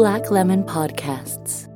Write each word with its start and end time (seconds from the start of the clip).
Black 0.00 0.30
Lemon 0.30 0.64
Podcasts. 0.64 1.68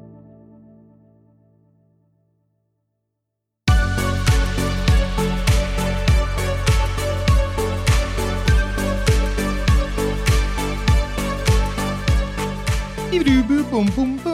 Boom, 13.71 13.87
boom, 13.95 14.17
boom. 14.17 14.34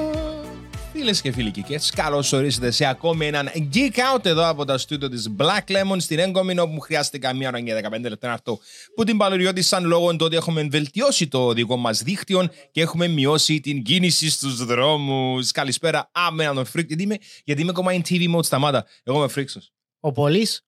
Φίλε 1.00 1.12
και 1.12 1.32
φίλοι 1.32 1.50
και 1.50 1.80
καλώς 1.94 2.32
ορίσατε 2.32 2.70
σε 2.70 2.86
ακόμη 2.86 3.26
έναν 3.26 3.50
Geek 3.74 4.16
Out 4.16 4.24
εδώ 4.24 4.48
από 4.48 4.64
τα 4.64 4.78
στούντιο 4.78 5.08
της 5.08 5.34
Black 5.38 5.72
Lemon 5.72 5.96
στην 5.98 6.18
έγκομη 6.18 6.58
όπου 6.58 6.72
μου 6.72 6.80
χρειάστηκα 6.80 7.34
μία 7.34 7.48
ώρα 7.48 7.60
και 7.60 7.88
15 7.92 8.00
λεπτά 8.00 8.32
αυτό 8.32 8.58
που 8.94 9.04
την 9.04 9.16
παλαιριώτησαν 9.16 9.84
λόγω 9.84 10.10
του 10.10 10.24
ότι 10.24 10.36
έχουμε 10.36 10.62
βελτιώσει 10.62 11.28
το 11.28 11.52
δικό 11.52 11.76
μας 11.76 12.02
δίκτυο 12.02 12.48
και 12.70 12.80
έχουμε 12.80 13.08
μειώσει 13.08 13.60
την 13.60 13.82
κίνηση 13.82 14.30
στους 14.30 14.64
δρόμους. 14.64 15.50
Καλησπέρα, 15.50 16.10
άμενα 16.12 16.54
τον 16.54 16.64
φρίκ. 16.64 16.86
Γιατί 16.86 17.02
είμαι, 17.02 17.16
γιατί 17.44 17.60
είμαι 17.60 17.70
ακόμα 17.70 17.92
in 17.92 18.00
TV 18.08 18.34
mode, 18.34 18.44
σταμάτα. 18.44 18.86
Εγώ 19.02 19.18
είμαι 19.18 19.28
φρίξος. 19.28 19.72
Ο 20.00 20.12
Πολύς. 20.12 20.64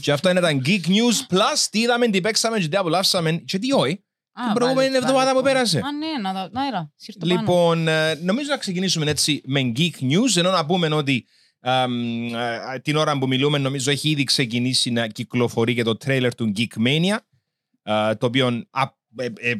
Και 0.00 0.12
αυτό 0.12 0.30
είναι 0.30 0.40
τα 0.40 0.60
Geek 0.64 0.86
News 0.86 1.34
Plus. 1.34 1.66
Τι 1.70 1.80
είδαμε, 1.80 2.08
τι 2.08 2.20
παίξαμε, 2.20 2.58
τι 2.58 2.76
απολαύσαμε 2.76 3.32
και 3.32 3.58
τι 3.58 3.72
όχι. 3.72 4.02
Την 4.44 4.52
προηγούμενη 4.54 4.96
εβδομάδα 4.96 5.32
που 5.32 5.42
πέρασε. 5.42 5.78
Α, 5.78 5.92
ναι, 5.92 6.06
να 6.22 6.32
δω. 6.32 6.48
Να, 6.52 6.66
έλα, 6.66 6.92
σύρτο 6.96 7.26
πάνω. 7.26 7.40
Λοιπόν, 7.40 7.88
ε, 7.88 8.14
νομίζω 8.14 8.50
να 8.50 8.56
ξεκινήσουμε 8.56 9.10
έτσι 9.10 9.40
με 9.44 9.72
Geek 9.76 10.02
News, 10.02 10.36
ενώ 10.36 10.50
να 10.50 10.66
πούμε 10.66 10.94
ότι 10.94 11.26
εμ, 11.60 12.34
ε, 12.34 12.78
την 12.82 12.96
ώρα 12.96 13.18
που 13.18 13.26
μιλούμε 13.26 13.58
νομίζω 13.58 13.90
έχει 13.90 14.08
ήδη 14.10 14.24
ξεκινήσει 14.24 14.90
να 14.90 15.06
κυκλοφορεί 15.06 15.74
και 15.74 15.82
το 15.82 15.96
τρέιλερ 15.96 16.34
του 16.34 16.52
Geek 16.56 16.86
Mania, 16.86 17.16
ε, 17.82 18.14
το 18.14 18.26
οποίο 18.26 18.46
α, 18.70 18.82
ε, 19.16 19.24
ε, 19.38 19.54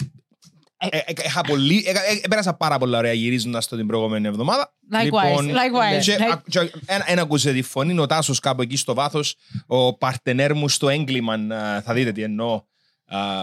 ε, 0.81 0.99
ε, 0.99 1.01
είχα 1.25 1.41
πολύ, 1.41 1.85
ε, 1.87 1.91
ε, 1.91 2.29
πέρασα 2.29 2.55
πάρα 2.55 2.79
πολλά 2.79 2.99
ωραία 2.99 3.13
γυρίζοντας 3.13 3.69
το 3.69 3.77
την 3.77 3.87
προηγούμενη 3.87 4.27
εβδομάδα. 4.27 4.75
Likewise, 4.93 5.45
likewise. 5.45 6.03
Και, 6.03 6.17
Like- 6.19 6.33
α, 6.33 6.43
και 6.49 6.59
ένα, 6.87 7.05
ένα 7.07 7.23
ακούσε 7.23 7.53
τη 7.53 7.63
φωνή, 7.63 7.93
είναι 7.93 8.01
ο 8.01 8.07
Τάσος 8.07 8.41
κάπου 8.41 8.63
εκεί 8.63 8.77
στο 8.77 8.95
βάθος, 8.95 9.37
ο 9.67 9.97
παρτενέρ 9.97 10.55
μου 10.55 10.69
στο 10.69 10.89
έγκλημαν, 10.89 11.51
ε, 11.51 11.81
θα 11.85 11.93
δείτε 11.95 12.13
τι 12.13 12.23
εννοώ, 12.23 12.55
ε, 12.55 12.63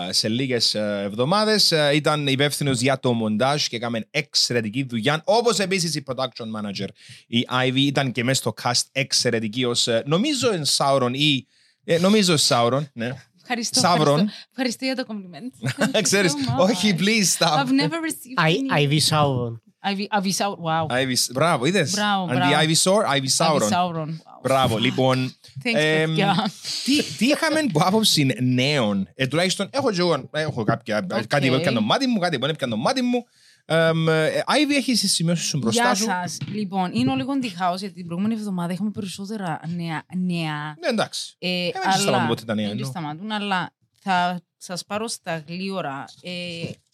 σε 0.09 0.27
λίγες 0.27 0.75
ε, 0.75 1.01
εβδομάδες. 1.05 1.71
Ε, 1.71 1.91
Ήταν 1.95 2.27
υπεύθυνος 2.27 2.79
για 2.79 2.99
το 2.99 3.13
μοντάζ 3.13 3.65
και 3.65 3.75
έκαμε 3.75 4.07
εξαιρετική 4.11 4.83
δουλειά. 4.83 5.21
Όπως 5.25 5.59
επίσης 5.59 5.95
η 5.95 6.03
production 6.07 6.59
manager, 6.61 6.87
η 7.27 7.47
Ivy, 7.65 7.75
ήταν 7.75 8.11
και 8.11 8.23
μέσα 8.23 8.39
στο 8.41 8.53
cast 8.63 8.81
εξαιρετική 8.91 9.65
ως, 9.65 9.87
ε, 9.87 10.03
νομίζω 10.05 10.51
εν 10.53 10.63
Sauron 10.77 11.11
ή, 11.13 11.47
ε, 11.83 11.97
νομίζω 11.99 12.35
Sauron, 12.47 12.83
ναι. 12.93 13.13
Ευχαριστώ, 13.41 13.79
Sauron. 13.79 14.07
ευχαριστώ. 14.19 14.47
Ευχαριστώ 14.49 14.85
για 14.85 14.95
το 14.95 15.03
compliment. 15.07 15.69
Thank 15.83 15.95
you 15.97 16.01
Ξέρεις, 16.01 16.33
so 16.33 16.59
much. 16.59 16.63
όχι, 16.69 16.95
please 16.99 17.37
stop. 17.37 17.57
I've 17.59 17.71
never 17.71 17.99
received 18.01 18.39
any. 18.39 18.83
Ivy 18.83 18.99
Sauron. 19.09 19.59
Ivy, 19.91 20.07
Ivy 20.19 20.31
Sauron. 20.37 20.57
Wow. 20.61 20.87
Ivy, 21.03 21.15
μπράβο, 21.33 21.65
είδες; 21.65 21.91
Μπράβο, 21.91 22.23
Αντί 22.23 22.35
μπράβο. 22.35 22.53
Ivy 22.61 22.75
Sor, 22.83 23.17
Ivy 23.17 23.27
Ivy 23.45 23.69
Sauron. 23.69 24.09
Sauron. 24.45 24.51
Wow. 24.51 24.57
Μπράβο, 24.57 24.77
λοιπόν. 24.77 25.35
Thanks, 25.63 25.73
εμ, 25.75 26.05
παιδιά. 26.09 26.49
τι, 26.85 27.03
τι 27.03 27.25
είχαμε 27.25 27.59
από 27.59 27.79
άποψη 27.83 28.27
νέων. 28.41 29.07
Ε, 29.15 29.27
τουλάχιστον 29.27 29.69
έχω 29.71 29.91
και 29.91 29.99
εγώ 29.99 30.29
έχω 30.31 30.63
κάποια, 30.63 31.07
Οκ. 31.13 31.23
κάτι 31.27 31.47
που 31.47 31.53
έπιανε 31.53 31.77
το 31.77 31.83
μάτι 31.83 32.07
μου, 32.07 32.19
κάτι 32.19 32.35
που 32.35 32.41
δεν 32.45 32.49
έπιανε 32.53 32.73
το 32.73 32.79
μάτι 32.79 33.01
μου. 33.01 33.25
Εμ, 33.67 34.09
ε, 34.09 34.43
Ivy, 34.47 34.71
έχεις 34.75 34.99
τις 34.99 35.13
σημειώσεις 35.13 35.45
σου 35.47 35.57
μπροστά 35.57 35.83
Γεια 35.83 35.95
σου; 35.95 36.03
σας. 36.03 36.37
Λοιπόν, 36.53 36.91
είναι 36.93 37.15
λίγο 37.15 37.39
το 37.39 37.51
χάος 37.51 37.79
γιατί 37.79 37.95
την 37.95 38.05
προηγούμενη 38.05 38.33
εβδομάδα 38.39 38.73
έχουμε 38.73 38.91
περισσότερα 38.91 39.59
νέα. 39.75 40.03
νέα 40.15 40.75
Ναι, 40.79 40.87
εντάξει. 40.89 41.35
ε, 41.39 41.69
δεν 41.83 42.01
σταματούν 42.01 42.27
ποτέ 42.27 42.43
τα 42.45 42.55
νέα, 42.55 42.65
Δεν 42.67 42.75
εννοώ. 42.75 42.89
σταματούν, 42.89 43.31
αλλά 43.31 43.73
θα 44.01 44.41
σας 44.57 44.85
πάρω 44.85 45.07
στα 45.07 45.43
γλύωρα. 45.47 46.05
Ε, 46.21 46.31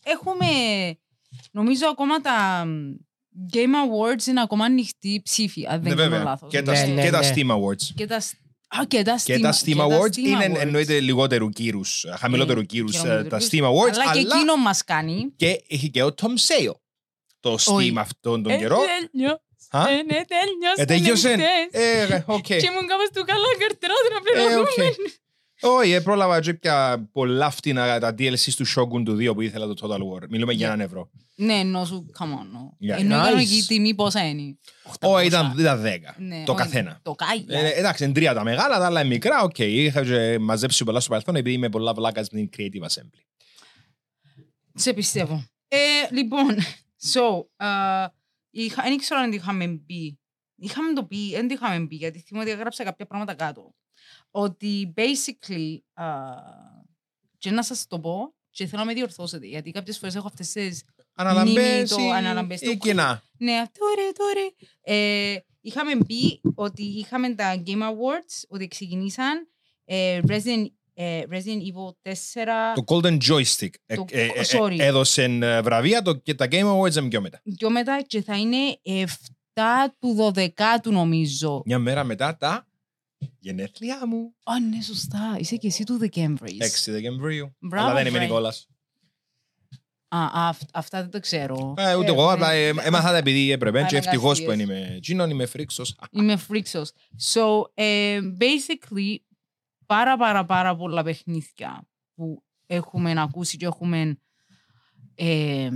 έχουμε, 0.03 0.45
νομίζω, 1.51 1.87
ακόμα 1.87 2.21
τα 2.21 2.65
Game 3.53 3.57
Awards 3.85 4.25
είναι 4.27 4.41
ακόμα 4.41 4.65
ανοιχτή 4.65 5.21
ψήφι, 5.23 5.65
αν 5.67 5.81
δεν 5.81 5.89
Ναι, 5.95 5.97
κάνω 5.97 6.09
βέβαια. 6.09 6.23
λάθος. 6.23 6.49
Και 6.49 6.61
τα, 6.61 6.71
Ναι, 6.71 6.85
ναι, 6.93 7.01
και 7.03 7.09
τα 7.09 7.19
ναι. 7.19 7.31
Steam 7.35 7.49
Awards. 7.51 7.83
Και 7.95 8.05
τα, 8.07 8.15
α, 8.67 8.85
και 8.87 9.01
τα 9.03 9.17
Steam, 9.17 9.23
Και 9.23 9.39
τα 9.39 9.53
Steam 9.53 9.63
και 9.65 9.75
τα 9.75 9.85
Awards 9.87 10.13
Steam 10.15 10.17
είναι 10.17 10.45
Awards. 10.51 10.59
εννοείται 10.61 10.99
λιγότερου 10.99 11.49
κύρους, 11.49 12.03
ε, 12.03 12.15
χαμηλότερου 12.19 12.61
κύρους 12.63 12.95
ε, 12.95 12.97
χαμηλότερου 12.97 13.29
τα 13.29 13.37
κύρους. 13.37 13.49
Steam 13.51 13.63
Awards, 13.71 13.93
Αλλά 13.93 14.03
και 14.13 14.19
αλλά 14.19 14.35
εκείνο 14.35 14.55
μας 14.55 14.83
κάνει. 14.83 15.33
και 15.35 15.63
έχει 15.67 15.89
και 15.89 16.03
ο 16.03 16.13
Tom 16.21 16.27
Sale. 16.27 16.71
Το 17.39 17.53
Steam 17.53 17.73
Όχι. 17.75 17.93
αυτόν 17.97 18.43
τον 18.43 18.51
Ε, 18.51 18.57
καιρό. 18.57 18.77
τέλειος. 19.11 19.39
Α; 19.69 19.89
Ε, 19.89 19.93
ναι, 19.93 20.19
τέλειωσε. 20.33 20.75
Ε, 20.81 20.85
τέλειωσε. 20.85 21.29
χτες. 21.33 21.81
Ε, 22.11 22.23
οκ. 22.27 22.41
Και 22.43 22.53
ήμουν 22.53 22.87
κάπως 22.91 23.09
του 23.13 23.23
καλά 23.25 23.47
καρτερώ 23.59 23.93
να 24.11 24.17
Ε, 24.17 24.21
πληρωθούμε. 24.23 24.85
Οκ. 25.61 25.71
Όχι, 25.79 25.91
ε, 25.91 25.99
πρόλαβα 26.01 26.39
και 26.39 26.53
πια 26.53 27.09
πολλά 27.11 27.49
φτηνά 27.49 27.99
τα 27.99 28.09
DLC 28.17 28.49
του 28.55 28.67
Shogun 28.67 29.03
του 29.05 29.15
2 29.15 29.33
που 29.33 29.41
ήθελα 29.41 29.67
το 29.67 29.73
Total 29.81 29.99
War. 29.99 30.27
Μιλούμε 30.29 30.53
για 30.53 30.65
Yeah. 30.67 30.73
έναν 30.73 30.85
ευρώ. 30.85 31.09
Ναι, 31.35 31.53
ενώ 31.53 31.85
σου, 31.85 32.05
come 32.19 32.23
on. 32.23 32.27
no. 32.27 32.95
Yeah. 32.95 32.99
Ενώ 32.99 33.15
η 33.15 33.19
Nice. 33.19 33.23
κανονική 33.23 33.63
τιμή 33.67 33.95
πόσα 33.95 34.27
είναι; 34.27 34.57
Όχι, 35.01 35.25
800. 35.25 35.25
ήταν, 35.25 35.55
ήταν 35.59 35.81
10. 35.81 36.15
Ναι, 36.17 36.43
το 36.45 36.51
όχι, 36.51 36.61
καθένα. 36.61 36.99
Το 37.03 37.11
κάγια. 37.15 37.59
Ε, 37.59 37.69
εντάξει, 37.71 38.03
είναι 38.03 38.13
τρία 38.13 38.33
τα 38.33 38.43
μεγάλα, 38.43 38.77
τα 38.79 38.85
άλλα 38.85 38.99
είναι 38.99 39.09
μικρά. 39.09 39.41
Οκ, 39.41 39.57
είχα 39.59 40.03
και 40.03 40.39
μαζέψει 40.39 40.83
πολλά 40.83 40.99
στο 40.99 41.09
παρελθόν 41.09 41.35
επειδή 41.35 41.55
είμαι 41.55 41.69
πολλά 41.69 41.93
βλάκας 41.93 42.25
στην 42.25 42.49
Creative 42.57 42.81
Assembly. 42.87 43.19
Σε 44.73 44.93
πιστεύω. 44.93 45.43
Ε, 45.67 45.77
λοιπόν, 46.11 46.57
so, 47.13 47.21
uh, 47.65 48.07
είχα, 48.51 48.83
δεν 48.83 48.97
ξέρω 48.97 49.19
αν 49.19 49.31
είχαμε 49.31 49.67
μπει. 49.67 50.19
Είχαμε 50.55 50.93
το 50.93 51.03
πει, 51.03 51.31
δεν 51.31 51.47
το 51.47 51.53
είχαμε 51.53 51.79
μπει, 51.85 51.95
γιατί 51.95 52.19
θυμάμαι 52.19 52.45
ότι 52.45 52.53
έγραψα 52.55 52.83
κάποια 52.83 53.05
πράγματα 53.05 53.33
κάτω. 53.33 53.73
Ότι 54.31 54.93
basically, 54.97 55.75
uh, 56.01 56.83
και 57.37 57.51
να 57.51 57.63
σας 57.63 57.87
το 57.87 57.99
πω, 57.99 58.33
και 58.49 58.65
θέλω 58.65 58.81
να 58.81 58.87
με 58.87 58.93
διορθώσετε, 58.93 59.45
γιατί 59.47 59.71
κάποιες 59.71 59.97
φορές 59.97 60.15
έχω 60.15 60.27
αυτές 60.27 60.51
τις 60.51 60.83
Αναλαμπές 61.15 61.89
το- 61.89 62.01
ή, 62.01 62.11
αναλαμπές 62.11 62.61
ή 62.61 62.65
το- 62.65 62.75
κοινά. 62.75 63.23
Ναι, 63.37 63.53
τώρα, 63.53 64.11
τώρα. 64.17 64.47
Ε, 64.81 65.35
είχαμε 65.61 65.97
πει 66.07 66.41
ότι 66.55 66.83
είχαμε 66.83 67.35
τα 67.35 67.63
Game 67.65 67.81
Awards, 67.81 68.43
ότι 68.47 68.67
ξεκινήσαν 68.67 69.47
ε, 69.85 70.19
Resident, 70.27 70.65
ε, 70.93 71.21
Resident 71.29 71.61
Evil 71.73 71.95
4 72.01 72.73
Το 72.75 72.83
Golden 72.87 73.17
Joystick 73.29 73.69
ε, 73.85 73.95
Το- 73.95 74.05
ε, 74.09 74.25
ε, 74.25 74.29
sorry. 74.51 74.79
ε, 74.79 74.85
έδωσε 74.85 75.23
ε, 75.23 75.61
βραβεία 75.61 76.01
το, 76.01 76.13
και 76.15 76.33
τα 76.33 76.47
Game 76.51 76.77
Awards 76.77 76.95
είναι 76.95 77.07
πιο 77.07 77.21
μετά. 77.21 77.41
και 77.57 77.69
μετά 77.69 78.01
και 78.07 78.21
θα 78.21 78.37
είναι 78.37 78.57
7 79.55 79.61
του 79.99 80.33
12 80.33 80.91
νομίζω. 80.91 81.61
Μια 81.65 81.79
μέρα 81.79 82.03
μετά 82.03 82.37
τα 82.37 82.67
γενέθλιά 83.39 84.07
μου. 84.07 84.33
Α, 84.43 84.59
ναι, 84.59 84.81
σωστά. 84.81 85.35
Είσαι 85.39 85.55
και 85.55 85.67
εσύ 85.67 85.83
του 85.83 85.97
Δεκέμβρης. 85.97 86.57
6 86.87 86.91
Δεκεμβρίου. 86.91 87.55
Μπράβο, 87.59 87.85
Αλλά 87.85 87.95
δεν 87.95 88.05
είμαι 88.07 88.17
βρε. 88.17 88.25
Νικόλας. 88.27 88.65
Α, 90.15 90.27
αυ- 90.33 90.69
αυτά 90.73 91.01
δεν 91.01 91.09
τα 91.09 91.19
ξέρω. 91.19 91.73
Ε, 91.77 91.95
ούτε 91.95 92.07
Ε, 92.11 92.13
εγώ, 92.13 92.25
ναι. 92.25 92.31
απλά 92.33 92.51
ε, 92.51 92.67
έμαθα 92.67 93.11
τα 93.11 93.17
επειδή 93.17 93.51
έπρεπε 93.51 93.85
και 93.89 93.97
ευτυχώς 93.97 94.39
που 94.43 94.51
Αναγκαστείες. 94.51 94.77
δεν 94.79 94.87
είμαι 94.89 94.99
Τζίνον, 94.99 95.29
είμαι 95.29 95.45
φρίξος. 95.45 95.95
Είμαι 96.11 96.35
φρίξος. 96.37 96.91
So, 97.33 97.41
ε, 97.73 98.19
basically, 98.39 99.15
πάρα 99.85 100.17
πάρα 100.17 100.45
πάρα 100.45 100.75
πολλά 100.75 101.03
παιχνίδια 101.03 101.87
που 102.15 102.43
έχουμε 102.65 103.13
ακούσει 103.21 103.57
και 103.57 103.65
έχουμε 103.65 104.19
ε, 105.15 105.69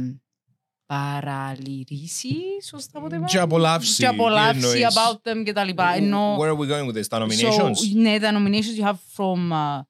παραλυρίσει, 0.86 2.36
σωστά 2.68 3.00
ποτέ 3.00 3.20
Και 3.28 3.40
απολαύσει. 3.40 3.96
Και 3.96 4.06
απολαύσει 4.08 4.60
τι 4.60 4.66
εννοείς; 4.66 4.86
about 4.96 5.30
them 5.30 5.44
και 5.46 5.54
τα 5.54 5.64
λοιπά. 5.64 5.94
Ενώ, 5.96 6.38
Where 6.38 6.50
are 6.50 6.58
we 6.58 6.68
going 6.72 6.88
with 6.92 6.98
this? 7.00 7.08
Τα 7.10 7.26
nominations? 7.26 7.76
So, 7.76 7.96
ναι, 7.96 8.20
τα 8.20 8.32
nominations 8.34 8.80
you 8.82 8.86
have 8.86 9.00
from 9.18 9.52
uh, 9.52 9.82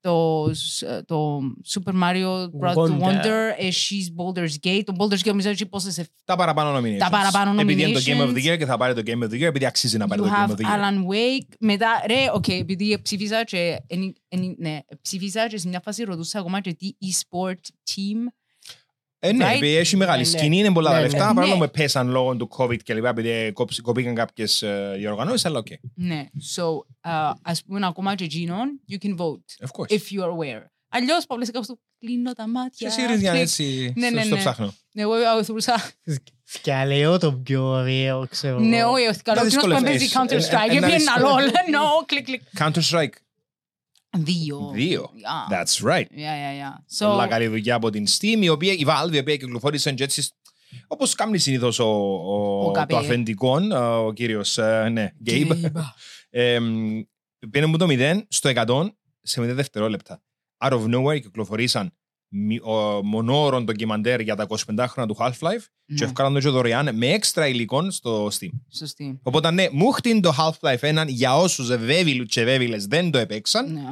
το, 0.00 0.44
s- 0.50 1.02
το 1.06 1.40
Super 1.74 1.92
Mario 2.02 2.46
Bros. 2.60 2.74
Wonder. 2.74 3.00
Wonder, 3.00 3.52
ε, 3.58 3.68
She's 3.68 4.08
Baldur's 4.16 4.54
Gate. 4.66 4.82
Το 4.84 4.94
Baldur's 4.98 5.18
Gate 5.18 5.26
νομίζω 5.26 5.48
έχει 5.48 5.66
πόσες 5.66 6.00
Τα 6.24 6.36
παραπάνω 6.36 6.78
nominations. 6.78 6.98
Τα 6.98 7.08
παραπάνω 7.10 7.60
Επειδή 7.60 7.82
είναι 7.82 7.92
το 7.92 8.00
Game 8.06 8.10
of 8.20 8.34
the 8.34 8.38
nominations. 8.38 8.52
Year 8.52 8.58
και 8.58 8.66
θα 8.66 8.76
πάρει 8.76 8.94
το 8.94 9.02
Game 9.06 9.22
of 9.24 9.26
the 9.30 9.34
Year 9.34 9.40
επειδή 9.42 9.66
αξίζει 9.66 9.96
να 9.96 10.06
πάρει 10.06 10.20
You 10.22 10.24
το 10.24 10.30
Game 10.30 10.48
have 10.48 10.50
of 10.50 10.56
the 10.56 10.64
Year. 10.64 10.78
Alan 10.78 10.98
Wake. 11.12 11.48
Μετά, 11.58 12.02
ρε, 12.06 12.24
οκ, 12.32 12.48
επειδή 12.48 12.98
ψήφιζα 13.02 13.44
και, 13.44 13.78
εν- 13.86 14.14
εν- 14.28 14.54
ναι, 14.58 14.78
ψήφιζα 15.02 15.48
και 15.48 15.58
σε 15.58 15.68
μια 15.68 15.80
φάση 15.84 16.02
ρωτούσα 16.04 16.38
ακόμα 16.38 16.60
και 16.60 16.72
τι 16.74 16.90
e-sport 17.02 17.60
team. 17.90 18.18
Ε, 19.26 19.32
ναι, 19.32 19.44
right? 19.50 19.54
επειδή 19.56 19.74
έχει 19.76 19.96
μεγάλη 19.96 20.22
Ναι, 20.24 20.30
ναι. 20.30 20.38
σκηνή, 20.38 20.58
είναι 20.58 20.72
πολλά 20.72 20.90
τα 20.90 20.96
Ναι, 20.96 21.02
λεφτά. 21.02 21.26
ναι. 21.28 21.34
Παρόλο 21.34 21.56
Ναι. 21.56 21.66
που 21.66 21.70
πέσαν 21.70 22.08
λόγω 22.10 22.36
του 22.36 22.48
COVID 22.56 22.82
και 22.82 22.94
λοιπά, 22.94 23.08
επειδή 23.08 23.52
κόψ- 23.52 23.80
κοπήκαν 23.80 24.14
κάποιες 24.14 24.62
ε, 24.62 24.94
διοργανώσεις, 24.98 25.44
αλλά 25.44 25.58
οκ. 25.58 25.66
Ναι, 25.94 26.26
so, 26.56 26.62
uh, 26.64 27.32
ας 27.42 27.62
πούμε 27.66 27.86
ακόμα 27.86 28.14
και 28.14 28.24
εκείνον, 28.24 28.80
you 28.90 29.04
can 29.06 29.16
vote, 29.16 29.66
Of 29.66 29.80
course. 29.80 29.90
if 29.94 30.16
you 30.16 30.22
are 30.24 30.30
aware. 30.30 30.62
Αλλιώς, 30.88 31.26
παύλες 31.26 31.50
κάπως 31.50 31.66
του, 31.66 31.80
κλείνω 31.98 32.32
τα 32.32 32.48
μάτια. 32.48 32.70
Και 32.76 32.86
εσύ 32.86 33.06
Ριζιάν, 33.12 33.32
κλικ. 33.32 33.42
έτσι, 33.44 33.92
Ναι, 33.96 34.06
στο- 34.06 34.16
ναι, 34.16 34.22
στο 34.24 34.34
ναι. 34.34 34.40
ψάχνω. 34.40 34.74
Ναι, 34.92 35.02
εγώ 35.02 35.12
αγωθούσα. 35.14 35.90
Σκαλέω 36.44 37.18
το 37.18 37.32
πιο 37.32 37.62
ωραίο, 37.64 38.26
ξέρω. 38.30 38.58
Ναι, 38.58 38.84
όχι, 38.84 39.06
όχι, 39.06 39.22
καλό, 39.22 39.38
Δεν 39.40 39.46
εκείνος 39.46 39.64
που 39.64 39.70
δυσκολεύεσαι. 39.70 39.84
παίζει 39.84 40.12
Counter-Strike, 40.14 40.70
Ε, 40.70 40.74
ε, 40.74 40.76
έπιε 40.76 40.76
ένα 40.76 40.86
ένα 40.86 41.14
δυσκολεύεσαι. 41.14 41.64
λόλ, 41.70 41.82
no, 42.02 42.04
κλικ, 42.06 42.24
κλικ. 42.24 42.42
Counter-Strike. 42.58 43.14
Δύο. 44.16 44.70
Δύο. 44.74 45.10
Yeah. 45.14 45.52
That's 45.52 45.82
right. 45.90 46.06
Yeah, 46.10 46.16
yeah, 46.16 46.54
yeah. 46.62 47.06
So, 47.06 47.06
Πολλά 47.10 47.26
καλή 47.26 47.46
δουλειά 47.46 47.74
από 47.74 47.90
την 47.90 48.06
Steam, 48.08 48.38
η 48.40 48.48
οποία, 48.48 48.72
η 48.72 48.84
Valve, 48.86 49.12
η 49.12 49.18
οποία 49.18 49.36
κυκλοφόρησε 49.36 49.92
και 49.92 50.04
έτσι, 50.04 50.28
όπως 50.86 51.14
κάνει 51.14 51.38
συνήθως 51.38 51.78
ο, 51.78 51.84
ο, 51.84 52.66
Ο 52.66 52.70
το 52.70 52.80
Gabe. 52.80 52.94
αφεντικό, 52.94 53.58
ε, 53.58 53.74
ο 53.76 54.12
κύριος, 54.12 54.58
ε, 54.58 54.88
ναι, 54.92 55.12
Gabe. 55.26 55.50
Gabe. 55.50 55.70
Ε, 56.36 56.58
πήρε 57.50 57.66
μου 57.66 57.76
το 57.76 57.86
0 57.88 58.20
στο 58.28 58.50
100 58.54 58.86
σε 59.22 59.40
0 59.40 59.44
δευτερόλεπτα. 59.44 60.22
Out 60.64 60.70
of 60.70 60.94
nowhere 60.94 61.20
κυκλοφορήσαν 61.20 61.92
μη- 62.36 62.60
ο- 62.62 63.04
μονόωρον 63.04 63.64
ντοκιμαντέρ 63.64 64.20
για 64.20 64.34
τα 64.36 64.46
25 64.48 64.86
χρόνια 64.88 65.14
του 65.14 65.16
Half-Life 65.20 65.64
Ναι. 65.86 65.96
και 65.96 66.04
ευκάλαν 66.04 66.32
το 66.32 66.40
και 66.40 66.48
δωρεάν 66.48 66.96
με 66.96 67.06
έξτρα 67.06 67.48
υλικών 67.48 67.90
στο 67.90 68.26
Steam. 68.26 68.48
Σωστή. 68.76 69.20
Οπότε 69.22 69.50
ναι, 69.50 69.66
μου 69.72 69.90
χτίν 69.90 70.20
το 70.20 70.34
Half-Life 70.38 70.78
1 70.80 71.04
για 71.08 71.36
όσους 71.36 71.76
βέβηλους 71.76 72.26
και 72.28 72.44
βέβηλες 72.44 72.86
δεν 72.86 73.10
το 73.10 73.18
έπαιξαν. 73.18 73.72
Ναι. 73.72 73.82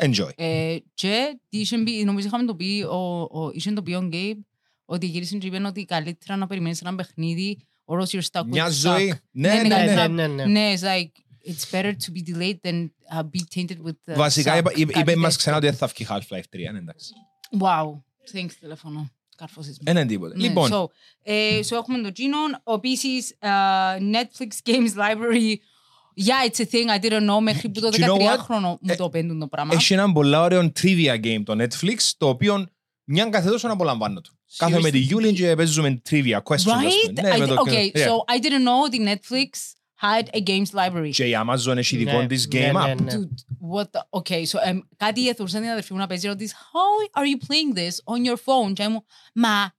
Enjoy. 0.00 0.28
Ε, 0.36 0.76
και 0.94 1.40
τι 1.48 1.58
είχε 1.58 1.78
πει, 1.78 2.04
νομίζω 2.04 2.26
είχαμε 2.26 2.44
το 2.44 2.54
πει, 2.54 2.82
ο, 2.90 3.20
ο, 3.20 3.50
είχε 3.52 3.72
το 3.72 3.82
πει 3.82 3.92
ο 3.94 4.00
Γκέιμπ, 4.02 4.38
ότι 4.84 5.06
γύρισε 5.06 5.36
και 5.36 5.46
είπε 5.46 5.62
ότι 5.66 5.84
καλύτερα 5.84 6.36
να 6.36 6.46
περιμένεις 6.46 6.80
ένα 6.80 6.94
παιχνίδι 6.94 7.58
or 7.84 7.98
else 7.98 8.06
you're 8.06 8.22
stuck 8.32 8.40
with 8.40 8.46
Μια 8.46 8.66
stuck. 8.66 8.70
ζωή. 8.70 9.14
Ναι, 9.30 9.48
Ναι, 9.54 9.62
ναι, 9.62 9.68
Ναι, 9.68 9.84
ναι. 9.94 10.06
ναι, 10.06 10.26
ναι, 10.26 10.26
ναι. 10.26 10.44
Ναι, 10.44 10.72
it's 10.76 10.82
like, 10.82 11.10
it's 11.52 11.70
better 11.80 11.92
to 11.92 12.12
be 12.12 12.32
delayed 12.34 12.56
than 12.70 12.90
uh, 13.14 13.22
be 13.22 13.40
tainted 13.54 13.76
with 13.86 14.12
uh, 14.12 14.16
Βασικά 14.16 14.54
suck. 14.54 14.58
είπα- 14.58 14.72
είπε 14.74 14.92
Κάτι 14.92 15.16
μας 15.18 15.22
τέτοιο. 15.22 15.36
ξανά 15.38 15.56
ότι 15.56 15.66
δεν 15.66 15.74
θα 15.76 15.86
βγει 15.86 16.06
Half-Life 16.10 16.56
3, 16.56 16.72
ναι, 16.72 16.78
εντάξει. 16.78 17.12
Wow, 17.60 17.86
thanks 18.34 18.52
τηλέφωνο. 18.60 19.10
Καρφώσεις 19.36 19.78
με. 19.78 19.92
Δεν 19.92 19.96
είναι 20.02 20.06
τίποτα. 20.12 20.36
Ναι, 20.36 20.42
Λοιπόν, 20.42 20.70
so, 20.72 20.84
ε, 21.22 21.60
so 21.68 21.72
έχουμε 21.76 22.00
το 22.00 22.10
Gino. 22.16 22.74
Επίσης, 22.74 23.34
uh, 23.40 23.98
Netflix 23.98 24.70
Games 24.70 24.94
Library. 25.02 25.54
Yeah, 26.26 26.50
it's 26.50 26.60
a 26.60 26.64
thing. 26.70 26.88
I 27.00 27.04
didn't 27.04 27.30
know 27.30 27.40
μέχρι 27.40 27.68
που 27.68 27.80
το 27.80 27.88
Do 27.92 27.94
you 27.94 28.04
know 28.04 28.16
what? 28.16 28.36
13χρονο 28.38 28.60
μου 28.60 28.78
Ε, 28.86 28.94
το 28.94 29.08
πέντουν 29.08 29.38
το 29.38 29.46
πράγμα. 29.46 29.74
έχει 29.74 29.92
έναν 29.92 30.12
πολλά 30.12 30.42
ωραίο 30.42 30.72
trivia 30.80 31.20
game 31.24 31.42
το 31.44 31.54
Netflix, 31.62 31.96
το 32.18 32.28
οποίο 32.28 32.66
μια 33.04 33.24
κάθε 33.24 33.50
τόσο 33.50 33.68
απολαμβάνω 33.68 34.20
του. 34.20 34.32
Κάθε 34.56 34.80
με 34.80 34.90
τη 34.90 34.98
Γιούλιν 34.98 35.34
και 35.34 35.54
παίζουμε 35.54 36.02
trivia 36.10 36.36
questions. 36.42 36.54
ας 36.54 36.64
Right? 36.64 37.06
πούμε. 37.06 37.28
Ναι, 37.28 37.34
I, 37.34 37.38
με 37.38 37.46
το- 37.46 37.62
okay, 37.66 37.90
Yeah. 37.92 38.06
so 38.06 38.10
I 38.36 38.40
didn't 38.44 38.66
know 38.68 38.84
ότι 38.84 38.98
Netflix 39.06 39.50
had 40.01 40.29
a 40.33 40.39
games 40.41 40.71
library. 40.73 41.09
Και 41.11 41.25
η 41.25 41.33
Amazon 41.45 41.77
έχει 41.77 41.97
δικό 41.97 42.17
Ναι, 42.21 42.27
της 42.27 42.47
ναι, 42.47 42.69
game 42.69 42.73
ναι, 42.73 42.93
app. 42.93 43.01
ναι. 43.01 43.13
Dude, 43.13 43.75
what 43.75 43.83
the... 43.83 44.19
Okay, 44.21 44.45
so 44.45 44.69
um, 44.69 44.79
κάτι 44.97 45.29
εθουρούσαν 45.29 45.61
την 45.61 45.69
αδερφή 45.69 45.93
μου 45.93 45.99
να 45.99 46.07
παίζει 46.07 46.27
ρωτής 46.27 46.53
How 46.53 47.19
are 47.21 47.25
you 47.25 47.47
playing 47.47 47.77
this 47.77 48.15
on 48.15 48.29
your 48.29 48.37
phone? 48.45 48.73
Και 48.73 48.87
μου, 48.87 49.05
μα, 49.33 49.73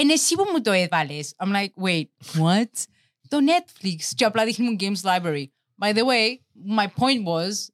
είναι 0.00 0.12
εσύ 0.12 0.34
που 0.34 0.46
μου 0.52 0.60
το 0.60 0.72
έβαλες. 0.72 1.34
I'm 1.38 1.52
like, 1.52 1.84
wait, 1.84 2.38
what? 2.40 2.84
το 3.28 3.38
Netflix. 3.46 3.96
Και 4.14 4.24
απλά 4.24 4.44
δείχνει 4.44 4.70
μου 4.70 4.76
games 4.80 5.00
library. 5.02 5.44
By 5.82 5.92
the 5.92 6.04
way, 6.04 6.38
my 6.76 6.86
point 6.86 7.24
was 7.24 7.70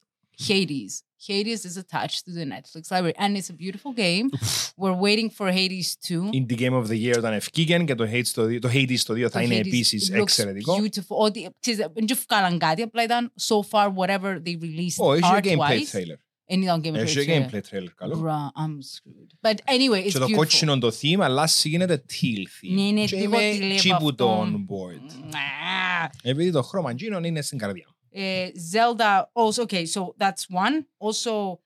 Hades. 0.48 1.02
Hades 1.28 1.62
is 1.70 1.76
attached 1.76 2.20
to 2.26 2.32
the 2.38 2.44
Netflix 2.54 2.84
library. 2.90 3.14
And 3.24 3.36
it's 3.38 3.50
a 3.54 3.56
beautiful 3.64 3.92
game. 4.04 4.26
We're 4.82 4.98
waiting 5.06 5.30
for 5.38 5.46
Hades 5.58 5.88
2. 6.08 6.30
Indie 6.32 6.58
Game 6.62 6.74
of 6.82 6.86
the 6.88 6.98
Year 7.04 7.14
όταν 7.18 7.32
ευκήγεν 7.32 7.86
και 7.86 7.94
το 7.94 8.04
Hades 8.12 8.26
το, 8.34 8.44
δύο- 8.44 8.58
το 8.60 8.68
Hades 8.72 8.98
το 9.04 9.14
2 9.14 9.20
θα 9.20 9.28
Το 9.30 9.38
είναι 9.40 9.54
Hades 9.56 9.66
επίσης 9.66 10.10
looks 10.12 10.20
εξαιρετικό. 10.20 10.76
Beautiful. 10.80 11.06
Ότι, 11.08 11.48
ξέρεις, 11.60 11.86
δεν 11.94 12.06
του 12.06 12.16
βγάλαν 12.28 12.58
κάτι, 12.58 12.82
απλά 12.82 13.02
ήταν 13.02 13.32
so 13.40 13.56
far 13.70 13.86
whatever 13.94 14.36
they 14.46 14.56
released 14.62 14.96
Ω, 14.98 15.12
έχει 15.12 15.22
gameplay 15.42 15.56
art-wise. 15.58 15.96
trailer. 15.96 16.18
And 16.54 16.58
ήταν 16.62 16.80
gameplay 16.84 16.94
Έχει 16.94 17.24
trailer. 17.26 17.50
gameplay 17.50 17.60
trailer, 17.70 17.92
καλό. 17.94 18.22
Bruh, 18.24 18.62
I'm 18.62 18.76
screwed. 18.78 19.50
But 19.50 19.56
anyway, 19.74 20.06
it's 20.06 20.12
Και 20.12 20.18
το 20.18 20.24
beautiful. 20.24 20.34
κότσινο 20.36 20.78
το 20.78 20.92
theme, 21.00 21.20
αλλά 21.20 21.48
γίνεται 21.62 22.04
teal 22.10 22.38
theme. 22.66 22.74
Ναι, 22.74 22.90
ναι, 22.90 23.04
Και 23.04 23.16
λίγο 23.16 23.40
είμαι 23.40 23.50
τηλεύω 23.52 23.74
τσίπου 23.78 24.06
αυτό. 24.08 24.42
on 24.42 24.52
board. 24.54 25.32
Ah. 25.32 26.08
Επειδή 26.22 26.50
το 26.52 26.62
χρώμα 26.62 26.94
τζίνον 26.94 27.24
είναι 27.24 27.42
στην 27.42 27.58
καρδιά. 27.58 27.84
μου. 27.88 27.95
Ε, 28.19 28.47
Zelda, 28.71 29.21
also, 29.33 29.63
okay, 29.65 29.85
so 29.85 30.01
that's 30.17 30.45
one. 30.55 30.75
Also, 31.09 31.57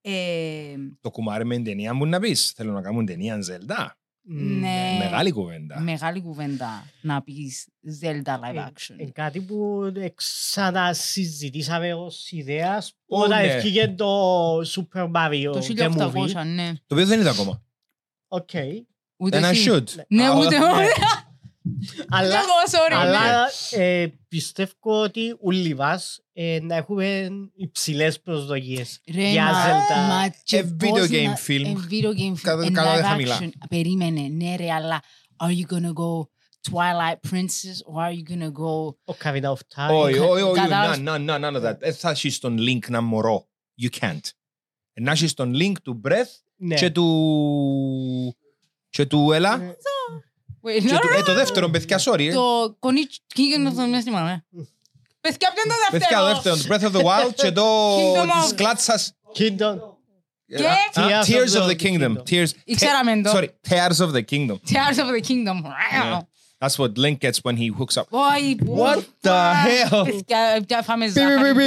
ε, 0.00 0.74
Το 1.00 1.10
κουμάρι 1.10 1.44
με 1.44 1.54
την 1.54 1.64
ταινία 1.64 1.94
μου 1.94 2.06
να 2.06 2.20
πεις. 2.20 2.50
Θέλω 2.56 2.72
να 2.72 2.80
κάνουν 2.82 3.06
ταινία 3.06 3.38
Zelda. 3.38 3.86
ναι, 4.22 4.96
Μεγάλη 4.98 5.30
κουβέντα. 5.30 5.80
μεγάλη 5.80 6.20
κουβέντα 6.20 6.84
να 7.00 7.22
πεις 7.22 7.68
Zelda 8.02 8.34
live 8.34 8.54
Ε, 8.54 8.66
action. 8.68 8.94
ε, 8.98 9.04
κάτι 9.10 9.40
που 9.40 9.80
ξανασυζητήσαμε 10.14 11.94
ως 11.94 12.30
ιδέας 12.30 12.92
Ω, 13.06 13.20
όταν 13.20 13.40
ναι. 13.42 13.52
ευκήκε 13.52 13.88
το 13.88 14.56
Super 14.60 15.10
Mario 15.14 15.50
Το 15.52 15.58
The 15.76 15.90
Movie. 15.96 16.26
1800, 16.34 16.44
ναι. 16.54 16.72
Το 16.86 16.94
οποίο 16.94 17.06
δεν 17.06 17.20
είδα 17.20 17.30
ακόμα. 17.30 17.62
Οκ. 18.28 18.48
Ούτε 19.16 19.40
And 19.40 19.44
I 19.44 19.50
εσύ. 19.50 19.68
should. 19.70 20.04
Ναι, 20.08 20.26
Α, 20.26 20.36
ούτε 20.38 20.58
ναι. 20.58 20.64
εγώ. 20.64 20.74
Αλλά, 22.08 22.34
Εγώ, 22.34 22.44
sorry. 22.70 22.92
αλλά 23.06 23.48
ε, 23.70 24.06
πιστεύω 24.28 24.72
ότι 25.02 25.36
όλοι 25.40 25.74
μας 25.74 26.20
ε, 26.32 26.58
να 26.62 26.74
έχουμε 26.76 27.28
υψηλές 27.56 28.20
προσδοκίες 28.20 29.00
Ρε, 29.14 29.30
για 29.30 29.44
μα- 29.44 29.64
Zelda. 29.64 30.08
μα 30.08 30.34
και 30.42 30.56
Ε, 30.56 30.76
video 30.80 30.88
πώς 30.88 31.08
game 31.10 31.22
να- 31.24 31.38
film. 31.46 31.64
ε, 31.64 31.74
video 31.90 32.08
game 32.18 32.32
film. 32.32 32.40
Κατά- 32.42 32.62
εν 32.64 32.72
κατά 32.72 32.92
δεν 32.94 33.00
live 33.04 33.06
θα 33.08 33.14
μιλά. 33.14 33.38
action. 33.40 33.48
Περίμενε, 33.68 34.20
ναι 34.28 34.56
ρε, 34.56 34.72
αλλά 34.72 35.02
are 35.44 35.50
you 35.50 35.74
gonna 35.74 35.92
go 35.92 36.28
Twilight 36.70 37.30
Princess 37.30 37.78
or 37.92 38.02
are 38.02 38.12
you 38.12 38.32
gonna 38.32 38.50
go 38.52 38.94
Ocarina 39.14 39.50
of 39.52 39.58
Time. 39.76 39.90
Όχι, 39.94 40.18
όχι, 40.18 40.42
όχι. 40.42 40.60
Κατάλαβες. 40.60 40.98
Να, 40.98 41.18
να, 41.18 41.38
να, 41.38 41.50
να, 41.50 41.60
Δεν 41.74 41.94
θα 41.94 42.10
έχεις 42.10 42.38
τον 42.38 42.58
link 42.60 42.88
να 42.88 43.00
μωρό. 43.00 43.48
You 43.82 43.88
can't. 44.00 44.20
Να 44.92 45.10
έχεις 45.12 45.34
τον 45.34 45.52
link 45.56 45.72
του 45.82 46.00
Breath 46.08 46.40
Ναι. 46.56 46.74
και 46.74 46.90
του... 46.90 48.36
και 48.90 49.06
του 49.06 49.32
Έλα. 49.32 49.58
Ναι. 50.62 50.72
Wait, 50.72 50.80
Και 50.80 50.94
no, 50.94 51.00
του- 51.00 51.08
no, 51.14 51.18
ε, 51.18 51.22
το 51.22 51.34
δεύτερο, 51.34 51.68
παιδιά, 51.70 52.00
sorry. 52.04 52.20
ε. 52.28 52.32
Το 52.32 52.76
κονίτσι 52.78 53.20
Kingdom 53.34 53.66
of 53.66 53.74
the 53.76 53.84
Mist, 53.96 54.24
ναι. 54.24 54.42
Παιδιά, 55.20 55.52
ποιο 55.52 55.62
είναι 55.64 55.74
το 55.74 55.90
Παιδιά, 55.90 56.18
το 56.18 56.24
δεύτερο, 56.26 56.56
το 56.56 56.62
Breath 56.68 56.90
of 56.92 57.00
the 57.00 57.04
Wild 57.06 57.34
και 57.34 57.50
το 57.52 57.96
Kingdom 57.96 58.26
της 58.42 58.50
of- 58.50 58.54
κλάτσας. 58.54 59.12
Kingdom. 59.38 59.76
Και- 60.56 60.66
Α, 60.66 61.22
Tears 61.24 61.24
of 61.24 61.28
Tears 61.28 61.62
of 61.62 61.66
the 61.66 61.70
the 61.70 61.82
Kingdom. 61.82 62.16
Kingdom. 62.16 62.22
Tears. 62.30 62.48
Ήξεραμε 62.64 63.20
το. 63.22 63.30
Sorry, 63.34 63.46
Tears 63.68 64.06
of 64.06 64.10
the 64.12 64.22
Kingdom. 64.30 64.54
Tears 64.70 64.98
of 64.98 65.08
the 65.16 65.28
Kingdom. 65.28 65.64
Yeah. 65.92 66.18
That's 66.62 66.76
what 66.78 66.92
Link 67.04 67.16
gets 67.26 67.38
when 67.46 67.56
he 67.56 67.66
hooks 67.78 67.96
up. 68.00 68.06
Όχι, 68.08 68.56
What 68.76 68.98
the 69.22 69.52
hell? 69.64 70.04
Παιδιά, 70.04 70.62
πια 70.66 70.82
φάμε 70.82 71.04
Πι, 71.04 71.10
ζάχαρη. 71.10 71.52
πι, 71.54 71.58
πι. 71.58 71.64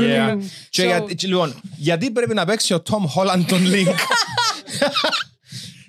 Yeah. 0.00 0.36
Και 0.70 0.82
So- 0.82 0.86
γιατί- 0.86 1.14
και 1.14 1.26
Λοιπόν, 1.26 1.60
γιατί 1.76 2.10
πρέπει 2.10 2.34
να 2.34 2.44
παίξει 2.44 2.74
ο 2.74 2.82
Tom 2.90 3.20
Holland 3.20 3.44
τον 3.48 3.60
Link. 3.72 3.94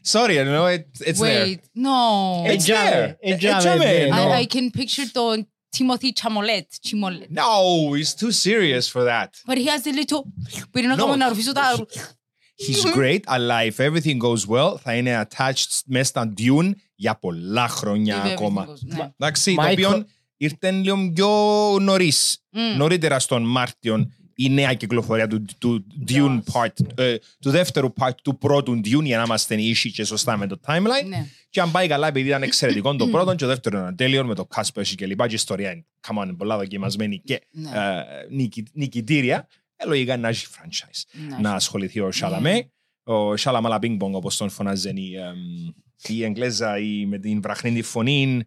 Sorry, 0.04 0.34
you 0.36 0.44
know, 0.44 0.66
it, 0.76 0.86
it's 1.08 1.20
there. 1.20 1.44
Wait, 1.46 1.60
no. 1.74 2.44
It's 2.46 2.52
Εντιάμε, 2.68 2.90
there. 2.90 3.32
εντιάμε, 3.32 3.58
Εντιάμε, 3.72 3.84
ναι. 3.84 4.08
no. 4.08 4.30
I, 4.32 4.42
I 4.42 4.46
can 4.46 4.70
picture 4.80 5.08
τον 5.12 5.46
Timothy 5.76 6.10
Chamolet. 6.20 6.66
Chimolet. 6.86 7.28
No, 7.40 7.92
he's 7.94 8.14
too 8.22 8.32
serious 8.32 8.88
for 8.94 9.02
that. 9.04 9.30
But 9.46 9.56
he 9.58 9.66
has 9.66 9.82
the 9.82 9.92
little... 9.92 10.22
Πριν 10.70 10.88
να 10.88 10.94
No. 10.94 10.98
κάνω 10.98 11.16
να 11.16 11.28
ρουφήσω 11.28 11.52
τα... 11.52 11.86
He's 12.68 12.94
great, 12.96 13.20
αλλά 13.26 13.58
if 13.64 13.76
everything 13.78 14.18
goes 14.18 14.46
well, 14.56 14.74
θα 14.82 14.94
είναι 14.94 15.28
attached 15.28 15.80
μέσα 15.86 16.04
στα 16.04 16.32
Dune 16.38 16.70
για 16.94 17.18
πολλά 17.18 17.68
χρόνια 17.68 18.24
If 18.24 18.28
ακόμα. 18.30 18.66
everything 18.66 18.92
goes- 18.94 18.96
ναι. 18.96 19.10
Εντάξει, 19.18 19.54
το 19.54 19.62
Michael- 19.62 19.72
οποίο 19.72 20.04
ήρθε 20.36 20.70
λίγο 20.70 21.10
πιο 21.14 21.28
νωρίς. 21.80 22.38
Μμ. 22.50 22.76
Νωρίτερα 22.76 23.18
στον 23.18 23.42
Μάρτιο 23.42 24.10
η 24.35 24.49
νέα 24.49 24.73
κυκλοφορία 24.73 25.27
του, 25.27 25.45
του 25.57 25.85
Dune 26.07 26.39
part, 26.53 26.99
ε, 26.99 27.15
του 27.39 27.49
δεύτερου 27.49 27.93
part 27.99 28.15
του 28.23 28.37
πρώτου 28.37 28.71
Dune 28.77 29.03
για 29.03 29.17
να 29.17 29.23
είμαστε 29.23 29.55
ίσοι 29.61 29.91
και 29.91 30.03
σωστά 30.03 30.37
με 30.37 30.47
το 30.47 30.59
timeline. 30.65 31.07
Ναι. 31.07 31.27
Και 31.49 31.61
αν 31.61 31.71
πάει 31.71 31.87
καλά, 31.87 32.07
επειδή 32.07 32.27
ήταν 32.27 32.43
εξαιρετικό 32.43 32.95
το 32.95 33.07
πρώτο 33.07 33.31
και 33.31 33.37
το 33.37 33.47
δεύτερο 33.47 33.77
ήταν 33.79 33.95
τέλειο 33.95 34.25
με 34.25 34.35
το 34.35 34.47
cast 34.55 34.67
που 34.73 34.79
έχει 34.79 34.95
και 34.95 35.05
λοιπά 35.05 35.25
και 35.25 35.31
η 35.31 35.35
ιστορία 35.35 35.71
είναι 35.71 35.85
come 36.07 36.21
on, 36.23 36.33
πολλά 36.37 36.57
δοκιμασμένη 36.57 37.19
και 37.19 37.41
Ναι. 37.51 37.69
ε, 37.69 38.03
νικη- 38.35 38.67
νικητήρια, 38.73 39.47
ε, 39.75 39.85
λογικά 39.87 40.17
να 40.17 40.27
έχει 40.27 40.45
franchise. 40.51 41.19
Ναι. 41.29 41.37
Να 41.41 41.53
ασχοληθεί 41.53 41.99
ο 41.99 42.11
Σαλαμέ, 42.11 42.69
ο 43.03 43.35
Σαλαμάλα 43.37 43.79
Πινγκ 43.79 43.99
Πονγκ 43.99 44.15
όπως 44.15 44.37
τον 44.37 44.49
φωνάζουν 44.49 44.97
η, 44.97 45.11
εμ, 45.15 45.35
η 46.07 46.23
Εγγλέζα 46.23 46.79
η, 46.79 47.05
με 47.05 47.17
την 47.19 47.41
βραχνή 47.41 47.81
φωνή 47.81 48.43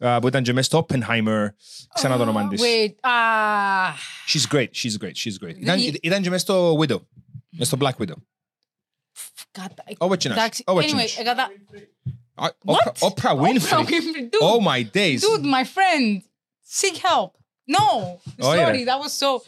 ε, 0.00 0.16
που 0.20 0.28
ήταν 0.28 0.42
και 0.42 0.52
μέσα 0.52 0.66
στο 0.66 0.86
Oppenheimer, 0.88 1.46
ξανά 1.94 2.16
το 2.16 2.22
όνομα 2.22 2.48
της. 2.48 2.60
Wait, 2.64 2.94
ah... 3.08 3.92
She's 4.28 4.54
great, 4.54 4.68
she's 4.74 4.96
great, 5.02 5.14
she's 5.24 5.44
great. 5.46 5.56
Ήταν, 5.60 5.78
Η- 5.78 5.98
ήταν 6.02 6.22
και 6.22 6.30
μέσα 6.30 6.42
στο 6.44 6.78
Widow, 6.80 7.00
μέσα 7.50 7.76
στο 7.76 7.76
Black 7.80 8.02
Widow. 8.02 8.16
Κατά... 9.50 9.84
Ω, 9.98 10.12
έτσι 10.12 10.28
να 10.28 10.34
έχει, 10.34 10.42
Εντάξει, 10.42 10.62
ω, 10.66 10.80
έτσι 10.80 10.94
να 10.94 11.00
anyway, 11.00 11.04
έχει. 11.04 11.22
κατά... 11.22 11.48
Α, 12.34 12.46
Oprah- 12.64 13.08
Oprah 13.08 13.40
Winfrey. 13.40 13.84
Dude, 13.84 14.40
Oh 14.40 14.60
my 14.60 14.82
days. 14.94 15.20
dude, 15.20 15.44
my 15.44 15.64
friend, 15.64 16.20
seek 16.80 16.96
help. 16.96 17.30
No, 17.76 18.18
Όχι, 18.46 18.56
ρε. 18.58 18.64
sorry, 18.64 18.84
that 18.84 18.98
was 19.04 19.12
so... 19.18 19.40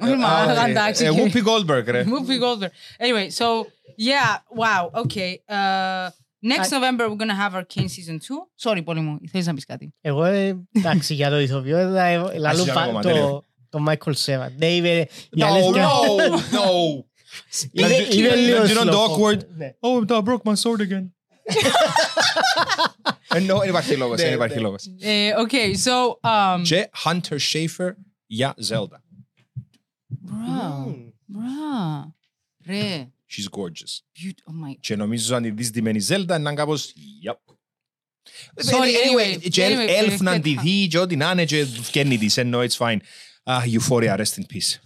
Ε, 0.00 0.14
Μα, 0.16 0.26
α, 0.28 0.66
ε, 0.66 0.70
εντάξει, 0.70 1.04
ε, 1.04 1.10
και- 1.10 1.16
Whoopi 1.32 1.42
Goldberg, 1.46 1.84
ρε. 1.86 2.04
Whoopi 2.06 2.40
Goldberg. 2.42 2.70
Anyway, 2.98 3.30
so 3.30 3.66
yeah, 3.98 4.38
wow, 4.56 4.90
okay. 5.02 5.32
Uh, 5.48 6.10
next 6.41 6.71
I- 6.71 6.77
November 6.77 7.09
we're 7.09 7.21
gonna 7.25 7.39
have 7.43 7.53
Arcane 7.53 7.87
season 7.87 8.17
2. 8.17 8.71
Sorry, 8.71 8.83
πολύ 8.83 8.99
μου. 8.99 9.17
Θέλεις 9.31 9.47
να 9.47 9.53
πεις 9.53 9.65
κάτι. 9.65 9.93
Εγώ, 10.01 10.23
ε, 10.23 10.65
εντάξει, 10.71 11.13
για 11.13 11.29
το 11.29 11.39
ηθοποιό, 11.39 11.77
ε, 11.77 12.37
λαλού 12.37 12.63
για 12.63 12.73
πα- 12.73 12.81
ακόμα, 12.81 13.01
το- 13.01 13.07
τέλειο. 13.07 13.43
το 13.69 13.85
Michael 13.87 14.13
Cera. 14.25 14.47
Ναι, 14.57 14.65
είπε, 14.75 14.99
η 14.99 15.07
No, 15.37 15.43
αλήθεια- 15.43 15.87
no, 15.87 16.35
no. 16.35 17.05
Είναι- 17.71 17.87
Λαντζι- 17.87 18.13
είναι 18.13 18.35
λίγο 18.35 18.57
Λαντζινόν 18.57 18.87
το 18.89 19.03
slow. 19.03 19.07
awkward. 19.09 19.39
Ναι. 19.57 19.73
Oh, 19.79 20.05
I 20.07 20.21
broke 20.23 20.43
my 20.51 20.53
sword 20.53 20.81
again. 20.87 21.05
Ε, 23.29 23.39
no, 23.39 23.59
δεν 23.59 23.69
υπάρχει 23.69 23.95
λόγος, 23.95 24.17
δεν 24.17 24.27
Ναι, 24.29 24.35
υπάρχει 24.35 24.55
ναι. 24.55 24.61
λόγος. 24.61 24.85
Ε, 24.99 25.29
okay, 25.47 25.73
so... 25.73 26.19
Um, 26.29 26.61
Και 26.63 26.89
Hunter 27.03 27.37
Schafer 27.51 27.91
για 28.25 28.55
Zelda. 28.69 28.97
bro, 30.25 30.85
Μμμ. 30.85 30.93
bro. 31.33 32.11
Ρε, 32.65 33.07
She's 33.31 33.59
gorgeous. 33.59 34.01
beaut- 34.19 34.43
oh 34.51 34.69
my... 34.71 34.75
Και 34.79 34.95
νομίζω 34.95 35.35
αν 35.35 35.55
δεις 35.55 35.71
τη 35.71 35.81
μένη 35.81 36.05
Zelda, 36.07 36.37
να 36.39 36.53
κάπως, 36.53 36.93
yep. 37.25 37.35
Sorry, 38.55 38.71
anyway, 38.71 39.49
Και 39.49 39.67
anyway, 39.67 40.03
elf 40.09 40.17
να 40.19 40.33
ε, 40.33 40.39
τη 40.39 40.55
δει 40.59 40.87
και 40.87 40.97
ό,τι 40.99 41.15
να 41.15 41.31
είναι 41.31 41.45
και 41.45 41.65
φκένει 41.65 42.17
της, 42.17 42.37
ενώ 42.37 42.59
it's 42.61 42.77
fine. 42.77 42.97
Ah, 43.43 43.61
Euphoria, 43.61 44.17
rest 44.17 44.39
in 44.39 44.43
peace. 44.53 44.79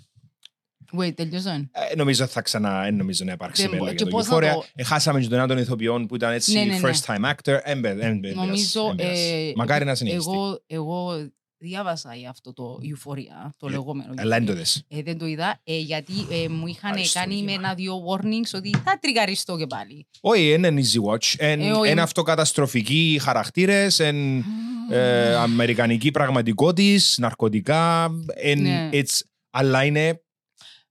Wait, 0.98 1.15
τελειώσαν. 1.15 1.69
Ε, 1.91 1.95
νομίζω 1.95 2.27
θα 2.27 2.41
ξανά, 2.41 2.86
ε, 2.86 2.91
νομίζω 2.91 3.25
να 3.25 3.31
υπάρξει 3.31 3.62
Δεν 3.62 3.69
πέλα 3.71 3.81
μπο- 3.83 3.88
για 3.89 3.98
και 3.98 4.03
το 4.03 4.10
πώς 4.10 4.25
θα 4.25 4.36
Euphoria. 4.38 4.53
το- 4.53 4.65
Ε, 4.75 4.83
χάσαμε 4.83 5.19
και 5.21 5.27
τον 5.27 5.38
ένα 5.38 5.48
των 5.48 5.57
ηθοποιών 5.57 6.07
που 6.07 6.15
ήταν 6.15 6.33
έτσι 6.33 6.53
Ναι, 6.53 6.63
ναι, 6.63 6.77
ναι. 6.79 6.91
first 6.93 7.05
time 7.15 7.31
actor. 7.33 7.60
Έμπε, 7.63 7.89
έμπε, 8.00 8.33
Νομίζω. 8.33 8.88
έμπειρας. 8.91 9.17
ε, 9.19 9.51
Μακάρι 9.55 9.86
να 9.86 9.95
συνεχιστεί. 9.95 10.31
Εγώ, 10.31 10.63
εγώ 10.67 11.29
διάβασα 11.62 12.15
για 12.15 12.30
αυτό 12.30 12.53
το 12.53 12.77
Euphoria, 12.82 13.50
το 13.58 13.68
Ε, 13.68 13.70
λεγόμενο. 13.72 14.13
Αλλά 14.18 14.36
δεν 14.38 14.46
το 14.46 14.51
Euphoria. 14.51 14.56
δες. 14.56 14.84
Ε, 14.88 15.01
δεν 15.01 15.18
το 15.18 15.25
είδα, 15.25 15.60
ε, 15.63 15.77
γιατί 15.77 16.13
ε, 16.32 16.48
μου 16.50 16.68
είχαν 16.68 16.89
Ευχαριστώ, 16.91 17.20
κάνει 17.20 17.36
με 17.44 17.51
Γεμα. 17.51 17.63
ένα-δύο 17.63 17.94
warnings 18.10 18.51
ότι 18.53 18.70
θα 18.84 19.00
τριγαριστώ 19.01 19.58
και 19.58 19.68
πάλι. 19.68 20.08
Όχι, 20.22 20.53
είναι 20.53 20.74
easy 20.75 21.12
watch. 21.12 21.34
Εν- 21.38 21.62
Ε, 21.62 21.72
όχι. 21.72 21.91
Είναι 21.91 22.01
αυτοκαταστροφικοί 22.01 23.20
χαρακτήρες, 23.22 24.00
εν 24.00 24.44
ε, 24.91 25.36
αμερικανική 25.36 26.12
πραγματικότητα, 26.12 27.00
ναρκωτικά. 27.18 28.10
εν- 28.36 28.62
Ναι. 28.62 28.89
it's- 28.91 29.20
Αλλά 29.50 29.84
είναι 29.84 30.22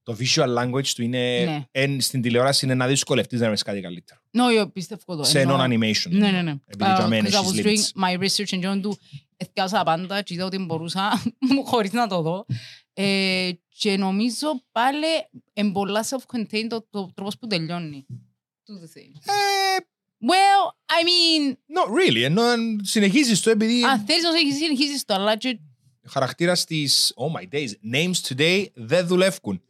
το 0.02 0.16
visual 0.20 0.58
language 0.58 0.86
του 0.86 1.02
είναι 1.02 1.44
Ναι. 1.44 1.64
εν, 1.70 2.00
στην 2.00 2.22
τηλεόραση 2.22 2.64
είναι 2.64 2.74
να 2.74 2.86
δυσκολευτείς 2.86 3.40
να 3.40 3.46
βρεις 3.48 3.62
κάτι 3.62 3.80
καλύτερο. 3.80 4.20
Ναι, 4.30 4.66
πιστεύω 4.66 5.16
το. 5.16 5.24
Σε 5.24 5.40
Εννοώ- 5.40 5.58
non-animation. 5.60 6.10
Ναι, 6.10 6.30
ναι, 6.30 6.42
ναι. 6.42 6.50
Επειδή 6.66 6.90
Uh, 6.92 6.96
για 6.96 7.06
μένα 7.06 7.28
because 7.28 7.32
I 7.32 7.46
was 7.46 7.66
έχεις 7.66 7.92
doing 7.96 8.00
limits. 8.00 8.04
my 8.04 8.18
research 8.24 8.60
and 8.60 8.64
John 8.74 8.80
του 8.82 8.98
εθιάσα 9.40 9.82
πάντα 9.82 10.22
και 10.22 10.34
είδα 10.34 10.44
ότι 10.44 10.58
μπορούσα 10.58 11.22
χωρίς 11.70 11.92
να 11.92 12.06
το 12.06 12.22
δω. 12.22 12.46
Ε, 12.94 13.50
και 13.68 13.96
νομίζω 13.96 14.62
πάλι 14.72 15.06
είναι 15.52 15.72
πολλά 15.72 16.04
self-contained 16.04 16.66
το, 16.68 16.86
το 16.90 17.10
τρόπος 17.14 17.38
που 17.38 17.46
τελειώνει. 17.46 18.06
Do 18.66 18.72
the 18.72 18.98
thing. 18.98 19.12
Ε, 19.24 19.82
Well, 20.22 20.62
I 20.98 21.00
mean, 21.08 21.50
not 21.50 21.88
really. 21.98 22.22
Ενώ 22.22 22.42
αν 22.42 22.80
συνεχίζεις 22.82 23.40
το 23.40 23.50
επειδή 23.50 23.82
αν 23.82 24.04
θέλεις 24.06 24.22
να 24.22 24.30
συνεχίσεις, 24.30 24.58
συνεχίσεις 24.62 25.04
το, 25.04 25.14
αλλά 25.14 25.36
και 25.36 25.58
χαρακτήρας 26.06 26.64
της 26.64 27.14
Oh 27.16 27.40
my 27.40 27.54
days, 27.54 27.70
names 27.94 28.34
today 28.34 28.64
δεν 28.74 29.06
δουλεύουν. 29.06 29.62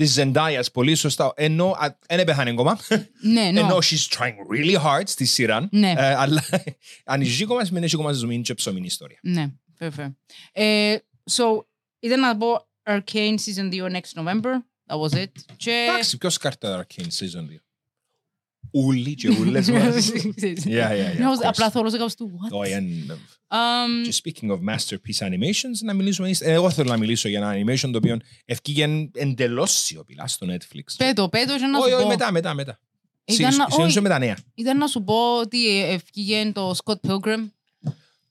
Της 0.00 0.18
Zendaya, 0.18 0.62
πολύ 0.72 0.94
σωστά. 0.94 1.32
Ενώ 1.36 1.76
δεν 2.08 2.24
πέθανε 2.24 2.50
ακόμα. 2.50 2.78
ναι, 3.20 3.40
Ενώ 3.40 3.76
no. 3.76 3.80
she's 3.80 4.18
trying 4.18 4.34
really 4.50 4.84
hard 4.84 5.02
στη 5.04 5.24
σειρά. 5.24 5.68
Ναι. 5.70 5.94
Ε, 5.96 6.14
αλλά 6.14 6.44
αν 7.04 7.24
ζει 7.24 7.42
ακόμα 7.42 7.64
σημαίνει 7.64 7.84
έχει 7.84 7.94
ακόμα 7.94 8.12
ζωή 8.12 8.40
και 8.40 8.54
ψωμινή 8.54 8.86
ιστορία. 8.86 9.18
Ναι, 9.22 9.46
fair, 9.78 9.90
fair. 9.96 10.12
Ε, 10.52 10.96
so, 11.30 11.44
ήταν 12.00 12.20
να 12.20 12.36
πω 12.36 12.68
Arcane 12.82 13.34
Season 13.34 13.72
2 13.72 13.90
next 13.90 14.24
November. 14.24 14.52
That 14.86 15.00
was 15.00 15.22
it. 15.22 15.32
Και... 15.56 15.86
Εντάξει, 15.88 16.18
ποιος 16.18 16.38
κάρτα 16.38 16.86
Arcane 16.86 17.00
Season 17.02 17.42
2. 17.42 17.56
Ούλοι 18.72 19.14
και 19.14 19.28
ούλες 19.28 19.70
μας. 19.70 20.10
Ξέρεις. 20.36 20.64
Yeah, 20.66 20.68
yeah, 20.68 21.14
yeah. 21.14 21.18
Ναι, 21.18 21.24
of 21.26 21.42
course. 21.42 21.48
Απλά 21.48 21.70
θέλω 21.70 21.84
να 21.90 21.98
κάνω 21.98 22.10
του 22.16 22.30
what? 22.42 22.58
Όχι, 22.58 22.72
εν- 22.72 23.18
Um, 23.52 24.08
Και 24.08 24.14
speaking 24.24 24.50
of 24.50 24.58
masterpiece 24.74 25.26
animations, 25.28 25.78
να 25.84 25.94
μιλήσουμε. 25.94 26.30
ε, 26.38 26.52
Εγώ 26.52 26.70
θέλω 26.70 26.90
να 26.90 26.96
μιλήσω 26.96 27.28
για 27.28 27.38
ένα 27.38 27.52
animation 27.54 27.90
το 27.92 27.96
οποίο 27.98 28.18
ευκήγε 28.44 29.08
εντελώς 29.14 29.72
σιωπηλά 29.72 30.26
στο 30.26 30.46
Netflix. 30.50 30.82
Πέτω, 30.96 31.28
πέτω 31.28 31.56
και 31.58 31.64
να 31.66 31.78
Όχι, 31.78 31.88
σου 31.88 31.94
όχι, 31.94 32.02
πω. 32.02 32.08
μετά, 32.08 32.32
μετά, 32.32 32.54
μετά. 32.54 32.78
Ήταν 33.24 33.44
να- 33.44 33.50
Συνήθως 33.70 33.84
όχι. 33.86 34.00
με 34.00 34.08
τα 34.08 34.18
νέα. 34.18 34.36
Ήταν 34.54 34.76
να 34.78 34.86
σου 34.86 35.02
πω 35.04 35.38
ότι 35.38 35.82
ευκήγε 35.82 36.50
το 36.54 36.74
Scott 36.84 36.94
Pilgrim. 37.08 37.50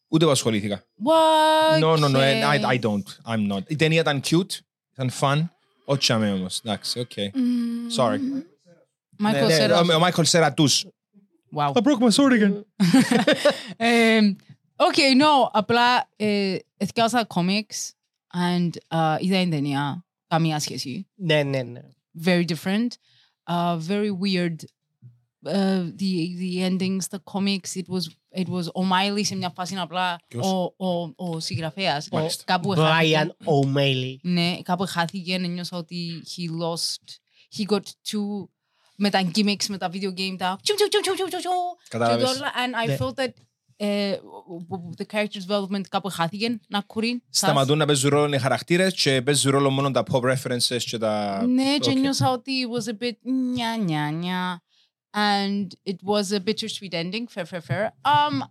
Ούτε 0.07 0.23
εγώ 0.23 0.31
ασχολήθηκα. 0.31 0.83
What? 1.03 1.83
No, 1.83 1.97
no, 1.97 2.09
no, 2.15 2.19
Ε, 2.19 2.41
I, 2.41 2.59
I 2.75 2.79
don't. 2.79 3.33
I'm 3.33 3.51
not. 3.55 3.61
Η 3.67 3.75
ταινία 3.75 3.99
ήταν 4.01 4.21
cute, 4.29 4.57
ήταν 4.93 5.11
fun. 5.19 5.47
Όχι 5.85 6.11
αμέ 6.11 6.31
όμως. 6.31 6.61
Εντάξει, 6.65 6.99
οκ. 6.99 7.11
Mm, 7.15 7.97
Sorry. 8.03 8.19
Michael 9.22 9.46
Ναι, 9.48 9.66
ναι, 9.66 9.66
Cera. 9.66 9.84
Ο 9.90 9.94
ο 9.94 10.06
Michael 10.06 10.24
Cera 10.24 10.50
τους. 10.56 10.86
Wow. 11.56 11.72
broke 11.72 12.00
my 12.00 12.10
sword 12.10 12.32
again. 12.32 12.62
Ε, 13.76 14.20
Okay, 14.76 15.14
no, 15.20 15.48
απλά 15.52 16.08
ε, 16.16 16.56
εθιάσα 16.76 17.26
comics 17.34 17.90
and 18.34 18.70
uh, 18.88 19.16
είδα 19.20 19.40
την 19.40 19.50
ταινία. 19.50 20.04
Καμία 20.26 20.58
σχέση. 20.58 21.08
Ναι, 21.14 21.42
ναι, 21.42 21.62
ναι. 21.62 21.80
very 22.24 22.44
different, 22.44 22.88
uh, 23.48 23.78
very 23.88 24.10
weird. 24.10 24.56
Uh, 25.46 25.90
the 26.00 26.12
the 26.42 26.52
endings, 26.68 27.08
the 27.08 27.20
comics, 27.32 27.76
it 27.76 27.88
was 27.88 28.08
it 28.34 28.48
was 28.48 28.66
ο 28.74 28.88
Miley 28.90 29.20
σε 29.24 29.36
μια 29.36 29.50
φάση 29.50 29.76
απλά 29.76 30.18
Ποιος? 30.28 30.46
ο, 30.46 30.74
ο, 30.86 31.12
ο 31.16 31.40
συγγραφέας. 31.40 32.08
Μάλιστα. 32.12 32.44
Κάπου 32.44 32.74
Brian 32.76 32.80
χάθηκε. 32.80 33.34
O'Malley. 33.44 34.16
Ναι, 34.22 34.58
κάπου 34.62 34.84
χάθηκε, 34.86 35.38
νιώσα 35.38 35.76
ότι 35.76 36.22
he 36.26 36.62
lost, 36.62 37.08
he 37.56 37.74
got 37.74 37.82
too 37.82 38.48
με 38.99 39.09
τα 39.09 39.31
gimmicks, 39.35 39.65
με 39.67 39.77
τα 39.77 39.89
video 39.93 40.09
game, 40.17 40.35
τα 40.37 40.59
τσου, 40.63 40.75
τσου, 40.75 40.87
τσου, 40.89 40.99
τσου, 41.01 41.13
τσου, 41.13 41.25
τσου, 41.27 41.37
τσου, 41.39 41.49
Κατάλαβες. 41.89 42.31
και 42.31 42.37
όλα, 42.37 42.51
and 42.51 42.83
I 42.85 42.87
Ναι. 42.87 42.97
felt 42.99 43.23
that 43.23 43.33
ε, 43.81 44.15
the 44.97 45.15
character 45.15 45.39
development 45.47 45.81
κάπου 45.89 46.09
χάθηκε 46.09 46.59
να 46.67 46.81
κουρεί. 46.81 47.23
Σταματούν 47.29 47.77
να 47.77 47.85
παίζουν 47.85 48.09
ρόλο 48.09 48.33
οι 48.35 48.39
χαρακτήρες 48.39 48.93
και 48.93 49.21
παίζουν 49.21 49.51
ρόλο 49.51 49.69
μόνο 49.69 49.91
τα 49.91 50.03
pop 50.11 50.21
references 50.21 50.81
και 50.85 50.97
τα... 50.97 51.43
Ναι, 51.47 51.77
και 51.79 51.89
Οκ. 51.89 51.97
νιώσα 51.97 52.29
ότι 52.31 52.51
it 52.67 52.77
was 52.77 52.89
a 52.93 53.03
bit 53.03 53.11
νια 53.53 53.75
νια 53.77 54.09
νια 54.11 54.61
and 55.11 55.67
it 55.91 55.95
was 56.05 56.31
a 56.31 56.39
bittersweet 56.39 56.93
ending, 56.93 57.25
fair, 57.35 57.45
fair, 57.45 57.61
fair. 57.69 57.83
Um, 58.05 58.43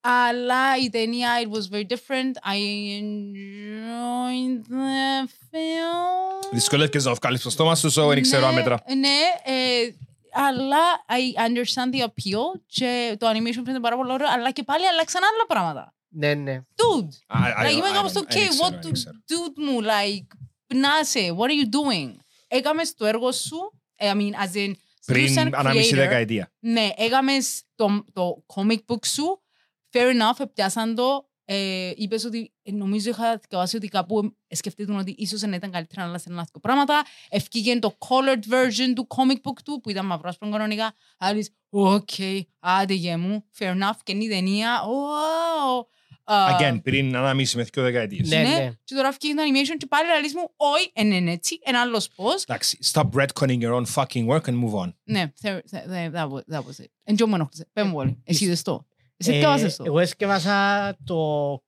αλλά 0.00 0.76
η 0.84 0.88
ταινία, 0.90 1.30
it 1.42 1.46
was 1.56 1.74
very 1.74 1.86
different. 1.94 2.32
I 2.54 2.58
enjoyed 3.00 4.62
the 4.68 5.26
film. 5.50 6.52
Δυσκολεύκες 6.52 7.04
να 7.04 7.14
βγάλεις 7.14 7.42
το 7.42 7.50
στόμα 7.50 7.74
σου, 7.74 7.92
so 7.92 8.06
δεν 8.08 8.22
ξέρω 8.22 8.42
Ναι, 8.42 8.48
άμετρα. 8.52 8.82
Ναι, 8.96 9.52
ε, 9.52 9.88
αλλά 10.32 10.84
I 11.08 11.48
understand 11.48 11.94
the 11.94 12.00
appeal 12.02 12.60
και 12.66 13.16
το 13.18 13.28
animation 13.28 13.62
φαίνεται 13.64 13.80
πάρα 13.80 13.96
πολύ 13.96 14.12
ωραίο, 14.12 14.26
αλλά 14.30 14.50
και 14.50 14.62
πάλι 14.62 14.86
αλλάξαν 14.86 15.22
άλλα 15.22 15.46
πράγματα. 15.48 15.92
Ναι, 16.08 16.34
ναι. 16.34 16.60
Dude, 16.74 17.08
Α, 17.26 17.38
α, 17.38 17.66
like, 17.66 17.72
είμαι 17.72 17.88
α, 17.88 17.92
κάπως 17.92 18.10
α, 18.10 18.14
το, 18.14 18.20
δεν 18.20 18.42
okay, 18.42 18.48
ξέρω, 18.48 18.66
what, 18.68 18.82
δεν 18.82 18.92
ξέρω. 18.92 19.16
dude 19.28 19.54
μου, 19.56 19.80
like, 19.82 20.26
πνάσε, 20.66 21.34
what 21.38 21.46
are 21.46 21.64
you 21.64 21.68
doing? 21.78 22.14
Έκαμες 22.48 22.94
το 22.94 23.06
έργο 23.06 23.32
σου, 23.32 23.80
ε, 23.96 24.10
I 24.12 24.14
mean, 24.14 24.32
as 24.32 24.56
in, 24.56 24.72
Πριν 25.06 25.28
σαν 25.32 25.54
ανάμιση 25.54 25.90
creator, 25.94 25.96
δεκαετία. 25.96 26.52
Ναι, 26.58 26.88
έκαμες 26.96 27.62
το, 27.74 28.04
το 28.12 28.44
comic 28.54 28.78
book 28.86 29.06
σου, 29.06 29.42
fair 29.92 30.06
enough, 30.12 30.44
πιάσαν 30.54 30.94
το, 30.94 31.28
ε, 31.44 31.90
είπες 31.96 32.24
ότι 32.24 32.52
ε, 32.62 32.72
νομίζω 32.72 33.10
είχα 33.10 33.40
διαβάσει 33.48 33.76
ότι 33.76 33.88
κάπου 33.88 34.34
ε, 34.46 34.54
σκεφτείτε 34.56 34.92
ότι 34.92 35.14
ίσως 35.18 35.40
δεν 35.40 35.52
ήταν 35.52 35.70
καλύτερα 35.70 36.02
να 36.02 36.08
αλλάξουν 36.08 36.32
ένα 36.32 36.46
πράγματα. 36.60 37.02
Ευκήκε 37.28 37.78
το 37.78 37.96
colored 37.98 38.52
version 38.52 38.92
του 38.94 39.06
comic 39.16 39.48
book 39.48 39.56
του 39.64 39.80
που 39.82 39.90
ήταν 39.90 40.06
μαυρόασπρο 40.06 40.50
κανονικά. 40.50 40.92
Άλλης, 41.18 41.50
οκ, 41.70 42.08
άντε 42.60 42.94
γε 42.94 43.16
μου, 43.16 43.44
fair 43.58 43.70
enough. 43.72 43.96
Και 44.02 44.12
είναι 44.12 44.24
η 44.24 44.28
ταινία, 44.28 44.80
wow. 44.82 45.86
Α, 46.24 46.56
Again, 46.58 46.80
πριν 46.82 47.16
ανάμιση 47.16 47.56
με 47.56 47.62
δύο 47.62 47.82
δεκαετίες. 47.82 48.28
Ναι, 48.28 48.42
ναι. 48.42 48.72
Και 48.84 48.94
τώρα 48.94 49.08
ευκήκε 49.08 49.34
το 49.34 49.42
animation 49.42 49.76
και 49.78 49.86
πάλι 49.86 50.08
λαλείς 50.08 50.34
μου, 50.34 50.52
όχι, 50.56 50.90
εν 50.92 51.10
είναι 51.12 51.32
έτσι, 51.32 51.58
ένα 51.62 51.80
άλλος 51.80 52.08
πώς. 52.08 52.42
Εντάξει, 52.42 52.78
stop 52.92 53.08
retconning 53.14 53.60
your 53.60 53.72
own 53.74 53.84
fucking 53.94 54.26
work 54.28 54.40
and 54.44 54.62
move 54.64 54.74
on. 54.84 54.92
Ναι, 55.04 55.32
θε- 55.36 55.62
θε- 55.68 55.86
θε- 55.88 56.12
that 56.14 56.28
was- 56.28 56.54
that 56.54 56.58
was 56.60 56.82
it. 56.82 56.90
Εν 57.04 57.16
και 57.16 57.24
μου 57.24 57.34
ενόχλησε. 57.34 57.68
Πες 57.72 57.84
μου 57.84 57.96
όλοι, 57.96 58.22
εσύ 58.24 58.44
είδες 58.44 58.62
το. 58.62 58.86
Εσύ 59.20 59.32
Ε, 59.32 59.38
διάβασες 59.38 59.76
το. 59.76 59.84
Εγώ 59.86 59.98
έσκευασα 59.98 60.96
το 61.04 61.16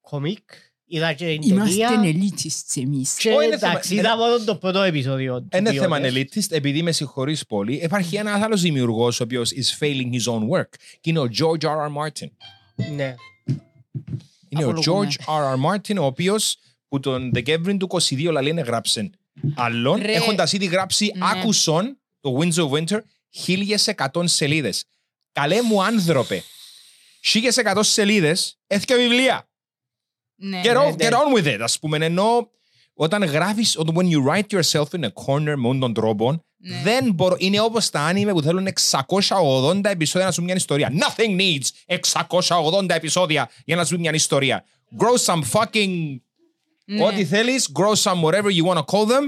κομικ, 0.00 0.50
είδα 0.84 1.12
και 1.12 1.38
την 1.40 1.50
Είμαστε 1.56 1.86
ταινία 1.86 2.08
ελίτιστς 2.08 2.76
εμείς. 2.76 3.14
και 3.14 3.28
Ω, 3.30 3.40
είναι 3.40 3.58
θέμα- 3.58 3.70
εντάξει, 3.72 3.94
είδα 3.94 4.16
μόνο 4.16 4.44
το 4.44 4.56
πρώτο 4.56 4.82
επεισόδιο. 4.82 5.46
Δεν 5.48 5.60
είναι 5.60 5.74
του 5.74 5.80
θέμα 5.80 5.98
Bionic. 6.00 6.12
elitist, 6.12 6.50
επειδή 6.50 6.82
με 6.82 6.92
συγχωρείς 6.92 7.46
πολύ. 7.46 7.74
Υπάρχει 7.74 8.16
ένας 8.16 8.42
άλλος 8.42 8.60
δημιουργός 8.60 9.20
ο 9.20 9.22
οποίος 9.24 9.50
is 9.52 9.78
failing 9.84 10.12
his 10.12 10.32
own 10.32 10.48
work. 10.58 10.68
Και 11.00 11.10
είναι 11.10 11.18
ο 11.18 11.28
George 11.38 11.64
R. 11.64 11.68
R. 11.68 12.02
Martin. 12.02 12.28
Ναι. 12.96 13.14
Είναι 14.48 14.64
ο 14.64 14.70
Απολογούμε. 14.70 15.08
George 15.10 15.24
R. 15.24 15.54
R. 15.54 15.74
Martin, 15.74 15.96
ο 16.00 16.04
οποίος 16.04 16.56
που 16.88 17.00
τον 17.00 17.30
Δεκέμβρη 17.32 17.76
του 17.76 17.86
22 17.86 18.30
λαλή 18.30 18.48
είναι 18.50 18.60
γράψεν 18.60 19.10
άλλον, 19.54 20.00
Ρε. 20.02 20.12
έχοντας 20.12 20.52
ήδη 20.52 20.66
γράψει 20.66 21.12
Ναι. 21.16 21.26
άκουσον 21.32 21.98
το 22.20 22.38
Winds 22.40 22.54
of 22.54 22.70
Winter 22.70 22.98
1100 23.30 24.26
σελίδες. 24.26 24.84
Καλέ 25.32 25.62
μου 25.62 25.82
άνθρωπε. 25.84 26.42
1100 27.20 27.78
σελίδες, 27.80 28.58
έθικα 28.66 28.96
βιβλία. 28.96 29.48
Ναι. 30.36 30.60
Get, 30.64 30.72
ναι, 30.72 30.78
off, 30.78 30.96
ναι. 30.96 31.08
get 31.08 31.12
on 31.12 31.36
with 31.38 31.54
it. 31.56 31.58
Ας 31.60 31.78
πούμε, 31.78 32.04
ενώ 32.06 32.50
όταν 32.94 33.24
γράφεις, 33.24 33.78
όταν 33.78 33.94
when 33.96 34.10
you 34.12 34.28
write 34.28 34.58
yourself 34.60 34.84
in 35.00 35.04
a 35.04 35.08
corner 35.26 35.54
με 35.56 35.68
όλων 35.68 35.80
των 35.80 35.92
τρόπων, 35.94 36.44
Ναι. 36.62 36.80
δεν 36.82 37.12
μπορώ, 37.12 37.36
είναι 37.38 37.60
όπως 37.60 37.90
τα 37.90 38.00
άνιμε 38.00 38.32
που 38.32 38.42
θέλουν 38.42 38.66
680 38.66 39.90
επεισόδια 39.90 40.26
να 40.26 40.32
σου 40.32 40.38
πει 40.40 40.46
μια 40.46 40.54
ιστορία. 40.54 40.92
Nothing 40.92 41.40
needs 41.40 41.68
680 41.86 42.88
επεισόδια 42.94 43.50
για 43.64 43.76
να 43.76 43.84
σου 43.84 43.94
πει 43.94 44.00
μια 44.00 44.12
ιστορία. 44.14 44.64
Grow 44.98 45.24
some 45.34 45.42
fucking, 45.52 46.16
Ναι. 46.84 47.04
ό,τι 47.04 47.24
θέλεις, 47.24 47.72
grow 47.78 47.92
some 48.02 48.20
whatever 48.22 48.50
you 48.50 48.64
want 48.64 48.76
to 48.78 48.84
call 48.84 49.06
them, 49.06 49.22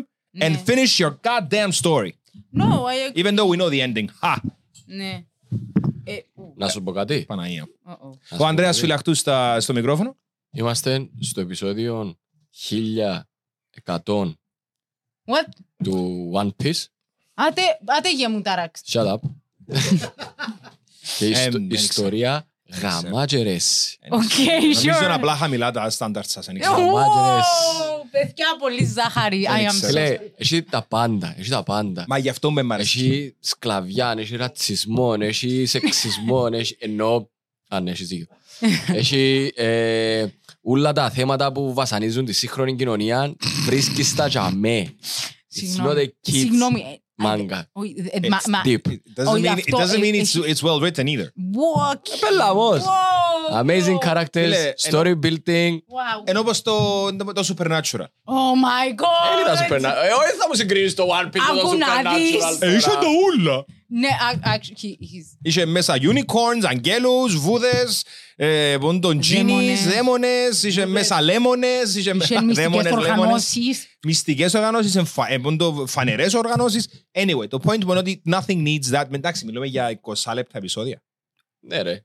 and 0.44 0.50
Ναι. 0.50 0.62
finish 0.66 0.99
your 1.04 1.14
goddamn 1.22 1.70
story. 1.82 2.11
No, 2.58 2.64
I 2.64 3.11
agree. 3.11 3.25
Even 3.25 3.34
though 3.37 3.49
we 3.52 3.56
know 3.56 3.68
the 3.70 3.80
ending. 3.87 4.06
Χα, 4.20 4.34
Ναι. 4.87 5.25
Ε, 6.62 6.64
ου, 6.64 6.66
Να 6.66 6.73
σου 6.73 6.83
πω 6.83 6.92
κάτι. 6.92 7.25
Παναγία. 7.25 7.64
uh-oh. 7.66 7.88
Να 7.88 7.97
σου 8.25 8.35
Ο 8.35 8.37
πω 8.37 8.45
Ανδρέας 8.45 8.71
κάτι. 8.71 8.81
Φυλαχτούς 8.81 9.19
στα, 9.19 9.61
στο 9.61 9.73
μικρόφωνο. 9.73 10.16
Είμαστε 10.50 11.09
στο 11.21 11.40
επεισόδιο 11.40 12.16
1100 12.71 14.33
What? 15.25 15.49
του 15.85 16.31
One 16.35 16.50
Piece. 16.62 16.85
Άτε, 17.35 17.62
άτε 17.85 18.12
γε 18.14 18.28
μου 18.28 18.40
τάραξ. 18.42 18.81
Shut 18.87 19.12
up. 19.12 19.16
Και 21.19 21.26
η 21.26 21.31
ιστο- 21.31 21.50
δεν 22.09 22.45
η 22.73 22.87
ιστορία 22.87 23.11
Γαμάτζερες. 23.11 23.97
Οκ, 24.09 24.21
Νομίζω 24.62 24.88
είναι 24.88 25.07
sure. 25.07 25.14
απλά 25.14 25.37
χαμηλά 25.37 25.71
τα 25.71 25.91
στάνταρτ 25.91 26.29
σας. 26.29 26.49
αν 26.49 26.59
ξέρω. 26.59 26.75
Γαμάτζερες. 26.76 27.45
Wow, 27.45 28.07
Παιδιά, 28.11 28.47
πολύ 28.59 28.85
ζάχαρη. 28.85 29.47
I 29.49 29.69
am 29.69 29.69
ξέρω. 29.69 29.83
so 29.83 29.87
Φίλε, 29.87 30.19
έχει 30.37 30.62
τα 30.62 30.83
πάντα, 30.88 31.35
έχει 31.38 31.50
τα 31.50 31.62
πάντα. 31.62 32.05
Μα 32.09 32.19
γι' 32.19 32.29
αυτό 32.29 32.50
με 32.50 32.62
μ' 32.62 32.73
αρέσει. 32.73 32.99
Έχει 32.99 33.37
σκλαβιά, 33.41 34.14
έχει 34.19 34.37
ρατσισμό, 34.37 35.17
έχει 35.21 35.67
σεξισμό, 35.67 36.47
έχει... 36.52 36.76
Ενώ... 36.81 37.31
Αν 37.69 37.87
έχεις 37.87 38.09
δίκιο. 38.09 38.26
Έχει 38.95 39.52
ε, 39.55 40.26
όλα 40.62 40.93
τα 40.93 41.11
θέματα 41.11 41.52
που 41.52 41.75
βασανίζουν 41.75 42.25
τη 42.25 42.33
σύγχρονη 42.33 42.76
κοινωνία, 42.76 43.35
βρίσκεις 43.64 44.14
τα 44.14 44.26
για 44.26 44.50
με. 44.55 44.95
It's 45.55 45.87
not 45.87 45.97
a 45.97 46.07
Συγγνώμη. 46.21 47.01
Kids 47.23 47.37
Συγγνώμη. 47.38 47.49
ε, 47.52 47.57
manga. 47.57 47.62
όχι, 47.73 47.95
ε, 48.11 48.29
μα- 48.29 48.38
It's 48.38 48.49
μα- 48.49 48.62
deep. 48.64 48.93
It 48.93 49.23
doesn't 49.23 49.33
Όχι, 49.33 49.43
mean, 49.43 49.57
it 49.59 49.75
αυτό, 49.75 49.79
doesn't 49.79 50.00
mean 50.00 50.14
ε, 50.14 50.21
it's, 50.23 50.35
it's 50.55 50.62
well 50.69 50.81
written 50.81 51.07
either. 51.07 51.29
What? 51.52 52.02
Πελαμός. 52.21 52.81
Wow. 52.81 52.87
Amazing 53.61 53.99
characters, 54.09 54.25
Φίλε, 54.32 54.73
story 54.90 55.14
building. 55.25 55.73
Wow. 55.73 56.23
Ενώ 56.25 56.40
όπως 56.40 56.62
το, 56.62 57.04
το, 57.16 57.32
το 57.32 57.54
Supernatural. 57.56 58.06
Oh 58.25 58.54
my 58.64 58.88
god. 59.00 59.28
Δεν 59.35 59.42
ήταν 59.42 59.56
Supernatural. 59.56 60.04
Ε, 60.04 60.12
όχι 60.12 60.37
θα 60.38 60.47
μου 60.49 60.54
συγκρίνεις 60.54 60.94
το 60.94 61.04
One 61.23 61.26
Piece 61.26 61.30
με 61.54 61.61
το 61.61 61.68
Άκου 61.68 61.76
να 61.76 62.14
δεις. 62.14 62.30
Supernatural. 62.35 62.62
Ε, 62.68 62.75
είσαι 62.76 62.88
τώρα. 62.88 63.00
το 63.00 63.06
ούλα. 63.37 63.64
Ναι, 63.94 64.09
α- 64.09 64.54
actually, 64.56 64.85
he- 64.85 64.87
he's... 65.04 65.38
Είχε 65.42 65.64
μέσα 65.66 65.94
unicorns, 66.00 66.64
αγγέλους, 66.68 67.37
βούδες, 67.37 68.04
ε, 68.37 68.76
πον 68.80 69.00
τον 69.00 69.18
genies, 69.18 69.35
Δαίμονες. 69.35 69.85
δαίμονες, 69.88 70.62
είχε 70.62 70.87
μέσα 70.87 71.21
λέμονες, 71.21 71.94
είχε 71.94 71.99
Είχε 71.99 72.14
μέσα 72.14 72.42
μυστικές 72.42 72.54
δαίμονες, 72.56 72.85
λέμονες. 72.92 73.11
οργανώσεις. 73.11 73.87
Μυστικές 74.02 74.54
οργανώσεις, 74.54 74.97
εμφα- 74.97 75.30
ε, 75.32 75.38
πον 75.38 75.56
το 75.56 75.85
φανερές 75.88 76.35
οργανώσεις. 76.35 76.88
Anyway, 77.12 77.49
το 77.49 77.59
point 77.64 77.85
μου 77.85 77.90
είναι 77.90 77.99
ότι 77.99 78.23
nothing 78.30 78.62
needs 78.66 78.94
that. 79.00 79.04
Εντάξει, 79.12 79.44
μιλούμε 79.44 79.66
για 79.66 80.00
20 80.02 80.32
λεπτά 80.35 80.59
επεισόδια. 80.59 81.02
Ναι 81.61 81.82
ρε. 81.82 82.04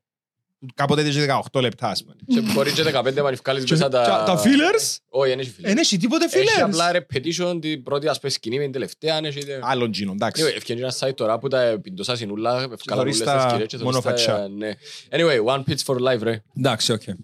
Κάποτε 0.76 1.02
είχε 1.02 1.26
18 1.52 1.62
λεπτά, 1.62 1.88
ας 1.90 2.04
πούμε. 2.04 2.16
Και 2.28 2.42
μπορεί 2.54 2.72
και 2.72 2.84
15 2.84 3.14
να 3.14 3.32
βγάλεις 3.32 3.64
Και- 3.64 3.72
μέσα 3.74 3.90
τα... 3.90 4.24
τα 4.26 4.42
fillers? 4.44 4.96
Όχι, 5.10 5.30
δεν 5.30 5.40
έχει 5.40 5.54
fillers. 5.58 5.64
Δεν 5.64 5.78
έχει 5.78 5.98
τίποτε 5.98 6.26
Έχει 6.26 6.38
fillers. 6.38 6.62
απλά 6.64 6.92
repetition 6.94 7.58
την 7.62 7.84
πρώτη 7.84 8.08
ας 8.08 8.20
πούμε 8.20 8.32
σκηνή 8.32 8.58
με 8.58 8.64
την 8.64 8.72
τελευταία. 8.72 9.16
αν 9.16 9.26
έχει- 9.26 9.40
Άλλον 9.62 9.92
τζίνο, 9.92 10.12
εντάξει. 10.12 10.44
Anyway, 10.46 10.56
Ευκαινεί 10.56 10.80
ένα 10.80 10.94
site 11.00 11.16
τώρα 11.16 11.40
που 11.40 11.48
τα 11.48 11.80
πιντώσα 11.84 12.16
συνούλα, 12.16 12.52
ευκάλαν 12.74 13.04
θωρείς 13.04 13.22
όλες 13.22 13.34
τα 13.34 13.34
τις 13.36 13.44
σκηνές 13.44 13.68
και 13.68 13.78
θωρείς 13.78 13.84
μόνο 13.92 14.02
τα- 14.02 14.10
φατσιά. 14.10 14.48
ναι. 14.58 14.72
Anyway, 15.12 15.56
one 15.56 15.64
pitch 15.70 15.84
for 15.86 15.96
life 16.14 16.20
ρε. 16.22 16.44
Εντάξει, 16.58 16.92
οκ. 16.92 17.08
Ε, 17.08 17.16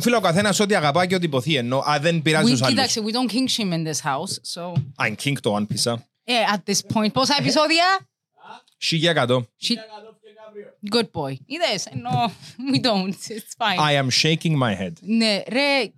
Φίλε, 0.00 0.16
ο 0.16 0.20
καθένας 0.20 0.60
ό,τι 0.60 0.74
αγαπά 0.74 1.06
και 1.06 1.14
ό,τι 1.14 1.24
υποθεί 1.24 1.54
ενώ. 1.56 1.78
Α, 1.78 1.98
δεν 2.00 2.22
πειράζει 2.22 2.46
We, 2.46 2.50
τους 2.50 2.62
άλλους. 2.62 2.74
κοίταξε, 2.74 3.00
we 3.04 3.10
don't 3.12 3.32
king 3.32 3.48
shame 3.56 3.72
in 3.74 3.86
this 3.90 4.00
house, 4.10 4.32
so... 4.54 4.72
I'm 5.06 5.14
king 5.24 5.32
το 5.40 5.56
One 5.56 5.62
Piece. 5.74 5.90
α. 5.92 5.92
Ε, 6.24 6.32
at 6.56 6.70
this 6.70 6.78
point, 6.96 7.12
πόσα 7.12 7.36
επεισόδια; 7.40 7.84
1100. 8.78 9.46
Shit. 10.54 10.94
Good 10.96 11.10
boy. 11.22 11.32
Είδες, 11.46 11.86
ενώ 11.86 12.10
we 12.72 12.80
don't, 12.80 13.08
it's 13.12 13.54
fine. 13.58 13.78
I 13.78 13.92
am 14.02 14.08
shaking 14.22 14.56
my 14.58 14.74
head. 14.82 14.92
Ναι, 15.00 15.42
ρε, 15.48 15.92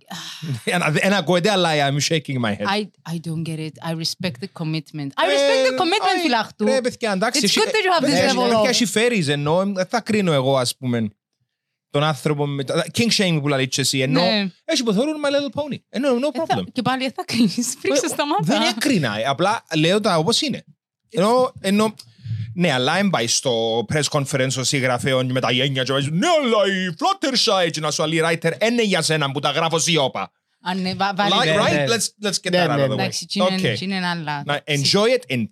Ένα- 0.63 0.93
Ένα 0.99 1.17
ακούετε, 1.17 1.49
αλλά 1.51 1.69
I 1.73 1.91
am 1.91 1.97
shaking 2.07 2.39
my 2.41 2.51
head. 2.55 2.65
I, 2.77 2.81
I 3.13 3.15
don't 3.27 3.47
get 3.49 3.59
it. 3.59 3.89
I 3.89 3.93
respect 3.93 4.37
the 4.43 4.61
commitment. 4.61 5.09
I 5.15 5.25
respect 5.33 5.61
the 5.67 5.73
Ε, 5.73 5.75
commitment, 5.77 6.13
όχι, 6.13 6.21
φυλαχτού. 6.21 6.65
Ρε, 6.65 6.81
παιδιά, 6.81 7.11
εντάξει. 7.11 7.39
It's 7.41 7.43
εσύ- 7.43 7.59
good 7.63 7.67
that 7.69 7.71
you 7.71 8.01
have 8.01 8.09
this 8.09 8.17
ε, 8.21 8.31
level 8.31 8.41
παιδιά, 8.41 8.61
of- 8.61 8.67
έχει 8.67 8.85
φέρεις, 8.85 9.27
ενώ 9.27 9.63
δεν 9.73 9.85
θα 9.85 10.01
κρίνω 10.01 10.31
εγώ, 10.33 10.57
ας 10.57 10.77
πούμε, 10.77 11.07
τον 11.89 12.03
άνθρωπο 12.03 12.45
με 12.45 12.63
το... 12.63 12.81
King 12.97 13.09
shaming 13.17 13.39
που 13.41 13.47
λέει 13.47 13.67
και 13.67 13.81
εσύ, 13.81 13.99
ενώ 13.99 14.21
Ναι. 14.21 14.47
έχει 14.65 14.83
που 14.83 14.93
θεωρούν 14.93 15.15
My 15.25 15.29
Little 15.29 15.61
Pony. 15.61 15.77
Ενώ, 15.89 16.09
no 16.13 16.35
Ε, 16.35 16.39
problem. 16.39 16.45
θα- 16.47 16.63
Και 16.71 16.81
πάλι 16.81 17.09
θα 17.15 17.23
κρίνεις, 17.25 17.75
φρίξε 17.79 18.07
στα 18.07 18.23
Δεν 18.43 18.57
μάτια. 18.57 18.73
έκρινα, 18.77 19.19
ε, 19.19 19.23
απλά 19.23 19.63
λέω 19.75 19.99
τα 20.01 20.17
όπως 20.17 20.41
είναι. 20.41 20.63
Ενώ, 21.09 21.51
ενώ, 21.61 21.93
ναι, 22.57 22.71
αλλά 22.71 22.93
δεν 22.93 23.09
πάει 23.09 23.27
στο 23.27 23.85
press 23.93 24.03
conference 24.09 24.55
ο 24.57 24.63
συγγραφέων 24.63 25.31
με 25.31 25.39
τα 25.39 25.51
γένια 25.51 25.83
και 25.83 25.91
βάζει 25.91 26.09
«Ναι, 26.11 26.27
αλλά 26.27 26.73
η 26.73 26.95
Fluttershy» 26.99 27.69
και 27.71 27.79
να 27.79 27.91
σου 27.91 28.05
λέει 28.05 28.21
writer 28.23 28.51
«Είναι 28.69 28.83
για 28.83 29.01
σένα 29.01 29.31
που 29.31 29.39
τα 29.39 29.51
γράφω 29.51 29.79
σιώπα». 29.79 30.31
Αν 30.61 30.81
ναι, 30.81 30.93
βα- 30.93 31.13
βάλει- 31.15 31.33
Like, 31.33 31.45
ναι, 31.45 31.55
right? 31.57 31.71
ναι. 31.71 31.85
Let's, 31.87 32.27
let's 32.27 32.47
get 32.47 32.51
Ναι, 32.51 32.65
that 32.65 32.69
out 32.69 32.75
ναι, 32.77 32.83
of 32.83 32.87
the 32.87 32.89
way. 32.89 32.93
Εντάξει, 32.93 33.25
τσι 33.25 33.39
είναι- 33.39 33.55
Okay. 33.69 33.73
τσι 33.73 33.83
είναι 33.83 34.07
άλλα. 34.07 34.43
Now, 34.47 34.55
enjoy 34.73 35.07
it 35.17 35.35
in 35.37 35.43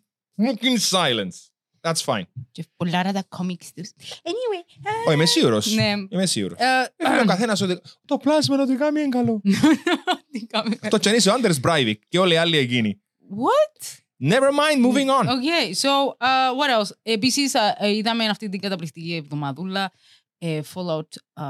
fucking 0.46 0.80
silence. 0.90 1.36
That's 1.82 2.04
fine. 2.06 2.24
Και 2.52 2.66
πολλά 2.76 3.04
ρε 3.04 3.12
τα 3.12 3.28
comics 3.38 3.66
τους. 3.76 3.90
Anyway. 4.24 4.90
Όχι, 5.06 5.14
είμαι 5.16 5.26
σίγουρος. 5.26 5.74
Ναι. 5.74 5.94
Είμαι 6.10 6.26
σίγουρος. 6.26 6.58
ε, 6.60 6.94
Έχει 7.12 7.20
ο 7.22 7.26
καθένας 7.26 7.62
ότι 7.62 7.82
το 8.06 8.18
πλάσμα 8.18 8.62
ότι 8.62 8.76
κάνει 8.76 9.00
είναι 9.00 9.10
καλό. 9.10 9.42
τι 10.32 10.46
κάνουμε. 10.46 10.76
Το 10.90 10.98
και 10.98 11.10
αν 11.10 11.16
είσαι 11.16 11.30
ο 11.30 11.34
Anders 11.42 11.70
Breivik 11.70 11.96
και 12.08 12.20
όλοι 12.20 12.34
οι 12.34 12.38
άλλοι 12.38 12.58
εκείνοι. 12.58 13.02
What? 13.30 13.96
Never 14.24 14.52
mind, 14.62 14.82
moving 14.82 15.10
on. 15.10 15.26
Okay, 15.38 15.74
so 15.74 15.90
uh, 16.22 16.54
what 16.58 16.70
else? 16.80 16.90
Επίσης, 17.02 17.54
uh, 17.82 17.86
είδαμε 17.86 18.26
αυτή 18.26 18.50
την 18.50 18.60
καταπληκτική 18.60 19.16
εβδομαδούλα 19.16 19.92
ε, 20.38 20.62
Fallout, 20.74 21.00
uh, 21.40 21.44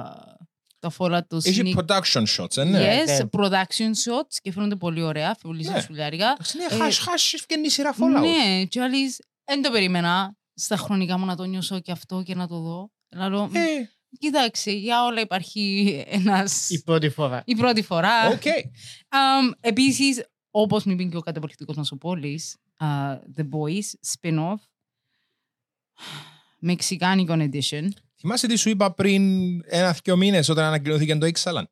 το 0.79 0.91
Fallout 0.97 1.27
το 1.27 1.35
Έχει 1.43 1.61
sneak 1.75 1.79
production 1.85 2.23
shots, 2.37 2.57
ε, 2.57 2.63
ναι. 2.63 3.03
Yes, 3.03 3.07
ναι. 3.07 3.17
production 3.31 3.89
shots 3.89 4.35
και 4.41 4.51
φαίνονται 4.51 4.75
πολύ 4.75 5.01
ωραία, 5.01 5.35
πολύ 5.41 5.63
Ναι. 5.69 5.81
σουλιάρικα. 5.81 6.31
Εντάξει, 6.31 6.57
Ε, 6.69 6.75
Ναι, 6.75 6.83
χάσ, 6.83 6.97
χάσ, 6.97 7.35
βγαίνει 7.47 7.65
η 7.65 7.69
σειρά 7.69 7.95
Fallout. 7.99 8.19
Ναι, 8.21 8.63
και 8.65 8.81
άλλοι 8.81 9.15
δεν 9.43 9.61
το 9.61 9.71
περίμενα 9.71 10.35
στα 10.55 10.77
χρονικά 10.77 11.17
μου 11.17 11.25
να 11.25 11.35
το 11.35 11.43
νιώσω 11.43 11.79
και 11.79 11.91
αυτό 11.91 12.23
και 12.25 12.35
να 12.35 12.47
το 12.47 12.59
δω. 12.59 12.91
Λέω, 13.29 13.43
Ε, 13.53 13.89
κοίταξε, 14.19 14.71
για 14.71 15.03
όλα 15.03 15.21
υπάρχει 15.21 15.85
ένας... 16.07 16.69
Η 16.69 16.83
πρώτη 16.83 17.09
φορά. 17.09 17.41
Η 17.45 17.55
πρώτη 17.55 17.81
φορά. 17.81 18.27
Οκ. 18.27 18.41
Um, 18.41 19.51
επίσης, 19.59 20.23
όπως 20.57 20.83
μου 20.83 20.91
είπε 20.91 21.03
και 21.03 21.17
ο 21.17 21.21
καταπληκτικός 21.21 21.75
Νοσοπόλης, 21.77 22.55
uh, 22.79 23.13
The 23.37 23.43
Boys 23.49 24.09
spin-off, 24.13 24.55
Mexican 26.67 27.27
edition. 27.49 27.87
Θυμάσαι 28.19 28.47
τι 28.47 28.55
σου 28.55 28.69
είπα 28.69 28.93
πριν 28.93 29.21
ένα-δυο 29.65 30.15
μήνες 30.17 30.49
όταν 30.49 30.65
ανακοινώθηκε 30.65 31.15
το 31.15 31.27
Ixalan. 31.33 31.63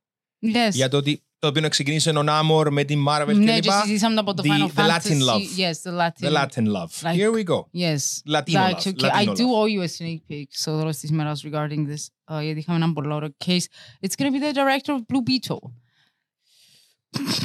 Yes. 0.41 0.71
Για 0.71 0.89
το 0.89 0.97
ότι 0.97 1.23
το 1.39 1.47
οποίο 1.47 1.69
ξεκίνησε 1.69 2.09
ο 2.09 2.23
Namor 2.27 2.67
με 2.71 2.83
την 2.83 3.05
Marvel 3.07 3.35
ναι, 3.35 3.53
κλπ. 3.53 3.61
και 3.63 3.71
συζήσαμε 3.81 4.19
από 4.19 4.33
το 4.33 4.43
The- 4.45 4.47
Final 4.47 4.67
the 4.67 4.85
Fantasy. 4.85 4.99
Latin 4.99 5.19
love. 5.29 5.41
Yes, 5.57 5.91
the 5.91 5.97
Latin. 5.97 6.27
The 6.27 6.31
Latin 6.33 6.65
love. 6.67 6.89
Like- 7.01 7.15
Here 7.15 7.31
we 7.33 7.43
go. 7.43 7.65
Yes. 7.81 8.21
Latino 8.33 8.57
Εντάξει, 8.59 8.89
love. 8.89 9.05
okay. 9.05 9.21
I 9.21 9.25
Latino 9.25 9.33
do 9.35 9.37
love. 9.37 9.61
owe 9.61 9.67
you 9.67 9.81
a 9.81 9.87
sneak 9.97 10.19
peek 10.31 10.43
στο 10.49 10.77
τέλος 10.77 10.97
της 10.97 11.09
ημέρας 11.09 11.43
regarding 11.45 11.87
this. 11.87 12.35
Uh, 12.37 12.41
γιατί 12.41 12.59
είχαμε 12.59 12.77
έναν 12.77 12.93
πολύ 12.93 13.13
ωραίο 13.13 13.29
case. 13.45 13.65
It's 14.05 14.15
gonna 14.17 14.31
be 14.31 14.39
the 14.39 14.53
director 14.53 14.91
of 14.93 14.99
Blue 15.13 15.23
Beetle. 15.29 15.69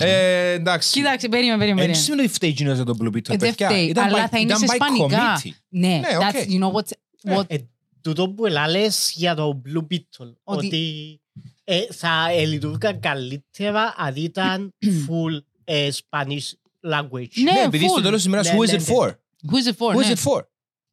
Ε, 0.00 0.50
εντάξει. 0.52 0.92
Κοίταξε, 0.92 1.28
περίμενε, 1.28 1.59
περίμενε. 1.59 1.87
Δεν 1.87 1.94
σημαίνει 2.02 2.22
ότι 2.22 2.31
φταίει 2.33 2.50
εκείνος 2.50 2.74
για 2.76 2.85
τον 2.85 2.96
Blue 3.00 3.07
Beetle, 3.16 3.28
Ε, 3.31 3.37
δεν 3.37 3.38
παιδιά. 3.38 3.68
φταίει, 3.68 3.87
Ήταν 3.87 4.04
αλλά 4.04 4.26
by- 4.26 4.31
θα 4.31 4.38
είναι 4.38 4.46
ήταν 4.54 4.59
σε 4.59 4.66
by 4.68 4.72
ισπανικά. 4.72 5.40
committee. 5.42 5.50
Ναι, 5.68 5.88
Ναι, 5.88 6.00
that's, 6.20 6.42
οκ. 6.42 6.50
you 6.50 6.61
know 6.62 6.72
what's, 6.81 7.37
what, 7.38 7.44
Ε, 7.46 7.57
τούτο 8.00 8.28
που 8.31 8.46
ελάλες 8.46 9.12
για 9.16 9.35
το 9.35 9.62
Blue 9.66 9.87
Beetle, 9.94 10.33
Ότι- 10.44 10.66
ότι 10.66 11.20
ε, 11.64 11.81
θα 11.90 12.26
ε, 12.31 12.44
λειτουργούσαν 12.44 13.00
καλύτερα 13.00 13.94
αν 13.96 14.12
ήταν 14.16 14.74
full 15.07 15.38
ε, 15.64 15.88
Spanish 15.92 16.52
language. 16.92 17.28
Ναι, 17.35 17.52
Ναι, 17.52 17.62
επειδή 17.64 17.88
στο 17.88 17.96
full. 17.98 18.02
τέλος 18.02 18.16
της 18.16 18.24
ημέρας, 18.24 18.46
Ναι, 18.52 18.57
who 18.59 18.62
is 18.62 18.66
ναι, 18.66 18.72
it 18.76 18.78
ναι. 18.78 18.94
for? 18.96 19.09
who 19.50 19.57
is 19.64 19.72
it 19.72 19.76
for, 19.76 19.94
Who 19.94 20.04
is 20.04 20.07
ναι. 20.07 20.12
it 20.14 20.33
for? 20.33 20.40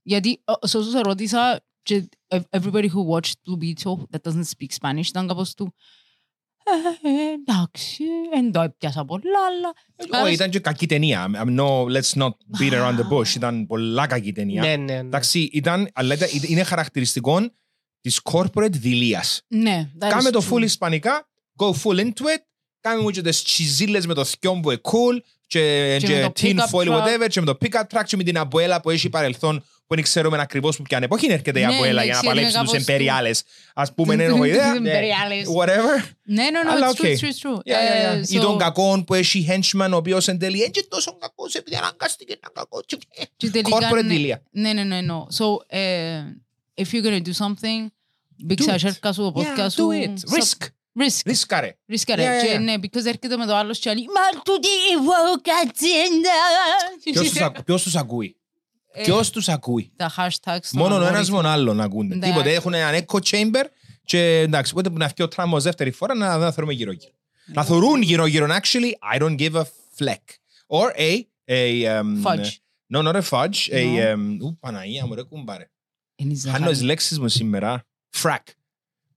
Γιατί 0.01 0.41
ε, 0.45 0.67
σε 0.67 0.77
όσους 0.77 0.93
ερώτησα, 0.93 1.59
και 1.83 2.03
ev- 2.27 2.59
everybody 2.59 2.85
who 2.89 3.05
watched 3.13 3.33
Blue 3.45 3.57
Beetle 3.63 4.03
that 4.09 4.29
doesn't 4.31 4.43
speak 4.57 4.69
Spanish 4.81 5.05
ήταν 5.07 5.27
κάπως 5.27 5.53
του 5.53 5.73
«Ε, 6.67 7.08
ε, 7.10 7.34
εντάξει, 7.34 8.04
δεν 8.34 8.51
το 8.51 8.62
έπιασα 8.62 9.06
πολλά, 9.06 9.39
αλλά... 9.49 10.23
Όχι, 10.23 10.34
ήταν 10.34 10.49
και 10.49 10.60
κακή 10.60 10.86
ταινία. 10.86 11.28
I'm 11.34 11.60
no, 11.60 11.86
let's 11.95 12.21
not 12.21 12.30
beat 12.60 12.71
around 12.71 12.95
the 12.99 13.08
bush. 13.12 13.36
Ήταν 13.36 13.65
πολλά 13.65 14.08
κακή 14.08 14.32
ταινία. 14.32 14.62
Ναι, 14.62 14.75
ναι, 14.75 14.93
ναι. 14.93 14.99
Εντάξει, 14.99 15.39
ήταν, 15.39 15.89
αλλά 15.93 16.13
ήταν- 16.13 16.30
είναι 16.41 16.63
χαρακτηριστικό 16.63 17.39
της 18.01 18.21
corporate 18.32 18.71
δηλίας. 18.71 19.41
Ναι, 19.47 19.89
that 19.99 20.06
is 20.06 20.10
Κάμε 20.10 20.30
το 20.30 20.45
true. 20.49 20.54
full 20.54 20.62
ισπανικά, 20.63 21.28
go 21.58 21.65
full 21.71 21.97
into 21.99 22.10
it, 22.23 22.41
κάμε 22.80 23.01
μου 23.01 23.10
και 23.10 23.21
τις 23.21 23.43
τσιζίλες 23.43 24.06
με 24.06 24.13
το 24.13 24.23
θκιόν 24.25 24.62
που 24.62 24.71
είναι 24.71 24.82
cool 24.84 25.19
και, 25.47 25.95
Και 25.99 26.08
και, 26.08 26.13
με 26.13 26.21
το 26.21 26.32
tin 26.36 26.56
pick-up 26.60 26.69
foil 26.71 26.88
truck. 26.88 27.01
whatever 27.04 27.28
και 27.30 27.39
με 27.39 27.45
το 27.45 27.58
pick-up 27.62 27.84
truck 27.89 28.04
και 28.06 28.17
με 28.17 28.23
την 28.23 28.38
αμπουέλα 28.38 28.82
που 28.82 28.89
έχει 28.89 29.10
παρελθόν 29.10 29.63
που 29.87 29.95
δεν 29.95 30.03
ξέρουμε 30.03 30.37
ακριβώς 30.41 30.77
που 30.77 30.83
ποια 30.83 30.99
εποχή 31.01 31.31
έρχεται 31.31 31.59
η 31.59 31.65
Ναι, 31.65 31.73
αμπουέλα 31.73 31.93
ναι, 31.99 32.03
για 32.05 32.13
να 32.13 32.19
ξέρουμε 32.19 32.27
παλέψει 32.41 32.57
τους 32.59 32.69
κάπως 32.71 32.71
του- 32.85 32.91
εμπεριάλες. 32.91 33.43
Ας 33.73 33.93
πούμε, 33.93 34.15
δεν 34.15 34.29
έχω 34.29 34.43
ιδέα. 34.43 34.71
Τους 34.71 34.81
Imperiales. 34.81 35.61
Whatever. 35.61 36.03
Ναι, 36.23 36.43
ναι, 36.43 36.49
ναι, 36.49 36.69
Αλλά 36.69 36.91
it's 36.91 36.95
true, 36.95 37.05
οκ. 37.05 37.19
it's 37.19 37.19
true, 37.19 37.29
it's 37.29 37.49
true. 37.49 37.55
Yeah, 37.55 37.71
yeah, 37.71 38.15
Ε, 38.15 38.19
yeah. 38.21 38.29
Ή 38.29 38.37
so- 38.37 38.41
τον 38.41 38.57
κακόν 38.57 39.03
που 39.03 39.13
έχει 39.13 39.47
henchman 39.49 39.89
ο 39.91 39.95
οποίος 39.95 40.27
εν 40.27 40.39
τέλει 40.39 40.61
έτσι 40.61 40.87
τόσο 40.89 41.17
κακός 41.17 41.53
επειδή 41.55 41.75
αναγκάστηκε 41.75 42.35
να 42.43 42.49
κακό. 42.53 42.81
Και 43.37 43.49
τελικά, 43.49 43.77
Corporate 43.77 43.93
ναι. 43.93 44.01
δειλία. 44.01 44.41
Ναι, 44.51 44.73
ναι, 44.73 44.83
ναι, 44.83 45.01
ναι. 45.01 45.13
So, 45.37 45.45
ε, 45.67 46.21
if 46.75 46.83
you're 46.91 47.05
gonna 47.05 47.21
do 47.21 47.31
something, 47.45 47.85
μπήξε 48.37 48.71
it. 48.71 48.73
ασέρκα 48.73 49.13
σου, 49.13 49.21
το 49.21 49.33
podcast 49.35 49.65
Yeah, 49.65 49.71
σου. 49.71 49.89
do 49.91 50.03
it. 50.05 50.13
So- 50.29 50.35
Risk. 50.35 50.65
Risk. 50.99 51.19
Ρίσκαρε. 51.25 51.75
Ρίσκαρε. 51.87 52.23
Yeah, 52.23 52.43
yeah, 52.43 52.47
Και 52.47 52.55
yeah. 52.55 52.59
ναι, 52.61 52.73
because 52.81 53.05
έρχεται 53.05 53.37
με 53.37 53.45
το 53.45 53.55
άλλος 53.55 53.79
και 53.79 53.89
άλλοι 53.89 54.05
«Μα 54.05 54.41
τούτη 54.43 54.67
η 54.67 54.95
woke 55.07 55.67
agenda». 55.67 56.37
Ποιος 57.11 57.29
τους 57.29 57.39
ακού- 57.41 57.63
Ποιος 57.63 57.83
τους 57.83 57.95
ακούει; 57.95 58.37
Ε, 58.97 59.03
Ποιος 59.03 59.29
τους 59.29 59.47
ακούει. 59.49 59.91
Τα 59.95 60.12
hashtags 60.17 60.58
στον 60.62 60.81
Μόνο 60.81 60.93
ο 60.93 60.97
ένας 60.97 61.08
αλγόριθμο. 61.10 61.36
μόνο 61.36 61.49
άλλον 61.49 61.81
ακούνται. 61.81 62.15
Ναι. 62.15 62.25
Τίποτε. 62.27 62.53
Έχουν 62.53 62.73
έναν 62.73 63.05
echo 63.05 63.17
chamber 63.29 63.63
και 64.05 64.19
εντάξει, 64.39 64.73
πότε 64.73 64.89
που 64.89 64.97
να 64.97 65.05
βγει 65.08 65.23
ο 65.23 65.27
Τραμπ 65.27 65.53
ως 65.53 65.63
δεύτερη 65.63 65.91
φορά 65.91 66.15
να 66.15 66.38
να 66.38 66.51
θεωρούμε 66.51 66.73
γύρω-γύρω. 66.73 67.12
Να 67.45 67.63
θεωρούν 67.63 68.01
γύρω-γύρω. 68.01 68.45
and 68.49 68.51
Actually, 68.60 69.15
I 69.15 69.19
don't 69.19 69.36
give 69.38 69.55
a 69.55 69.63
fleck. 69.97 70.23
Or 70.67 70.91
a... 70.97 71.12
a 71.47 71.86
um, 71.99 72.23
Fudge. 72.23 72.49
No, 72.93 73.01
not 73.01 73.15
a 73.15 73.21
fudge. 73.31 73.58
A... 73.71 73.81
No. 73.84 74.13
Um, 74.13 74.38
ου, 74.41 74.58
Παναγία 74.60 75.05
μου, 75.05 75.13
ρε 75.15 75.23
κουμπάρε. 75.23 75.69
Είναι 76.15 76.34
η 76.34 76.38
Χάνω 76.38 76.53
ζάχαρη. 76.58 76.71
τις 76.73 76.81
λέξεις 76.81 77.19
μου 77.19 77.27
σήμερα. 77.27 77.86
Frack. 78.23 78.43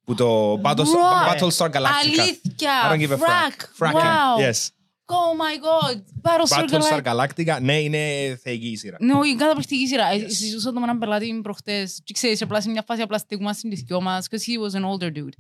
Που 0.05 0.14
το 0.14 0.53
Battle- 0.64 0.77
Right. 0.77 1.38
Battlestar 1.38 1.71
Galactica. 1.71 2.21
Αλήθεια. 2.21 2.73
I 2.91 2.93
don't 2.93 3.01
give 3.09 3.12
a 3.12 3.17
frack. 3.17 3.57
Frack. 3.79 3.93
Fracking. 3.93 4.38
Wow. 4.38 4.51
Yes. 4.51 4.69
Oh 5.11 5.33
my 5.42 5.55
god. 5.68 5.97
Battlestar 6.23 6.64
Battlestar 6.64 7.03
Galactica. 7.03 7.55
Galactica. 7.57 7.62
Ναι, 7.62 7.79
είναι 7.81 7.99
θεϊκή 8.42 8.68
η 8.68 8.77
σειρά. 8.77 8.97
Ναι, 9.01 9.12
όχι, 9.14 9.37
καταπληκτική 9.37 9.87
σειρά. 9.87 10.07
Ε, 10.12 10.18
Συζητούσα 10.29 10.73
το 10.73 10.79
με 10.79 10.85
έναν 10.85 10.99
πελάτη 10.99 11.33
μου 11.33 11.40
προχτές. 11.40 12.01
Και 12.05 12.12
ξέρεις, 12.12 12.42
απλά 12.42 12.61
σε 12.61 12.71
μια 12.71 12.83
φάση 12.87 13.01
απλά 13.03 13.18
στεγούμαστε 13.18 13.68
στις 13.68 13.83
δυο 13.83 14.01
μας, 14.01 14.27
because 14.31 14.42
he 14.42 14.77
was 14.77 14.81
an 14.81 14.85
older 14.85 15.16
dude. 15.16 15.37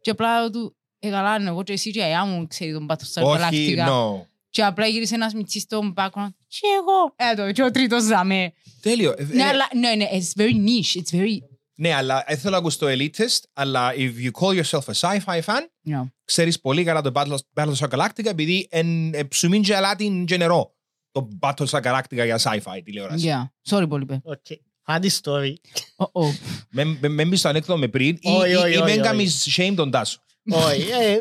Και 0.00 0.10
απλά 0.10 0.50
του, 0.50 0.76
ε, 0.98 1.10
καλά, 1.10 1.38
ναι, 1.38 1.48
εγώ 1.48 1.62
και 1.62 1.72
εσύ 1.72 1.90
και 1.90 1.98
η 1.98 2.02
αγιά 2.02 2.24
μου 2.24 2.46
ξέρεις 2.46 2.74
τον 2.74 2.86
Battlestar 2.88 3.22
Όχι, 3.22 3.74
Galactica. 3.78 3.88
no. 3.88 4.26
Και 4.50 4.64
απλά 4.64 4.86
γύρισε 4.86 5.14
ένας 5.14 5.34
μητσής 5.34 5.62
στο 5.62 5.92
background. 5.96 6.32
Και 6.48 6.66
εγώ. 6.78 7.14
Ε, 7.30 7.34
το, 7.34 7.52
και 7.52 7.62
ο 7.62 7.70
τρίτος 7.70 8.02
ζαμε. 8.02 8.52
Τέλειο. 8.80 9.14
Ε, 9.16 9.24
Ναι, 9.24 9.42
ε, 9.42 9.46
αλλά, 9.46 9.68
ναι, 9.74 9.94
ναι, 9.94 10.08
it's 10.12 10.40
very 10.42 10.54
niche. 10.54 11.00
It's 11.00 11.18
very, 11.18 11.36
Ναι, 11.82 11.92
αλλά 11.94 12.24
ε, 12.26 12.36
θέλω 12.36 12.50
να 12.50 12.56
ακούς 12.58 12.76
το 12.76 12.86
elitist, 12.88 13.40
αλλά 13.52 13.92
if 13.94 14.12
you 14.24 14.30
call 14.40 14.62
yourself 14.62 14.80
a 14.84 14.92
sci-fi 15.00 15.40
fan, 15.40 15.60
yeah. 15.90 16.02
ξέρεις 16.24 16.60
πολύ 16.60 16.84
καλά 16.84 17.00
το 17.00 17.12
Battle- 17.14 17.62
Battlestar 17.62 17.88
Galactica 17.88 18.24
επειδή 18.26 18.66
εν 18.70 19.14
ε, 19.14 19.24
ψουμίν 19.24 19.62
και 19.62 19.76
αλάτι 19.76 20.24
γενερό 20.28 20.74
το 21.10 21.28
Battlestar 21.40 21.82
Galactica 21.82 22.24
για 22.24 22.38
sci-fi 22.42 22.80
τηλεόραση. 22.84 23.28
Yeah. 23.30 23.76
Sorry 23.76 23.88
πολύ, 23.88 24.04
παι. 24.04 24.20
Οκ. 24.24 24.46
Funny 24.86 25.08
story. 25.22 25.52
Oh, 25.96 26.06
oh. 26.12 26.30
Μεν- 26.70 26.98
μεν- 27.00 27.12
Μεν 27.12 27.28
μπεις 27.28 27.38
στο 27.38 27.48
ανέκδοτο 27.48 27.78
με 27.78 27.88
πριν 27.88 28.16
ή- 28.20 28.28
Όχι, 28.30 28.50
ή 28.50 28.54
όχι, 28.54 28.72
ή 28.72 28.76
όχι, 28.76 28.78
μεν 28.78 28.88
όχι. 28.92 29.00
κάνεις 29.00 29.48
shame 29.56 29.72
τον 29.76 29.90
Τάσο. 29.90 30.22
Όχι. 30.50 30.90
ε, 30.90 31.20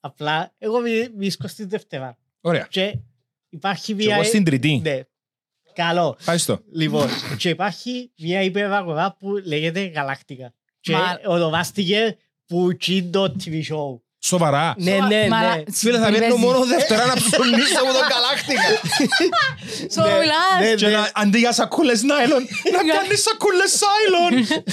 Απλά, 0.00 0.54
εγώ 0.58 0.78
βι- 0.78 1.16
βρίσκω 1.16 1.48
στη 1.48 1.64
Δευτέρα. 1.64 2.18
Ωραία. 2.40 2.66
Και 2.70 2.98
υπάρχει 3.48 3.84
Και 3.94 3.94
μια... 4.04 4.14
εγώ 4.14 4.24
στην 4.24 4.44
Τρίτη. 4.44 4.80
Ναι. 4.82 5.00
Καλό. 5.74 6.16
Ευχαριστώ. 6.18 6.58
Λοιπόν, 6.72 7.08
και 7.36 7.48
υπάρχει 7.48 8.10
μια 8.18 8.42
υπεραγορά 8.42 9.16
που 9.18 9.28
λέγεται 9.46 9.84
Γαλακτικά. 9.94 10.52
Και 10.80 10.92
Μα- 10.92 11.20
ονομάστηκε 11.26 12.16
που 12.46 12.68
το 13.10 13.34
TV 13.44 13.52
show. 13.52 14.00
Σοβαρά. 14.18 14.74
Ναι, 14.78 14.98
ναι, 15.08 15.26
Μαλα- 15.28 15.56
ναι. 15.56 15.62
Φίλε, 15.72 15.98
θα 15.98 16.10
παίρνω 16.10 16.36
μόνο 16.36 16.64
Δευτέρα 16.64 17.06
να 17.06 17.14
ψωνίσω 17.14 17.78
από 17.82 17.92
τον 17.92 18.02
Galactica. 18.12 18.72
So, 19.94 20.02
Ναι, 20.02 20.10
μιλάς. 20.18 20.60
ναι, 20.60 20.74
Και 20.74 20.86
να- 20.88 21.10
αντί 21.14 21.38
για 21.38 21.52
σακούλες 21.52 22.02
νάιλον, 22.02 22.42
να 22.72 22.94
κάνεις 22.94 23.22
σακούλες 23.22 23.78
σάιλον. 23.80 24.46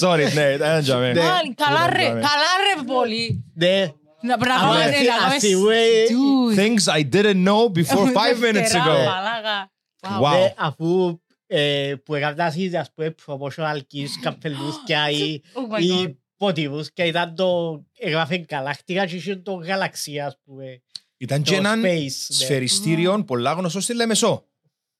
Sorry, 0.00 0.32
ναι, 0.34 0.56
δεν 0.56 0.82
τζαμε. 0.82 1.12
Ναι. 1.12 1.20
Πάλι, 1.20 1.54
Καλά 1.54 1.90
ρε, 1.90 2.02
Είδαμε. 2.02 2.20
καλά 2.20 2.50
ρε 2.74 2.82
πολύ. 2.94 3.44
Ναι. 3.54 3.92
Να 4.20 4.36
να 4.36 4.54
Αλλά 4.54 4.60
πάμε, 4.66 4.78
ναι, 4.84 4.90
αυτή- 4.90 5.06
να 5.06 5.16
πάμε 5.16 5.34
αυτή, 5.34 5.54
喂. 5.54 5.76
Dude. 6.08 6.58
Things 6.58 7.00
I 7.00 7.14
didn't 7.14 7.44
know 7.48 7.72
before 7.72 8.06
five 8.06 8.38
minutes 8.40 8.52
Δευτερά, 8.52 8.84
ago. 8.84 9.04
μαλάκα. 9.06 9.70
Wow. 10.00 10.22
Wow. 10.22 10.38
Ναι, 10.38 10.54
αφού 10.58 11.20
ε, 11.46 11.94
που 12.04 12.14
έκαναν 12.14 12.46
ας 12.78 12.90
πούμε 12.94 13.14
promotional 13.26 13.76
kits, 13.76 14.12
καπελούθκια 14.22 15.10
ή, 15.10 15.40
Oh 15.54 15.74
my 15.74 15.78
God. 15.78 16.06
ή 16.08 16.16
ποτήρους 16.36 16.92
και 16.92 17.02
ήταν 17.02 17.34
το 17.34 17.80
έγραφε 17.98 18.44
Γαλακτικά 18.50 19.06
και 19.06 19.16
είχε 19.16 19.36
το 19.36 19.52
Γαλαξία 19.52 20.26
ας 20.26 20.38
πούμε. 20.44 20.82
Ήταν 21.16 21.42
Το 21.42 21.50
και 21.50 21.56
έναν 21.56 21.80
space. 21.80 21.84
ναι. 22.02 22.08
σφαιριστήριο 22.08 23.24
πολλά 23.24 23.52
γνωστό 23.52 23.80
στη 23.80 23.94
Λεμεσό. 23.94 24.42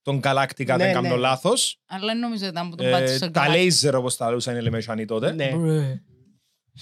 Τον 0.02 0.20
Galactica 0.24 0.66
Ναι, 0.66 0.76
δεν 0.76 0.92
κάνω 0.92 1.08
ναι. 1.08 1.16
λάθος. 1.16 1.78
Αλλά 1.88 2.06
δεν 2.06 2.18
νομίζω 2.18 2.46
ήταν 2.46 2.70
που 2.70 2.76
τον 2.76 2.86
Ε, 2.86 2.90
πάτησε 2.90 3.30
Τα 3.30 3.44
laser 3.48 3.94
όπως 3.98 4.16
τα 4.16 4.30
λούσαν 4.30 4.56
οι 4.56 4.62
Λεμεσάνοι 4.62 5.04
τότε. 5.04 5.32
Ναι. 5.32 5.50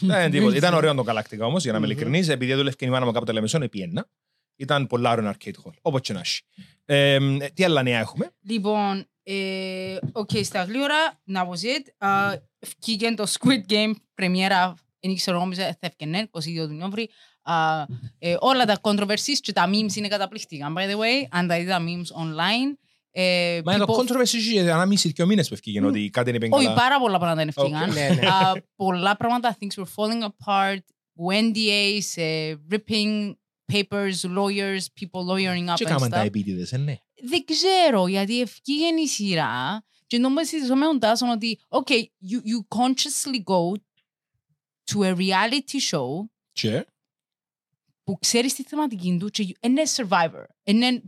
Δεν 0.00 0.30
τίποτα. 0.30 0.56
Ήταν 0.56 0.74
ωραίο 0.74 0.94
το 0.94 1.04
Galactica 1.06 1.38
όμως, 1.40 1.62
για 1.62 1.72
να 1.72 1.78
είμαι 1.78 1.86
Μμμ. 1.86 1.92
ειλικρινής. 1.92 2.28
Επειδή 2.28 2.54
δούλευε 2.54 2.76
και 2.76 2.84
η 2.84 2.88
μάνα 2.88 3.04
μου 3.06 3.12
κάποτε 3.12 3.32
Λεμεσόν, 3.32 3.62
επί 3.62 3.80
ένα. 3.80 4.08
Ήταν 4.56 4.86
πολλά 4.86 5.10
ωραίο 5.10 5.30
arcade 5.30 5.48
hall. 5.64 5.72
Όπως 5.82 6.00
και 6.00 6.12
να 6.12 6.20
έχει. 6.20 6.40
Ε, 6.84 7.14
ε, 7.14 7.48
τι 7.54 7.64
άλλα 7.64 7.82
νέα 7.82 7.98
έχουμε; 7.98 8.30
Λοιπόν, 8.48 9.06
ε, 9.22 9.96
οκ, 10.12 10.30
στα 10.42 10.62
γλύωρα, 10.62 11.20
να 11.24 11.48
was 11.48 11.64
it. 11.64 12.06
Uh, 12.06 12.34
Βγήκε 12.80 13.14
το 13.14 13.26
Squid 13.38 13.72
Game, 13.72 13.92
πρεμιέρα, 14.14 14.74
δεν 15.00 15.10
ήξερα 15.10 15.38
νόμιζα, 15.38 15.62
θα 15.64 15.78
έφτιανε, 15.80 16.28
22 16.30 16.40
του 16.66 16.74
Νιόβρη. 16.74 17.10
Uh, 17.48 17.84
ε, 18.18 18.36
όλα 18.38 18.64
τα 18.64 18.78
controversies 18.80 19.38
και 19.40 19.52
τα 19.52 19.70
memes 19.70 19.94
είναι 19.94 20.08
καταπληκτικά, 20.08 20.72
by 20.76 20.80
the 20.80 20.94
way. 20.94 21.26
Αν 21.30 21.46
τα 21.46 21.58
είδα 21.58 21.78
memes 21.80 22.22
online. 22.24 22.85
Ε, 23.18 23.60
Μα 23.64 23.74
είναι 23.74 23.84
το 23.84 23.94
people- 23.94 24.10
controversy 24.12 24.32
είχε 24.32 24.60
ένα 24.60 24.86
μισή 24.86 25.08
δύο 25.08 25.26
μήνες 25.26 25.48
που 25.48 25.54
έφυγε 25.54 25.84
ότι 25.84 26.10
κάτι 26.10 26.30
είναι 26.30 26.48
Όχι, 26.50 26.64
καλά. 26.64 26.76
πάρα 26.76 26.98
πολλά 27.00 27.18
πράγματα 27.18 27.42
είναι 27.42 27.52
ευκήκαν. 27.56 27.92
Ναι, 27.92 28.08
ναι. 28.08 28.28
Uh, 28.54 28.58
πολλά 28.76 29.16
πράγματα, 29.16 29.56
things 29.60 29.82
were 29.82 29.88
falling 29.96 30.22
apart, 30.22 30.78
NDAs, 31.32 32.20
uh, 32.20 32.54
ripping 32.72 33.32
papers, 33.72 34.24
lawyers, 34.24 34.84
people 35.00 35.22
lawyering 35.30 35.68
up 35.70 35.74
Και 35.74 35.84
and 35.84 35.88
κάμαν 35.88 36.10
τα 36.10 36.22
stuff. 36.22 36.26
επίτηδες, 36.26 36.72
ε, 36.72 36.76
ναι. 36.76 36.96
Δεν 37.22 37.44
ξέρω, 37.44 38.06
γιατί 38.06 38.40
ευκήγεν 38.40 38.96
η 38.96 39.08
σειρά 39.08 39.84
και 40.06 40.18
νομίζω 40.18 40.44
συζητώ 40.48 40.76
με 40.76 40.84
τον 40.84 40.98
Τάσον 40.98 41.28
ότι 41.28 41.58
okay, 41.68 42.00
you, 42.00 42.38
you 42.50 42.78
consciously 42.78 43.42
go 43.44 43.76
to 44.92 44.98
a 45.14 45.16
reality 45.16 45.90
show 45.90 46.28
Και; 46.52 46.86
που 48.04 48.18
ξέρεις 48.18 48.54
τη 48.54 48.62
θεματική 48.62 49.16
του 49.20 49.28
και 49.28 49.56
είναι 49.60 49.82
survivor, 49.96 50.44
είναι 50.64 51.02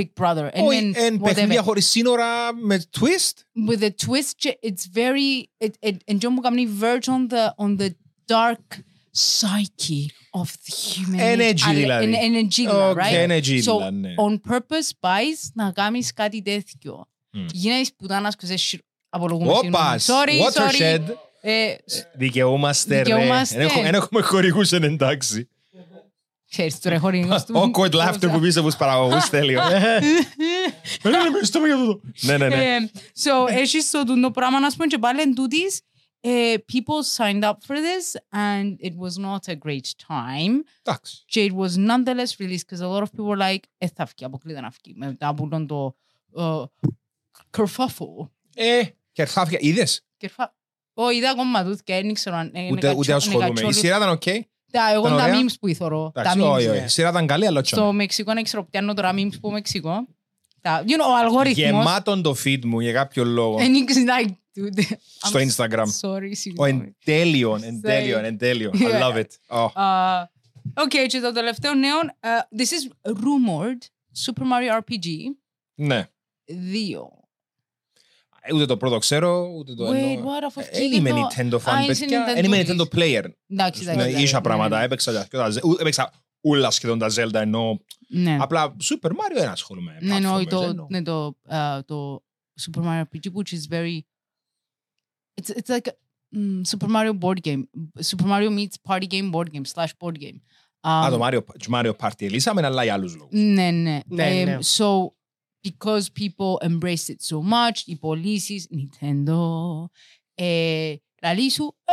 Big 0.00 0.06
Brother, 0.20 0.48
όχι, 0.54 0.78
είναι 0.78 0.98
εν 0.98 1.14
whatever. 1.14 1.22
παιχνίδια 1.24 1.62
χωρίς 1.62 1.88
σύνορα 1.88 2.54
με 2.54 2.82
twist; 3.00 3.68
with 3.70 3.82
a 3.82 3.88
twist 4.06 4.30
και 4.36 4.58
it's 4.62 4.96
very 4.98 5.42
it 5.66 5.88
it 5.88 6.14
and 6.14 6.24
μου 6.30 6.40
κάνει 6.40 6.68
verge 6.80 7.06
on 7.12 7.32
the 7.32 7.64
on 7.66 7.76
the 7.80 7.88
dark 8.26 8.78
psyche 9.16 10.06
of 10.40 10.46
the 10.64 10.74
human 10.74 11.20
Energy 11.20 11.52
nature. 11.66 11.74
δηλαδή. 11.74 12.04
Είναι 12.04 12.18
energy, 12.22 12.68
Οκ, 12.68 12.98
right? 12.98 13.28
energy, 13.28 13.58
So, 13.62 13.76
δηλαδή, 13.76 13.96
ναι. 13.96 14.14
on 14.16 14.40
purpose 14.52 14.90
πάεις 15.00 15.50
να 15.54 15.72
κάνεις 15.72 16.12
κάτι 16.12 16.42
τέτοιο. 16.42 17.04
Μμ. 17.30 17.46
Γίνεις 17.52 17.94
πουτάνας 17.94 18.36
και 18.36 18.56
σε 18.56 18.78
απολογούμε 19.08 19.50
Όπα, 19.50 19.98
συγγνώμη. 19.98 20.00
Sorry, 20.06 20.60
sorry. 20.60 20.70
watershed. 20.70 21.02
Ε, 21.40 21.74
Δικαιούμαστε, 22.14 22.96
ρε. 22.96 23.02
Δικαιούμαστε. 23.02 23.54
Εν 23.54 23.60
έχω- 23.60 23.82
εν 23.84 23.94
έχουμε 23.94 24.20
χορηγούς 24.22 24.72
εν 24.72 24.82
εντάξει. 24.82 25.48
Ξέρεις, 26.56 26.78
τώρα 26.80 26.98
χορηγός 26.98 27.44
του. 27.44 27.54
Awkward 27.74 27.90
laughter 27.92 28.28
που 28.32 28.38
πεις 28.40 28.56
από 28.56 28.66
τους 28.66 28.76
παραγωγούς, 28.76 29.28
τέλειο. 29.30 29.60
Δεν 31.02 31.12
είναι 31.26 31.38
στο 31.42 31.66
για 31.66 31.76
τούτο. 31.76 32.00
Ναι, 32.20 32.36
ναι, 32.36 32.48
ναι. 32.48 32.54
Ε, 32.74 32.76
So, 33.24 33.50
έχεις 33.52 33.90
το 33.90 34.04
τούτο 34.04 34.30
πράγμα 34.30 34.60
να 34.60 34.70
σου 34.70 34.76
πούμε 34.76 34.86
και 34.88 34.98
πάλι 34.98 35.20
εν 35.20 35.34
τούτης, 35.34 35.80
ε, 36.20 36.54
people 36.72 37.16
signed 37.16 37.42
up 37.42 37.52
for 37.66 37.74
this 37.76 38.36
and 38.36 38.76
it 38.86 38.92
was 38.98 39.24
not 39.24 39.52
a 39.52 39.56
great 39.66 39.88
time. 40.08 40.52
Εντάξει. 40.82 41.22
Και 41.26 41.50
it 41.50 41.54
was 41.60 41.70
nonetheless 41.76 42.44
released 42.44 42.66
because 42.68 42.80
a 42.80 42.88
lot 42.88 43.02
of 43.02 43.08
people 43.12 43.36
were 43.36 43.38
like, 43.52 43.62
ε, 43.78 43.86
θα 43.94 44.04
βγει, 44.04 44.24
αποκλείται 44.24 44.60
να 44.60 44.68
βγει. 44.68 44.94
Μετά 44.96 45.28
από 45.28 45.48
τον 45.48 45.66
το 45.66 45.96
ε, 46.36 46.62
kerfuffle. 47.56 48.28
Ε, 48.54 48.82
κερθάφια. 49.12 49.58
Είδες; 49.60 50.04
Κερφα... 50.16 50.54
Ω, 50.94 51.10
είδα 51.10 51.30
ακόμα 51.30 51.64
τούτ 51.64 51.78
και 51.84 51.94
δεν 51.94 52.14
ξέρω 52.14 52.36
αν... 52.36 52.50
είναι 52.54 52.68
Ούτε, 52.72 52.80
κατσο- 52.80 52.98
ούτε 52.98 53.06
είναι 53.08 53.16
ασχολούμαι. 53.16 53.44
Η 53.46 53.48
κατσόλου. 53.48 53.72
σειρά 53.72 53.96
ήταν 53.96 54.08
οκ. 54.08 54.22
Τα, 54.78 54.92
εγώ 54.92 55.06
ήταν 55.06 55.18
τα 55.18 55.24
ωραία; 55.24 55.40
memes 55.40 55.52
που 55.60 55.68
εθώρω. 55.68 56.10
Τα 56.14 56.20
Εντάξει, 56.20 56.38
memes. 56.42 56.50
όχι, 56.50 56.66
όχι. 56.68 56.78
ναι. 56.78 56.84
Η 56.84 56.88
σειρά 56.88 57.08
ήταν 57.08 57.26
καλή, 57.26 57.46
αλλά 57.46 57.64
Στο 57.64 57.76
τσιόν. 57.76 57.94
Μεξικό, 57.94 58.32
δεν 58.32 58.42
ξέρω 58.42 58.64
πιάνω 58.64 58.94
τώρα 58.94 59.12
memes 59.16 59.40
που 59.40 59.50
Μεξικό. 59.50 60.06
Τα, 60.60 60.84
you 60.86 60.90
know, 60.90 61.08
ο 61.10 61.16
αλγόριθμος. 61.16 61.56
Γεμάτον 61.66 62.22
το 62.22 62.34
feed 62.44 62.64
μου 62.64 62.80
για 62.80 62.92
κάποιο 62.92 63.24
λόγο. 63.24 63.56
And 63.58 63.62
you 63.62 63.90
can 63.92 63.96
like, 64.26 64.28
dude, 64.28 64.82
Στο 65.22 65.38
I'm 65.38 65.42
Instagram. 65.48 65.84
Sorry, 66.00 66.30
Ο 66.30 66.34
συγγνώμη. 66.34 66.70
εν 66.70 66.96
τέλειον, 67.04 67.62
εν 67.64 67.80
τέλειον, 67.80 68.24
εν 68.24 68.38
τέλειον. 68.38 68.72
I 68.74 68.78
Yeah. 68.78 69.02
love 69.02 69.16
it. 69.16 69.26
Oh. 69.48 69.66
Uh, 69.66 70.22
okay, 70.84 71.06
και 71.08 71.20
το 71.20 71.32
τελευταίο 71.32 71.74
νέο, 71.74 71.96
uh, 72.20 72.58
this 72.60 72.64
is 72.66 73.12
rumored, 73.12 73.78
Super 74.26 74.42
Mario 74.42 74.78
RPG 74.80 75.06
Ναι. 75.74 76.08
2. 76.46 77.23
Ούτε 78.52 78.66
το 78.66 78.76
πρώτο 78.76 78.98
ξέρω, 78.98 79.48
ούτε 79.58 79.74
το 79.74 79.88
Wait, 79.88 79.94
εννοώ. 79.94 80.24
what, 80.24 80.42
αφού 80.46 80.60
Ε, 80.60 80.62
βγήκε 80.72 80.88
Δεν 80.88 80.92
είμαι 81.06 81.10
το- 81.10 81.26
Nintendo 81.36 81.60
Α, 81.70 81.84
fan, 81.86 81.90
είσαι 81.90 82.00
παιδιά. 82.04 82.24
Nintendo 82.26 82.34
Δεν 82.34 82.44
είμαι 82.44 82.62
της. 82.62 82.74
Nintendo 82.74 82.98
player. 82.98 83.24
Εντάξει, 83.46 83.84
Ναι, 83.84 83.92
εντάξει. 83.92 84.22
Είχα 84.22 84.36
ναι, 84.36 84.42
πράγματα, 84.42 84.78
ναι. 84.78 84.84
έπαιξα 84.84 85.12
τα- 85.12 85.26
και 85.30 85.36
τα 85.36 85.50
Ze- 85.50 85.60
ου- 85.62 85.80
έπαιξα 85.80 86.12
όλα 86.40 86.70
σχεδόν 86.70 86.98
τα 86.98 87.06
Zelda, 87.16 87.34
ενώ 87.34 87.80
Ναι. 88.08 88.36
απλά 88.40 88.76
Super 88.82 89.08
Mario 89.08 89.34
δεν 89.34 89.48
ασχολούμαι. 89.48 89.98
Ναι, 90.00 90.18
ναι, 90.18 90.28
όχι, 90.28 90.44
platformers, 90.44 90.48
το, 90.50 90.62
εννοώ. 90.62 90.86
ναι, 90.90 91.02
το, 91.02 91.36
uh, 91.50 91.80
το 91.84 92.22
Super 92.60 92.80
Mario 92.82 93.00
RPG, 93.00 93.26
which 93.34 93.52
is 93.54 93.74
very... 93.74 93.98
It's, 95.40 95.50
it's 95.50 95.70
like 95.76 95.88
a 95.88 95.94
mm, 96.36 96.60
Super 96.70 96.88
Mario 96.88 97.12
board 97.20 97.38
game. 97.48 97.62
Super 98.00 98.26
Mario 98.26 98.50
meets 98.58 98.76
party 98.88 99.06
game, 99.06 99.30
board 99.32 99.48
game, 99.54 99.66
slash 99.74 99.92
board 100.00 100.16
game. 100.24 100.38
Α, 100.80 101.06
Um, 101.06 101.10
το 101.10 101.18
Mario, 101.26 101.40
το 101.44 101.66
Mario 101.72 101.92
Party 102.00 102.22
ελίσαμε, 102.22 102.66
αλλά 102.66 102.84
για 102.84 102.92
άλλους 102.92 103.16
λόγους. 103.16 103.32
Ναι, 103.40 103.70
ναι. 103.70 104.00
Ναι, 104.06 104.40
Ε, 104.40 104.44
ναι. 104.44 104.58
So, 104.76 104.86
because 105.68 106.04
people 106.22 106.58
embraced 106.68 107.08
it 107.08 107.20
so 107.32 107.38
much, 107.52 107.82
οι 107.84 107.96
πωλήσεις, 107.96 108.68
Nintendo, 108.76 109.40
ε, 110.34 110.94
λαλή 111.22 111.50
σου, 111.50 111.76
ε, 111.84 111.92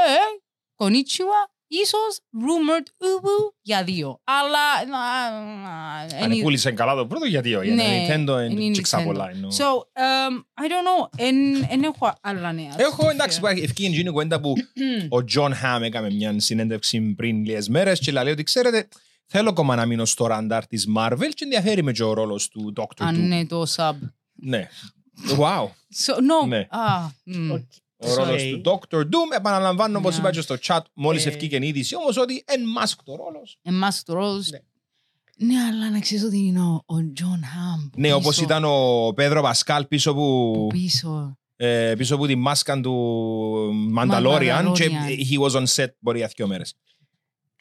konnichiwa, 0.76 1.50
ίσως 1.68 2.20
rumored 2.34 2.88
ubu 2.88 3.54
για 3.62 3.84
δύο. 3.84 4.22
Αλλά, 4.24 4.86
να, 4.90 5.32
να, 5.62 6.24
Αν 6.26 6.32
any- 6.32 6.42
πούλησε 6.42 6.72
καλά 6.72 6.96
το 6.96 7.06
πρώτο, 7.08 7.26
γιατί 7.26 7.56
όχι. 7.56 7.70
Ναι, 7.72 7.84
Είναι 7.84 8.06
Nintendo, 8.08 8.28
είναι 8.50 8.62
είναι 8.64 8.76
Nintendo. 8.78 8.82
ξαπολά. 8.82 9.30
εννοώ. 9.30 9.50
So, 9.52 9.64
um, 9.64 10.34
I 10.64 10.68
don't 10.68 10.86
know, 10.88 11.10
εν, 11.18 11.36
εν 11.70 11.84
έχω 11.84 12.14
άλλα 12.22 12.52
νέα. 12.54 12.74
Έχω, 12.78 13.10
εντάξει, 13.10 13.38
υπάρχει 13.38 13.64
ευκαιρία 13.64 13.96
γίνει 13.96 14.10
κουβέντα 14.10 14.40
που 14.42 14.54
ο 15.10 15.24
Jon 15.24 15.54
Hamm 15.56 15.84
έκαμε 15.84 16.12
μια 16.12 16.40
συνέντευξη 16.40 17.02
πριν 17.02 17.46
λίγες 17.46 17.70
μέρες 17.70 18.00
και 18.00 18.12
λέει 18.12 18.32
ότι 18.34 18.44
ξέρετε, 18.44 18.88
θέλω 19.34 19.50
ακόμα 19.50 19.76
να 19.76 19.86
μείνω 19.86 20.06
στο 20.06 20.26
ραντάρ 20.26 20.68
της 20.68 20.88
Marvel 20.98 21.30
και 21.34 21.44
ενδιαφέρει 21.44 21.84
με 21.84 21.92
και 21.92 22.04
ο 22.04 22.14
ρόλος 22.14 22.48
του 22.48 22.74
Doctor 22.78 22.86
Αν 23.00 23.16
Doom. 23.16 23.20
είναι 23.20 23.46
το 23.46 23.64
sub. 23.76 23.94
Ναι. 24.34 24.68
Wow. 25.40 25.64
So, 26.06 26.14
no. 26.16 26.48
Ναι. 26.48 26.68
Ah, 26.72 27.06
mm. 27.36 27.52
Οκ. 27.54 27.62
Ο 28.10 28.14
ρόλος 28.16 28.42
Sorry. 28.42 28.60
του 28.64 28.80
Dr. 28.90 28.98
Doom, 28.98 29.36
επαναλαμβάνω 29.38 29.98
όπως 29.98 30.14
Ναι. 30.14 30.20
είπα 30.20 30.32
και 30.32 30.42
στο 30.42 30.56
chat 30.64 30.80
μόλις 30.94 31.26
Ε. 31.26 31.30
ευκήκε 31.30 31.56
η 31.56 31.68
είδηση, 31.68 31.96
όμως 31.96 32.18
ότι 32.18 32.44
εν 32.48 32.62
mask 32.80 32.94
το 33.04 33.16
ρόλος. 33.16 33.58
Εμάς 33.62 34.04
το 34.04 34.14
ρόλος. 34.14 34.50
Ναι. 34.50 34.60
Ναι, 35.48 35.62
αλλά 35.64 35.90
να 35.90 36.00
ξέρεις 36.00 36.24
ότι 36.24 36.38
είναι 36.38 36.62
ο, 36.62 36.74
ο 36.86 36.96
John 37.20 37.24
Hamm. 37.44 37.90
που 37.92 38.00
Ναι, 38.00 38.14
όπως 38.14 38.28
πίσω- 38.36 38.44
ήταν 38.44 38.64
ο 38.66 39.12
Πέδρο 39.16 39.42
Πασκάλ 39.42 39.86
πίσω 39.86 40.14
που 40.14 40.52
που, 40.54 40.68
Πίσω. 40.68 41.38
ε, 41.56 41.94
πίσω 41.98 42.16
από 42.16 42.28
τη 42.28 42.36
μάσκα 42.36 42.82
του 42.82 42.94
Mandalorian 43.98 44.72
και 44.74 44.90
Mandalorian. 44.92 45.32
he 45.32 45.40
was 45.52 45.60
on 45.62 45.66
set 45.76 45.88
μπορεί 46.00 46.18
για 46.18 46.32
δύο 46.36 46.48
μέρες. 46.48 46.74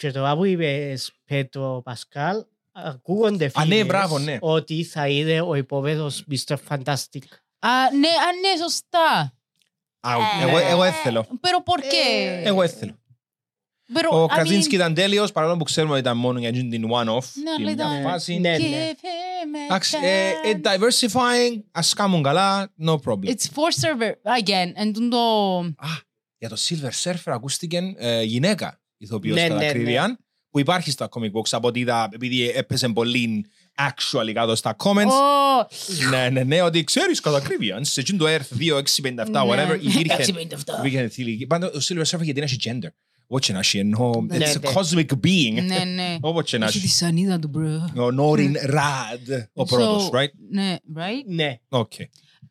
Και 0.01 0.11
τώρα 0.11 0.37
που 0.37 0.45
είπες 0.45 1.13
Πέτρο 1.25 1.81
Πασκάλ, 1.85 2.45
ακούγονται 2.73 3.51
Α, 3.55 3.65
ναι, 3.65 3.75
φήμες 3.75 3.87
μπράβο, 3.87 4.19
ναι. 4.19 4.37
ότι 4.41 4.85
θα 4.85 5.09
είναι 5.09 5.41
ο 5.41 5.55
επόμενος 5.55 6.25
Mr. 6.31 6.57
Fantastic. 6.69 7.23
Α, 7.59 7.71
ναι, 7.99 8.09
α, 8.09 8.31
ναι, 8.41 8.63
σωστά. 8.63 9.35
Α, 10.01 10.13
Ε, 10.13 10.49
εγώ, 10.49 10.59
εγώ 10.59 10.83
έθελω. 10.83 11.27
Pero 11.41 11.59
por 11.73 11.81
qué? 11.81 12.43
Εγώ 12.45 12.63
έθελω. 12.63 12.95
Pero, 13.95 14.09
Ο 14.21 14.25
I 14.25 14.29
Καζίνσκι 14.37 14.71
mean, 14.71 14.75
ήταν 14.79 14.95
τέλειος, 14.95 15.33
παρόλο 15.33 15.57
που 15.57 15.65
ξέρουμε 15.65 15.93
ότι 15.93 16.01
ήταν 16.03 16.17
μόνο 16.17 16.39
για 16.39 16.49
εκείνη 16.49 16.69
την 16.71 16.89
one-off. 16.93 17.25
Ναι, 17.35 17.55
την 17.57 17.63
αλλά 17.63 17.71
ήταν- 17.71 18.01
μια 18.01 18.09
φάση. 18.11 18.39
Ναι, 18.39 18.57
give 18.57 18.61
ναι. 18.61 18.91
him 18.93 19.57
a 19.57 19.65
Εντάξει, 19.65 19.97
ε, 20.03 20.29
ε, 20.29 20.35
chance. 20.43 20.67
diversifying, 20.67 21.61
ας 21.73 21.95
κάνουν 21.95 22.23
καλά, 22.23 22.73
no 22.87 22.95
problem. 22.95 23.25
It's 23.29 23.47
for 23.55 23.71
server. 23.83 24.13
Again, 24.41 24.73
εν 24.75 24.93
τούν 24.93 25.11
το... 25.11 25.19
Α, 25.59 25.89
για 26.39 26.49
το 26.49 26.57
Silver 26.59 26.91
Surfer 27.03 27.33
ακούστηκε 27.33 27.95
ε, 27.97 28.23
γυναίκα 28.23 28.81
ηθοποιός 29.01 29.37
Ναι, 29.37 29.49
κατά 29.49 29.61
ναι, 29.61 29.67
ακρίβεια, 29.69 30.19
που 30.51 30.59
υπάρχει 30.59 30.91
στα 30.91 31.09
comic 31.11 31.31
books 31.33 31.49
από 31.51 31.69
ότι 31.69 31.81
είδα, 31.81 32.09
επειδή 32.13 32.51
έπαιζε 32.51 32.89
πολύ 32.89 33.45
actually 33.79 34.33
κάτω 34.35 34.55
στα 34.55 34.77
comments. 34.79 35.07
Oh, 35.07 35.67
Ναι, 36.11 36.29
ναι, 36.29 36.43
ναι, 36.45 36.63
ότι 36.63 36.85
ξέρεις 36.85 37.21
κατά 37.21 37.37
ακρίβεια, 37.37 37.85
σε 37.85 38.01
εκείνο 38.01 38.19
το 38.19 38.25
Earth 38.29 38.57
2657, 38.59 39.15
Ναι. 39.15 39.41
whatever, 39.41 39.79
υπήρχε 39.81 40.17
657. 40.17 40.79
υπήρχε 40.79 41.09
θηλυκή. 41.09 41.47
Πάντως, 41.47 41.91
ο 41.91 41.95
Silver 41.95 42.05
Surfer 42.05 42.23
γιατί 42.23 42.41
είναι 42.41 42.49
gender. 42.65 42.89
Όχι 43.33 43.53
να 43.53 43.59
έχει, 43.59 43.79
ενώ 43.79 44.25
Ναι, 44.29 44.37
it's 44.41 44.57
a 44.57 44.61
ναι. 44.61 44.71
cosmic 44.75 45.07
being. 45.27 45.63
Ναι, 45.67 45.85
ναι. 45.85 46.17
Όποτε 46.31 46.59
να 46.59 46.67
Έχει 46.67 46.79
τη 46.79 46.85
έχει. 46.85 46.95
σανίδα 46.95 47.39
του, 47.39 47.51
bro. 47.55 48.01
Ο 48.03 48.11
Norrin 48.11 48.57
Radd, 48.65 49.29
ο 49.55 49.65
πρώτος, 49.65 50.09
So, 50.13 50.17
right? 50.17 50.31
Ναι, 50.51 50.77
right; 50.97 51.25
Ναι. 51.27 51.59
Οκ. 51.69 51.93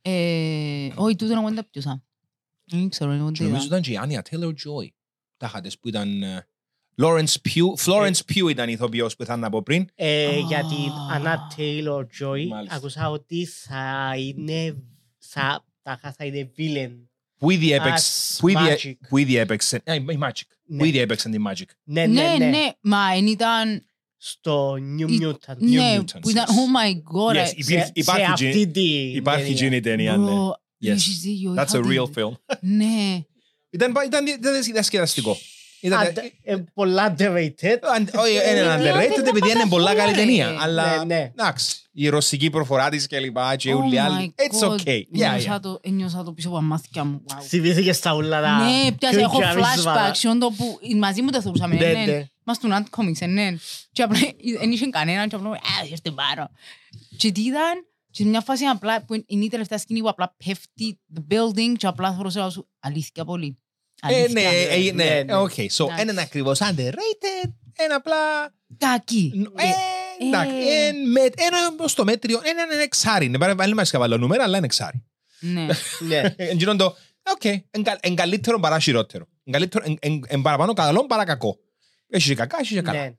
Ε, 0.01 0.87
Όχι, 0.95 1.15
τούτο 1.15 1.33
να 1.35 1.41
μου 1.41 1.53
τα 1.53 1.63
πιούσα. 1.71 2.03
Δεν 2.65 2.89
ξέρω, 2.89 3.11
εγώ 3.11 3.25
Και 3.31 3.37
τι 3.37 3.43
νομίζω 3.43 3.65
είδα. 3.65 3.65
ήταν 3.77 3.81
και 3.81 3.91
η 3.91 3.97
Anya 3.97 4.21
Taylor 4.29 4.47
Joy. 4.49 4.87
Τα 5.39 5.45
είχατε 5.47 5.69
που 5.81 5.87
ήταν... 5.87 6.23
ε, 6.23 6.47
Lawrence 7.01 7.33
Pugh, 7.49 7.85
Florence 7.85 8.19
Pugh 8.33 8.49
ήταν 8.49 8.69
η 8.69 8.71
ηθοποιός 8.75 9.15
που 9.15 9.23
ήταν 9.23 9.43
από 9.43 9.63
πριν. 9.63 9.85
Ε, 9.95 10.25
Α. 10.27 10.31
Για 10.37 10.59
την 10.59 10.91
Anna 11.15 11.35
Taylor 11.57 11.99
Joy 12.21 12.47
Μάλιστα. 12.47 12.75
άκουσα 12.75 13.09
ότι 13.09 13.45
θα 13.45 14.13
είναι 14.17 14.75
θα, 15.17 15.65
τάχα 15.81 16.13
θα 16.17 16.25
είναι 16.25 16.51
villain. 16.57 16.91
Που 17.37 17.49
ήδη 17.51 17.71
έπαιξε... 17.71 18.33
As 18.35 18.39
Που 18.39 18.47
ήδη, 18.47 18.59
Magic. 18.83 18.93
που 19.09 19.17
ήδη 19.17 19.35
έπαιξε... 19.35 19.81
Α, 19.85 19.93
η 19.95 20.05
Magic. 20.21 20.41
Ναι. 20.65 20.77
Που 20.77 20.85
ήδη 20.85 20.97
έπαιξε 20.99 21.29
τη 21.29 21.37
Magic. 21.47 21.63
Ναι, 21.83 22.05
Ναι, 22.05 22.21
ναι, 22.21 22.35
ναι. 22.37 22.45
ναι, 22.45 22.69
μα 22.81 22.99
εν 23.15 23.27
ήταν... 23.27 23.83
Στο 24.21 24.73
New 24.73 25.09
Η- 25.11 25.19
Mutant. 25.25 25.57
Ναι, 25.57 25.97
Mutants, 25.99 26.21
που 26.21 26.29
ήταν, 26.29 26.45
yes. 26.47 26.49
oh 26.49 26.51
my 26.79 26.93
god. 26.95 27.35
Yes, 27.35 27.47
I- 27.47 27.51
υπήρχε- 27.55 27.85
Σε- 27.85 27.91
υπάρχει 27.93 28.25
σε 28.25 28.33
τζι- 28.33 28.47
αυτή 28.49 28.67
τη 28.67 28.81
Υπάρχει 29.15 29.41
ταινία. 29.43 29.55
εκείνη 29.57 29.75
η 29.75 29.79
ταινία, 29.79 30.17
ναι. 30.17 30.31
Bro, 30.31 30.49
Yes. 30.85 30.89
έχεις 30.89 31.19
δίκιο, 31.19 31.51
That's 31.57 31.67
είχα 31.67 31.79
a 31.79 31.81
δει. 31.83 31.97
real 31.99 32.19
film. 32.23 32.31
Ναι. 32.61 33.23
Ήταν, 33.69 33.93
ήταν, 34.05 34.27
ήταν 34.27 34.61
διασκεδαστικό. 34.63 35.37
Ήταν, 35.81 35.99
Αντε- 35.99 36.33
ε, 36.43 36.55
Πολλά 36.73 37.15
underrated. 37.17 37.77
αν- 37.95 38.09
όχι, 38.15 38.31
είναι 38.31 38.59
Ε, 38.59 38.75
underrated 38.77 39.15
δεν 39.15 39.27
επειδή 39.27 39.49
είναι 39.51 39.65
πολλά 39.69 39.95
καλή 39.95 40.11
ρε. 40.11 40.17
ταινία. 40.17 40.57
Αλλά, 40.59 40.97
Ναι, 40.97 41.03
ναι. 41.15 41.31
εντάξει, 41.35 41.75
η 41.91 42.07
ρωσική 42.09 42.49
προφορά 42.49 42.89
της 42.89 43.07
και 43.07 43.19
λοιπά 43.19 43.55
και 43.55 43.73
Oh 43.73 43.77
όλοι 43.77 43.95
οι 43.95 43.97
my 43.97 44.01
άλλοι. 44.01 44.33
It's 44.37 44.67
God. 44.67 44.71
okay. 44.71 44.97
Yeah, 44.97 45.21
Ένιωσα 45.21 45.57
yeah. 45.57 45.61
το- 45.61 45.79
Ένιωσα 45.83 46.23
το 46.23 46.31
πίσω 46.31 46.47
από 46.47 46.57
τα 46.57 46.63
μάτια 46.63 47.03
μου. 47.03 47.21
Wow. 47.27 47.35
Θυμήθηκες 47.41 47.95
στα 47.95 48.15
ούλα 48.15 48.41
τα... 48.41 48.57
Ναι, 48.57 48.91
πιάσε, 48.91 49.19
έχω 49.19 49.29
κουρκιαρίσματα. 49.31 50.11
flashbacks, 50.11 50.29
όντω 50.31 50.51
που 50.51 50.79
μαζί 50.97 51.21
μου 51.21 51.29
τα 51.29 51.41
θεωρούσαμε, 51.41 51.75
Ναι, 51.75 51.85
ναι. 51.87 52.05
ναι. 52.05 52.25
Μας 52.43 52.59
του 52.59 52.69
Nant 52.71 52.99
Comics, 52.99 53.27
ναι. 53.27 53.53
Και 53.91 54.01
απλά 54.03 54.19
δεν 54.59 54.71
είχε 54.71 54.85
κανέναν 54.87 55.29
και 55.29 55.35
απλά, 55.35 55.49
ας, 55.49 55.91
έρθει 55.91 56.11
πάρω. 56.11 56.49
Και 57.17 57.31
τι 57.31 57.41
ήταν, 57.41 57.85
και 58.19 58.25
σε 58.25 58.29
μια 58.29 58.41
φάση 58.41 58.65
απλά, 58.65 59.05
που 59.05 59.13
είναι 59.25 59.45
η 59.45 59.47
τελευταία 59.49 59.77
σκηνή 59.77 59.99
που 60.01 60.09
απλά 60.09 60.35
πέφτει 60.45 60.99
the 61.15 61.19
building 61.33 61.73
και 61.77 61.87
απλά 61.87 62.13
θεωρούσα 62.13 62.49
σου, 62.49 62.69
αλήθεια 62.79 63.25
πολύ. 63.25 63.59
Ε, 64.07 64.27
ναι, 64.31 64.45
Αλήθεια. 64.45 64.89
ε, 64.89 64.91
Ναι, 64.91 65.03
ναι, 65.03 65.23
ναι. 65.23 65.35
οκ. 65.35 65.51
So, 65.53 65.59
Εντάξει. 65.59 65.85
έναν 65.97 66.19
ακριβώς 66.19 66.59
underrated, 66.61 67.49
ένα 67.77 67.95
απλά... 67.95 68.15
Κακή. 68.77 69.31
Ε, 69.55 70.25
εντάξει, 70.25 70.55
Ε. 70.55 70.85
εν 70.87 71.09
με- 71.11 71.21
ένα 71.21 71.87
στο 71.87 72.03
μέτριο, 72.03 72.39
έναν 72.43 72.71
είναι 72.71 72.83
εξάρι. 72.83 73.27
Δεν 73.27 73.39
πάρε 73.39 73.55
πάλι 73.55 73.73
μας 73.73 73.91
καβαλό 73.91 74.17
νούμερα, 74.17 74.43
αλλά 74.43 74.57
είναι 74.57 74.65
εξάρι. 74.65 75.03
Ναι. 75.39 75.65
Ναι. 75.99 76.21
Εν 76.51 76.57
γίνον 76.57 76.77
το, 76.77 76.85
οκ, 77.31 77.43
εν 77.45 77.83
κα- 77.83 77.97
εν 78.01 78.15
καλύτερο 78.15 78.59
παρά 78.59 78.79
χειρότερο. 78.79 79.27
Εν 79.43 79.53
καλύτερο- 79.53 79.83
εν- 79.87 79.97
εν- 80.01 80.23
εν 80.27 80.41
παραπάνω 80.41 80.73
καλό 80.73 81.05
παρά 81.05 81.23
κακό. 81.25 81.57
Έχει 82.07 82.27
και 82.27 82.35
κακά, 82.35 82.57
έχει 82.61 82.73
και 82.73 82.81
καλά. 82.81 82.99
Ναι. 83.03 83.13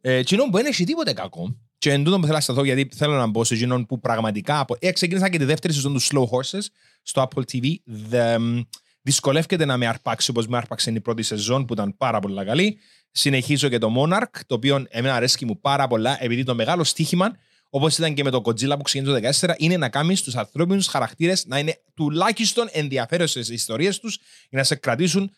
Ε, 0.00 0.14
Εκείνο 0.16 0.44
που 0.44 0.50
δεν 0.56 0.66
έχει 0.66 0.84
τίποτε 0.84 1.12
κακό. 1.12 1.56
Και 1.82 1.92
εν 1.92 2.04
τούτο 2.04 2.16
που 2.16 2.22
θέλω 2.22 2.34
να 2.34 2.40
σταθώ, 2.40 2.64
γιατί 2.64 2.88
θέλω 2.96 3.14
να 3.14 3.26
μπω 3.26 3.44
σε 3.44 3.54
εκείνον 3.54 3.86
που 3.86 4.00
πραγματικά... 4.00 4.58
απο- 4.58 4.76
Ε, 4.80 4.92
ξεκίνησα 4.92 5.28
και 5.28 5.38
τη 5.38 5.44
δεύτερη 5.44 5.72
σεζόν 5.72 5.92
του 5.92 6.02
Slow 6.02 6.24
Horses 6.24 6.60
στο 7.02 7.28
Apple 7.28 7.42
TV. 7.52 7.74
Δε, 7.84 8.38
μ, 8.38 8.60
δυσκολεύεται 9.02 9.64
να 9.64 9.76
με 9.76 9.86
αρπάξει 9.86 10.30
όπως 10.30 10.46
με 10.46 10.56
άρπαξε 10.56 10.90
η 10.90 11.00
πρώτη 11.00 11.22
σεζόν 11.22 11.64
που 11.64 11.72
ήταν 11.72 11.96
πάρα 11.96 12.20
πολύ 12.20 12.44
καλή. 12.44 12.78
Συνεχίζω 13.10 13.68
και 13.68 13.78
το 13.78 13.94
Monarch, 13.96 14.40
το 14.46 14.54
οποίο 14.54 14.84
εμένα 14.88 15.14
αρέσκει 15.14 15.46
μου 15.46 15.60
πάρα 15.60 15.86
πολλά, 15.86 16.16
επειδή 16.24 16.44
το 16.44 16.54
μεγάλο 16.54 16.84
στοίχημα, 16.84 17.36
όπως 17.70 17.98
ήταν 17.98 18.14
και 18.14 18.22
με 18.24 18.30
το 18.30 18.42
Godzilla 18.44 18.74
που 18.76 18.82
ξεκίνησε 18.82 19.20
το 19.20 19.46
2014, 19.46 19.54
είναι 19.58 19.76
να 19.76 19.88
κάνει 19.88 20.16
του 20.16 20.38
ανθρώπινους 20.38 20.86
χαρακτήρες 20.86 21.46
να 21.46 21.58
είναι 21.58 21.82
τουλάχιστον 21.94 22.68
ενδιαφέρουσες 22.72 23.48
οι 23.48 23.54
ιστορίες 23.54 23.98
τους 24.00 24.18
για 24.50 24.58
να 24.58 24.64
σε 24.64 24.74
κρατήσουν 24.74 25.30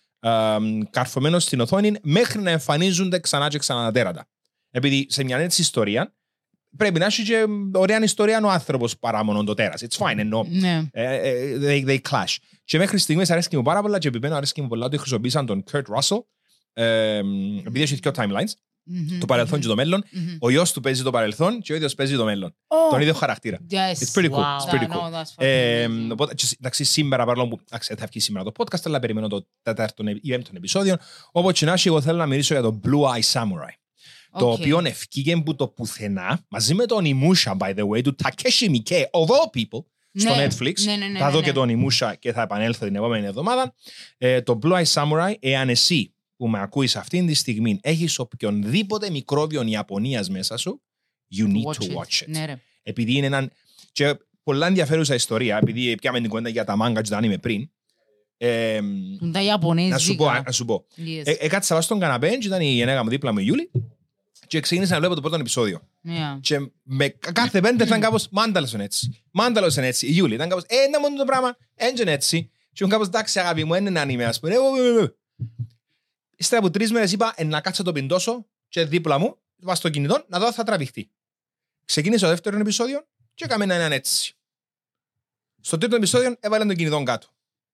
καρφωμένος 0.91 1.43
στην 1.43 1.61
οθόνη 1.61 1.93
μέχρι 2.03 2.43
να 2.43 2.51
εμφανίζονται 2.51 3.19
ξανά 3.19 3.49
και 3.49 3.59
ξανά 3.59 3.85
τα 3.85 3.91
τέρατα. 3.93 4.27
Επειδή 4.71 5.07
σε 5.11 5.25
μια 5.25 5.39
έτσι 5.39 5.61
ιστορία 5.61 6.15
πρέπει 6.77 6.99
να 6.99 7.05
έχει 7.05 7.23
και 7.23 7.45
ωραία 7.75 8.03
ιστορία 8.03 8.41
ο 8.45 8.51
άνθρωπος 8.51 8.99
παρά 8.99 9.25
μόνο 9.25 9.45
το 9.45 9.55
τέρας. 9.55 9.83
It's 9.89 10.07
fine, 10.07 10.15
εννοώ. 10.19 10.45
Ναι. 10.49 10.83
Ε, 10.93 11.15
ε, 11.31 11.59
they, 11.61 11.89
they 11.89 11.99
clash. 12.11 12.37
Και 12.65 12.79
μέχρι 12.79 12.99
στιγμής 12.99 13.31
αρέσκει 13.31 13.57
μου 13.57 13.63
πάρα 13.63 13.83
πολλά 13.83 13.99
και 13.99 14.09
επιπένω 14.09 14.37
αρέσκει 14.37 14.63
μου 14.63 14.69
πολλά 14.69 14.87
ότι 14.87 14.99
χρησιμοποίησαν 14.99 15.47
τον 15.47 15.65
Kurt 15.73 15.83
Russell 15.99 16.19
ε, 16.73 17.19
επειδή 17.67 17.83
έχει 17.83 17.95
δύο 17.95 18.11
timelines, 18.15 18.53
Μμμ. 18.87 19.19
το 19.19 19.27
παρελθόν 19.27 19.61
και 19.61 19.67
το 19.67 19.75
μέλλον. 19.75 20.05
Μμμ. 20.11 20.37
Ο 20.41 20.51
γιος 20.51 20.73
του 20.73 20.81
παίζει 20.81 21.03
το 21.03 21.11
παρελθόν 21.11 21.61
και 21.61 21.73
ο 21.73 21.77
ίδιος 21.77 21.95
παίζει 21.95 22.17
το 22.17 22.25
μέλλον. 22.25 22.55
Oh, 22.67 22.91
Τον 22.91 23.01
ίδιο 23.01 23.15
χαρακτήρα. 23.15 23.59
Yes. 23.71 23.75
It's 24.05 24.21
pretty 24.21 24.29
cool. 24.31 24.39
Wow. 24.39 24.57
It's 24.59 24.71
pretty 24.75 24.87
Yeah, 24.89 24.95
cool. 24.95 25.11
no, 25.11 25.15
that's 25.15 25.31
fucking 25.35 25.47
Ε, 25.47 25.87
amazing. 25.87 26.09
οπότε, 26.13 26.35
και, 26.35 26.47
εντάξει, 26.61 26.85
σήμερα 26.85 27.25
παρόλο 27.25 27.49
που 27.49 27.61
εντάξει, 27.69 27.95
θα 27.99 28.07
βγει 28.11 28.21
σήμερα 28.21 28.45
το 28.45 28.53
podcast, 28.57 28.81
αλλά 28.85 28.99
περιμένω 28.99 29.29
το 29.29 29.47
τέταρτο 29.63 30.05
ή 30.23 30.31
πέμπτο 30.31 30.51
επεισόδιο. 30.57 30.97
Όπως 31.33 31.53
και 31.59 31.67
να 31.67 31.73
έχει, 31.73 31.89
εγώ 31.89 32.01
θέλω 32.01 32.19
να 32.19 32.27
μιλήσω 32.27 32.55
για 32.55 32.63
το 32.63 32.81
Blue 32.85 33.19
Eye 33.19 33.33
Samurai. 33.33 33.73
Το 34.39 34.51
Okay. 34.53 34.59
οποίο 34.59 34.81
ευκήγε 34.85 35.37
που 35.37 35.55
το 35.57 35.69
πουθενά, 35.69 36.45
μαζί 36.49 36.75
με 36.75 36.87
τον 36.87 37.05
Imusha, 37.07 37.57
by 37.59 37.75
the 37.75 37.89
way, 37.89 38.03
του 38.03 38.17
Takeshi 38.23 38.69
Miike, 38.71 38.97
of 39.11 39.27
all 39.27 39.59
people, 39.61 39.85
στο 40.15 40.35
Ναι, 40.35 40.47
Netflix. 40.47 40.81
ναι, 40.85 40.97
ναι, 40.97 41.07
ναι, 41.07 41.19
θα 41.19 41.31
δω 41.31 41.39
ναι, 41.39 41.45
και 41.45 41.53
ναι. 41.53 41.73
τον 41.75 41.87
Imusha 41.89 42.13
και 42.19 42.33
θα 42.33 42.43
επανέλθω 42.43 42.87
την 42.87 42.95
επόμενη 42.97 43.27
εβδομάδα. 43.27 43.75
Ε, 44.19 44.43
το 44.43 44.59
Blue 44.63 44.83
Eye 44.83 44.93
Samurai, 44.93 45.35
εάν 45.41 45.69
εσύ 45.69 46.15
που 46.37 46.49
με 46.49 46.61
ακούεις 46.61 46.97
αυτήν 46.97 47.27
τη 47.27 47.35
στιγμή 47.35 47.79
έχεις 47.83 48.19
οποιονδήποτε 48.19 49.11
μικρόβιο 49.11 49.63
Ιαπωνίας 49.67 50.31
μέσα 50.31 50.57
σου, 50.57 50.83
you 51.37 51.45
need 51.47 51.85
to 51.85 51.87
watch 51.97 52.23
it. 52.23 52.27
Ναι, 52.27 52.45
ρε. 52.45 52.61
Επειδή 52.83 53.13
είναι 53.15 53.27
έναν... 53.27 53.51
Και 53.93 54.17
πολλά 54.43 54.67
ενδιαφέρουσα 54.67 55.15
ιστορία, 55.15 55.59
επειδή 55.63 55.95
πιάμε 55.95 56.21
την 56.21 56.29
κουβέντα 56.29 56.49
για 56.49 56.65
τα 56.65 56.77
μάγκα 56.77 57.01
και 57.03 57.11
τα 57.11 57.19
anime 57.23 57.41
πριν. 57.41 57.71
Ε, 58.37 58.79
Τούν 59.19 59.33
τα 59.33 59.43
Ιαπωνέζικα. 59.43 59.95
να 59.95 59.99
σου 60.01 60.15
πω, 60.17 60.31
να 60.45 60.53
σου 60.53 60.65
πω. 60.65 60.85
Yes. 60.97 61.23
Ε, 61.25 61.35
έκατσα 61.39 61.75
βάσει 61.75 61.87
στον 61.87 61.99
καναπέ 61.99 62.29
και 62.29 62.47
ήταν 62.47 62.61
η 62.61 62.67
γυναίκα 62.73 63.03
μου 63.05 63.11
δίπλα 63.11 63.33
μου 63.33 63.39
η 63.39 63.45
Ιούλη 63.47 63.71
και 64.47 64.61
ξεκίνησα 64.61 64.93
να 64.93 64.99
βλέπω 64.99 65.15
το 65.15 65.21
πρώτο 65.21 65.37
επεισόδιο. 65.37 65.89
Yeah. 66.05 66.39
Και 66.41 66.71
με 66.83 67.09
κάθε 67.09 67.61
πέντε 67.61 67.85
ήταν 67.85 68.01
κάπως 68.01 68.29
μάνταλος 68.31 68.73
είναι 68.73 68.85
έτσι. 68.85 69.23
Μάνταλος 69.31 69.77
είναι 69.77 69.87
έτσι. 69.87 70.07
Η 70.07 70.13
Ιούλη 70.17 70.35
ήταν 70.35 70.49
κάπως, 70.49 70.65
ε, 70.67 70.83
είναι 70.87 70.99
μόνο 70.99 71.17
το 71.17 71.25
πράγμα, 71.25 71.57
έντζεν 71.75 72.09
έτσι. 72.09 72.51
Και 72.73 72.85
ήμουν 72.85 72.93
κάπως, 72.93 73.07
εντάξει 73.07 73.41
αγάπη 73.41 73.65
μου, 73.65 73.75
είναι 73.75 74.01
ένα 74.01 74.05
anime, 74.05 74.29
ας 74.29 74.41
πούμε. 74.41 74.55
Ε, 74.55 74.57
ε, 74.57 75.01
ε, 75.01 75.03
ε. 75.03 75.15
Ύστερα 76.37 76.61
από 76.61 76.71
τρεις 76.71 76.93
μέρες 76.93 77.13
είπα, 77.13 77.33
ε, 77.37 77.45
να 77.45 77.61
κάτσω 77.61 77.83
το 77.83 77.93
πιντώσω 77.93 78.47
και 78.69 78.85
δίπλα 78.85 79.19
μου, 79.19 79.39
βάζω 79.57 79.81
το 79.81 79.89
κινητό, 79.89 80.25
να 80.29 80.39
δω 80.39 80.47
αν 80.47 80.53
θα 80.53 80.63
τραβηχτεί. 80.63 81.11
Ξεκίνησε 81.85 82.25
το 82.25 82.31
δεύτερο 82.31 82.59
επεισόδιο 82.59 83.07
και 83.35 83.45
έκαμε 83.45 83.65
έναν 83.65 83.93
έτσι. 83.93 84.35
Στο 85.61 85.79
τρίτο 85.79 85.97
επεισόδιο 85.97 86.37
έβαλε 86.41 86.65
τον 86.65 86.77
κινητό 86.77 87.03
κάτω. 87.03 87.27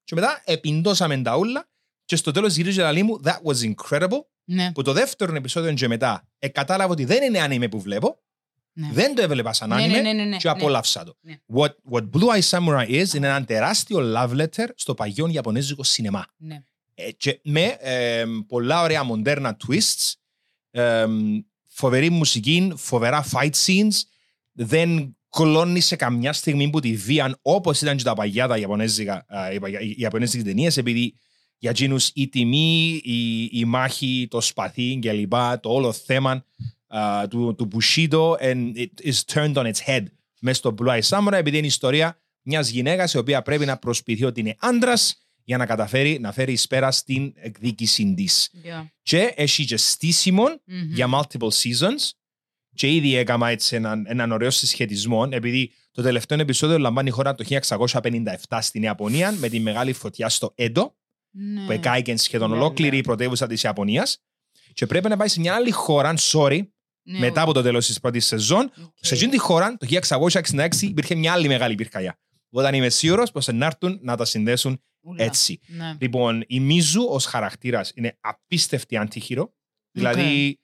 Και 0.04 0.14
μετά 0.14 0.42
επιντώσαμε 0.44 1.22
τα 1.22 1.36
ούλα 1.36 1.68
και 2.04 2.16
στο 2.16 2.30
τέλος 2.30 2.56
γυρίζει 2.56 2.80
η 2.98 3.02
μου, 3.02 3.20
that 3.24 3.38
was 3.42 3.74
incredible, 3.74 4.24
Ναι. 4.52 4.72
που 4.72 4.82
το 4.82 4.92
δεύτερο 4.92 5.34
επεισόδιο 5.34 5.72
και 5.74 5.88
μετά 5.88 6.28
ε, 6.38 6.48
κατάλαβα 6.48 6.92
ότι 6.92 7.04
δεν 7.04 7.22
είναι 7.22 7.44
anime 7.46 7.70
που 7.70 7.80
βλέπω, 7.80 8.18
Ναι. 8.72 8.88
δεν 8.92 9.14
το 9.14 9.22
έβλεπα 9.22 9.52
σαν 9.52 9.68
Ναι, 9.68 9.74
anime 9.84 9.88
ναι, 9.90 10.00
ναι, 10.00 10.12
ναι, 10.12 10.24
ναι. 10.24 10.36
και 10.36 10.48
απόλαυσα 10.48 11.04
το. 11.04 11.16
Ναι. 11.20 11.34
What, 11.54 11.70
what 11.90 12.02
Blue 12.10 12.38
Eye 12.40 12.48
Samurai 12.58 12.88
is 12.88 13.14
είναι 13.14 13.26
ένα 13.26 13.44
τεράστιο 13.44 13.98
love 14.16 14.30
letter 14.40 14.66
στο 14.74 14.94
παγιό 14.94 15.26
Ιαπωνέζικο 15.30 15.82
σινεμά. 15.82 16.26
Ναι. 16.36 16.62
Ε, 16.94 17.10
και 17.10 17.40
με 17.42 17.76
ε, 17.80 18.24
πολλά 18.48 18.82
ωραία 18.82 19.02
μοντέρνα 19.02 19.56
twists, 19.66 20.12
ε, 20.70 21.06
φοβερή 21.68 22.10
μουσική, 22.10 22.72
φοβερά 22.76 23.24
fight 23.32 23.50
scenes, 23.66 24.00
δεν 24.52 25.16
κλώνει 25.30 25.80
σε 25.80 25.96
καμιά 25.96 26.32
στιγμή 26.32 26.70
που 26.70 26.80
τη 26.80 26.96
βίαν 26.96 27.38
όπως 27.42 27.80
ήταν 27.80 27.96
και 27.96 28.02
τα 28.04 28.14
παγιά 28.14 28.46
τα 28.48 28.58
Ιαπωνέζικα, 28.58 29.24
α, 29.28 29.52
οι 29.52 29.58
παγιά- 29.60 29.80
οι 29.80 29.94
Ιαπωνέζικες 29.96 30.44
ταινίες 30.44 30.76
επειδή 30.76 31.14
για 31.60 31.70
εκείνους 31.70 32.10
η 32.14 32.28
τιμή, 32.28 33.00
η, 33.04 33.44
η 33.52 33.64
μάχη, 33.64 34.26
το 34.30 34.40
σπαθί 34.40 34.98
και 35.02 35.12
λοιπά, 35.12 35.60
το 35.60 35.72
όλο 35.72 35.92
θέμα 35.92 36.44
α, 36.86 37.28
του, 37.28 37.54
του 37.54 37.68
Bushido 37.72 38.36
and 38.40 38.72
it 38.76 39.10
is 39.10 39.34
turned 39.34 39.54
on 39.54 39.66
its 39.66 39.80
head 39.86 40.04
μέσα 40.40 40.56
στο 40.56 40.74
Blue 40.78 40.88
Eye 40.88 41.02
Samurai 41.08 41.32
επειδή 41.32 41.56
είναι 41.56 41.66
η 41.66 41.68
ιστορία 41.68 42.20
μιας 42.42 42.68
γυναίκας 42.68 43.12
η 43.12 43.18
οποία 43.18 43.42
πρέπει 43.42 43.64
να 43.64 43.76
προσποιηθεί 43.76 44.24
ότι 44.24 44.40
είναι 44.40 44.56
άντρας 44.58 45.24
για 45.44 45.56
να 45.56 45.66
καταφέρει 45.66 46.18
να 46.20 46.32
φέρει 46.32 46.52
εις 46.52 46.66
πέρα 46.66 46.90
στην 46.90 47.32
εκδίκηση 47.36 48.14
της. 48.16 48.50
Yeah. 48.54 48.86
Και 49.02 49.32
έχει 49.36 49.64
και 49.64 49.76
στήσιμο 49.76 50.44
Μμμ. 50.64 50.92
για 50.92 51.08
multiple 51.14 51.48
seasons 51.48 52.10
και 52.74 52.94
ήδη 52.94 53.14
έκανα 53.14 53.48
έτσι 53.48 53.76
έναν, 53.76 54.04
έναν 54.08 54.32
ωραίο 54.32 54.50
συσχετισμό 54.50 55.28
επειδή 55.30 55.72
το 55.92 56.02
τελευταίο 56.02 56.40
επεισόδιο 56.40 56.78
λαμβάνει 56.78 57.12
χώρα 57.12 57.34
το 57.34 57.44
1657 57.68 58.58
στην 58.60 58.82
Ιαπωνία 58.82 59.32
με 59.32 59.48
τη 59.48 59.60
μεγάλη 59.60 59.92
φωτιά 59.92 60.28
στο 60.28 60.52
Έντο 60.54 60.94
Ναι. 61.30 61.64
που 61.64 61.72
εκάγει 61.72 62.16
σχεδόν 62.16 62.50
Ναι, 62.50 62.56
ολόκληρη 62.56 62.90
ναι. 62.90 62.96
η 62.96 63.00
πρωτεύουσα 63.00 63.46
της 63.46 63.62
Ιαπωνίας 63.62 64.18
και 64.72 64.86
πρέπει 64.86 65.08
να 65.08 65.16
πάει 65.16 65.28
σε 65.28 65.40
μια 65.40 65.54
άλλη 65.54 65.70
χώρα, 65.70 66.14
sorry, 66.18 66.60
Ναι, 67.02 67.18
μετά 67.18 67.42
από 67.42 67.52
το 67.52 67.62
τέλος 67.62 67.86
της 67.86 68.00
πρώτης 68.00 68.26
σεζόν 68.26 68.70
οκ. 68.84 68.92
σε 69.00 69.14
εκείνη 69.14 69.30
τη 69.30 69.38
χώρα 69.38 69.76
το 69.76 69.86
1666 70.10 70.68
υπήρχε 70.80 71.14
μια 71.14 71.32
άλλη 71.32 71.48
μεγάλη 71.48 71.74
πυρκαγιά 71.74 72.18
όταν 72.50 72.74
είμαι 72.74 72.88
σίγουρος 72.88 73.30
πως 73.30 73.46
να 73.46 73.66
έρθουν 73.66 73.98
να 74.02 74.16
τα 74.16 74.24
συνδέσουν 74.24 74.82
Ούλα. 75.00 75.24
έτσι. 75.24 75.60
Ναι. 75.66 75.96
Λοιπόν, 76.00 76.44
η 76.46 76.60
Mizu 76.60 77.06
ως 77.08 77.24
χαρακτήρας 77.24 77.92
είναι 77.94 78.16
απίστευτη 78.20 78.96
anti-hero. 78.96 79.52
Δηλαδή, 79.92 80.58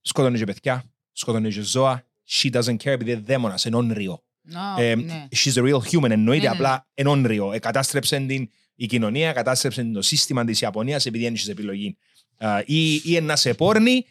σκοτώνει 0.00 0.38
και 0.38 0.44
παιδιά, 0.44 0.84
σκοτώνει 1.12 1.50
και 1.52 1.60
ζώα. 1.60 2.04
She 2.28 2.50
doesn't 2.52 2.76
care 2.76 2.86
επειδή 2.86 3.10
είναι 3.12 3.20
δαίμονας, 3.20 3.64
είναι 3.64 3.76
όνριο. 3.76 4.22
Α, 4.54 4.82
Ε, 4.82 4.94
ναι. 4.94 5.28
She's 5.36 5.52
a 5.52 5.62
real 5.62 5.78
human, 5.90 6.10
εννοείται 6.10 6.42
Ναι, 6.42 6.48
ναι. 6.48 6.54
απλά 6.54 6.86
είναι 6.94 7.08
όνριο. 7.08 7.52
Εκατάστρεψε 7.52 8.18
την 8.26 8.48
η 8.76 8.86
κοινωνία, 8.86 9.28
εκατάστρεψε 9.28 9.84
το 9.84 10.02
σύστημα 10.02 10.44
της 10.44 10.60
Ιαπωνίας 10.60 11.06
επειδή 11.06 11.24
δεν 11.24 11.34
έχεις 11.34 11.48
επιλογή. 11.48 11.96
Α, 12.38 12.62
Ή, 12.64 12.94
ή 13.04 13.20
να 13.20 13.36
σε 13.36 13.54
πόρνει 13.54 14.04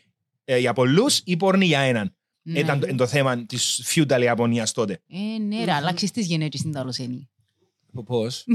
ε, 0.46 0.58
για 0.58 0.74
πολλούς 0.74 1.22
ή 1.24 1.38
πόρνει 1.38 1.66
για 1.66 1.80
έναν. 1.80 2.16
Ναι. 2.42 2.60
Ήταν 2.60 2.80
το, 2.80 2.96
το 2.96 3.08
θέμα 3.08 3.46
της 3.46 3.84
feudal 3.96 4.22
Ιαπωνίας 4.22 4.72
τότε. 4.72 5.02
Ε, 5.10 5.40
ναι, 5.42 5.64
ρε, 5.64 5.72
αλλάξεις 5.72 6.12
τις 6.12 6.28
γενέτσες 6.28 6.60
στην 6.60 6.72
ταλοσένη. 6.72 7.30
Πώς; 8.06 8.46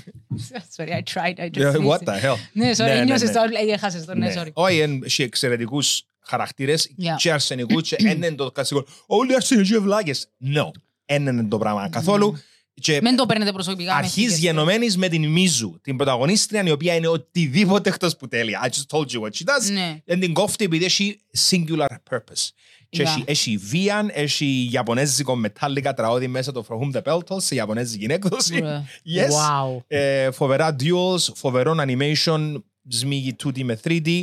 Sorry, 0.76 0.88
I 0.90 1.02
tried, 1.14 1.38
I 1.38 1.50
just 1.58 1.76
What 1.76 1.80
missed 1.80 2.00
it. 2.00 2.04
the 2.04 2.20
hell? 2.24 2.36
Ναι, 2.52 2.64
Ναι, 2.64 2.70
sorry, 2.72 2.78
ναι, 2.96 3.04
νιώσες 3.04 3.28
ναι. 3.28 3.34
το, 3.34 3.40
ε, 3.68 3.72
έχασες 3.72 4.04
το, 4.04 4.14
ναι, 4.14 4.26
Ναι. 4.26 4.34
sorry. 4.42 4.52
Όχι, 4.52 4.78
εν- 4.78 5.02
έχει 5.04 5.22
εξαιρετικούς 5.22 6.02
χαρακτήρες 6.20 6.94
Yeah. 6.98 7.04
και 7.16 7.32
αρσενικούς 7.32 7.88
και 7.88 7.96
δεν 8.00 8.16
είναι 8.16 8.32
το 8.34 8.50
κλασικό. 8.50 8.86
Όλοι 9.06 9.32
οι 9.32 9.34
αρσενικοί 9.34 9.74
ευλάκες. 9.74 10.28
No, 10.44 10.70
δεν 11.06 11.26
είναι 11.26 11.44
το 11.44 11.58
πράγμα 11.58 11.88
καθόλου. 11.88 12.36
Και 12.80 12.98
Μεν 13.02 13.16
το 13.16 13.26
παίρνετε 13.26 13.52
προσωπικά. 13.52 13.92
με 13.92 13.98
αρχίζει 13.98 14.26
στις- 14.28 14.38
γενομένης 14.38 14.96
με 14.96 15.08
την 15.08 15.26
Μίζου, 15.30 15.78
την 15.82 15.96
πρωταγωνίστρια, 15.96 16.62
η 16.66 16.70
οποία 16.70 16.94
είναι 16.94 17.06
οτιδήποτε 17.08 17.88
εκτός 17.88 18.16
που 18.16 18.28
τέλεια. 18.28 18.60
I 18.64 18.68
just 18.68 18.98
told 18.98 19.04
you 19.06 19.20
what 19.20 19.30
she 19.30 19.44
does. 19.44 19.72
Ναι. 19.72 19.96
Δεν 20.04 20.20
την 20.20 20.32
κόφτει 20.32 20.64
επειδή 20.64 20.84
έχει 20.84 21.20
singular 21.50 21.86
purpose. 22.10 22.48
Και 22.88 23.02
Yeah. 23.02 23.06
έχει, 23.06 23.24
έχει 23.26 23.56
βίαν, 23.56 24.10
έχει 24.14 24.68
ιαπωνέζικο 24.72 25.34
μετάλλικα 25.36 25.94
τραγούδι 25.94 26.26
μέσα 26.28 26.52
το 26.52 26.64
From 26.68 26.74
Whom 26.74 26.96
the 26.96 27.02
Bell 27.12 27.18
Tolls 27.28 27.42
σε 27.42 27.54
ιαπωνέζικη 27.54 28.06
έκδοση. 28.08 28.54
Ωραία. 28.62 28.84
Yes. 29.16 29.30
Wow. 29.30 29.80
Ε, 29.86 30.30
φοβερά 30.30 30.76
duels, 30.80 31.32
φοβερό 31.34 31.74
animation, 31.78 32.54
σμίγει 32.88 33.36
2D 33.44 33.62
με 33.62 33.80
3D. 33.84 34.22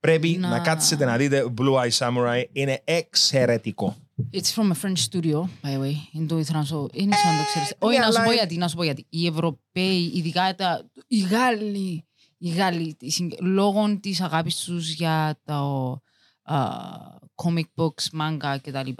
Πρέπει 0.00 0.28
Να. 0.40 0.48
να, 0.48 0.58
κάτσετε 0.58 1.04
να 1.04 1.16
δείτε 1.16 1.44
Blue 1.58 1.74
Eye 1.74 1.90
Samurai. 1.98 2.44
Είναι 2.52 2.80
εξαιρετικό. 2.84 3.96
It's 4.32 4.50
from 4.56 4.70
a 4.70 4.74
French 4.74 4.98
studio, 5.10 5.38
by 5.62 5.70
the 5.74 5.80
way. 5.80 5.94
Είναι 6.12 6.26
το 6.26 6.38
ήθελα 6.38 6.58
να 6.58 6.64
σου... 6.64 6.88
Είναι 6.92 7.16
σαν 7.16 7.32
να 7.32 7.38
το 7.38 7.44
ξέρεις. 7.44 7.74
Όχι, 7.78 7.98
ναι, 7.98 8.04
να 8.04 8.10
σου 8.10 8.18
αλλά- 8.18 8.26
πω 8.28 8.32
γιατί, 8.34 8.56
να 8.56 8.68
σου 8.68 8.76
πω 8.76 8.84
γιατί. 8.84 9.06
Οι 9.08 9.26
Ευρωπαίοι, 9.26 10.12
ειδικά 10.14 10.54
τα... 10.54 10.90
οι 11.06 11.18
Γάλλοι, 11.18 12.04
οι 12.38 12.48
Γάλλοι, 12.48 12.96
οι 13.00 13.10
συγκ- 13.10 13.40
λόγω 13.40 13.98
της 14.00 14.20
αγάπης 14.20 14.56
τους 14.56 14.92
για 14.92 15.40
το 15.44 15.54
α, 16.42 16.56
comic 17.34 17.64
books, 17.74 18.20
manga 18.20 18.56
κτλ. 18.62 18.90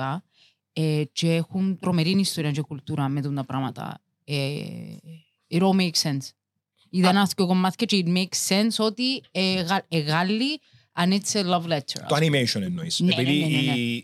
Ε, 0.72 1.02
και 1.12 1.34
έχουν 1.34 1.78
τρομερή 1.78 2.10
ιστορία 2.10 2.50
και 2.50 2.60
κουλτούρα 2.60 3.08
με 3.08 3.20
τα 3.20 3.44
πράγματα. 3.44 4.02
Ε, 4.24 4.64
it 5.50 5.60
all 5.60 5.76
makes 5.80 6.02
sense. 6.02 6.28
Είδα 6.90 7.08
ένα 7.08 7.26
και 7.36 7.44
κομμάτια 7.44 7.86
και 7.86 8.04
it 8.06 8.16
makes 8.16 8.48
sense 8.48 8.76
ότι 8.86 9.22
ε, 9.30 9.60
Γα- 9.60 9.84
ε, 9.88 9.98
Γάλλοι 9.98 10.60
and 11.00 11.12
it's 11.12 11.32
a 11.32 11.44
love 11.44 11.62
letter. 11.68 12.00
Το 12.08 12.16
animation 12.16 12.60
εννοείς. 12.60 13.00
Ναι, 13.00 13.14
Επειδή 13.14 13.38
ναι, 13.38 13.46
ναι, 13.46 13.60
ναι, 13.62 13.72
ναι. 13.72 14.00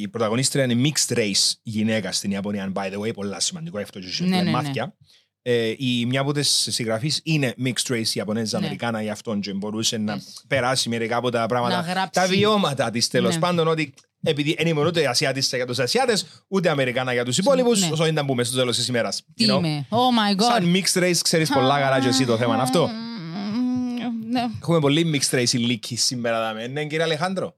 Η, 0.00 0.02
η 0.02 0.08
πρωταγωνίστρια 0.08 0.64
είναι 0.64 0.90
mixed 0.94 1.14
race 1.16 1.52
γυναίκα 1.62 2.12
στην 2.12 2.30
Ιαπωνία, 2.30 2.72
by 2.74 2.92
the 2.92 2.98
way, 3.00 3.14
πολλά 3.14 3.40
σημαντικό 3.40 3.78
αυτό 3.78 3.98
και 4.00 4.08
σε 4.08 4.22
Ναι, 4.24 4.36
ναι, 4.36 4.42
ναι. 4.42 4.50
μάθια. 4.50 4.94
Ε, 5.42 5.74
η, 5.78 6.06
μια 6.06 6.20
από 6.20 6.32
τις 6.32 6.66
συγγραφείς 6.70 7.20
είναι 7.24 7.54
mixed 7.64 7.92
race 7.92 8.06
Ιαπωνέζα 8.12 8.58
Ναι. 8.58 8.64
Αμερικάνα 8.64 9.02
γι' 9.02 9.10
αυτόν 9.10 9.40
και 9.40 9.52
μπορούσε 9.52 9.96
να 9.96 10.16
Yes. 10.16 10.20
περάσει 10.48 10.88
μερικά 10.88 11.16
από 11.16 11.30
τα 11.30 11.46
πράγματα, 11.46 11.76
Να 11.76 11.82
γράψει. 11.82 12.10
τα 12.20 12.26
βιώματα 12.26 12.90
της 12.90 13.08
τέλος 13.08 13.34
Ναι. 13.34 13.40
πάντων 13.40 13.68
ότι 13.68 13.94
επειδή 14.22 14.54
δεν 14.58 14.66
ήμουν 14.66 14.86
ούτε 14.86 15.06
Ασιάτισσα 15.08 15.56
για 15.56 15.66
τους 15.66 15.78
Ασιάτες 15.78 16.26
ούτε 16.48 16.68
Αμερικάνα 16.68 17.12
για 17.12 17.24
τους 17.24 17.38
υπόλοιπους 17.38 17.80
Ναι. 17.80 17.88
όσο 17.92 18.06
ήταν 18.06 18.26
που 18.26 18.34
μέσα 18.34 18.50
στο 18.50 18.58
τέλος 18.58 18.76
της 18.76 18.88
ημέρας. 18.88 19.22
Τι 19.34 19.44
you 19.48 19.54
know. 19.54 19.58
είμαι. 19.58 19.86
Oh 19.90 19.94
my 19.96 20.40
god. 20.40 20.44
Σαν 20.52 20.72
mixed 20.74 21.02
race 21.02 21.16
ξέρεις 21.22 21.48
πολλά 21.50 21.80
καλά 21.80 22.00
και 22.00 22.08
εσύ 22.08 22.24
το 22.26 22.36
θέμα 22.36 22.54
αυτό. 22.54 22.88
Mm, 22.88 24.28
Ναι, 24.30 24.46
Έχουμε 24.62 24.78
πολύ 24.80 25.10
mixed 25.20 25.38
race 25.38 25.52
ηλίκη 25.52 25.96
σήμερα, 25.96 26.40
δάμε. 26.40 26.66
ναι 26.66 26.84
κύριε 26.84 27.02
Αλεχάνδρο. 27.04 27.54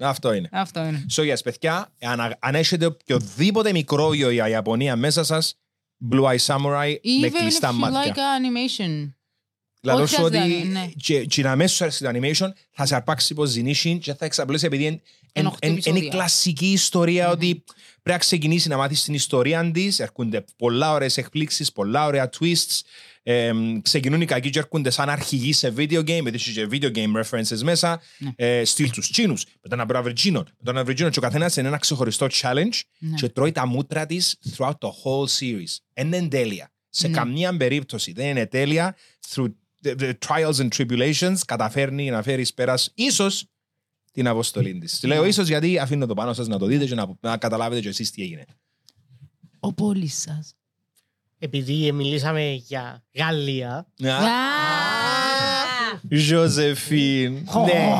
Αυτό 0.00 0.32
είναι. 0.32 0.48
αυτό 0.52 0.84
είναι. 0.84 1.06
So 1.16 1.32
yes, 1.32 1.38
παιδιά, 1.44 1.92
αν, 2.00 2.36
αν 2.38 2.54
έχετε 2.54 2.86
οποιοδήποτε 2.86 3.72
μικρόβιο 3.72 4.30
για 4.30 4.48
Ιαπωνία 4.48 4.96
μέσα 4.96 5.24
σας, 5.24 5.54
Blue 6.12 6.24
Eye 6.24 6.38
Samurai 6.46 6.94
με 7.20 7.28
Even 7.28 7.30
if 7.34 7.38
κλειστά 7.38 7.70
you 7.70 7.74
μάτια. 7.74 8.14
like 8.14 8.16
animation. 8.16 9.12
Δηλαδή 9.80 10.02
όχι 10.02 10.14
σου 10.14 10.22
ότι 10.24 10.38
χρειάζεται, 10.38 10.64
ναι. 10.68 10.90
και, 10.96 11.24
και 11.24 11.42
να 11.42 11.56
μέσω 11.56 11.84
αρέσει 11.84 12.04
το 12.04 12.10
animation 12.14 12.48
θα 12.70 12.86
σε 12.86 12.94
αρπάξει 12.94 13.34
πως 13.34 13.48
ζηνίσιν 13.48 13.98
και 13.98 14.14
θα 14.14 14.24
εξαπλώσει 14.24 14.66
επειδή 14.66 14.84
είναι 14.84 15.00
Εν 15.32 15.42
εν, 15.42 15.46
οχτώ 15.46 15.58
εν, 15.66 15.70
είναι 15.70 15.78
η 15.80 15.82
επεισόδια. 15.88 16.10
κλασική 16.10 16.66
ιστορία 16.72 17.30
ότι 17.30 17.64
πρέπει 18.02 18.10
να 18.10 18.18
ξεκινήσει 18.18 18.68
να 18.68 18.76
μάθεις 18.76 19.04
την 19.04 19.14
ιστορία 19.14 19.70
της, 19.70 20.00
έρχονται 20.00 20.44
πολλά 20.56 20.92
ωραίες 20.92 21.16
εκπλήξεις, 21.16 21.72
πολλά 21.72 22.06
ωραία 22.06 22.30
twists, 22.38 22.80
ε, 23.32 23.52
ξεκινούν 23.82 24.20
οι 24.20 24.24
κακοί 24.24 24.50
και 24.50 24.58
έρχονται 24.58 24.90
σαν 24.90 25.08
αρχηγοί 25.08 25.52
σε 25.52 25.72
video 25.76 25.98
game, 26.00 26.04
γιατί 26.22 26.34
έχει 26.34 26.52
και 26.52 26.68
video 26.70 26.92
game 26.96 27.22
references 27.24 27.60
μέσα, 27.62 28.00
Ναι. 28.18 28.30
ε, 28.36 28.64
στυλ 28.64 28.90
τους 28.90 29.10
Τσίνους, 29.10 29.44
με 29.62 29.68
τον 29.68 29.80
Αβραβριτζίνο, 29.80 30.38
με 30.38 30.46
τον 30.64 30.68
Αβραβριτζίνο 30.74 31.10
και 31.10 31.18
ο 31.18 31.22
καθένας 31.22 31.56
είναι 31.56 31.68
ένα 31.68 31.76
ξεχωριστό 31.76 32.26
challenge 32.30 32.80
Ναι. 32.98 33.14
και 33.14 33.28
τρώει 33.28 33.52
τα 33.52 33.66
μούτρα 33.66 34.06
της 34.06 34.36
throughout 34.56 34.70
the 34.80 34.88
whole 34.88 35.26
series. 35.38 35.76
Δεν 35.94 36.12
είναι 36.12 36.28
τέλεια. 36.28 36.72
Σε 36.88 37.08
Ναι. 37.08 37.14
καμία 37.16 37.56
περίπτωση 37.56 38.12
δεν 38.12 38.26
είναι 38.26 38.46
τέλεια. 38.46 38.96
Through 39.28 39.46
the, 39.84 39.94
the 40.00 40.12
trials 40.26 40.54
and 40.54 40.68
tribulations 40.76 41.36
καταφέρνει 41.46 42.10
να 42.10 42.22
φέρεις 42.22 42.54
πέρας 42.54 42.90
ίσως 42.94 43.44
την 44.12 44.26
αποστολή 44.26 44.78
της. 44.78 44.98
Ναι. 45.02 45.14
Λέω 45.14 45.24
ίσως 45.24 45.48
γιατί 45.48 45.78
αφήνω 45.78 46.06
το 46.06 46.14
πάνω 46.14 46.32
σας 46.32 46.46
να 46.48 46.58
το 46.58 46.66
δείτε 46.66 46.84
και 46.86 46.94
να, 46.94 47.06
να 47.20 47.36
καταλάβετε 47.36 47.80
και 47.80 47.88
εσείς 47.88 48.10
τι 48.10 48.22
έγινε. 48.22 48.44
Ο 49.60 49.72
πόλης 49.72 50.20
σας. 50.20 50.54
Επειδή 51.42 51.92
μιλήσαμε 51.92 52.50
για 52.66 53.02
Γαλλία. 53.14 53.86
Ζωζεφίν. 56.10 57.32
Ναι. 57.32 57.92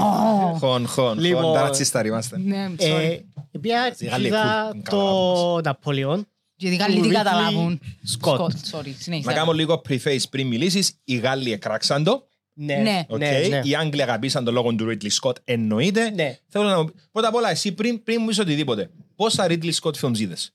Χον, 0.59 0.87
χον. 0.87 1.19
Λοιπόν. 1.19 1.43
Χον, 1.43 1.55
τα 1.55 1.61
ρατσιστάρι 1.63 2.09
είμαστε. 2.09 2.39
Ναι, 2.39 2.67
sorry. 2.79 2.85
Ε, 2.87 3.19
Επειδή 3.53 3.75
Οι 3.99 4.07
Γάλλοι 4.07 4.27
είδα 4.27 4.63
ακούν 4.69 4.83
καλά 4.83 5.01
το 5.03 5.61
Ναπολεόν. 5.65 6.27
Γιατί 6.57 6.75
οι 6.75 6.79
Γάλλοι 6.79 7.01
τι 7.01 7.09
Ridley 7.09 7.13
καταλάβουν; 7.13 7.81
Scott. 8.21 8.39
Sorry, 8.39 8.93
συνέχισε. 8.99 9.29
Να 9.29 9.33
κάνω 9.33 9.53
λίγο 9.53 9.83
preface 9.89 10.23
πριν 10.31 10.47
μιλήσεις. 10.47 10.93
Οι 11.05 11.17
Γάλλοι 11.17 11.53
εκράξαν 11.53 12.05
το. 12.05 12.27
Ναι, 12.53 12.75
Ναι. 12.75 13.05
οκ. 13.09 13.19
ναι, 13.19 13.47
ναι. 13.49 13.61
Οι 13.65 13.75
Άγγλοι 13.75 14.03
αγαπήσαν 14.03 14.45
το 14.45 14.53
λόγο 14.53 14.75
του 14.75 14.87
Ridley 14.89 15.09
Scott. 15.21 15.35
Εννοείται. 15.45 16.11
Ναι. 16.11 16.39
Θέλω 16.49 16.65
να 16.65 16.83
μου 16.83 16.91
Πρώτα 17.13 17.29
απ' 17.29 17.35
όλα, 17.35 17.51
εσύ 17.51 17.73
πριν, 17.73 18.03
πριν 18.03 18.17
μου 18.21 18.27
πεις 18.27 18.39
οτιδήποτε, 18.39 18.91
πόσα 19.17 19.47
Ridley 19.49 19.73
Scott 19.83 19.93
films 20.01 20.19
είδες; 20.19 20.55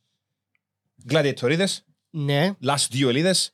Gladiator 1.10 1.52
είδες, 1.52 1.86
Ναι, 2.18 2.52
Last 2.66 2.94
Duel 2.96 3.16
είδες, 3.16 3.52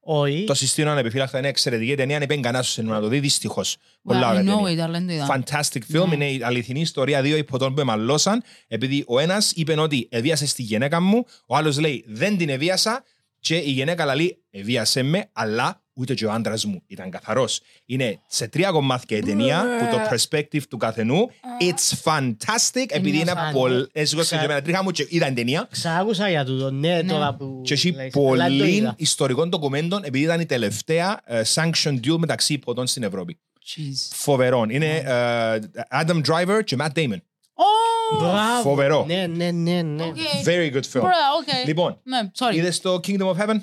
όχι. 0.00 0.44
το 0.46 0.54
συστήνω 0.54 0.90
ανεπιφύλακτα, 0.90 1.38
είναι 1.38 1.48
εξαιρετική 1.48 1.94
ταινία, 1.94 2.16
αν 2.16 2.26
κανένα 2.28 2.62
σου 2.62 2.82
να 2.82 3.00
το 3.00 3.08
δει, 3.08 3.20
δυστυχώς. 3.20 3.76
Well, 3.76 4.00
Πολλά 4.02 4.28
ωραία 4.28 4.40
I 4.40 4.44
know 4.44 4.64
ταινία. 4.64 4.84
it, 4.84 4.86
αλλά 4.88 4.98
δεν 4.98 5.06
το 5.06 5.12
είδα. 5.12 5.42
Fantastic 5.44 5.96
film, 5.96 6.06
Ναι. 6.08 6.14
είναι 6.14 6.30
η 6.30 6.42
αληθινή 6.42 6.80
ιστορία 6.80 7.22
δύο 7.22 7.36
ιπποτών 7.36 7.74
που 7.74 7.80
εμαλώσαν, 7.80 8.42
επειδή 8.68 9.04
ο 9.06 9.18
ένας 9.18 9.52
είπε 9.52 9.80
ότι 9.80 10.08
εβίασε 10.10 10.46
στη 10.46 10.62
γυναίκα 10.62 11.00
μου, 11.00 11.24
ο 11.46 11.56
άλλος 11.56 11.78
λέει 11.78 12.04
δεν 12.06 12.36
την 12.36 12.48
εβίασα 12.48 13.04
και 13.40 13.56
η 13.56 13.70
γυναίκα 13.70 14.14
λέει 14.14 14.42
εβίασε 14.50 15.02
με, 15.02 15.28
αλλά 15.32 15.82
ούτε 15.96 16.14
και 16.14 16.26
ο 16.26 16.32
άντρας 16.32 16.64
μου 16.64 16.82
ήταν 16.86 17.10
καθαρός. 17.10 17.60
Είναι 17.86 18.20
σε 18.26 18.48
τρία 18.48 18.70
κομμάτια 18.70 19.16
η 19.16 19.20
ταινία, 19.20 19.64
που 19.78 19.96
το 19.96 20.16
perspective 20.16 20.62
του 20.68 20.76
καθενού, 20.76 21.30
it's 21.60 22.10
fantastic, 22.12 22.84
επειδή 22.88 23.18
είναι 23.18 23.30
Ένιωσα, 23.30 23.50
πολύ... 23.52 23.86
Έτσι 23.92 24.16
Ξα- 24.16 24.36
και 24.38 24.44
εμένα 24.44 24.62
τρίχα 24.62 24.82
μου 24.82 24.90
και 24.90 25.06
είδα 25.08 25.26
την 25.26 25.34
ταινία 25.34 25.68
Ξάκουσα 25.70 26.28
για 26.28 26.44
τούτο, 26.44 26.70
ναι, 26.70 27.02
Ναι. 27.02 27.12
τώρα 27.12 27.34
που... 27.34 27.60
και 27.64 27.72
έχει 27.74 27.90
λες, 27.90 27.96
αλλά 27.98 28.04
δεν 28.04 28.12
το 28.12 28.20
πολύ 28.20 28.70
είδα. 28.76 28.94
ιστορικών 28.98 29.48
ντοκουμέντων, 29.48 30.04
επειδή 30.04 30.24
ήταν 30.24 30.40
η 30.40 30.46
τελευταία 30.46 31.20
ε, 31.24 31.42
sanctioned 31.54 32.00
duel 32.06 32.16
μεταξύ 32.18 32.52
ιπποτών 32.52 32.86
στην 32.86 33.02
Ευρώπη. 33.02 33.38
Jeez. 33.66 34.08
Φοβερόν. 34.12 34.70
Είναι 34.70 34.96
ε, 34.96 35.58
Adam 36.04 36.20
Driver 36.28 36.64
και 36.64 36.76
Matt 36.80 36.92
Damon. 36.94 37.16
Oh, 37.58 38.18
Μπράβο. 38.18 38.62
Φοβερό. 38.62 39.04
Ναι, 39.06 39.26
ναι, 39.26 39.50
ναι, 39.50 39.82
ναι. 39.82 40.02
Οκ. 40.04 40.16
Very 40.44 40.72
good 40.72 40.82
film. 40.92 41.00
Μπράβο, 41.00 41.10
οκ. 41.40 41.66
Λοιπόν, 41.66 42.00
Ναι, 42.02 42.18
sorry. 42.38 42.54
είδες 42.54 42.80
το 42.80 43.00
Kingdom 43.06 43.26
of 43.34 43.36
Heaven; 43.36 43.56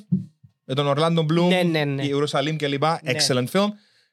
Με 0.65 0.73
τον 0.73 0.93
Orlando 0.97 1.19
Bloom, 1.19 1.47
Ναι, 1.49 1.61
ναι, 1.63 1.83
ναι. 1.83 2.01
η 2.03 2.07
Ιερουσαλήμ 2.07 2.55
και 2.55 2.67
λοιπά. 2.67 2.99
Ναι. 3.03 3.11
Excellent 3.13 3.45
film. 3.51 3.67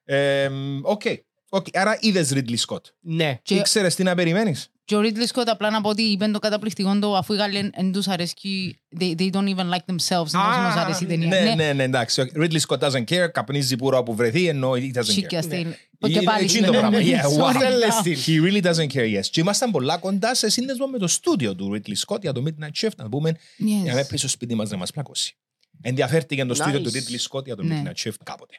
Ε, 0.05 0.49
Οκ. 0.83 1.03
Οκ. 1.49 1.67
Άρα 1.73 1.97
είδες 2.01 2.33
Ridley 2.35 2.57
Scott. 2.67 2.81
Ναι. 3.01 3.39
Και- 3.43 3.55
Ήξερες 3.55 3.95
τι 3.95 4.03
να 4.03 4.15
περιμένεις. 4.15 4.71
Και 4.85 4.97
ο 4.97 5.01
Ridley 5.03 5.35
Scott 5.35 5.45
απλά 5.47 5.71
να 5.71 5.81
πω 5.81 5.89
ότι 5.89 6.03
είπε 6.03 6.27
το 6.27 6.39
καταπληκτικό 6.39 6.99
του 6.99 7.17
αφού 7.17 7.33
οι 7.33 7.37
Γάλλοι 7.37 7.71
εν 7.75 7.93
τους 7.93 8.09
αρέσκει 8.09 8.79
they, 9.01 9.15
they 9.19 9.31
don't 9.31 9.55
even 9.57 9.69
like 9.71 9.85
themselves 9.93 10.35
ενώ 10.35 10.67
τους 10.67 10.77
αρέσει 10.77 11.05
η 11.05 11.07
ταινία. 11.07 11.29
Ναι, 11.29 11.55
ναι, 11.55 11.73
ναι, 11.73 11.83
εντάξει. 11.83 12.21
Ο 12.21 12.25
Ridley 12.37 12.59
Scott 12.69 12.79
doesn't 12.79 13.05
care, 13.05 13.29
καπνίζει 13.33 13.77
πούρα 13.77 13.99
όπου 13.99 14.15
βρεθεί, 14.15 14.47
ενώ 14.49 14.71
he 14.73 14.93
doesn't 14.97 15.15
Chic 15.21 15.35
care. 15.35 15.43
style. 15.43 15.53
Είναι 15.53 16.19
Και 16.19 16.23
πάλι 16.23 16.45
εκείνο 16.45 16.67
το 16.67 16.73
ναι, 16.73 16.79
πράγμα. 16.79 16.99
ναι, 16.99 17.05
Yeah, 17.05 17.25
wow. 17.45 17.49
sorry. 17.49 17.59
Θέλεις 17.59 17.97
τι. 18.03 18.17
He 18.27 18.45
really 18.47 18.65
doesn't 18.67 18.97
care, 18.99 19.19
yes. 19.21 19.27
Και 19.31 19.41
ήμασταν 19.41 19.71
πολλά 19.71 19.97
κοντά 19.99 20.35
σε 20.35 20.49
σύνδεσμο 20.49 20.87
με 20.87 20.99
το 20.99 21.07
στούντιο 21.07 21.55
του 21.55 21.73
Ridley 21.81 22.07
Scott 22.07 22.21
για 22.21 22.33
το 22.33 22.43
Midnight 22.47 22.87
Shift, 22.87 22.95
να 22.97 23.09
πούμε, 23.09 23.31
Yes. 23.31 23.83
για 23.83 23.95
να 23.95 24.05
πει 24.05 24.17
στο 24.17 24.29
σπίτι 24.29 24.55
μας 24.55 24.71
να 24.71 24.77
μας 24.77 24.91
πλακώσει. 24.91 25.37
Ενδιαφέρθηκε 25.83 26.45
το 26.45 26.55
στούντιο 26.55 26.81
Nice. 26.81 26.83
του 26.83 26.91
Ridley 26.91 27.29
Scott 27.29 27.45
για 27.45 27.57
το 27.57 27.63
Ναι. 27.63 27.83
Midnight 27.85 28.07
Shift 28.09 28.15
κάποτε. 28.25 28.55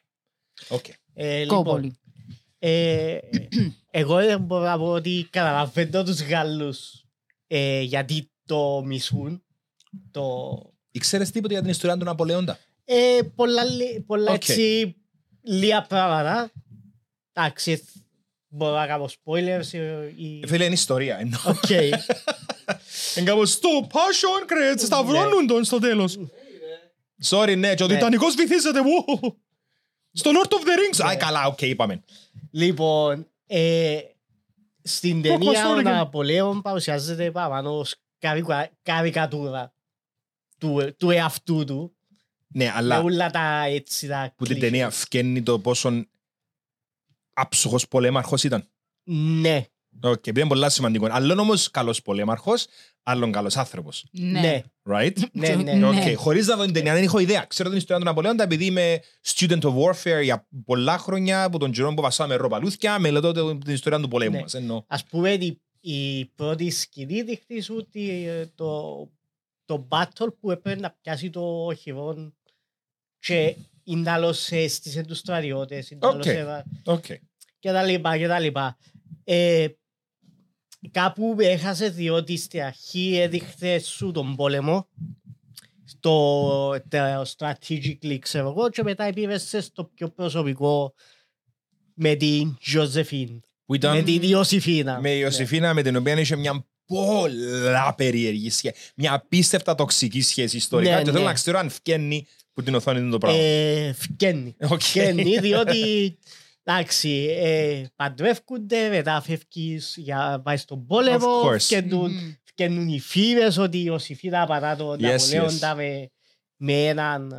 Οκ. 0.67 0.85
Εγώ 1.13 1.39
λοιπόν, 1.41 1.63
πολύ. 1.63 1.95
ε, 2.59 3.17
εγώ 3.91 4.15
δεν 4.15 4.39
μπορώ 4.41 4.63
να 4.63 4.77
πω 4.77 4.85
ότι 4.91 5.27
καταλαβαίνω 5.29 6.03
τους 6.03 6.21
Γάλλους 6.21 7.03
ε, 7.47 7.81
γιατί 7.81 8.31
το 8.45 8.83
μισούν. 8.85 9.43
Το... 10.11 10.49
Ήξερες 10.91 11.31
τίποτα 11.31 11.53
για 11.53 11.61
την 11.61 11.71
ιστορία 11.71 11.97
του 11.97 12.03
Ναπολεόντα. 12.05 12.59
Ε, 12.85 13.19
πολλά, 13.35 13.63
λι- 13.63 13.99
πολλά 13.99 14.31
Οκ. 14.31 14.35
έτσι 14.49 14.95
λίγα 15.41 15.81
πράγματα. 15.81 16.51
Εντάξει, 17.33 17.83
μπορώ 18.47 18.75
να 18.75 18.87
κάνω 18.87 19.09
spoilers. 19.23 19.73
ε, 19.73 20.07
ή- 20.15 20.43
Φίλε, 20.47 20.63
είναι 20.65 20.73
ιστορία. 20.73 21.17
εννοώ. 21.19 21.39
Οκ. 21.45 21.69
Εν 23.15 23.25
κάπως 23.25 23.51
στο 23.51 23.69
post 23.91 24.43
credits 24.51 24.75
Ναι. 24.79 24.85
σταυρώνουν 24.85 25.47
τον 25.47 25.63
στο 25.63 25.79
τέλος. 25.79 26.17
Sorry, 27.25 27.57
ναι, 27.57 27.73
και 27.75 27.83
ο 27.83 27.87
Ναι. 27.87 27.93
Τιτανικός 27.93 28.35
βυθίζεται. 28.35 28.79
Wow. 28.79 29.33
Στο 30.11 30.31
Lord 30.33 30.49
of 30.53 30.57
the 30.57 30.99
Rings. 30.99 31.05
Άι, 31.07 31.17
καλά, 31.17 31.45
οκ, 31.45 31.61
είπαμε. 31.61 32.03
Λοιπόν, 32.51 33.27
ε, 33.45 33.99
στην 34.83 35.21
ταινία 35.21 35.67
ο 35.69 35.77
sorry. 35.77 35.83
Ναπολέον 35.83 36.61
παρουσιάζεται 36.61 37.31
παραπάνω 37.31 37.77
ως 37.77 37.95
καρικα- 38.19 38.69
καρικατούρα 38.81 39.73
του, 40.57 40.95
του 40.97 41.09
εαυτού 41.09 41.63
του. 41.65 41.95
Ναι, 42.53 42.63
Με 42.65 42.71
αλλά 42.75 43.01
όλα 43.01 43.29
τα 43.29 43.63
έτσι 43.67 44.07
τα 44.07 44.33
που 44.35 44.45
την 44.45 44.53
κλισέ. 44.55 44.69
ταινία 44.69 44.89
φκένει 44.89 45.43
το 45.43 45.59
πόσο 45.59 46.05
άψογος 47.33 47.87
πολέμαρχος 47.87 48.43
ήταν. 48.43 48.67
Ναι, 49.41 49.65
Οκ, 50.03 50.13
επειδή 50.27 50.39
είναι 50.39 50.49
πολλά 50.49 50.69
σημαντικό. 50.69 51.07
Άλλον 51.09 51.39
όμως 51.39 51.71
καλός 51.71 52.01
πολέμαρχος, 52.01 52.65
άλλον 53.03 53.31
καλός 53.31 53.57
άνθρωπος. 53.57 54.05
ναι, 54.11 54.61
Right? 54.89 55.17
ναι, 55.31 55.55
ναι. 55.55 55.73
Ναι. 55.73 55.87
Οκ, 55.87 56.15
χωρίς 56.17 56.47
να 56.47 56.55
δω 56.55 56.63
την 56.65 56.73
ταινία, 56.73 56.93
δεν 56.93 57.03
έχω 57.03 57.19
ιδέα. 57.19 57.45
Ξέρω 57.45 57.69
την 57.69 57.77
ιστορία 57.77 57.97
του 58.01 58.07
Ναπολέοντα 58.07 58.43
επειδή 58.43 58.65
είμαι 58.65 58.99
student 59.25 59.61
of 59.61 59.73
warfare 59.75 60.23
για 60.23 60.47
πολλά 60.65 60.97
χρόνια, 60.97 61.43
από 61.43 61.57
τον 61.59 61.71
καιρό 61.71 61.93
που 61.93 62.01
βαστάμε 62.01 62.35
ροπαλούθκια, 62.35 62.99
μελετώ 62.99 63.31
το- 63.31 63.57
την 63.57 63.73
ιστορία 63.73 63.99
του 63.99 64.07
πολέμου 64.07 64.35
Ναι. 64.35 64.41
μας. 64.41 64.53
Εννοώ. 64.53 64.83
Ας 64.87 65.03
πούμε 65.03 65.31
η, 65.33 65.61
η 65.79 66.25
πρώτη 66.25 66.69
σκηνή 66.69 67.21
δείχνεις 67.21 67.65
σου 67.65 67.75
ότι 67.77 68.25
ε, 68.27 68.45
το, 68.55 68.83
το 69.65 69.87
battle 69.91 70.27
που 70.39 70.51
έπρεπε 70.51 70.79
να 70.81 70.91
πιάσει 71.01 71.29
το 71.29 71.65
οχυρόν 71.65 72.35
και 73.19 73.55
είναι 73.83 74.09
άλλος 74.11 74.51
έστησε 74.51 75.01
τους 75.03 75.17
στρατιώτες, 75.17 75.89
είναι 75.91 76.07
άλλος 76.07 76.25
Οκ. 76.27 76.33
έβα- 76.33 76.65
Οκ. 76.85 77.05
και 77.59 77.71
τα 77.71 77.83
λοιπά 77.83 78.17
και 78.17 78.27
τα 78.27 78.39
λοιπά. 78.39 78.77
Ε, 79.23 79.67
κάπου 80.91 81.35
έχασε 81.39 81.89
διότι 81.89 82.37
στην 82.37 82.61
αρχή 82.61 83.17
έδειχνε 83.21 83.79
σου 83.79 84.11
τον 84.11 84.35
πόλεμο 84.35 84.87
στο 85.85 86.75
το 86.87 87.21
strategically 87.37 88.17
ξέρω 88.19 88.49
εγώ 88.49 88.69
και 88.69 88.83
μετά 88.83 89.03
επίβεσαι 89.03 89.61
στο 89.61 89.83
πιο 89.83 90.09
προσωπικό 90.09 90.93
με 91.93 92.15
την 92.15 92.57
Josephine, 92.73 93.39
Που 93.65 93.75
ήταν 93.75 93.95
με 93.95 94.01
την 94.01 94.21
Ιωσήφίνα. 94.21 94.99
με 94.99 95.11
η 95.11 95.19
Ιωσήφίνα 95.21 95.73
με 95.73 95.81
την 95.81 95.95
οποία 95.95 96.19
είχε 96.19 96.35
μια 96.35 96.65
πολλά 96.85 97.95
περίεργη 97.95 98.49
σχέση. 98.49 98.75
Μια 98.95 99.13
απίστευτα 99.13 99.75
τοξική 99.75 100.21
σχέση 100.21 100.57
ιστορικά. 100.57 100.95
Ναι, 100.95 100.97
και 100.97 101.09
θέλω 101.09 101.19
ναι. 101.19 101.25
να 101.25 101.33
ξέρω 101.33 101.59
αν 101.59 101.69
φκένει 101.69 102.27
που 102.53 102.63
την 102.63 102.75
οθόνη 102.75 102.99
είναι 102.99 103.09
το 103.09 103.17
πράγμα. 103.17 103.39
Ε, 103.39 103.93
φκένει. 103.93 104.55
Οκ. 104.69 104.81
Φκένει 104.81 105.39
διότι 105.39 106.17
εντάξει, 106.63 107.35
ε, 107.39 107.83
παντρεύκονται, 107.95 108.89
μετά 108.89 109.21
φεύγεις 109.21 109.93
για 109.97 110.41
πάει 110.43 110.57
στον 110.57 110.85
πόλεμο, 110.85 111.41
Of 111.43 111.47
course. 111.53 111.59
φκένουν, 111.59 112.11
Μμμ. 112.11 112.33
φκένουν 112.43 112.87
οι 112.87 112.99
φήμες 112.99 113.57
ότι 113.57 113.77
η 113.77 113.83
Ιωσηφίνα 113.85 114.45
παρά 114.45 114.75
τον 114.75 114.97
Yes, 114.97 115.01
Ναπολέοντα 115.01 115.75
με, 115.75 116.09
με 116.55 116.73
έναν 116.87 117.33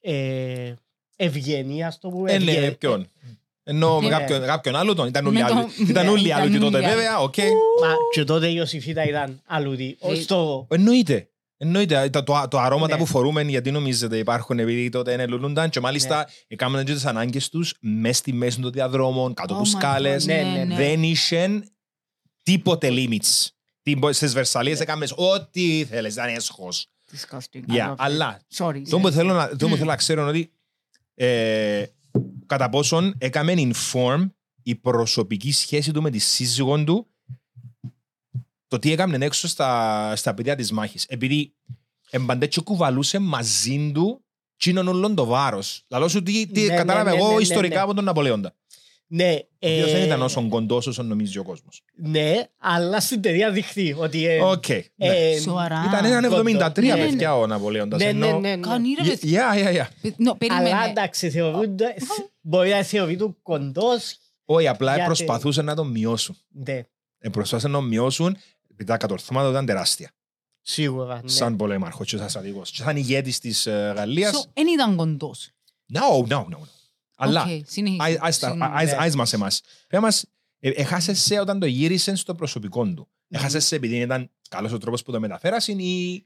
ε, 0.00 0.74
ευγενή, 1.16 1.84
ας 1.84 1.98
το 1.98 2.08
πούμε. 2.08 2.32
Ε, 2.32 2.38
ναι, 2.38 2.52
ευγε- 2.52 2.72
ποιον; 2.76 3.08
Ενώ 3.64 4.00
με 4.00 4.08
Ναι. 4.08 4.12
κάποιον, 4.18 4.44
κάποιον 4.44 4.76
άλλο 4.76 4.94
τον. 4.94 5.08
Ήταν 5.08 5.26
όλοι 5.26 5.36
Με 5.36 5.42
άλλοι. 5.42 5.54
τον- 5.76 5.88
Ήταν 5.88 6.04
ναι, 6.04 6.10
όλοι 6.10 6.26
ήταν 6.28 6.40
άλλοι 6.40 6.50
και 6.52 6.58
τότε 6.58 6.76
όλοι 6.76 6.86
άλλοι. 6.86 6.94
βέβαια. 6.94 7.18
Οκ. 7.18 7.36
Μα 7.80 7.94
και 8.14 8.24
τότε 8.24 8.46
η 8.48 8.52
Ιωσηφίνα 8.56 9.04
ήταν 9.04 9.40
αλλούδη. 9.46 9.96
Ε, 10.00 10.14
Στο, 10.14 10.66
Εννοείται. 10.70 11.28
Εννοείται. 11.62 12.10
Το, 12.10 12.22
το, 12.22 12.44
το 12.50 12.58
αρώματα 12.58 12.94
Ναι. 12.94 13.00
που 13.00 13.06
φορούμε 13.06 13.42
γιατί 13.42 13.70
νομίζετε 13.70 14.18
υπάρχουν 14.18 14.58
επειδή 14.58 14.88
τότε 14.88 15.12
είναι 15.12 15.26
λουλούνταν 15.26 15.70
και 15.70 15.80
μάλιστα 15.80 16.16
Ναι. 16.16 16.24
έκαναν 16.46 16.84
και 16.84 16.92
τις 16.92 17.04
ανάγκες 17.06 17.48
τους 17.48 17.74
μες 17.80 18.16
στη 18.16 18.32
μέση 18.32 18.60
των 18.60 18.72
διαδρόμων, 18.72 19.34
κάτω 19.34 19.54
Oh 19.54 19.58
από 19.58 19.66
my 19.66 19.72
σκάλες. 19.78 20.22
God, 20.24 20.26
Ναι, 20.26 20.64
ναι, 20.66 20.74
Δεν 20.76 21.02
είχε 21.02 21.62
τίποτε 22.42 22.88
limits. 22.92 23.46
Τι- 23.82 23.98
Στις 24.10 24.32
Βερσαλίες 24.32 24.80
έκαμες 24.80 25.12
ό,τι 25.16 25.78
ήθελες, 25.78 26.12
ήταν 26.12 26.28
έσχος. 26.28 26.86
Disgusting. 27.12 27.72
Yeah, 27.72 27.76
I 27.76 27.88
love 27.88 27.90
it. 27.90 27.94
αλλά 27.98 28.40
Sorry. 28.58 28.82
το 28.90 28.98
που 28.98 29.10
θέλω 29.10 29.32
να, 29.32 29.48
το 29.56 29.68
που 29.68 29.74
θέλω 29.76 29.88
να 29.90 29.96
ξέρω 29.96 30.20
είναι 30.20 30.30
ότι 30.30 30.52
ε, 31.14 31.84
κατά 32.46 32.68
πόσον 32.68 33.14
έκαμε 33.18 33.54
inform 33.56 34.30
η 34.62 34.74
προσωπική 34.74 35.52
σχέση 35.52 35.92
του 35.92 36.02
με 36.02 36.10
τη 36.10 36.18
σύζυγον 36.18 36.84
του 36.84 37.06
το 38.70 38.78
τι 38.78 38.92
έκαμε 38.92 39.16
έξω 39.24 39.48
στα, 39.48 40.12
στα 40.16 40.34
παιδιά 40.34 40.54
της 40.56 40.72
μάχης. 40.72 41.04
Επειδή 41.08 41.54
εμπαντέτσιο 42.10 42.62
κουβαλούσε 42.62 43.18
μαζί 43.18 43.90
του 43.94 44.24
τσίνον 44.56 44.88
όλον 44.88 45.14
το 45.14 45.24
βάρος. 45.24 45.84
Λαλό 45.88 46.08
σου 46.08 46.22
τι, 46.22 46.46
τι 46.46 46.60
Ναι, 46.60 46.66
ναι, 46.66 46.74
κατάλαβε 46.76 47.10
ναι, 47.10 47.16
εγώ 47.16 47.28
ναι, 47.28 47.34
ναι, 47.34 47.40
ιστορικά 47.40 47.74
ναι. 47.74 47.80
από 47.80 47.94
τον 47.94 48.04
Ναπολέοντα. 48.04 48.54
ναι, 49.06 49.38
Ο 49.58 49.68
οποίος 49.70 49.90
δεν 49.92 50.00
ε, 50.00 50.04
ήταν 50.04 50.22
όσο 50.22 50.48
κοντός 50.48 50.86
όσο 50.86 51.02
νομίζει 51.02 51.38
ο 51.38 51.42
κόσμος. 51.42 51.82
ναι, 51.96 52.34
αλλά 52.58 53.00
στην 53.00 53.20
ταινία 53.20 53.50
δείχνει 53.50 53.94
ότι 53.98 54.26
ε, 54.26 54.40
Οκ. 54.42 54.68
ναι. 54.68 55.06
ε, 55.06 55.38
Σοβαρά. 55.40 55.84
Ήταν 55.88 56.04
έναν 56.04 56.22
κοντός. 56.30 56.52
73 56.74 56.82
Ναι, 56.82 56.94
ναι. 56.94 57.06
παιδιά 57.08 57.36
ο 57.36 57.46
Ναπολέοντας. 57.46 58.00
ναι, 58.02 58.12
ναι, 58.12 58.26
ενώ- 58.26 58.38
ναι, 58.40 58.56
ναι. 58.56 58.60
Κάνει 58.62 58.88
ρε 59.02 59.08
παιδί. 59.08 59.32
Yeah, 59.36 59.64
yeah, 59.64 59.76
yeah. 59.76 59.86
No, 60.08 60.12
Αλλά 60.20 60.36
περίμενε. 60.36 60.70
εντάξει, 60.90 61.30
θεωρούνται, 61.30 61.94
μπορεί 62.40 62.70
να 62.70 62.82
θεωρείται 62.82 63.26
κοντός. 63.42 64.16
Όχι, 64.44 64.68
απλά 64.68 64.90
Γιατί- 64.94 65.06
προσπαθούσαν 65.06 65.64
να 65.64 65.74
τον 65.74 65.90
μειώσουν. 65.90 66.36
Ναι, 66.48 66.82
Ε, 67.22 67.28
προσπάθησαν 67.28 67.70
να 67.70 67.78
τον 67.78 67.88
μειώσουν 67.88 68.26
επειδή 68.26 68.40
τα 68.84 68.96
κατορθώματα 68.96 69.50
ήταν 69.50 69.66
τεράστια. 69.66 70.10
σίγουρα. 70.60 71.20
Ναι. 71.22 71.28
Σαν 71.28 71.56
πολέμαρχος 71.56 72.08
και 72.10 72.16
σαν 72.16 72.28
στρατηγός. 72.28 72.70
Και 72.70 72.82
σαν 72.82 72.96
ηγέτης 72.96 73.38
της 73.38 73.66
ε, 73.66 73.92
Γαλλίας. 73.96 74.44
So, 74.46 74.50
Εν 74.52 74.66
ήταν 74.66 74.96
κοντός. 74.96 75.50
No, 75.92 76.26
no, 76.28 76.36
no. 76.36 76.44
no. 76.46 76.58
Αλλά, 77.16 77.42
Οκ, 77.42 77.64
συνέχισε. 77.66 78.02
άι- 78.02 78.16
άι- 78.20 78.32
στα- 78.32 78.48
Συγγνώμη. 78.48 78.72
άι- 78.76 78.86
ναι. 78.86 78.96
άις 78.98 79.14
μας 79.16 79.32
εμάς. 79.32 79.60
Πες 79.88 80.00
μας, 80.00 80.24
ε, 80.58 80.70
έχασες 80.70 81.20
σε 81.22 81.40
όταν 81.40 81.58
το 81.60 81.66
γύρισαν 81.66 82.16
στο 82.16 82.34
προσωπικό 82.34 82.84
του. 82.94 83.08
Έχασες 83.28 83.64
σε 83.66 83.76
επειδή 83.76 83.96
ήταν 84.00 84.30
καλός 84.48 84.72
ο 84.72 84.78
τρόπος 84.78 85.02
που 85.02 85.12
το 85.12 85.20
μεταφέρασαν 85.20 85.78
ή... 85.78 86.24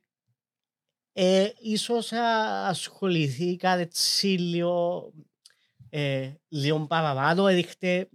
Ε, 1.13 1.49
ίσως 1.63 2.13
α, 2.13 2.67
ασχοληθήκα 2.69 3.71
έτσι 3.79 4.27
λίγο, 4.27 5.13
ε, 5.91 6.31
λίγο 6.49 6.87
παραπάνω, 6.87 7.47
έδειχτε, 7.47 8.09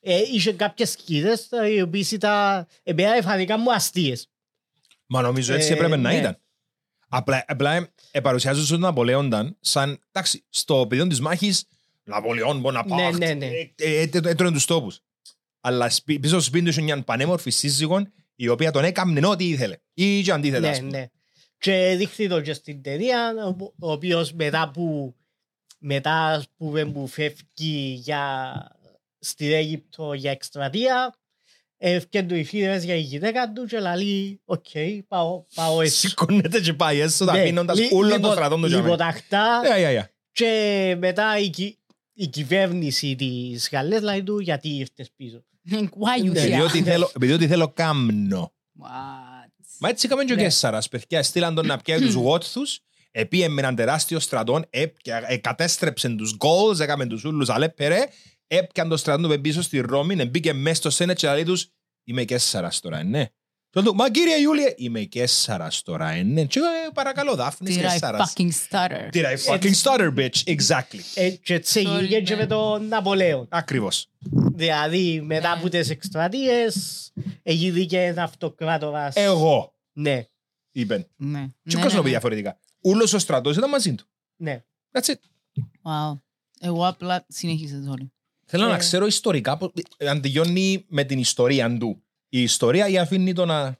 ε, 0.00 0.18
είχε 0.32 0.52
κάποιες 0.52 0.90
σκίδες 0.90 1.52
ε, 1.52 1.68
οι 1.72 1.80
οποίες 1.80 2.10
ήταν, 2.10 2.66
εμένα 2.82 3.22
φανήκαν 3.22 3.60
μου 3.62 3.72
αστείες. 3.72 4.28
Μα 5.06 5.22
νομίζω 5.22 5.54
έτσι 5.54 5.70
Ε, 5.70 5.72
έπρεπε 5.74 5.96
να 5.96 6.10
ναι. 6.10 6.18
ήταν. 6.18 6.38
Απλά, 7.08 7.44
απλά 7.48 7.72
ε, 7.74 7.92
ε, 8.10 8.20
παρουσιάζουν 8.20 8.66
τον 8.68 8.80
Ναπολέονταν 8.80 9.56
σαν, 9.60 10.00
εντάξει, 10.12 10.44
στο 10.48 10.86
πεδίο 10.88 11.06
της 11.06 11.20
μάχης, 11.20 11.64
Ναπολεόν, 12.04 12.60
Μποναπάρτ, 12.60 13.18
Ναι, 13.18 13.26
ναι, 13.26 13.34
ναι. 13.34 13.46
ε, 13.46 13.72
ε, 13.76 14.00
ε, 14.00 14.10
έτρωγε 14.24 14.52
τους 14.52 14.64
τόπους. 14.64 15.00
Αλλά 15.60 15.90
σπι- 15.90 16.20
πίσω 16.20 16.32
στο 16.34 16.42
σπίτι 16.42 16.64
του 16.64 16.70
είχε 16.70 16.80
μια 16.82 17.02
πανέμορφη 17.02 17.50
σύζυγον, 17.50 18.12
η 18.34 18.48
οποία 18.48 18.70
τον 18.70 18.84
έκαμνε 18.84 19.26
ό,τι 19.26 19.48
ήθελε. 19.48 19.76
Ή 19.94 20.22
και 20.22 20.32
αντίθετα, 20.32 20.60
Ναι, 20.60 20.68
ας 20.68 20.78
πούμε. 20.78 20.90
ναι. 20.98 21.06
Και 21.58 21.94
δείχνει 21.98 22.28
το 22.28 22.40
και 22.40 22.52
στην 22.52 22.82
ταινία, 22.82 23.32
ο- 23.58 23.74
ο 23.78 23.92
οποίος 23.92 24.32
μετά 24.32 24.70
που, 24.70 25.14
μετά 25.78 26.12
ας 26.26 26.48
πούμε, 26.56 26.84
που 26.84 27.06
φεύγει 27.06 28.00
για, 28.04 28.52
στην 29.20 29.52
Αίγυπτο 29.52 30.12
για 30.12 30.30
εκστρατεία, 30.30 31.14
εφκαίνουν 31.76 32.38
οι 32.38 32.44
φήμες 32.44 32.84
για 32.84 32.94
η 32.94 33.00
γυναίκα 33.00 33.52
του 33.52 33.66
και 33.66 33.78
λέει, 33.80 34.40
οκ, 34.44 34.64
πάω, 35.08 35.44
πάω 35.54 35.80
έτσι. 35.82 35.96
Σηκώνεται 36.08 36.60
και 36.60 36.72
πάει 36.72 36.98
έσω, 36.98 37.24
Ναι, 37.24 37.30
αφήνοντας 37.40 37.78
λι- 37.78 37.92
όλο 37.92 38.08
το 38.08 38.14
λιπο- 38.16 38.32
στρατό 38.32 38.54
του 38.56 38.66
για 38.66 38.68
μένα. 38.76 38.82
Λιποταχτά 38.82 39.60
Yeah, 39.64 39.78
yeah, 39.98 40.00
yeah. 40.02 40.06
και 40.32 40.96
μετά 40.98 41.38
η, 41.38 41.48
κυ- 41.48 41.78
η 42.12 42.26
κυβέρνηση 42.26 43.14
της 43.16 43.68
Γαλλίας 43.72 44.02
λέει 44.02 44.22
του 44.22 44.38
γιατί 44.38 44.68
ήρθες 44.68 45.10
πίσω. 45.16 45.44
Why 45.70 46.24
you 46.24 46.32
Ναι. 46.32 46.40
Επειδή 46.40 46.56
here? 46.60 46.64
ότι 46.64 46.82
θέλω- 46.82 47.10
επειδή 47.16 47.32
ότι 47.32 47.46
θέλω 47.46 47.68
κάμνο. 47.68 48.52
What? 48.82 49.48
Μα 49.78 49.88
έτσι 49.88 50.06
έκαμε 50.06 50.24
και 50.24 50.32
ο 50.32 50.36
Ναι. 50.36 50.42
Κέσσαρας, 50.42 50.88
παιδιά. 50.88 51.22
Στείλαν 51.22 51.54
τον 51.54 51.66
να 51.66 51.76
πιάει 51.78 52.00
τους 52.00 52.14
γότθους, 52.24 52.80
επίε 53.10 53.48
με 53.48 53.60
έναν 53.60 53.74
τεράστιο 53.74 54.18
στρατόν, 54.20 54.64
έπια- 54.70 55.24
ε, 55.28 55.36
κατέστρεψε 55.36 56.08
τους 56.08 56.36
γκολς, 56.36 56.80
έκαμε 56.80 57.06
τους 57.06 57.24
ούλους 57.24 57.48
αλέπερε, 57.48 57.98
έπιαν 58.50 58.88
το 58.88 58.96
στρατόν 58.96 59.22
του 59.22 59.28
πε 59.28 59.38
πίσω 59.38 59.62
στη 59.62 59.78
Ρώμη, 59.80 60.14
ε, 60.18 60.26
μπήκε 60.26 60.52
μέσα 60.52 60.74
στο 60.74 60.90
σένετ 60.90 61.16
και 61.16 61.28
λέει 61.28 61.42
τους, 61.44 61.68
είμαι 62.04 62.24
Κέσσαρας 62.24 62.80
τώρα, 62.80 62.98
ε, 62.98 63.02
ναι. 63.02 63.24
Και 63.70 63.82
του, 63.82 63.94
Μα 63.94 64.10
κύριε 64.10 64.36
Ιούλια, 64.36 64.74
είμαι 64.76 65.00
Κέσσαρας 65.00 65.82
τώρα, 65.82 66.10
ε, 66.10 66.22
ναι. 66.22 66.44
Και 66.44 66.58
εγώ, 66.58 66.68
«Ε, 66.68 66.90
παρακαλώ, 66.94 67.34
Δάφνης 67.34 67.76
Did 67.76 67.78
I 67.78 67.82
Κέσσαρας. 67.82 68.32
fucking 68.36 68.48
stutter? 68.68 69.08
Did 69.12 69.24
I 69.24 69.36
fucking 69.52 69.74
stutter, 69.82 70.14
bitch? 70.14 70.56
Exactly. 70.56 71.00
Ε, 71.14 71.30
Και 71.30 71.54
έτσι 71.54 71.84
Sorry, 71.86 71.98
έγινε 71.98 72.20
και 72.20 72.34
ναι. 72.34 72.40
με 72.40 72.46
τον 72.46 72.86
Ναπολέον. 72.88 73.46
Ακριβώς. 73.50 74.08
Δηλαδή 74.54 75.20
μετά 75.20 75.52
από 75.52 75.68
τις 75.68 75.90
εκστρατείες 75.90 77.12
έγινε 77.42 78.04
ένα 78.04 78.22
αυτοκράτορας. 78.22 79.14
Εγώ, 79.16 79.74
Ναι, 79.92 80.24
είπε. 80.72 81.08
Ναι. 81.16 81.40
Και 81.62 81.76
Ναι, 81.76 81.80
ποιος 81.80 81.82
ναι, 81.82 81.88
το 81.88 81.96
πει 81.96 82.02
ναι. 82.02 82.08
διαφορετικά. 82.10 82.58
Ούλος 82.82 83.12
ο 83.12 83.18
στρατός 83.18 83.56
ήταν 83.56 83.70
μαζί 83.70 83.94
του. 83.94 84.04
ναι. 84.36 84.64
That's 84.92 85.08
it. 85.10 85.14
Wow. 85.82 86.18
Εγώ 86.60 86.86
απλά 86.86 87.24
συνέχισε 87.28 87.82
sorry. 87.90 88.06
Θέλω 88.52 88.66
να 88.66 88.74
Ε. 88.74 88.78
ξέρω 88.78 89.06
ιστορικά 89.06 89.56
πώς- 89.56 89.72
αν 89.98 90.20
τελειώνει 90.20 90.84
με 90.88 91.04
την 91.04 91.18
ιστορία 91.18 91.76
του. 91.78 92.02
Η 92.28 92.42
ιστορία 92.42 92.88
ή 92.88 92.98
αφήνει 92.98 93.32
το 93.32 93.44
να, 93.44 93.78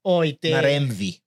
Όχι, 0.00 0.34
τε- 0.40 0.52
να 0.52 0.60
ρέμβει. 0.60 1.18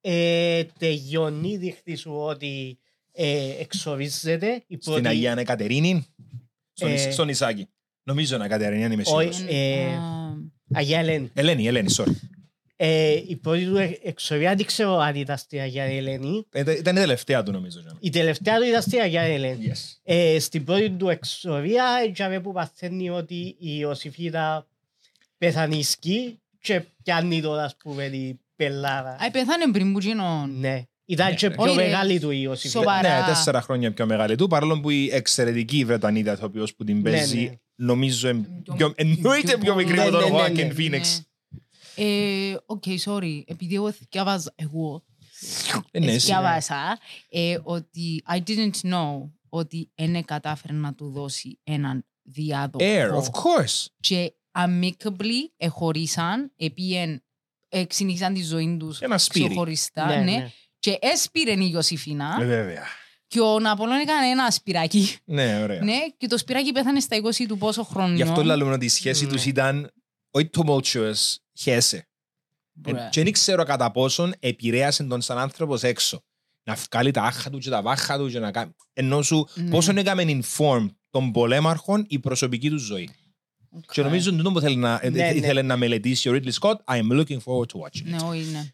ε, 0.00 0.64
τελειώνει, 0.78 1.56
δείχνει 1.56 1.96
σου 1.96 2.12
ότι 2.14 2.78
ε, 3.12 3.50
εξορίζεται 3.60 4.64
η 4.66 4.76
Στην 4.80 4.92
πρώτη... 4.92 5.08
Αγία 5.08 5.32
Εκατερίνη, 5.38 6.06
στον, 6.72 6.90
Ε. 6.90 6.94
Ισ- 6.94 7.12
στον 7.12 7.28
Ισάκη. 7.28 7.66
Νομίζω 8.02 8.34
είναι 8.36 8.44
Εκατερίνη, 8.44 8.84
αν 8.84 8.92
είμαι 8.92 9.02
Όχι. 9.06 9.32
σίγουρος. 9.32 9.54
Ε, 9.56 9.94
Α, 9.94 10.34
Αγία 10.74 10.98
Ελένη. 10.98 11.30
Ελένη, 11.34 11.66
Ελένη, 11.66 11.94
sorry. 11.96 12.14
Ε, 12.84 13.12
η 13.26 13.36
πρώτη 13.36 13.64
του 13.64 13.76
ε- 13.76 13.98
εξορία 14.02 14.54
δεν 14.54 14.66
ξέρω 14.66 14.96
αν 14.98 15.14
ήταν 15.14 15.36
στη 15.38 15.58
Αγία 15.58 15.84
Ελένη. 15.84 16.46
Ε, 16.52 16.60
Ήταν 16.60 16.74
ήταν 16.76 16.96
η 16.96 16.98
τελευταία 16.98 17.42
του 17.42 17.52
νομίζω. 17.52 17.80
Γιάννη. 17.80 17.98
Η 18.02 18.10
τελευταία 18.10 18.56
του 18.58 18.64
ήταν 18.64 18.82
στη 18.82 18.98
Αγία 19.00 19.22
Ελένη. 19.22 19.72
Yes. 19.72 19.96
Ε, 20.02 20.38
στην 20.38 20.64
πρώτη 20.64 20.90
του 20.90 21.08
εξορία 21.08 21.84
έτσι 22.08 22.40
που 22.40 22.52
παθαίνει 22.52 23.10
ότι 23.10 23.34
η 23.58 23.76
Ιωσήφιτα 23.78 24.66
πεθανίσκει 25.38 26.38
και 26.60 26.82
πιάνει 27.02 27.40
τώρα 27.42 27.62
ας 27.64 27.76
πούμε 27.76 28.08
την 28.08 28.38
πελάρα. 28.56 29.10
Α, 29.10 29.30
πέθανε 29.30 29.70
πριν 29.72 29.92
που 29.92 29.98
γίνω. 29.98 30.46
Ναι. 30.58 30.82
Ήταν 31.04 31.34
και 31.34 31.48
ναι. 31.48 31.54
πιο 31.54 31.62
Όχι, 31.64 31.76
ρε. 31.76 31.82
μεγάλη 31.84 32.20
του 32.20 32.30
η 32.30 32.38
Ιωσηφίνα. 32.42 32.78
Σοβαρά. 32.78 33.18
Ναι, 33.20 33.26
τέσσερα 33.26 33.62
χρόνια 33.62 33.92
πιο 33.92 34.06
μεγάλη 34.06 34.36
του, 34.36 34.46
παρόλο 34.46 34.80
που 34.80 34.90
η 34.90 35.08
εξαιρετική 35.12 35.84
Βρετανίδα 35.84 36.32
ηθοποιός 36.32 36.74
που 36.74 36.84
την 36.84 36.96
Ναι, 36.96 37.10
παίζει, 37.10 37.40
ναι. 37.42 37.50
νομίζω 37.74 38.28
εμ- 38.28 38.44
Πιο- 38.62 38.74
πιο- 38.76 38.92
εννοείται 38.96 39.56
πιο 39.58 39.74
μικρή 39.74 39.94
Ναι, 39.94 40.02
από 40.02 40.10
τον 40.10 40.20
ναι, 40.20 40.28
ναι, 40.28 40.44
Joaquin 40.46 40.54
ναι. 40.66 40.72
Phoenix. 40.78 41.20
Ε, 41.96 42.54
Οκ, 42.66 42.82
sorry. 43.04 43.42
Επειδή 43.46 43.74
εγώ 43.74 43.92
εθκιάβαζα, 43.92 44.52
εγώ 44.54 45.04
Ε, 45.90 45.98
ναι, 45.98 46.06
εσύ. 46.06 46.18
εθκιάβασα 46.18 46.98
ε, 47.28 47.58
ότι 47.62 48.22
I 48.28 48.38
didn't 48.48 48.90
know 48.90 49.30
ότι 49.48 49.90
δεν 49.94 50.24
κατάφερε 50.24 50.72
να 50.72 50.94
του 50.94 51.10
δώσει 51.10 51.58
έναν 51.64 52.04
διάδοχο. 52.22 52.84
Heir, 52.88 53.10
of 53.10 53.24
course. 53.24 53.86
Και 54.00 54.32
amicably 54.58 55.50
εχωρίσαν, 55.56 56.52
επίεν, 56.56 57.22
ε, 57.68 57.84
συνεχίσαν 57.88 58.34
τη 58.34 58.42
ζωή 58.42 58.76
τους 58.78 59.00
Ένα 59.00 59.18
σπίρι. 59.18 59.44
ξεχωριστά, 59.46 60.06
Ναι, 60.06 60.14
ναι, 60.16 60.22
ναι. 60.36 60.50
Και 60.78 60.98
έσπηρε 61.00 61.52
η 61.52 61.70
Ιωσήφινα 61.72 62.38
Ε, 62.40 62.44
Βέβαια. 62.44 62.82
και 63.26 63.40
ο 63.40 63.58
Ναπολών 63.60 63.98
έκανε 63.98 64.26
ένα 64.26 64.50
σπυράκι. 64.50 65.16
Ναι, 65.24 65.62
ωραία. 65.62 65.82
Ναι, 65.82 65.98
και 66.16 66.26
το 66.26 66.38
σπυράκι 66.38 66.72
πέθανε 66.72 67.00
στα 67.00 67.16
20 67.22 67.44
του 67.48 67.58
πόσο 67.58 67.82
χρόνο. 67.84 68.14
Γι' 68.14 68.22
αυτό 68.22 68.42
λέμε 68.44 68.72
ότι 68.72 68.84
η 68.84 68.88
σχέση 68.88 69.24
Ναι. 69.24 69.30
τους 69.32 69.44
ήταν 69.46 69.92
όχι 70.30 70.50
tumultuous, 70.58 71.36
χέσε. 71.62 72.06
Μπρε. 72.72 73.08
Και 73.10 73.22
δεν 73.22 73.32
ξέρω 73.32 73.64
κατά 73.64 73.90
πόσον 73.90 74.34
επηρέασε 74.40 75.04
τον 75.04 75.20
σαν 75.20 75.38
άνθρωπος 75.38 75.82
έξω. 75.82 76.22
Να 76.64 76.74
βγάλει 76.90 77.10
τα 77.10 77.22
άχα 77.22 77.50
του 77.50 77.58
και 77.58 77.70
τα 77.70 77.82
βάχα 77.82 78.18
του 78.18 78.28
και 78.28 78.38
να 78.38 78.50
κάνει... 78.50 78.74
Ενώ 78.92 79.22
σου 79.22 79.48
Ναι. 79.54 79.70
πόσον 79.70 79.96
έκαμε 79.96 80.24
inform 80.28 80.86
των 81.10 81.32
πολέμαρχων 81.32 82.04
η 82.08 82.18
προσωπική 82.18 82.70
του 82.70 82.78
ζωή. 82.78 83.10
Και 83.92 84.02
νομίζω 84.02 84.28
ότι 84.28 84.36
τούτο 84.38 84.52
που 84.52 84.60
θέλει 84.60 84.76
να, 84.76 85.00
Ναι, 85.02 85.08
ναι. 85.10 85.30
ήθελε 85.34 85.62
να 85.62 85.76
μελετήσει 85.76 86.28
ο 86.28 86.32
Ridley 86.34 86.52
Scott, 86.60 86.74
I 86.94 86.98
am 87.00 87.12
looking 87.20 87.36
forward 87.38 87.66
to 87.72 87.80
watching 87.80 88.06
it. 88.06 88.10
Ναι, 88.10 88.16
όχι, 88.24 88.44
ναι. 88.52 88.64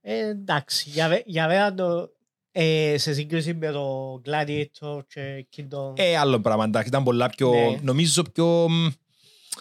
Ε, 0.00 0.28
εντάξει, 0.28 0.88
για, 0.90 1.08
βε- 1.08 1.22
για 1.26 1.46
μένα 1.46 1.74
το, 1.74 2.08
ε, 2.52 2.94
σε 2.98 3.12
σύγκριση 3.14 3.54
με 3.54 3.70
το 3.70 4.14
Gladiator 4.24 5.00
και 5.08 5.20
εκείνο 5.20 5.68
το... 5.68 5.92
Ε, 5.96 6.16
άλλο 6.16 6.40
πράγμα, 6.40 6.64
εντάξει, 6.64 6.88
ήταν 6.88 7.02
πολλά 7.04 7.28
πιο, 7.28 7.50
Ναι. 7.50 7.78
νομίζω 7.82 8.22
πιο, 8.22 8.68
μ, 8.68 8.86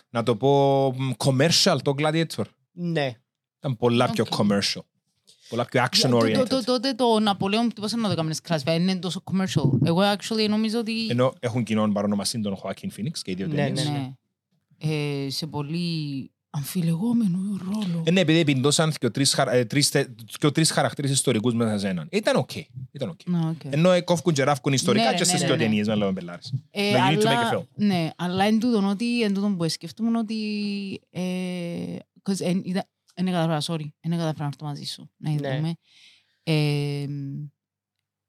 να 0.09 0.23
το 0.23 0.35
πω, 0.35 0.91
μ, 0.97 1.09
commercial 1.17 1.77
το 1.81 1.93
Gladiator. 1.97 2.43
Ναι. 2.79 3.11
Ήταν 3.59 3.77
πολλά 3.77 4.09
πιο 4.09 4.25
Οκ. 4.31 4.39
commercial. 4.41 4.81
Πολλά 5.49 5.65
πιο 5.65 5.83
action 5.83 5.97
Το- 6.01 6.09
το- 6.09 6.17
oriented. 6.17 6.47
το- 6.49 6.63
Τότε 6.63 6.93
το 6.93 7.19
Ναπολέον 7.19 7.67
που 7.67 7.87
να 7.97 8.09
το 8.09 8.15
κάνουμε 8.15 8.33
σκράσβα 8.33 8.73
είναι 8.73 8.95
τόσο 8.95 9.23
commercial. 9.31 9.79
Εγώ 9.85 10.01
actually 10.17 10.49
νομίζω 10.49 10.79
ότι 10.79 11.07
Ενώ 11.09 11.33
έχουν 11.39 11.63
κοινών 11.63 11.93
παρονομαστή 11.93 12.41
τον 12.41 12.57
Joaquin 12.63 12.85
Phoenix 12.97 13.11
και 13.21 13.31
οι 13.31 13.33
δύο 13.33 13.47
Ναι, 13.47 13.55
ταινίες. 13.55 13.89
ναι. 13.89 13.91
ναι, 13.91 14.13
ε, 15.25 15.29
σε 15.29 15.47
πολύ 15.47 16.31
αμφιλεγόμενο 16.49 17.39
ρόλο. 17.65 18.03
Ε, 18.05 18.11
ναι, 18.11 18.19
επειδή 18.19 18.39
επιντώσαν 18.39 18.93
και 18.99 19.05
ο 19.05 19.11
τρεις, 19.11 19.33
χαρα- 19.33 19.51
ε, 19.53 19.65
τρεις, 19.65 19.89
τε- 19.89 20.09
και 20.39 20.45
ο 20.45 20.51
τρεις 20.51 20.71
χαρακτήρες 20.71 21.11
ιστορικούς 21.11 21.53
μέσα 21.53 21.77
σε 21.77 21.87
έναν. 21.87 22.07
Ήταν 22.11 22.35
οκ. 22.35 22.55
Ήταν 22.91 23.09
οκ. 23.09 23.19
Ναι, 23.25 23.39
οκ. 23.49 23.59
Ενώ 23.69 23.91
ε, 23.91 24.01
κόφκουν 24.01 24.33
και 24.33 24.43
ράφκουν 24.43 24.73
ιστορικά 24.73 25.03
Ναι, 25.05 25.11
και 25.11 25.17
ναι, 25.19 25.23
στις 25.25 25.39
ναι, 25.39 25.45
δύο 25.47 25.55
ναι. 25.55 25.61
ταινίες, 25.63 25.87
να 25.87 25.95
λέμε 25.95 26.13
πελάρες. 26.13 26.53
Ε, 26.71 26.91
No, 26.93 26.95
you 26.95 27.17
need 27.17 27.21
to 27.21 27.25
make 27.25 27.27
a 27.27 27.29
αλλά, 27.29 27.59
film. 27.59 27.63
ναι, 27.75 28.09
αλλά 28.15 28.43
εν 28.43 28.59
τούτον 28.59 28.85
ότι, 28.89 29.21
εν 29.23 29.33
τούτον 29.33 29.57
που 29.57 29.69
σκεφτούμε 29.69 30.17
ότι 30.17 30.35
ε, 32.27 32.31
'cause 32.31 32.41
εν, 32.41 32.61
είδα, 32.63 32.89
εν 33.13 33.25
καταφέρα, 33.25 33.61
sorry, 33.61 33.87
εν 33.99 34.11
καταφέρα 34.11 34.37
να 34.39 34.45
έρθω 34.45 34.65
μαζί 34.65 34.83
σου, 34.83 35.09
να 35.17 35.29
Ναι. 35.29 35.35
είδαμε. 35.35 35.73
Ε, 36.43 37.05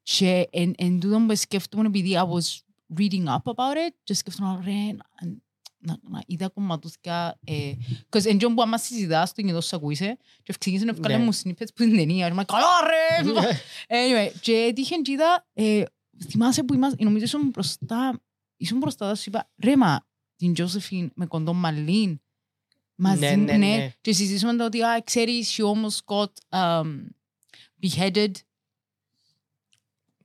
και 0.03 0.49
εν, 0.51 0.73
εν 0.77 1.01
τούτον 1.01 1.27
που 1.27 1.37
σκεφτούμε 1.37 1.87
επειδή 1.87 2.13
I 2.17 2.23
was 2.29 2.59
reading 2.99 3.25
up 3.27 3.43
about 3.45 3.77
it 3.89 3.95
και 4.03 4.15
σκεφτούμε 4.15 4.61
ρε, 4.65 4.73
να, 4.73 5.05
να, 5.79 5.99
να 6.11 6.23
είδα 6.27 6.49
κομματούθηκια 6.49 7.39
ε, 7.45 7.73
cause 8.11 8.25
εν 8.27 8.39
τόν 8.39 8.55
που 8.55 8.63
άμα 8.63 8.79
συζητάς 8.79 9.33
το 9.33 9.43
νιώθω 9.43 9.61
σ' 9.61 9.73
ακούησε 9.73 10.17
και 10.43 10.53
ξεκίνησε 10.59 10.85
να 10.85 10.93
βγάλε 10.93 11.17
Ναι. 11.17 11.25
μου 11.25 11.35
snippets 11.35 11.75
που 11.75 11.83
είναι 11.83 11.97
ταινία 11.97 12.27
και 12.27 12.33
είμαι 12.33 12.45
καλά 12.45 12.67
ρε 12.87 13.33
Anyway, 13.89 14.33
και 14.41 14.53
έτυχε 14.53 14.97
και 14.97 15.13
είδα, 15.13 15.47
ε, 15.53 15.83
θυμάσαι 16.29 16.63
που 16.63 16.75
είμαστε, 16.75 17.05
νομίζω 17.05 17.25
ήσουν 17.25 17.49
μπροστά, 17.49 18.21
ήσουν 18.57 18.79
μπροστά, 18.79 19.15
σου 19.15 19.25
είπα, 19.27 19.51
ρε 19.63 19.77
μα, 19.77 20.07
την 20.37 20.53
Τζόσεφιν 20.53 21.11
με 21.15 21.27
κοντό 21.27 21.53
μαλλίν, 21.53 22.21
μαζί, 23.01 23.21
Ναι, 23.21 23.35
ναι, 23.35 23.57
ναι. 23.57 23.93
και 24.01 24.13
συζητήσαμε 24.13 24.57
το 24.57 24.65
ότι, 24.65 24.83
α, 24.83 25.03
ξέρεις, 25.05 25.57
she 25.59 25.63
almost 25.65 26.15
got 26.17 26.59
um, 26.61 26.87
beheaded, 27.83 28.31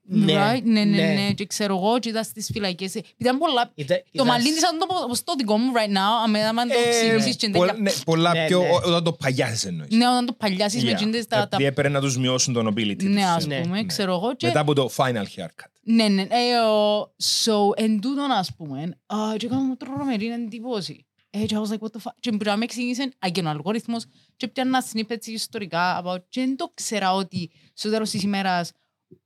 Ναι, 0.06 0.34
right? 0.34 0.64
ναι, 0.64 0.84
ναι, 0.84 1.02
ναι. 1.02 1.14
ναι, 1.14 1.32
και 1.34 1.46
ξέρω 1.46 1.76
εγώ, 1.78 2.00
και 2.00 2.10
είδα 2.10 2.24
στις 2.24 2.50
φυλακές, 2.54 2.94
ήταν 3.18 3.38
πολλά, 3.38 3.72
Ήταν- 3.76 3.98
το 3.98 4.04
ήταν- 4.12 4.28
μαλλίν 4.28 4.52
της 4.52 4.58
ήταν 4.58 4.78
το, 4.78 4.86
όπως 5.04 5.24
το 5.24 5.34
δικό 5.38 5.58
μου 5.58 5.72
right 5.76 5.90
now, 5.92 6.24
αμέ, 6.26 6.44
άμα 6.44 6.66
το 6.66 6.74
ξυπνήσεις 6.92 7.36
και 7.36 7.46
Ε, 7.46 7.50
πολλα- 7.50 7.68
τέτοια, 7.74 7.84
ναι, 7.84 7.92
Πολλά 8.06 8.34
Ναι, 8.34 8.46
πιο, 8.48 8.62
ναι. 8.62 8.70
ό- 8.70 8.82
όταν 8.86 9.04
το 9.04 9.14
παγιάσεις 9.14 9.66
εννοείς. 9.66 9.90
ναι, 9.92 10.08
όταν 10.08 10.26
το 10.26 10.34
παλιάσεις 10.34 10.84
με 10.84 10.92
Yeah. 10.92 10.96
τσίντες 10.96 11.28
τα, 11.28 11.36
τα, 11.38 11.44
Επειδή 11.44 11.64
έπρεπε 11.66 11.90
να 11.90 12.02
τους 12.02 12.18
μειώσουν 12.18 12.54
τον 12.54 12.68
ability 12.68 13.04
ναι, 13.04 13.22
τους. 13.22 13.24
ας 13.24 13.46
Ναι, 13.48 13.62
πούμε, 13.62 13.78
ναι. 13.80 13.86
ξέρω 13.86 14.14
εγώ, 14.14 14.36
και 14.36 14.48
Μετά 14.48 14.60
από 14.60 14.74
το 14.74 14.90
final 14.96 15.24
haircut. 15.36 15.70
Ναι, 15.86 16.08
ναι, 16.08 16.22
ε, 16.22 16.58
ο, 16.70 17.02
so, 17.44 17.76
εν 17.76 18.00
τούτον, 18.02 18.32
ας 18.32 18.56
πούμε, 18.56 18.82
α, 19.06 19.18
και 19.38 19.46
έκανα 19.46 19.62
μου 19.62 19.76
τρομερή 19.76 20.28
εντύπωση. 20.32 21.06
Ε, 21.36 21.46
και 21.46 21.56
I 21.58 21.60
was 21.60 21.70
like, 21.74 21.80
what 21.80 21.92
the 21.92 22.02
fuck; 22.04 22.12
Και 22.20 22.32
που 22.32 22.38
να 22.44 22.58
με 22.58 22.64
εξήγησαν, 22.64 23.14
αγγένω 23.20 23.50
αλγόριθμος, 23.50 24.06
και 24.36 24.48
πιάνα 24.48 24.84
snippets 24.94 25.26
ιστορικά, 25.26 26.04
about, 26.06 26.24
και 26.30 26.42
δεν 26.42 26.56
το 26.58 26.72
ξέρα 26.74 27.14
ότι, 27.14 27.52
στο 27.74 27.90
τέλος 27.90 28.10
της 28.10 28.24
ημέρας, 28.24 28.72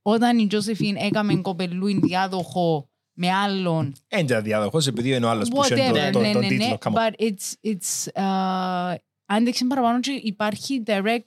όταν 0.02 0.38
η 0.38 0.46
Τζόσεφιν 0.46 0.96
έκαμε 0.96 1.36
κοπελούιν 1.36 2.00
διάδοχο 2.00 2.88
με 3.12 3.30
άλλον, 3.32 3.92
Έντια 4.08 4.42
διάδοχος, 4.42 4.86
επειδή 4.86 5.14
είναι 5.14 5.26
ο 5.26 5.28
άλλος 5.28 5.48
που 5.48 5.64
είχε 5.64 5.74
whatever, 5.74 5.92
το- 5.94 6.10
το- 6.12 6.18
ναι, 6.20 6.32
τον 6.32 6.40
ναι, 6.40 6.48
ναι, 6.48 6.56
τίτλο. 6.56 6.78
Come 6.84 6.92
on. 6.92 6.94
but 6.94 7.12
it's, 7.20 7.52
it's, 7.72 8.22
uh, 8.22 8.94
άντεξε 9.26 9.64
παραπάνω 9.64 10.00
και 10.00 10.20
υπάρχει 10.22 10.82
direct 10.86 11.20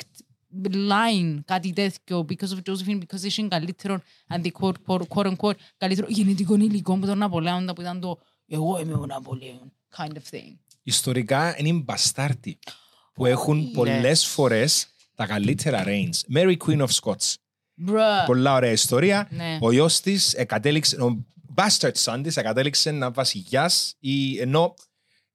line, 0.74 1.40
κάτι 1.46 1.74
τέτοιο, 1.74 2.26
because 2.30 2.50
of 2.50 2.72
Josephine, 2.72 2.98
because 2.98 3.24
είχε 3.24 3.48
καλύτερο, 3.48 4.02
αντι 4.28 4.52
quote, 4.60 4.74
quote, 4.88 5.02
quote, 5.16 5.36
unquote, 5.36 5.56
καλύτερο 5.78 6.08
γενετικό 6.10 6.56
υλικό 6.56 6.94
από 6.94 7.06
τον 7.06 7.18
Ναπολέοντα 7.18 7.74
που 7.74 7.82
ήταν 7.82 8.00
το 8.00 8.20
«εγώ 8.48 8.80
είμαι 8.80 8.94
ο 8.94 9.06
Ναπολέον» 9.06 9.72
kind 9.98 10.12
of 10.12 10.36
thing. 10.36 10.56
Ιστορικά 10.84 11.56
είναι 11.60 11.68
οι 11.68 11.82
μπαστάρτοι 11.86 12.60
που 13.14 13.26
έχουν 13.26 13.58
Ναι. 13.58 13.70
πολλές 13.72 14.26
φορές 14.26 14.88
τα 15.16 15.26
καλύτερα 15.26 15.84
reigns. 15.88 16.36
Mary 16.36 16.56
Queen 16.66 16.80
of 16.80 16.88
Scots. 17.02 17.34
Bruh. 17.88 18.24
Πολλά 18.26 18.54
ωραία 18.54 18.72
ιστορία. 18.72 19.28
Ναι. 19.32 19.58
Ο 19.62 19.72
γιος 19.72 20.00
της 20.02 20.34
εκατέληξε, 20.34 20.96
ο 21.02 21.26
bastard 21.56 21.92
son 22.04 22.20
της 22.24 22.38
εκατέληξε 22.38 22.92
να 22.92 23.12
βασιλιάς 23.12 23.96
ή 24.00 24.40
ενώ 24.40 24.74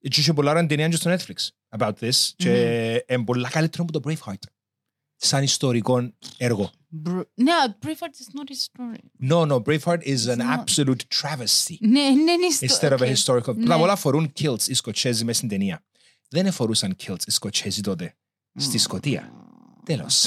και 0.01 0.21
είχε 0.21 0.33
πολλά 0.33 0.51
ωραία 0.51 0.67
ταινία 0.67 0.89
και 0.89 0.97
στο 0.97 1.15
Netflix 1.15 1.49
about 1.79 1.93
this 2.01 2.31
και 2.37 2.51
είναι 3.09 3.25
πολλά 3.25 3.49
καλύτερο 3.49 3.85
από 3.89 4.01
το 4.01 4.11
Braveheart. 4.11 4.43
Σαν 5.17 5.43
ιστορικό 5.43 6.13
έργο. 6.37 6.71
Br- 7.07 7.21
Ναι, 7.35 7.53
Braveheart 7.83 7.89
is 7.91 8.39
not 8.39 8.49
a 8.51 8.57
story. 8.67 9.31
No, 9.31 9.47
no, 9.53 9.63
Braveheart 9.63 10.03
is 10.03 10.27
an 10.29 10.39
not. 10.39 10.59
absolute 10.59 11.01
travesty. 11.21 11.77
Ναι, 11.81 12.01
ναι, 12.01 12.09
είναι 12.33 12.47
Instead 12.61 12.91
of 12.91 12.99
a 12.99 13.15
historical. 13.15 13.43
Πρώτα 13.43 13.51
απ' 13.51 13.57
Ναι. 13.69 13.75
όλα 13.75 13.97
φορούν 13.97 14.33
kilts 14.41 14.63
οι 14.69 14.75
Σκοτσέζοι 14.75 15.25
μέσα 15.25 15.37
στην 15.37 15.49
ταινία. 15.49 15.85
Δεν 16.29 16.47
εφορούσαν 16.47 16.97
kilts 17.07 17.27
οι 17.27 17.31
Σκοτσέζοι 17.31 17.81
τότε. 17.81 18.17
Στη 18.55 18.79
Σκοτία. 18.79 19.33
Τέλος. 19.85 20.27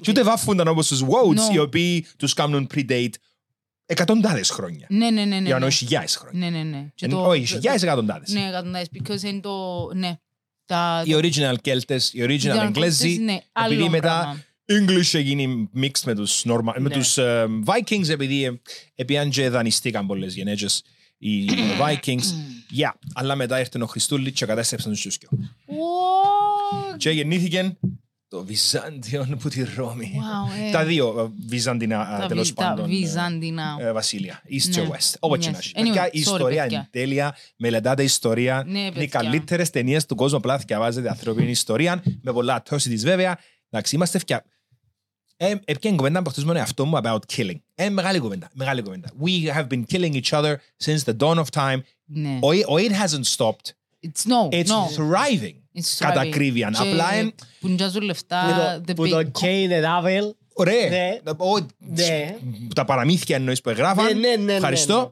Και 0.00 0.10
ούτε 0.10 0.22
βάφουνταν 0.22 0.68
όπως 0.68 0.86
τους 0.88 1.02
Wodes, 1.02 1.50
No. 1.50 1.54
οι 1.54 1.58
οποίοι 1.58 2.06
τους 2.16 2.34
κάνουν 2.34 2.66
predate 2.74 3.10
εκατοντάδες 3.86 4.50
χρόνια. 4.50 4.86
Ναι, 4.90 5.10
ναι, 5.10 5.24
ναι, 5.24 5.36
ναι. 5.40 5.44
Για 5.46 5.54
να 5.54 5.58
ναι. 5.60 5.66
όχι 5.66 5.76
χιλιάδες 5.84 6.16
χρόνια. 6.16 6.50
Ναι, 6.50 6.56
ναι, 6.58 6.62
ναι. 6.62 6.88
Και 6.94 7.04
Εν- 7.04 7.10
το- 7.10 7.26
Όχι, 7.26 7.44
χιλιάδες 7.46 7.82
εκατοντάδες. 7.82 8.32
Ναι, 8.32 8.48
εκατοντάδες, 8.48 8.88
because 8.92 9.22
είναι 9.22 9.40
το... 9.40 9.88
Ναι. 9.94 10.16
Τα... 10.66 11.02
Οι 11.06 11.10
original 11.14 11.54
Κέλτες, 11.60 12.12
οι 12.12 12.18
original 12.22 12.46
τα- 12.56 12.62
Εγγλέζοι, 12.62 13.08
Ναι, 13.18 13.32
επειδή 13.32 13.42
άλλο 13.52 13.88
μετά 13.88 14.08
πράγμα. 14.08 14.44
English 14.92 15.14
έγινε 15.14 15.68
mixed 15.80 16.00
με 16.04 16.14
τους, 16.14 16.42
normal, 16.46 16.74
με 16.78 16.88
Ναι. 16.88 16.94
τους 16.94 17.18
ε, 17.18 17.46
Vikings 17.66 18.08
επειδή 18.08 18.44
ε, 18.44 18.60
επειδή 18.94 19.28
και 19.30 19.48
δανειστήκαν 19.48 20.06
πολλές 20.06 20.34
γενέτες 20.34 20.82
οι 21.18 21.44
Vikings. 21.80 22.24
Yeah, 22.78 22.92
αλλά 23.14 23.34
μετά 23.34 23.58
ήρθε 23.58 23.82
ο 23.82 23.86
Χριστούλης 23.86 24.32
και 24.32 24.46
κατέστρεψαν 24.46 24.92
τους 24.92 25.00
Σούσκιο. 25.00 25.28
Ω, 25.66 26.96
Και 26.96 27.10
γεννήθηκε 27.10 27.76
το 28.32 28.44
Βυζάντιο 28.44 29.36
που 29.40 29.48
τη 29.48 29.64
Ρώμη. 29.76 30.12
wow, 30.14 30.66
ε. 30.68 30.70
Τα 30.70 30.84
δύο 30.84 31.14
ε, 31.20 31.44
Βυζαντινά 31.48 32.18
Τα 32.20 32.26
τέλος 32.26 32.46
βυ- 32.46 32.58
τα 32.58 32.64
πάντων 32.64 32.84
ε, 32.84 32.88
Βυζαντινά. 32.88 33.76
ε, 33.80 33.92
βασίλεια. 33.92 34.42
East 34.50 34.68
και 34.70 34.80
Ναι. 34.80 34.88
West. 34.92 35.14
Όπως 35.20 35.38
και 35.38 35.48
Yes. 35.48 35.52
να 35.52 35.58
έχει. 35.58 35.72
Anyway, 35.76 35.82
Παιδιά, 35.82 36.06
η 36.06 36.10
sorry, 36.12 36.18
ιστορία 36.18 36.62
παιδιά. 36.62 36.78
είναι 36.78 36.88
τέλεια. 36.90 37.36
Μελετάτε 37.56 38.02
ιστορία. 38.02 38.64
Ναι, 38.66 38.78
Είναι 38.78 38.88
οι 38.88 38.92
παιδιά. 38.92 39.06
καλύτερες 39.20 39.70
ταινίες 39.70 40.06
του 40.06 40.14
κόσμου. 40.14 40.36
Απλά 40.36 40.56
διαβάζετε 40.56 41.08
ανθρώπινη 41.08 41.50
ιστορία. 41.50 42.02
Με 42.22 42.32
πολλά 42.32 42.62
atrocities 42.62 42.98
βέβαια. 43.02 43.38
Εντάξει, 43.70 43.94
είμαστε 43.94 44.18
φτιά. 44.18 44.44
Ε, 45.36 45.54
έπιαν 45.64 45.96
κουβέντα 45.96 46.18
από 46.18 46.28
αυτούς 46.28 46.44
μόνο 46.44 46.58
εαυτό 46.58 46.84
μου 46.86 46.98
about 47.02 47.18
killing. 47.36 47.58
Ε, 47.74 47.88
μεγάλη 47.88 48.18
κουβέντα. 48.18 48.50
Μεγάλη 48.54 48.82
κουβέντα. 48.82 49.10
We 49.24 49.54
have 49.56 49.66
been 49.66 49.82
killing 49.92 50.20
each 50.22 50.30
other 50.38 50.54
since 50.84 50.98
the 51.04 51.16
dawn 51.16 51.36
of 51.38 51.44
time. 51.52 51.78
Ναι. 52.04 52.38
Ο, 52.42 52.48
ο 52.48 52.76
it 52.76 52.90
hasn't 52.90 53.24
stopped. 53.36 53.70
It's 54.06 54.24
no, 54.26 54.48
It's 54.60 54.66
no. 54.66 54.86
thriving. 54.96 55.54
It's 55.76 55.80
κατά 55.98 56.20
thriving. 56.22 56.26
ακρίβεια. 56.26 56.70
Και 56.70 56.88
Απλά 56.88 57.14
εν- 57.14 57.34
Που 57.60 57.68
νοικιάζουν 57.68 58.02
λεφτά. 58.02 58.42
Που 58.46 58.82
the 58.82 58.86
το- 58.86 58.94
Που 58.94 59.02
big 59.02 59.08
το 59.10 59.18
co- 59.18 59.44
Kane 59.44 59.70
and 59.70 59.84
Abel. 60.04 60.30
Ωραία. 60.54 60.88
Ναι. 60.88 61.18
Ο- 61.36 61.66
Ναι. 61.78 62.36
Τα 62.74 62.84
παραμύθια 62.84 63.36
εννοείς 63.36 63.60
που 63.60 63.70
εγγράφαν. 63.70 64.04
Ναι, 64.04 64.12
ναι, 64.12 64.28
ναι, 64.36 64.42
ναι, 64.42 64.52
Ευχαριστώ. 64.52 64.98
ναι. 65.00 65.06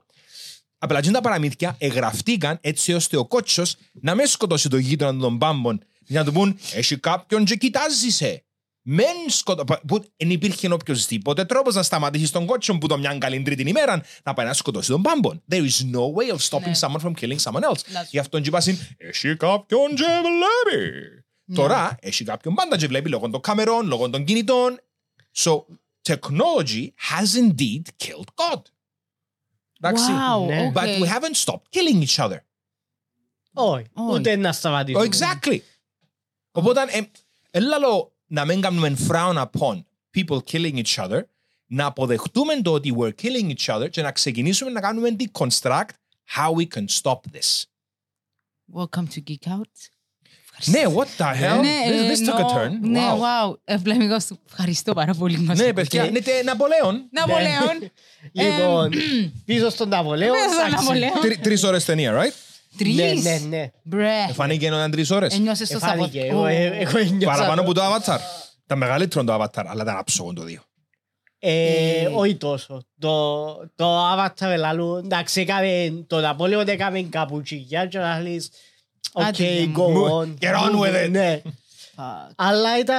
Απλά 0.78 1.00
και 1.00 1.10
τα 1.10 1.20
παραμύθια 1.20 1.74
εγγραφτήκαν 1.78 2.58
έτσι 2.60 2.92
ώστε 2.92 3.16
ο 3.16 3.26
κότσος 3.26 3.76
να 3.92 4.14
μην 4.14 4.26
σκοτώσει 4.26 4.68
το 4.68 4.76
γείτονα 4.76 5.18
των 5.20 5.38
πάμπων. 5.38 5.82
Για 6.06 6.18
να 6.20 6.24
του 6.26 6.32
πούν, 6.32 6.58
έχει 6.74 6.96
κάποιον 6.98 7.44
και 7.44 7.56
κοιτάζεις 7.56 8.14
σε. 8.16 8.44
Μεν 8.82 9.28
σκοτώ... 9.28 9.64
Που 9.64 10.04
δεν 10.16 10.30
υπήρχε 10.30 10.72
οποιοδήποτε 10.72 11.44
τρόπος 11.44 11.74
να 11.74 11.82
σταματήσει 11.82 12.32
τον 12.32 12.46
κότσο 12.46 12.78
που 12.78 12.86
το 12.86 12.98
μια 12.98 13.18
καλή 13.18 13.42
τρίτη 13.42 13.62
ημέρα 13.68 14.02
να 14.24 14.34
πάει 14.34 14.46
να 14.46 14.52
σκοτώσει 14.52 14.90
τον 14.90 15.02
πάμπον. 15.02 15.42
There 15.50 15.62
is 15.68 15.94
no 15.94 16.00
way 16.14 16.36
of 16.36 16.38
stopping 16.48 16.64
Ναι. 16.64 16.72
someone 16.80 17.00
from 17.00 17.12
killing 17.20 17.38
someone 17.38 17.62
else. 17.62 17.80
That's- 17.80 18.08
Γι' 18.10 18.18
αυτό 18.18 18.40
και 18.40 18.48
είπασαν, 18.48 18.78
έχει 18.98 19.36
κάποιον 19.36 19.94
και 19.94 20.04
βλέπει. 20.04 21.24
Ναι. 21.44 21.54
Τώρα 21.56 21.96
έχει 22.00 22.24
κάποιον 22.24 22.54
πάντα 22.54 22.76
και 22.76 22.86
βλέπει 22.86 23.08
λόγω 23.08 23.30
των 23.30 23.40
καμερών, 23.40 23.86
λόγω 23.86 24.10
των 24.10 24.24
κινητών. 24.24 24.80
So, 25.36 25.62
technology 26.08 26.88
has 27.10 27.38
indeed 27.38 27.82
killed 28.04 28.28
God. 28.34 28.62
Εντάξει. 29.80 30.04
Wow, 30.10 30.46
Ναι. 30.46 30.72
But 30.74 30.80
okay. 30.82 31.00
we 31.00 31.06
haven't 31.06 31.36
stopped 31.44 31.68
killing 31.70 32.06
each 32.06 32.24
other. 32.24 32.38
Όχι, 33.52 33.84
Όχι. 33.92 34.12
ούτε 34.18 34.36
να 34.36 34.52
σταματήσουμε. 34.52 35.08
Oh, 35.10 35.14
exactly. 35.14 35.58
Οπότε, 36.50 36.80
ε, 36.88 37.00
έλα 37.50 37.78
λέω 37.78 38.09
να 38.32 38.44
μην 38.44 38.60
κάνουμε 38.60 38.96
frown 39.08 39.34
upon 39.44 39.82
people 40.18 40.38
killing 40.52 40.82
each 40.84 41.04
other, 41.04 41.20
να 41.66 41.84
αποδεχτούμε 41.86 42.60
το 42.62 42.72
ότι 42.72 42.94
we're 42.98 43.12
killing 43.22 43.52
each 43.56 43.74
other 43.76 43.90
και 43.90 44.02
να 44.02 44.12
ξεκινήσουμε 44.12 44.70
να 44.70 44.80
κάνουμε 44.80 45.16
deconstruct 45.18 45.88
how 46.36 46.50
we 46.56 46.66
can 46.74 46.84
stop 47.02 47.18
this. 47.32 47.64
Welcome 48.74 49.06
to 49.14 49.20
Geek 49.30 49.46
Out. 49.52 49.70
Ναι, 50.64 50.82
what 50.94 51.06
the 51.22 51.34
hell? 51.34 51.60
Ναι, 51.60 51.78
This, 51.86 52.10
this 52.10 52.28
took 52.28 52.36
a 52.36 52.38
εννοώ- 52.38 52.54
turn. 52.64 52.70
Ναι, 52.80 53.00
Wow. 53.00 53.48
wow. 53.50 53.56
Ευλαμικός 53.64 54.24
του. 54.26 54.38
Ευχαριστώ 54.46 54.92
πάρα 54.92 55.14
πολύ. 55.14 55.36
που 55.36 55.42
μας 55.42 55.58
Ναι, 55.58 55.64
ακούτε. 55.64 55.80
παιδιά, 55.82 56.04
είναι 56.06 56.20
τε- 56.20 56.44
Ναπολέον. 56.44 57.08
Ναπολέον. 57.10 57.90
Λοιπόν, 58.32 58.90
πίσω 59.44 59.70
στον 59.70 59.88
Ναπολέον. 59.88 60.32
Πίσω 60.32 60.48
στον 60.54 60.66
εντάξει. 60.66 60.84
Ναπολέον. 60.84 61.20
Τρι- 61.20 61.38
Τρεις 61.40 61.62
ώρες 61.62 61.84
ταινία, 61.84 62.22
right? 62.22 62.32
Τρεις; 62.78 62.94
Ναι, 62.94 63.12
ναι, 63.12 63.40
ναι. 63.48 63.70
Μπρε. 63.82 64.26
Φάνηκε 64.32 64.70
να 64.70 64.76
ήταν 64.76 64.90
τρεις 64.90 65.10
ώρες. 65.10 65.34
Ένιωσες 65.34 65.68
το 65.68 65.76
Εφάνηκε. 65.76 66.18
Σαββατό. 66.20 66.36
Εγώ 66.36 66.46
ε, 66.46 66.66
εγώ 66.66 66.98
ένιωσα 66.98 67.26
Παραπάνω 67.36 67.54
το. 67.54 67.60
από 67.62 67.74
το 67.74 67.80
Avatar. 68.12 68.18
Τα 68.66 68.76
μεγαλύτερο 68.76 69.24
το 69.24 69.34
Avatar, 69.42 69.64
αλλά 69.66 69.82
ήταν 69.82 69.96
άψογο 69.96 70.32
το 70.32 70.42
δύο. 70.42 70.60
Ε, 71.38 72.06
Όχι 72.14 72.36
τόσο. 72.36 72.82
Το, 72.98 73.44
το 73.76 74.12
Avatar 74.12 74.46
ελάλου, 74.46 74.96
εντάξει, 74.96 75.40
έκαμε, 75.40 76.04
το 76.06 76.20
Ναπόλεον 76.20 76.68
έκαμε 76.68 77.02
καπουτσικιά 77.02 77.86
και 77.86 77.98
να 77.98 78.20
λες, 78.20 78.50
Άντε, 79.12 79.28
ok, 79.30 79.66
ναι. 79.66 79.72
go 79.76 80.10
on. 80.20 80.34
Get 80.40 80.54
on 80.54 80.78
with 80.80 80.94
it. 81.14 81.40
Ναι. 82.00 82.26
Fuck. 82.28 82.32
Αλλά 82.36 82.78
ήταν... 82.78 82.96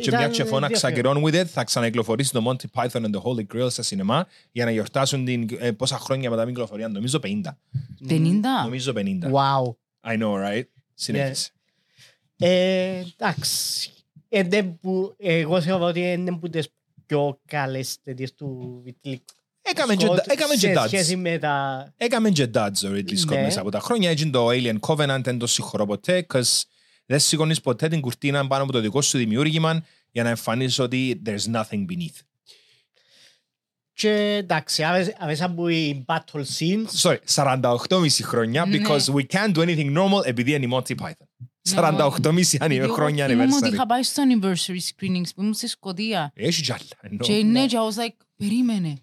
Και 0.00 0.08
ήταν 0.08 0.18
μια 0.20 0.28
και 0.28 0.44
φώναξα 0.44 0.88
ενδιαφέρον. 0.88 1.22
Get 1.22 1.26
On 1.26 1.28
With 1.34 1.40
It 1.40 1.44
θα 1.46 1.64
ξαναεκλοφορήσει 1.64 2.32
το 2.32 2.42
Monty 2.46 2.80
Python 2.80 3.02
and 3.04 3.10
the 3.14 3.22
Holy 3.22 3.46
Grail 3.54 3.70
στα 3.70 3.82
σινεμά 3.82 4.26
για 4.52 4.64
να 4.64 4.70
γιορτάσουν 4.70 5.24
την, 5.24 5.48
ε, 5.58 5.70
πόσα 5.72 5.98
χρόνια 5.98 6.30
μετά 6.30 6.42
την 6.44 6.50
κυκλοφορία. 6.52 6.88
Νομίζω 6.88 7.20
50. 7.22 7.28
50. 8.08 8.40
Νομίζω 8.62 8.92
50. 8.96 9.00
Wow. 9.32 9.74
I 10.12 10.18
know, 10.22 10.34
right? 10.48 10.62
Συνέχισε. 10.94 11.50
Ε, 12.38 13.02
Εντάξει. 13.16 13.90
Ε, 14.28 14.42
δεν 14.42 14.78
που- 14.80 15.14
Εγώ 15.18 15.60
θεωρώ 15.60 15.84
ότι 15.84 16.00
είναι 16.00 16.36
που 16.38 16.48
τις 16.50 16.68
πιο 17.06 17.40
καλές 17.46 17.96
ταινίες 18.02 18.34
του 18.34 18.80
Βιτλίκ. 18.84 19.22
Έκαμε 19.62 19.94
και- 19.94 20.06
έκαμε 20.26 20.54
και 20.54 20.72
Σε 20.74 20.86
σχέση 20.86 21.14
duds. 21.16 21.20
με 21.20 21.38
τα... 21.38 21.86
Έκαμε 21.96 22.30
και 22.30 22.50
duds 22.54 22.84
ο 22.84 22.88
Ridley 22.88 23.18
Scott 23.18 23.34
Ναι. 23.34 23.42
μέσα 23.42 23.60
από 23.60 23.70
τα 23.70 23.80
χρόνια. 23.80 24.10
Έτσι 24.10 24.30
το 24.30 24.48
Alien 24.48 24.78
Covenant 24.80 25.20
δεν 25.22 25.38
το 25.38 25.46
συγχωρώ 25.46 25.86
ποτέ, 25.86 26.26
cause 26.34 26.62
δεν 27.10 27.18
σηκώνεις 27.20 27.60
ποτέ 27.60 27.88
την 27.88 28.00
κουρτίνα 28.00 28.46
πάνω 28.46 28.62
από 28.62 28.72
το 28.72 28.80
δικό 28.80 29.02
σου 29.02 29.18
δημιούργημα 29.18 29.84
για 30.10 30.22
να 30.22 30.28
εμφανίσεις 30.28 30.78
ότι 30.78 31.22
there's 31.26 31.54
nothing 31.54 31.84
beneath. 31.90 32.18
Και 33.92 34.10
εντάξει, 34.40 34.82
άμεσα- 34.82 35.12
άμεσα 35.18 35.44
από 35.44 35.68
οι 35.68 36.04
battle 36.08 36.42
scenes, 36.58 36.84
Sorry, 37.02 37.16
48,5 37.34 38.22
χρόνια 38.22 38.64
Ναι. 38.66 38.76
because 38.78 39.00
we 39.14 39.22
can't 39.26 39.52
do 39.54 39.60
anything 39.60 39.96
normal 39.98 40.24
επειδή 40.26 40.52
είναι 40.52 40.64
η 40.64 40.68
Monty 40.72 40.94
Python. 41.00 41.26
Ναι, 41.68 41.74
48,5 41.74 42.56
Γιατί 42.58 42.76
εγώ 42.76 42.92
χρόνια 42.94 43.26
θυμούμαι 43.26 43.44
ότι 43.44 43.54
anniversary. 43.68 43.72
είχα 43.72 43.86
πάει 43.86 44.02
στο 44.02 44.22
anniversary 44.26 44.78
screenings 44.78 45.28
που 45.34 45.40
ήμουν 45.42 45.54
στη 45.54 45.66
Σκωτία. 45.68 46.32
Έχει 46.34 46.62
κι 46.62 46.72
άλλα. 46.72 46.80
εννοώ. 47.00 47.26
Και 47.26 47.42
ναι, 47.44 47.66
και 47.66 47.76
I 47.76 47.94
was 47.94 47.98
like, 48.04 48.16
περίμενε. 48.36 48.96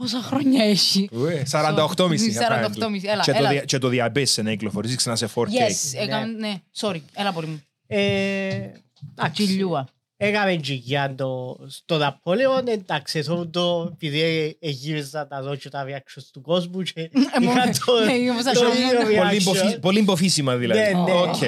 Πόσα 0.00 0.22
χρόνια 0.22 0.64
έχει; 0.64 1.08
Ουε, 1.12 1.42
48,5 1.50 2.32
48,5, 2.32 3.08
έλα, 3.08 3.22
Και 3.22 3.32
το 3.32 3.38
έλα. 3.38 3.48
δια- 3.50 3.64
Και 3.64 3.78
το 3.78 3.88
διαμπέσει 3.88 4.42
να 4.42 4.50
κυκλοφορήσει 4.50 4.96
ξανά 4.96 5.16
σε 5.16 5.26
4K. 5.34 5.46
Yes, 5.48 5.98
έκαμε, 6.00 6.26
ναι, 6.26 6.54
sorry, 6.80 7.00
έλα 7.12 7.32
πολύ 7.32 7.46
μου. 7.46 7.62
ε, 7.86 8.70
εντάξει, 9.16 9.44
Τσιλιούα. 9.44 9.88
έκαμε 10.16 10.56
τζικιά 10.56 11.14
το, 11.14 11.58
στο 11.68 11.96
Ναπόλεον, 11.98 12.68
εντάξει, 12.68 13.22
θέλω 13.22 13.48
το, 13.48 13.88
επειδή 13.92 14.56
εγύριζα 14.60 15.26
τα 15.26 15.42
δω 15.42 15.54
και 15.56 15.68
τα 15.68 15.84
reactions 15.88 16.22
του 16.32 16.40
κόσμου 16.40 16.82
και 16.82 17.00
είχα 17.40 17.70
το, 17.84 17.92
ναι, 18.04 18.30
όμως 18.30 18.42
το 18.44 18.50
αυτό 18.50 18.66
ίδιο 18.72 19.00
είναι 19.10 19.18
Πολύ 19.18 19.36
reaction. 19.36 19.40
υποφυ- 19.40 19.78
Πολύ 19.78 19.98
υποφύσιμα 19.98 20.56
δηλαδή. 20.56 20.80
Ναι, 20.94 21.00
ναι. 21.02 21.12
Οκ. 21.12 21.42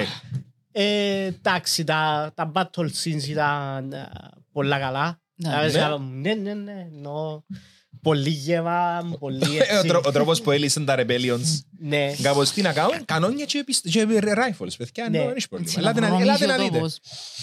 Ε, 0.72 1.24
Εντάξει, 1.24 1.84
τα, 1.84 2.32
τα 2.34 2.52
battle 2.54 2.88
scenes 3.02 3.22
ήταν 3.28 3.92
ε, 3.92 4.08
πολλά 4.52 4.78
καλά. 4.78 5.20
Ναι. 5.34 5.54
Άρεσα, 5.54 5.98
Ναι, 5.98 6.34
ναι, 6.34 6.54
ναι, 6.54 6.86
εννοώ, 6.94 7.42
πολύ 8.02 8.30
γεύμα, 8.30 9.08
πολύ 9.18 9.38
Ε, 9.68 9.74
ο 9.74 9.76
έτσι. 9.76 9.88
τρό- 9.88 10.06
Ο 10.06 10.12
τρόπος 10.12 10.40
που 10.42 10.50
έλυσαν 10.50 10.84
τα 10.84 10.94
rebellions. 10.98 11.60
Ναι. 11.78 12.12
Κάπως 12.22 12.50
τι 12.50 12.62
να 12.62 12.72
κάνουν, 12.72 13.04
κανόνια 13.04 13.44
και 13.44 13.62
πισ- 13.66 13.88
και 13.88 14.06
rifles, 14.10 14.74
παιδιά, 14.78 15.08
Ναι. 15.08 15.16
εννοώ, 15.16 15.24
δεν 15.26 15.36
έχει 15.36 15.48
πρόβλημα. 15.48 15.72
Έτσι, 15.72 15.78
Ελάτε 15.78 16.00
να- 16.00 16.06
βρωμίζει 16.06 16.28
Ελάτε 16.28 16.44
ο 16.44 16.48
να 16.48 16.56
δείτε. 16.56 16.76
τόπος. 16.76 16.98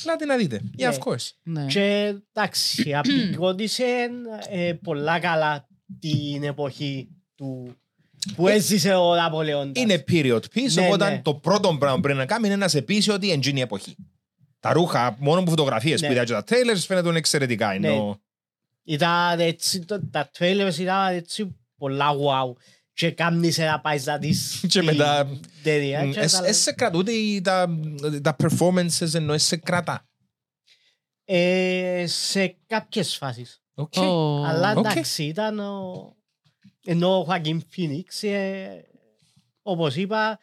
Ελάτε 0.06 0.26
να 0.26 0.36
δείτε. 0.38 0.62
Yeah, 0.64 0.90
Ναι. 0.90 0.96
of 0.96 0.98
course. 1.08 1.30
Ναι. 1.44 1.66
Και 1.66 2.16
εντάξει, 2.34 2.94
απεικόνισε 3.00 3.84
ε, 4.50 4.74
πολλά 4.74 5.20
καλά 5.20 5.68
την 6.00 6.44
εποχή 6.44 7.10
του 7.36 7.76
που 8.36 8.48
έζησε 8.48 8.94
ο 8.94 9.16
Ναπολεόντας. 9.16 9.84
Είναι 9.84 10.04
period 10.12 10.40
piece, 10.56 10.72
Ναι, 10.74 10.86
οπότε 10.86 11.10
ναι. 11.10 11.22
το 11.24 11.34
πρώτο 11.34 11.76
πράγμα 11.80 11.96
που 11.96 12.02
πρέπει 12.02 12.18
να 12.20 12.26
κάνεις 12.26 12.48
είναι 12.48 12.56
να 12.56 12.68
σε 12.68 12.82
πείσει 12.82 13.12
ότι 13.12 13.28
είναι 13.28 13.60
η 13.60 13.62
εποχή. 13.62 13.96
Τα 14.60 14.74
ρούχα, 14.74 15.16
μόνο 15.20 15.40
από 15.40 15.50
φωτογραφίες 15.50 16.02
Ναι. 16.02 16.08
που 16.08 16.14
είδα 16.14 16.24
και 16.24 16.32
τα 16.34 16.44
trailers 16.50 16.78
φαίνεται 16.88 17.18
εξαιρετικά. 17.18 17.72
Εννοώ, 17.74 18.16
Ήταν 18.90 19.40
έτσι, 19.40 19.86
το- 19.86 20.10
τα 20.12 20.30
trailers 20.40 20.78
ήταν 20.80 21.16
έτσι 21.16 21.56
πολλά 21.78 22.10
wow. 22.12 22.54
Και 22.94 23.12
κάμνησε 23.12 23.66
να 23.66 23.80
πάει 23.82 24.02
να 24.04 24.18
δεις 24.18 24.58
Και 24.62 24.68
την 24.68 24.84
μετά- 24.84 25.40
ταινία. 25.64 26.06
Μ, 26.06 26.12
Και 26.12 26.20
εσ- 26.20 26.40
τα- 26.40 26.46
ες 26.48 26.58
σε 26.58 26.72
κρατούν 26.72 27.00
ούτε 27.00 27.12
οι- 27.12 27.42
τα, 27.42 27.80
τα 28.22 28.36
performances 28.44 29.14
ενώ 29.14 29.34
ες 29.34 29.44
σε 29.44 29.56
κρατά. 29.58 30.08
Ε, 31.26 32.04
Σε 32.08 32.58
κάποιες 32.68 33.16
φάσεις. 33.18 33.62
Οκ. 33.74 33.94
Ω. 33.98 34.44
Αλλά 34.46 34.72
Οκ. 34.72 34.86
εντάξει, 34.86 35.24
ήταν 35.24 35.60
ο... 35.60 35.94
Ενώ 36.86 37.20
ο 37.20 37.24
Joaquin 37.24 37.64
Phoenix, 37.70 38.24
ε, 38.24 38.86
όπως 39.62 39.96
είπα, 39.96 40.40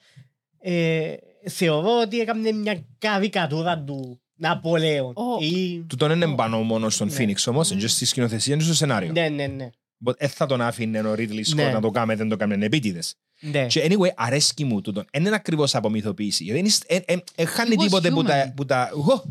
ε, 0.58 1.14
θεωρώ 1.48 2.00
ότι 2.00 2.20
έκανε 2.20 2.52
μια 2.52 2.84
καρικατούρα 2.98 3.82
του 3.82 4.20
Ναπολέον. 4.36 5.12
Ω. 5.16 5.38
Ή- 5.44 5.84
Του 5.88 5.96
τον 5.96 6.10
είναι 6.10 6.34
πάνω 6.34 6.62
μόνος 6.62 6.94
στον 6.94 7.08
Ναι. 7.08 7.14
Phoenix 7.18 7.36
όμως, 7.46 7.70
είναι 7.70 7.80
και 7.80 7.86
στη 7.86 8.04
σκηνοθεσία 8.04 8.56
και 8.56 8.62
στο 8.62 8.74
σενάριο. 8.74 9.12
Ναι, 9.12 9.28
ναι, 9.28 9.46
ναι. 9.46 9.70
Δεν 9.98 10.28
θα 10.28 10.46
τον 10.46 10.60
άφηνε 10.60 11.00
ο 11.00 11.12
Ridley 11.12 11.40
Scott 11.40 11.54
Ναι. 11.54 11.70
να 11.72 11.80
το 11.80 11.90
κάνει, 11.90 12.14
δεν 12.14 12.28
το 12.28 12.36
κάνει 12.36 12.64
επίτηδες. 12.64 13.14
Ναι. 13.40 13.66
Και 13.66 13.86
anyway, 13.90 14.08
αρέσκει 14.16 14.64
μου 14.64 14.80
τούτο. 14.80 15.04
Δεν 15.12 15.24
είναι 15.26 15.34
ακριβώς 15.34 15.74
απομυθοποίηση. 15.74 16.44
Δεν 16.44 16.56
είναι, 16.56 16.70
ε, 16.86 16.96
ε, 16.96 17.16
ε, 17.34 17.44
χάνει 17.44 17.74
He 17.78 17.80
was 17.80 17.82
τίποτε 17.82 18.10
που 18.10 18.22
τα... 18.22 18.46
human. 18.48 18.52
Που 18.56 18.64
τα 18.64 18.90
«Ω, 18.94 19.22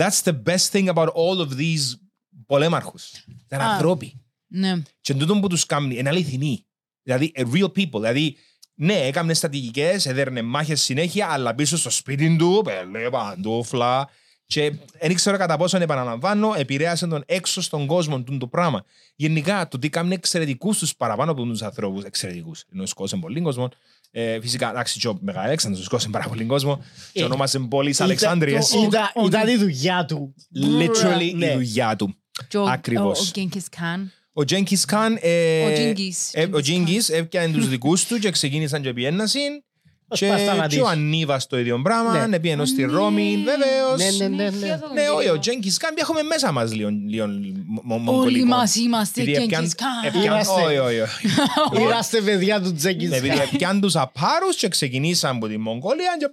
that's 0.00 0.22
the 0.24 0.42
best 0.46 0.70
thing 0.72 0.86
about 0.94 1.06
all 1.08 1.38
of 1.38 1.48
these 1.58 1.98
πολέμαρχους. 2.46 3.24
Είναι 3.52 3.62
Α. 3.62 3.72
ανθρώποι. 3.72 4.20
Ναι. 4.46 4.82
Και 5.00 5.14
τούτο 5.14 5.40
που 5.40 5.48
τους 5.48 5.66
κάνει 5.66 5.96
είναι 5.98 6.08
αληθινοί. 6.08 6.64
Δηλαδή, 7.02 7.32
a 7.36 7.42
real 7.42 7.64
people. 7.76 7.90
Δηλαδή, 8.00 8.36
ναι, 8.74 8.94
έκαμε 8.94 9.34
στατικικές, 9.34 10.06
έδερνε 10.06 10.42
μάχες 10.42 10.80
συνέχεια, 10.82 11.26
αλλά 11.30 11.54
πίσω 11.54 11.76
στο 11.76 11.90
σπίτι 11.90 12.36
του, 12.36 12.62
πέλε, 12.64 13.10
παντούφλα. 13.10 14.08
Και 14.50 14.72
δεν 15.00 15.14
ξέρω 15.14 15.36
κατά 15.36 15.56
πόσο 15.56 15.76
επαναλαμβάνω, 15.76 16.54
επηρέασε 16.56 17.06
τον 17.06 17.22
έξω 17.26 17.60
στον 17.62 17.86
κόσμο 17.86 18.20
του 18.22 18.38
το 18.38 18.46
πράγμα. 18.46 18.84
Γενικά, 19.16 19.68
το 19.68 19.78
τι 19.78 19.88
κάνουν 19.88 20.12
εξαιρετικούς 20.12 20.78
τους 20.78 20.96
παραπάνω 20.96 21.30
από 21.30 21.44
τους 21.44 21.62
ανθρώπους, 21.62 22.04
εξαιρετικούς. 22.04 22.64
Ενώ 22.72 22.86
σκόσαν 22.86 23.20
πολύ 23.20 23.40
κόσμο. 23.40 23.68
Ε, 24.10 24.40
φυσικά, 24.40 24.70
εντάξει, 24.70 24.98
και 24.98 25.08
ο 25.08 25.18
Μεγαλέξανδρος 25.20 25.84
σκόσαν 25.84 26.10
πάρα 26.10 26.28
πολύ 26.28 26.44
κόσμο. 26.44 26.84
Και 27.12 27.20
Ε, 27.20 27.24
ονόμασε 27.24 27.58
πόλεις 27.58 27.94
Ήταν- 27.94 28.06
Αλεξάνδρειας. 28.06 28.68
το- 28.70 28.82
Ήταν 28.82 29.10
ήταν 29.26 29.48
η 29.48 29.56
δουλειά 29.56 30.04
του. 30.04 30.34
Literally 30.78 31.32
Ναι. 31.34 31.46
η 31.46 31.52
δουλειά 31.54 31.96
του. 31.96 32.14
Και 32.48 32.56
ο- 32.58 32.64
Ακριβώς. 32.68 33.20
Ο 33.20 33.24
ο 33.24 33.30
Genghis 33.34 33.56
Khan. 33.76 34.06
Ο 34.32 34.44
Τζένκις 34.44 34.84
Καν, 34.84 35.18
ε, 35.20 35.64
Ο 35.64 35.68
Genghis. 35.68 36.28
ε, 36.32 36.44
ο 36.44 36.48
Genghis 36.52 36.62
Τζίνγκης 36.62 37.08
έπιανε 37.08 37.52
τους 37.52 37.68
δικούς 37.68 38.06
του 38.06 38.18
και 38.18 38.30
ξεκίνησαν 38.30 38.82
και 38.82 38.92
πιένασιν 38.92 39.52
Ως 39.52 39.62
και, 40.08 40.26
πας 40.26 40.38
και 40.40 40.44
σταματήσει. 40.44 40.80
ο 40.80 40.86
Ανίβας 40.88 41.46
το 41.46 41.58
ίδιο 41.58 41.80
πράγμα, 41.82 42.26
Ναι. 42.26 42.36
έπιανε 42.36 42.64
στη 42.66 42.84
Ναι. 42.84 42.92
Ρώμη, 42.92 43.44
βεβαίως. 43.44 44.18
Ναι, 44.18 44.26
ναι, 44.26 44.36
ναι, 44.36 44.42
ναι. 44.44 44.50
Συνέχεια 44.50 44.78
το 44.78 44.92
Ναι, 44.92 45.08
όχι, 45.08 45.16
βίντεο. 45.18 45.34
ο 45.34 45.38
Τζένκις 45.38 45.76
Καν 45.76 45.94
έχουμε 45.98 46.22
μέσα 46.22 46.52
μας 46.52 46.74
λίγο, 46.74 46.88
λίγο 47.06 47.26
μο- 47.66 47.82
μο- 47.84 47.94
Όλοι 47.94 48.02
μογγολικό. 48.04 48.46
μας 48.46 48.76
είμαστε 48.76 49.20
Επειδή 49.22 49.42
έπιαν- 49.42 49.64
Genghis 49.64 49.68
Khan. 49.70 50.06
έπιαν- 50.06 50.24
Είμαστε. 50.24 50.62
Όχι, 50.62 50.76
όχι, 50.78 51.00
όχι. 51.00 51.26
Είμαστε 51.82 52.20
παιδιά 52.20 52.60
του 52.60 52.74
Τζέγκης 52.74 53.10
Ναι, 53.10 53.16
επειδή 53.16 53.36
Χάν. 53.36 53.48
έπιαν 53.52 53.80
τους 53.80 53.96
απάρους 53.96 54.56
και 54.56 54.68
ξεκινήσαν 54.68 55.36
από 55.36 55.48
τη 55.48 55.56
Μογγολία 55.58 56.16
και 56.18 56.26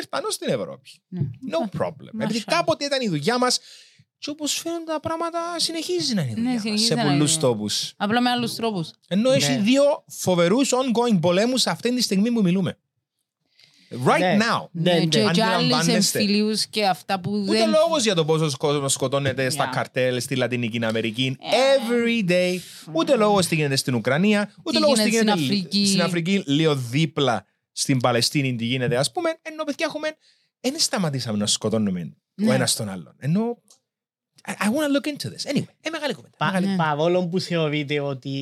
ήρθαν 0.00 0.24
ως 0.24 0.34
στην 0.34 0.48
Ευρώπη. 0.48 0.90
Ναι. 1.08 1.20
No 1.50 1.80
problem. 1.80 2.10
Μάσα. 2.12 2.24
Επειδή 2.30 2.44
κάποτε 2.44 2.84
ήταν 2.84 3.00
η 3.02 3.08
δουλειά 3.08 3.38
μας 3.38 3.60
και 4.18 4.30
όπως 4.30 4.52
φαίνονται 4.52 4.84
τα 4.92 5.00
πράγματα 5.00 5.38
συνεχίζει 5.56 6.14
να 6.14 6.22
είναι 6.22 6.30
η 6.30 6.34
Ναι, 6.34 6.40
δουλειά 6.40 6.52
μας 6.52 6.62
συνεχίζει 6.62 6.86
σε 6.86 6.94
να 6.94 7.02
είναι. 7.02 7.10
πολλούς 7.10 7.38
τόπους. 7.38 7.92
Απλά 7.96 8.20
με 8.20 8.30
άλλους 8.30 8.54
τρόπους. 8.54 8.90
Ενώ 9.08 9.30
έχει 9.30 9.50
Ναι. 9.52 9.58
δύο 9.58 9.82
φοβερούς 10.08 10.70
ongoing 10.72 11.18
πολέμους 11.20 11.66
αυτή 11.66 11.94
τη 11.94 12.02
στιγμή 12.02 12.30
που 12.32 12.42
μιλούμε. 12.42 12.78
Right 14.06 14.18
Ναι. 14.18 14.36
now. 14.40 14.68
Ναι, 14.70 14.92
Ναι, 14.92 14.98
ναι. 14.98 15.04
και- 15.04 15.18
και 15.32 15.42
άλλους 15.42 15.54
Αντιλαμβάνεστε. 15.54 16.18
εμφυλίους 16.18 16.66
και 16.66 16.86
αυτά 16.86 17.20
που 17.20 17.30
Ούτε 17.48 17.58
δεν... 17.58 17.70
λόγος 17.70 18.02
για 18.02 18.14
το 18.14 18.24
πόσος 18.24 18.56
κόσμος 18.56 18.92
σκοτώνεται 18.92 19.50
στα 19.50 19.68
Yeah. 19.70 19.74
καρτέλ 19.74 20.20
στη 20.20 20.36
Λατινική 20.36 20.84
Αμερική 20.84 21.36
Yeah. 21.40 21.44
every 21.44 22.30
day. 22.30 22.58
Ούτε 22.92 23.16
λόγος 23.16 23.46
τι 23.46 23.54
γίνεται 23.54 23.76
στην 23.76 23.94
Ουκρανία. 23.94 24.52
Ούτε 24.62 24.76
Τι 24.76 24.82
λόγος 24.82 24.98
τι 24.98 25.08
γίνεται 25.08 25.24
γίνεται 25.32 25.44
στην 25.44 25.56
Αφρική. 25.58 25.86
στην 25.86 26.02
Αφρική 26.02 26.42
λίγο 26.46 26.74
δίπλα 26.76 27.46
στην 27.72 27.98
Παλαιστίνη 27.98 28.54
τι 28.56 28.64
γίνεται 28.64 28.96
ας 28.96 29.12
πούμε. 29.12 29.38
Ενώ 29.42 29.64
παιδιά 29.64 29.86
έχουμε... 29.88 30.08
Δεν 30.60 30.74
σταματήσαμε 30.78 31.38
να 31.38 31.46
σκοτώνουμε 31.46 32.00
ο 32.00 32.44
Ναι. 32.44 32.54
ένας 32.54 32.76
τον 32.76 32.88
άλλον. 32.88 33.14
Ενώ... 33.18 33.62
I, 34.48 34.64
I 34.64 34.68
want 34.74 34.86
to 34.86 34.92
look 34.96 35.06
into 35.12 35.28
this. 35.34 35.50
Anyway, 35.52 35.66
ε, 35.80 35.90
μεγάλη 35.90 36.14
κουβέντα. 36.14 36.34
Πα- 36.36 36.46
μεγάλη- 36.46 36.66
Ναι. 36.66 36.76
Παρόλο 36.76 37.26
που 37.26 37.40
θεωρείται 37.40 38.00
ότι 38.00 38.32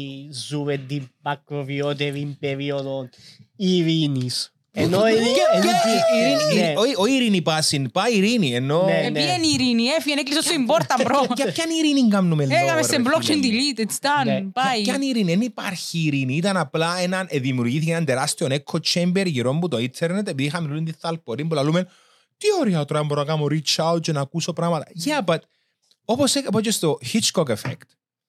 ζούμε 0.49 0.77
την 0.77 1.09
μακροβιότερη 1.23 2.37
περίοδο 2.41 3.09
ειρήνης. 3.57 4.51
Ενώ 4.79 5.07
είναι... 5.09 5.19
Και- 5.19 5.61
και 5.63 5.69
η 6.17 6.21
ειρήνη- 6.21 6.61
Ναι. 6.61 6.73
η- 6.91 6.95
Ο 6.99 7.07
ειρήνη 7.07 7.43
πάσιν, 7.43 7.91
πάει 7.91 8.17
ειρήνη, 8.17 8.55
ενώ... 8.55 8.85
Ναι, 8.85 8.93
ναι. 8.93 9.07
Επίενε 9.07 9.47
η 9.47 9.51
ειρήνη, 9.55 9.85
έφυγε, 9.85 10.15
έκλεισε 10.19 10.43
στην 10.43 10.67
πόρτα, 10.67 10.95
bro. 11.03 11.27
Για 11.37 11.53
ποιαν 11.53 11.69
ειρήνη 11.71 12.09
κάνουμε 12.09 12.47
λόγο, 12.47 12.65
Έκαμε 12.65 12.81
reset 12.81 12.95
φίλε 12.97 13.09
blockchain 13.09 13.37
μου. 13.37 13.43
delete, 13.43 13.81
it's 13.81 13.99
done, 14.07 14.25
Ναι. 14.25 14.41
πάει. 14.53 14.83
Ποιαν 14.83 15.01
ειρήνη, 15.03 15.31
δεν 15.31 15.41
υπάρχει 15.41 15.99
ειρήνη. 15.99 16.37
Ήταν 16.37 16.57
απλά 16.57 16.99
ένα, 17.01 17.27
ε, 17.29 17.39
δημιουργήθηκε 17.39 17.93
ένα 17.93 18.05
τεράστιο 18.05 18.47
echo 18.51 18.79
chamber 18.95 19.25
γύρω 19.27 19.51
από 19.51 19.69
το 19.69 19.79
ίντερνετ 19.79 20.29
επειδή 20.29 20.45
είχαμε 20.45 20.73
όλη 20.75 20.83
τη 20.83 20.93
θαλπορή 20.99 21.45
που 21.45 21.55
λαλούμε 21.55 21.89
τι 22.39 22.47
ωραία 22.61 22.85
τώρα 22.85 23.03
μπορώ 23.05 23.21
να 23.21 23.27
κάνω 23.27 23.47
reach 23.51 23.93
out 23.93 24.01
και 24.01 24.13
να 24.13 24.21
ακούσω 24.21 24.53
πράγματα. 24.53 24.87
Yeah, 25.05 25.25
but 25.35 25.39
όπως 26.09 26.35
είπα 26.35 26.61
και 26.61 26.71
στο 26.71 26.99
Hitchcock 27.13 27.47
effect, 27.47 27.87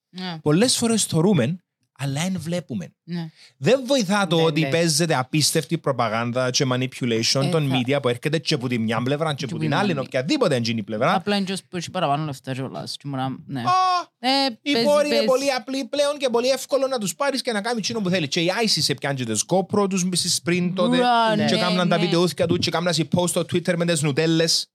Ναι, 0.10 0.38
πολλές 0.42 0.78
φορές 0.78 1.04
θεωρούμε 1.06 1.58
αλλά 2.00 2.22
δεν 2.22 2.36
βλέπουμε. 2.40 2.94
ναι. 3.04 3.30
Δεν 3.58 3.82
βοηθά 3.86 4.28
το 4.28 4.36
Ναι, 4.36 4.42
ότι 4.42 4.62
ναι. 4.62 4.70
παίζεται 4.70 5.16
απίστευτη 5.16 5.78
προπαγάνδα 5.78 6.50
και 6.50 6.66
manipulation 6.72 7.42
Ε, 7.44 7.50
των 7.50 7.70
θα- 7.70 7.80
media 7.80 8.02
που 8.02 8.08
έρχεται 8.08 8.38
και 8.40 8.54
από 8.54 8.68
τη 8.68 8.80
μια 8.80 9.02
πλευρά 9.02 9.34
και 9.34 9.46
από 9.46 9.58
την 9.58 9.74
άλλη, 9.76 10.00
οποιαδήποτε 10.00 10.56
εγγύνη 10.56 10.84
πλευρά. 10.84 11.14
Απλά 11.16 11.36
είναι 11.36 11.46
just 11.50 11.60
που 11.70 11.78
έχει 11.78 11.92
παραπάνω 11.92 12.26
λεφτά 12.26 12.54
κιόλας. 12.54 12.98
και 12.98 13.08
μπορεί 13.08 13.22
να- 13.22 13.36
ναι. 13.48 13.60
Α, 13.62 13.72
Ε, 14.20 14.30
Οι 14.62 14.72
πες- 14.72 14.84
πόροι 14.84 15.08
είναι 15.08 15.18
πες. 15.18 15.26
πολύ 15.26 15.52
απλοί 15.52 15.86
πλέον 15.86 16.18
και 16.18 16.30
πολύ 16.30 16.48
εύκολο 16.48 16.88
να 16.88 16.98
τους 16.98 17.16
πάρεις 17.16 17.42
και 17.42 17.52
να 17.52 17.62
κάνεις 17.62 17.80
εκείνο 17.80 18.00
που 18.02 18.10
θέλεις. 18.10 18.28
Και 18.28 18.40
η 18.42 18.52
ISIS 18.64 18.90
έπιανε 18.90 19.24
τις 19.24 19.44
GoPro 19.48 19.90
τους 19.90 20.06
στις 20.14 20.42
πριν 20.42 20.74
τότε 20.76 20.98
Ουρα, 20.98 21.36
και 21.48 21.56
ναι, 21.56 21.62
κάμναν 21.62 21.90
τα 21.90 21.98
ναι. 21.98 22.04
βιντεούθηκια 22.04 22.48
του 22.48 22.58
και 22.58 22.72
κάμναν 22.72 22.94
οι 22.98 23.08
post 23.16 23.28
στο 23.30 23.42
Twitter 23.42 23.76
με 23.76 23.86
τις 23.86 24.02
νουτέλες. 24.02 24.68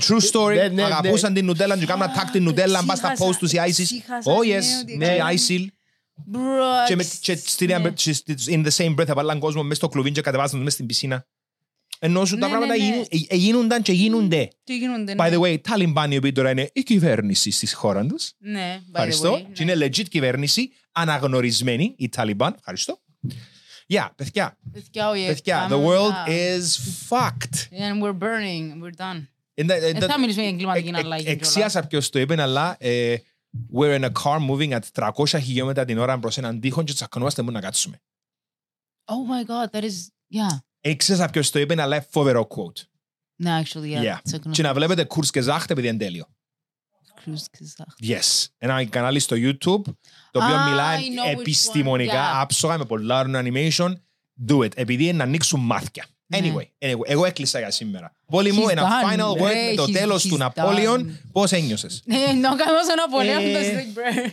True 0.00 0.20
story. 0.32 0.54
Ναι, 0.54 0.68
ναι, 0.68 0.82
Αγαπούσαν 0.82 1.34
την 1.34 1.44
νουτέλα 1.44 1.78
και 1.78 1.86
κάμναν 1.86 2.10
tag 2.10 2.28
την 2.32 2.42
νουτέλα 2.42 2.78
το 2.78 2.84
μπας 2.84 2.98
στα 2.98 3.12
ξέχασα, 3.12 3.30
post 3.32 3.38
τους 3.38 3.52
οι 3.52 3.56
το 3.56 3.62
ISIS. 3.62 3.70
ξέχασα, 3.84 4.32
Oh 4.32 4.46
ναι, 4.46 4.58
yes, 4.58 4.62
ότι 4.82 4.96
και 4.98 5.04
η 5.04 5.08
έκαναν. 5.08 5.36
ISIL. 5.36 5.66
Μπρο, 6.26 6.40
Και 6.86 6.96
με- 6.96 7.02
ξ- 7.04 7.20
και 7.22 7.34
στην- 7.34 7.68
ναι. 7.82 7.90
και 7.90 8.12
στις- 8.12 8.46
in 8.50 8.66
the 8.66 8.70
same 8.76 8.94
breath 9.00 9.08
έβαλαν 9.08 9.38
κόσμο 9.38 9.62
μες 9.62 9.76
στο 9.76 9.88
κλουβί 9.88 10.10
και 10.12 10.20
κατεβάσαν 10.20 10.54
τους 10.54 10.62
μες 10.64 10.72
στην 10.72 10.86
πισίνα. 10.86 11.26
Ενώ 11.98 12.24
σου 12.24 12.36
τα 12.38 12.46
Ναι, 12.46 12.52
πράγματα 12.52 12.76
ναι, 12.76 12.84
ναι. 12.84 12.90
γίνουν- 12.90 13.06
ε, 13.28 13.36
γίνονταν 13.36 13.82
και 13.82 13.92
γίνονται. 13.92 14.48
Τι 14.64 14.76
γίνονται, 14.76 15.14
By 15.18 15.30
ναι. 15.30 15.36
the 15.36 15.40
way, 15.40 15.48
οι 15.52 15.58
Ταλιμπάνοι 15.58 16.14
οι 16.14 16.18
οποίοι 16.18 16.32
τώρα 16.32 16.50
είναι 16.50 16.70
η 16.72 16.82
κυβέρνηση 16.82 17.50
στη 17.50 17.74
χώρα 17.74 18.06
τους. 18.06 18.32
Ναι, 18.38 18.78
by 18.78 18.84
the 18.86 18.88
Ευχαριστώ. 18.92 19.34
way, 19.34 19.46
Και 19.52 19.64
ναι. 19.64 19.72
είναι 19.72 19.86
legit 19.86 20.08
κυβέρνηση, 20.08 20.70
αναγνωρισμένη 20.92 21.94
η 21.98 22.08
Ταλιμπάν. 22.08 22.54
Ευχαριστώ. 22.58 23.00
Yeah, 23.88 24.08
παιδιά. 24.16 24.58
Παιδιά, 24.72 25.08
όχι, 25.08 25.26
Παιδιά, 25.26 25.66
the 25.66 25.70
πάμε 25.70 25.86
world 25.86 26.08
να- 26.10 26.24
is 26.26 26.62
fucked. 27.08 27.56
And 27.82 28.02
we're 28.02 28.18
burning, 28.18 28.82
we're 28.82 28.96
done. 29.00 29.26
Είναι- 29.54 29.74
ε, 29.74 29.92
Δεν 29.92 30.08
θα 30.08 30.18
μιλήσουμε 30.18 30.42
για 30.44 30.52
εγκληματική 30.52 30.88
ε, 30.88 30.90
ε, 30.90 30.98
αλλαγή. 30.98 31.28
Εξίασα 31.28 31.86
ποιος 31.86 32.10
το 32.10 32.18
είπε, 32.18 32.42
αλλά 32.42 32.76
ε, 32.78 33.16
we're 33.76 34.00
in 34.00 34.04
a 34.04 34.10
car 34.22 34.38
moving 34.50 34.78
at 34.78 35.10
300 35.10 35.26
χιλιόμετρα 35.26 35.84
την 35.84 35.98
ώρα 35.98 36.18
προς 36.18 36.38
έναν 36.38 36.60
τείχο 36.60 36.82
και 36.82 36.92
τσακωνόμαστε 36.92 37.42
που 37.42 37.50
να 37.50 37.60
κάτσουμε. 37.60 38.00
Oh 39.04 39.12
my 39.12 39.50
god, 39.50 39.78
that 39.78 39.82
is, 39.84 39.92
yeah. 40.34 40.58
Εξίασα 40.80 41.28
ποιος 41.28 41.50
το 41.50 41.58
είπε, 41.58 41.82
αλλά 41.82 42.06
φοβερό 42.10 42.46
quote. 42.50 42.80
No, 43.44 43.62
actually, 43.62 43.92
yeah. 43.92 44.02
Yeah. 44.02 44.16
it's 44.16 44.34
a 44.34 44.38
good- 44.38 44.50
Και 44.52 44.62
να 44.62 44.74
βλέπετε 44.74 45.06
Kurz 45.14 45.38
gesagt 45.38 45.64
επειδή 45.70 45.88
είναι 45.88 45.96
τέλειο. 45.98 46.26
Cruise 47.24 47.46
gesagt. 47.58 48.06
Yes. 48.10 48.46
Ένα 48.58 48.84
κανάλι 48.84 49.18
στο 49.18 49.36
YouTube, 49.38 49.82
το 50.30 50.42
οποίο 50.42 50.56
Ah, 50.64 50.68
μιλάει 50.68 50.98
I 50.98 51.00
know 51.00 51.24
which 51.26 51.36
one, 51.36 51.40
επιστημονικά, 51.40 52.32
yeah. 52.32 52.40
άψογα, 52.42 52.78
με 52.78 52.84
πολλά 52.84 53.18
ωραίο 53.20 53.42
animation. 53.44 53.92
Do 54.48 54.58
it. 54.58 54.76
Επειδή 54.76 55.04
είναι 55.04 55.12
να 55.16 55.24
ανοίξουν 55.24 55.60
μάθηκια. 55.60 56.06
Ναι. 56.40 56.52
Anyway, 56.54 56.86
anyway, 56.88 57.04
εγώ 57.06 57.24
έκλεισα 57.24 57.58
για 57.58 57.70
σήμερα. 57.70 58.12
Πόλη 58.26 58.52
μου, 58.52 58.64
He's 58.66 58.70
ένα 58.70 58.82
done, 58.82 59.12
final 59.12 59.30
word 59.42 59.52
ρε, 59.52 59.68
με 59.70 59.74
το 59.76 59.82
he's- 59.84 59.92
τέλος 59.92 60.22
του 60.26 60.34
he's 60.34 60.38
Ναπόλεον. 60.38 61.10
done. 61.10 61.28
Πώς 61.32 61.52
ένιωσες; 61.52 62.02
Ε, 62.06 62.14
no 62.14 62.56
κάνουμε 62.56 62.82
σαν 62.86 62.96
Ναπολέον, 62.96 63.44
Ε, 63.44 63.52
το 63.52 63.58
Stick 63.58 63.98
Bear. 63.98 64.30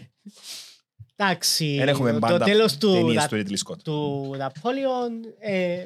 Εντάξει, 1.16 1.76
Δεν 1.78 1.88
έχουμε 1.88 2.12
το 2.12 2.20
πάντα 2.20 2.46
τέλος 2.46 2.78
του, 2.78 2.94
ταινίες 2.94 3.16
Να- 3.16 3.28
του 3.28 3.36
Ridley 3.36 3.72
Scott. 3.72 3.78
του 3.84 4.34
Ναπόλεον 4.38 5.12
ε, 5.40 5.86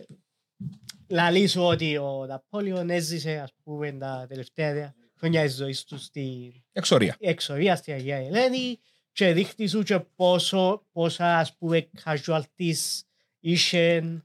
λαλήσω 1.08 1.68
ότι 1.68 1.98
ο 1.98 2.26
Ναπόλεον 2.28 2.90
έζησε 2.90 3.40
ας 3.44 3.54
πούμε 3.64 3.92
τα 3.92 4.26
τελευταία 4.30 4.94
χρόνια 5.18 5.44
της 5.44 5.56
ζωής 5.56 5.84
του 5.84 5.98
στην 6.00 6.52
Εξορία. 6.72 7.16
εξορία 7.20 7.76
στη 7.76 7.92
Αγία 7.92 8.18
Ελένη 8.18 8.80
και 9.12 9.32
δείχνει 9.34 9.68
σου 9.68 9.84
και 9.84 10.00
πόσο, 10.16 10.86
πόσα 10.92 11.38
ας 11.38 11.56
πούμε 11.58 11.90
casualties 12.04 13.02
είχαν 13.40 14.24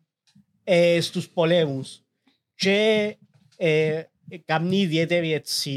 ε, 0.70 1.00
στους 1.00 1.28
πολέμους 1.28 2.00
και 2.54 3.16
ε, 3.56 4.02
κάνει 4.44 4.76
ιδιαίτερη 4.80 5.32
έτσι 5.32 5.70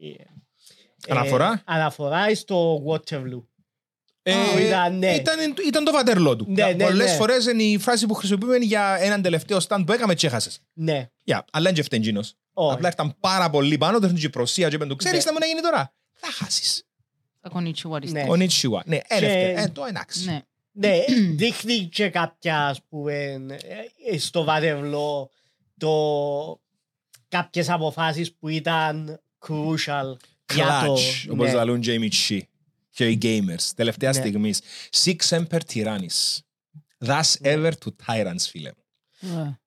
ε, 0.00 0.06
ε, 0.08 0.14
Αναφορά; 1.08 1.62
αναφορά 1.64 2.34
στο 2.34 2.84
Waterloo. 2.86 3.42
Ε, 4.22 4.34
ήταν, 4.66 4.98
ναι. 4.98 5.14
ήταν, 5.14 5.54
ήταν 5.66 5.84
το 5.84 5.92
βατερλό 5.92 6.36
του. 6.36 6.46
Ναι, 6.48 6.72
ναι, 6.72 6.84
Πολλές 6.84 7.10
ναι. 7.10 7.16
φορές 7.16 7.46
είναι 7.46 7.62
η 7.62 7.78
φράση 7.78 8.06
που 8.06 8.14
χρησιμοποιούμε 8.14 8.56
για 8.56 8.96
έναν 9.00 9.22
τελευταίο 9.22 9.58
stand 9.68 9.82
που 9.86 9.92
έκαμε 9.92 10.14
και 10.14 10.26
έχασες. 10.26 10.60
Ναι, 10.72 11.10
Yeah, 11.26 11.38
αλλά 11.52 11.68
είναι 11.68 11.78
και 11.78 11.82
φτεντζίνος. 11.84 12.34
όχι. 12.52 12.74
Απλά 12.74 12.88
ήταν 12.92 13.16
πάρα 13.20 13.50
πολύ 13.50 13.78
πάνω, 13.78 13.98
δεν 13.98 14.16
είχε 14.16 14.28
προσία 14.28 14.68
και 14.68 14.74
είπαν 14.74 14.88
του, 14.88 14.96
ξέρεις 14.96 15.18
Ναι. 15.18 15.24
τι 15.24 15.32
μου 15.32 15.38
να 15.40 15.46
γίνει 15.46 15.60
τώρα; 15.60 15.94
Θα 16.12 16.28
χάσεις. 16.32 16.82
Τα 17.40 17.48
κονιτσιουαριστά. 17.48 18.22
Ναι. 18.22 18.30
Ο 18.30 18.36
Νίτσιουα. 18.36 18.82
Ναι, 18.86 18.96
Και- 18.96 19.04
ένευκε. 19.08 19.60
Ε, 19.60 19.68
το 19.68 19.84
εντάξει. 19.88 20.44
Ναι. 20.76 20.88
Ναι, 20.88 21.04
δείχνει 21.36 21.88
και 21.92 22.08
κάποια, 22.08 22.66
ας 22.66 22.82
πούμε, 22.88 23.14
ε, 24.10 24.18
στο 24.18 24.44
Βατερλό 24.44 25.30
το 25.78 25.92
κάποιες 27.28 27.68
αποφάσεις 27.70 28.34
που 28.34 28.48
ήταν 28.48 29.20
crucial 29.46 30.16
για 30.54 30.82
το... 30.86 30.94
Clutch, 30.94 31.28
όπως 31.30 31.46
ναι. 31.46 31.52
λαλούν 31.54 31.80
και 31.80 31.92
οι 31.92 31.98
μιτσοί 31.98 32.48
και 32.90 33.08
οι 33.08 33.18
gamers, 33.22 33.70
τελευταία 33.76 34.10
Ναι. 34.10 34.18
στιγμής. 34.18 34.60
Sic 35.04 35.16
semper 35.28 35.58
tyrannis. 35.72 36.38
Thus 37.06 37.32
Ναι. 37.40 37.54
ever 37.54 37.70
to 37.84 37.90
tyrants, 38.06 38.46
φίλε. 38.48 38.70
μου. 38.76 39.38
Ε, 39.42 39.58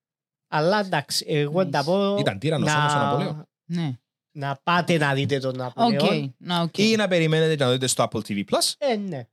Αλλά 0.47 0.79
εντάξει, 0.79 1.25
εγώ 1.27 1.63
να 1.63 1.83
πω... 1.83 2.17
Ήταν 2.19 2.39
τύραννος 2.39 2.69
να- 2.73 2.77
όμως 2.79 2.93
ο 2.93 2.97
Ναπολέον. 2.97 3.47
Ναι. 3.65 3.97
Να 4.31 4.59
πάτε 4.63 4.97
να 4.97 5.13
δείτε 5.13 5.39
τον 5.39 5.49
Οκ. 5.51 5.57
Ναπολεόν. 5.57 6.35
Να, 6.37 6.61
οκ. 6.61 6.77
Ή 6.77 6.95
να 6.95 7.07
περιμένετε 7.07 7.55
να 7.55 7.65
το 7.65 7.71
δείτε 7.71 7.87
στο 7.87 8.07
Apple 8.11 8.19
TV 8.19 8.37
Plus 8.43 8.73
Ε, 8.77 8.95
ναι. 8.95 9.27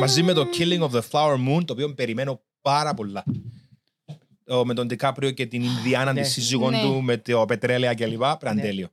Μαζί 0.00 0.22
με 0.22 0.32
το 0.32 0.48
Killing 0.58 0.80
of 0.80 0.90
the 0.90 1.00
Flower 1.10 1.34
Moon, 1.48 1.64
το 1.64 1.72
οποίο 1.72 1.94
περιμένω 1.94 2.42
πάρα 2.60 2.94
πολλά. 2.94 3.24
Ο- 4.48 4.64
Με 4.64 4.74
τον 4.74 4.86
Ντικάπριο 4.86 5.30
και 5.30 5.46
την 5.46 5.62
Ινδιάνα, 5.62 6.12
Ναι. 6.12 6.20
τη 6.22 6.28
σύζυγό 6.28 6.70
Ναι. 6.70 6.80
του, 6.80 7.02
με 7.02 7.16
το 7.16 7.44
πετρέλαια 7.44 7.94
κλπ. 7.94 8.22
Πρέπει 8.38 8.54
Ναι. 8.56 8.62
τέλειο. 8.62 8.88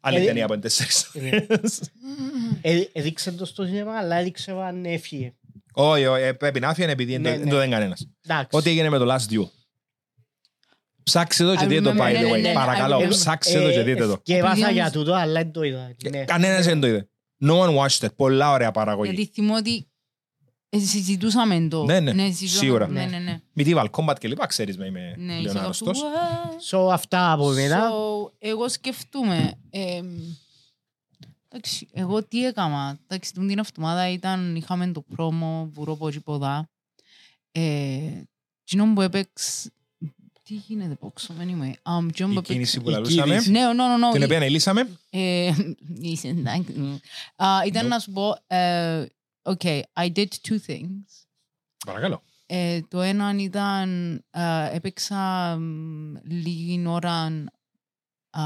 Άλλη 0.00 0.18
Ε, 0.22 0.24
ταινία 0.24 0.44
από 0.44 0.58
τέσσερις. 0.58 1.10
Ναι. 1.12 1.28
Ε, 2.60 2.80
Έδειξε 2.92 3.32
το 3.32 3.44
στο 3.44 3.64
σινεμά, 3.64 3.98
αλλά 3.98 4.16
έδειξε 4.16 4.50
αν 4.52 4.84
έφυγε. 4.84 5.34
Όχι, 5.72 6.06
όχι, 6.06 6.22
ε, 6.22 6.32
πρέπει 6.32 6.60
να 6.60 6.74
φύγει 6.74 6.90
επειδή 6.90 7.18
Ναι, 7.18 7.30
δεν 7.30 7.40
ναι. 7.44 7.50
το 7.50 7.56
δεν 7.56 7.70
κανένας. 7.70 8.08
Εντάξει. 8.26 8.48
Ό,τι 8.58 8.70
έγινε 8.70 8.88
με 8.88 8.98
το 8.98 9.14
Last 9.14 9.32
Duel. 9.32 9.48
Ψάξτε 11.02 11.44
το 11.44 11.54
και 11.56 11.64
I 11.64 11.68
δείτε 11.68 11.80
το, 11.80 11.90
remember, 11.90 11.94
by 12.08 12.12
ναι, 12.12 12.18
the 12.18 12.22
ναι, 12.22 12.30
way. 12.32 12.40
ναι, 12.40 12.52
Παρακαλώ, 12.52 12.96
I 12.98 13.02
remember. 13.02 13.08
ψάξτε 13.08 13.62
το 13.62 13.70
και 13.70 13.82
δείτε 13.82 14.06
το. 14.06 14.18
Και 14.22 14.36
έβασα 14.36 14.52
Επειδή 14.52 14.72
για 14.72 14.80
όμως- 14.82 14.92
τούτο, 14.94 15.12
αλλά 15.14 15.32
δεν 15.32 15.52
το 15.52 15.62
είδα. 15.62 15.94
Ναι. 16.10 16.24
Κανένας 16.24 16.64
δεν 16.64 16.80
το 16.80 16.86
είδε. 16.86 17.08
No 17.44 17.52
one 17.60 17.76
watched 17.76 18.04
it. 18.06 18.14
Πολλά 18.16 18.50
ωραία 18.52 18.70
παραγωγή. 18.70 19.12
Γιατί 19.14 19.30
θυμώ 19.34 19.54
ότι 19.56 19.74
ε, 19.76 19.84
συζητούσαμε 20.80 21.68
το. 21.70 21.84
Ναι, 21.84 22.00
ναι, 22.00 22.10
συζητούσαμε- 22.10 22.48
σίγουρα. 22.48 22.88
Ναι, 22.88 23.04
ναι, 23.04 23.18
ναι. 23.18 23.40
Medieval 23.56 23.86
Combat 23.90 24.18
και 24.18 24.28
λοιπά, 24.28 24.46
ξέρεις 24.46 24.76
με, 24.78 24.86
είμαι 24.86 25.14
Ναι, 25.18 25.34
λίγο 25.38 25.50
είσαι 25.50 25.58
άρρωστος. 25.58 26.00
κάπου, 26.02 26.88
So, 26.88 26.92
αυτά 26.92 27.32
από 27.32 27.48
μένα. 27.48 27.90
So, 27.90 28.30
εγώ 28.38 28.68
σκεφτούμε. 28.68 29.52
εμ, 29.70 30.06
εντάξει, 31.48 31.88
εγώ 31.92 32.22
τι 32.24 32.46
έκανα. 32.46 32.98
Εντάξει, 33.06 33.32
τούτη 33.34 33.46
την 33.46 33.58
εβδομάδα 33.58 34.08
ήταν, 34.10 34.56
είχαμε 34.56 34.86
το 34.92 35.00
πρόμο 35.00 35.68
βουρό 35.72 35.96
πότσι 35.96 36.20
ποδά. 36.20 36.68
Ε, 37.52 38.00
Κοινό 38.64 38.92
που 38.94 39.00
έπαιξε... 39.00 39.70
Τι 40.48 40.54
γίνεται, 40.54 40.94
πόξο, 40.94 41.34
anyway. 41.40 41.72
Um, 41.98 42.08
κοινό 42.12 42.28
που 42.28 42.38
Η 42.38 42.42
κίνηση 42.42 42.80
που 42.80 42.88
η 42.88 42.92
λαλούσαμε, 42.92 43.24
κίνηση. 43.24 43.50
Ναι, 43.50 43.60
no, 43.66 44.04
no, 44.04 44.08
no. 44.08 44.12
την 44.12 44.20
η- 44.20 44.24
οποία 44.24 44.38
ελύσαμε. 44.38 44.88
ε, 45.10 45.52
είσαι 46.00 46.28
εντάξει. 46.28 47.00
Α, 47.36 47.46
Ήταν 47.66 47.86
Nope. 47.86 47.88
να 47.88 47.98
σου 47.98 48.10
πω, 48.10 48.36
ε, 48.46 49.04
okay, 49.44 49.82
I 49.98 50.08
did 50.08 50.28
two 50.48 50.58
things. 50.66 51.26
Παρακαλώ. 51.86 52.22
Ε, 52.46 52.80
το 52.88 53.00
ένα 53.00 53.34
ήταν, 53.38 54.14
ε, 54.30 54.74
έπαιξα 54.74 55.56
μ, 55.60 56.14
λίγη 56.24 56.84
ώρα 56.86 57.44
α, 58.30 58.42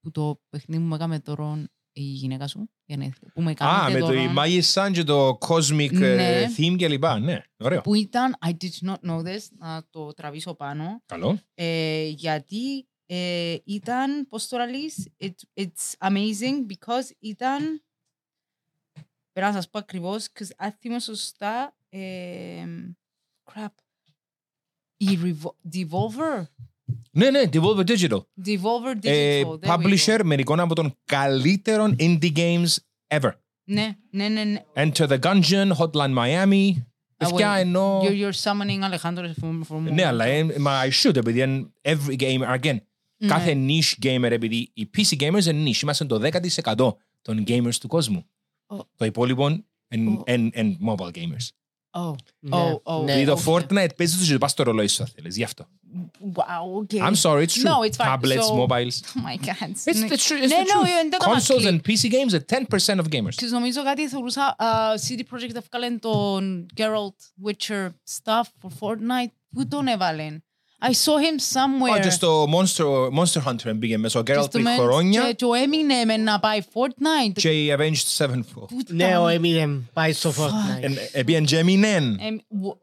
που 0.00 0.10
το 0.10 0.40
παιχνίδι 0.50 0.82
μου 0.82 0.94
έκαμε 0.94 1.18
τώρα 1.20 1.64
η 1.92 2.02
γυναίκα 2.02 2.46
σου, 2.46 2.70
γενέθλια, 2.84 3.30
που 3.34 3.42
με 3.42 3.50
Α, 3.50 3.86
έκαμε 3.86 3.90
με 3.90 3.98
το 3.98 4.12
η 4.12 4.34
Magi 4.36 4.62
Sun 4.72 4.90
και 4.92 5.02
το 5.04 5.38
Cosmic 5.48 5.92
ε, 5.92 6.14
Ναι. 6.14 6.46
Theme 6.56 6.76
και 6.76 6.88
λοιπά. 6.88 7.18
Ναι, 7.18 7.42
ωραίο. 7.56 7.80
που 7.80 7.94
ήταν, 7.94 8.36
I 8.46 8.50
did 8.50 8.88
not 8.88 9.10
know 9.10 9.18
this, 9.18 9.40
να 9.58 9.86
το 9.90 10.12
τραβήσω 10.12 10.54
πάνω, 10.54 11.02
Καλό. 11.06 11.38
ε, 11.54 12.08
γιατί 12.08 12.88
ε, 13.06 13.56
ήταν, 13.64 14.28
πώς 14.28 14.48
το 14.48 14.56
λαλείς, 14.56 15.08
it, 15.18 15.62
it's 15.62 16.08
amazing 16.10 16.66
because 16.66 17.10
ήταν, 17.18 17.82
πρέπει 19.32 19.46
να 19.46 19.52
σας 19.52 19.68
πω 19.70 19.78
ακριβώς, 19.78 20.26
because 20.32 20.50
αν 20.56 20.72
θυμώ 20.80 20.98
σωστά, 21.00 21.76
ε, 21.88 22.64
crap, 23.52 23.66
η 24.96 25.18
Revo- 25.24 25.74
Devolver, 25.76 26.42
Ναι, 27.10 27.30
ναι, 27.30 27.42
Devolver 27.52 27.86
Digital. 27.86 28.20
Devolver 28.46 28.96
Digital, 28.96 29.04
Ε, 29.04 29.42
there 29.42 29.46
we 29.46 29.58
go. 29.60 29.74
publisher 29.74 30.20
μερικών 30.24 30.60
από 30.60 30.74
των 30.74 30.94
καλύτερων 31.04 31.96
indie 31.98 32.32
games 32.36 32.74
ever. 33.08 33.30
Ναι, 33.64 33.96
ναι, 34.10 34.28
ναι, 34.28 34.44
ναι. 34.44 34.62
Enter 34.74 35.08
the 35.08 35.18
Gungeon, 35.20 35.70
Hotline 35.78 36.14
Miami. 36.18 36.70
Παιδιά 37.16 37.54
wait. 37.56 37.60
εννοώ... 37.60 38.00
You're, 38.02 38.30
you're 38.32 38.42
summoning 38.42 38.82
Alejandro 38.90 39.26
for, 39.40 39.60
for 39.68 39.80
Ναι, 39.92 40.04
αλλά 40.04 40.24
ε, 40.24 40.58
μα 40.58 40.80
I 40.84 40.90
should, 41.02 41.16
επειδή 41.16 41.40
είναι 41.40 41.72
every 41.82 42.16
gamer, 42.18 42.58
again, 42.60 42.76
Ναι. 43.16 43.28
κάθε 43.28 43.54
niche 43.68 44.04
gamer, 44.06 44.30
επειδή 44.30 44.70
οι 44.74 44.90
PC 44.96 45.16
gamers 45.16 45.44
είναι 45.44 45.70
niche, 45.70 45.82
είμαστε 45.82 46.04
το 46.04 46.20
10% 46.74 46.94
των 47.22 47.44
gamers 47.46 47.74
του 47.80 47.88
κόσμου. 47.88 48.26
Oh. 48.72 48.86
Το 48.96 49.04
υπόλοιπο 49.04 49.48
είναι 49.88 50.16
Oh. 50.18 50.22
εν- 50.24 50.50
εν 50.54 50.78
mobile 50.88 51.10
gamers. 51.10 51.48
Oh, 51.94 52.12
Ναι, 52.38 52.56
oh, 52.84 52.92
oh. 52.94 53.04
ναι. 53.04 53.14
Δηλαδή 53.14 53.24
το 53.24 53.42
okay. 53.44 53.48
Fortnite 53.48 53.96
παίζει 53.96 54.16
τους 54.16 54.28
και 54.28 54.38
πας 54.38 54.50
στο 54.50 54.62
ρολόι 54.62 54.86
σου, 54.86 55.02
αν 55.02 55.08
θέλεις, 55.14 55.36
γι' 55.36 55.42
αυτό. 55.44 55.66
Wow, 56.34 56.84
okay. 56.86 56.98
I'm 57.08 57.14
sorry, 57.22 57.42
it's 57.46 57.54
true. 57.54 57.68
No, 57.70 57.88
it's 57.88 57.96
fine. 57.96 58.06
Tablets, 58.06 58.46
So- 58.46 58.56
mobiles. 58.56 58.96
Oh 59.16 59.20
my 59.28 59.36
God. 59.46 59.68
It's 59.70 59.84
the, 59.84 60.16
tru- 60.16 60.42
it's 60.42 60.48
Ναι, 60.48 60.56
the 60.56 60.66
no, 60.66 60.80
truth. 60.80 60.84
δεν 60.84 61.10
το 61.10 61.16
έκανα 61.20 61.40
Consoles 61.40 61.62
click. 61.62 61.68
and 61.68 61.80
PC 61.86 62.10
games 62.10 62.32
are 62.38 62.44
10% 62.44 62.98
of 62.98 63.04
gamers. 63.10 63.34
Και 63.34 63.46
νομίζω 63.46 63.82
κάτι 63.82 64.08
θεωρούσα 64.08 64.56
uh, 64.58 64.64
CD 65.08 65.20
Projekt 65.20 65.54
έβγαλε 65.54 65.96
τον 65.98 66.66
Geralt 66.76 67.46
Witcher 67.48 67.88
stuff 68.14 68.42
for 68.62 68.68
Fortnite. 68.80 69.32
Πού 69.50 69.68
τον 69.68 69.86
έβαλεν. 69.86 70.44
I 70.84 70.92
saw 70.92 71.16
him 71.26 71.36
somewhere. 71.38 72.00
Oh, 72.02 72.06
just 72.06 72.18
το 72.18 72.44
Monster, 72.52 72.84
Monster 73.18 73.42
Hunter 73.48 73.72
μπήκε 73.74 73.98
μέσα. 73.98 74.18
Ο 74.18 74.22
Και 74.22 74.32
Geralt 74.32 74.40
στο 74.40 74.48
πριν 74.48 74.62
μεν- 74.64 74.78
χρόνια 74.78 75.22
Και 75.28 75.34
το 75.34 75.48
έμεινε 75.54 76.16
να 76.16 76.40
πάει 76.40 76.60
Fortnite. 76.72 77.32
και 77.34 77.50
η 77.64 77.74
Avenged 77.78 78.16
Sevenfold. 78.24 78.68
Πού 78.68 78.78
Ναι, 78.88 79.04
ήταν. 79.04 79.22
ο 79.22 79.26
Eminem 79.28 79.80
πάει 79.92 80.12
στο 80.12 80.30
Fortnite. 80.38 80.96
Επίεν 81.12 81.44
και 81.44 81.58
έμεινεν. 81.58 82.04
Εμ, 82.20 82.36
wo- 82.64 82.76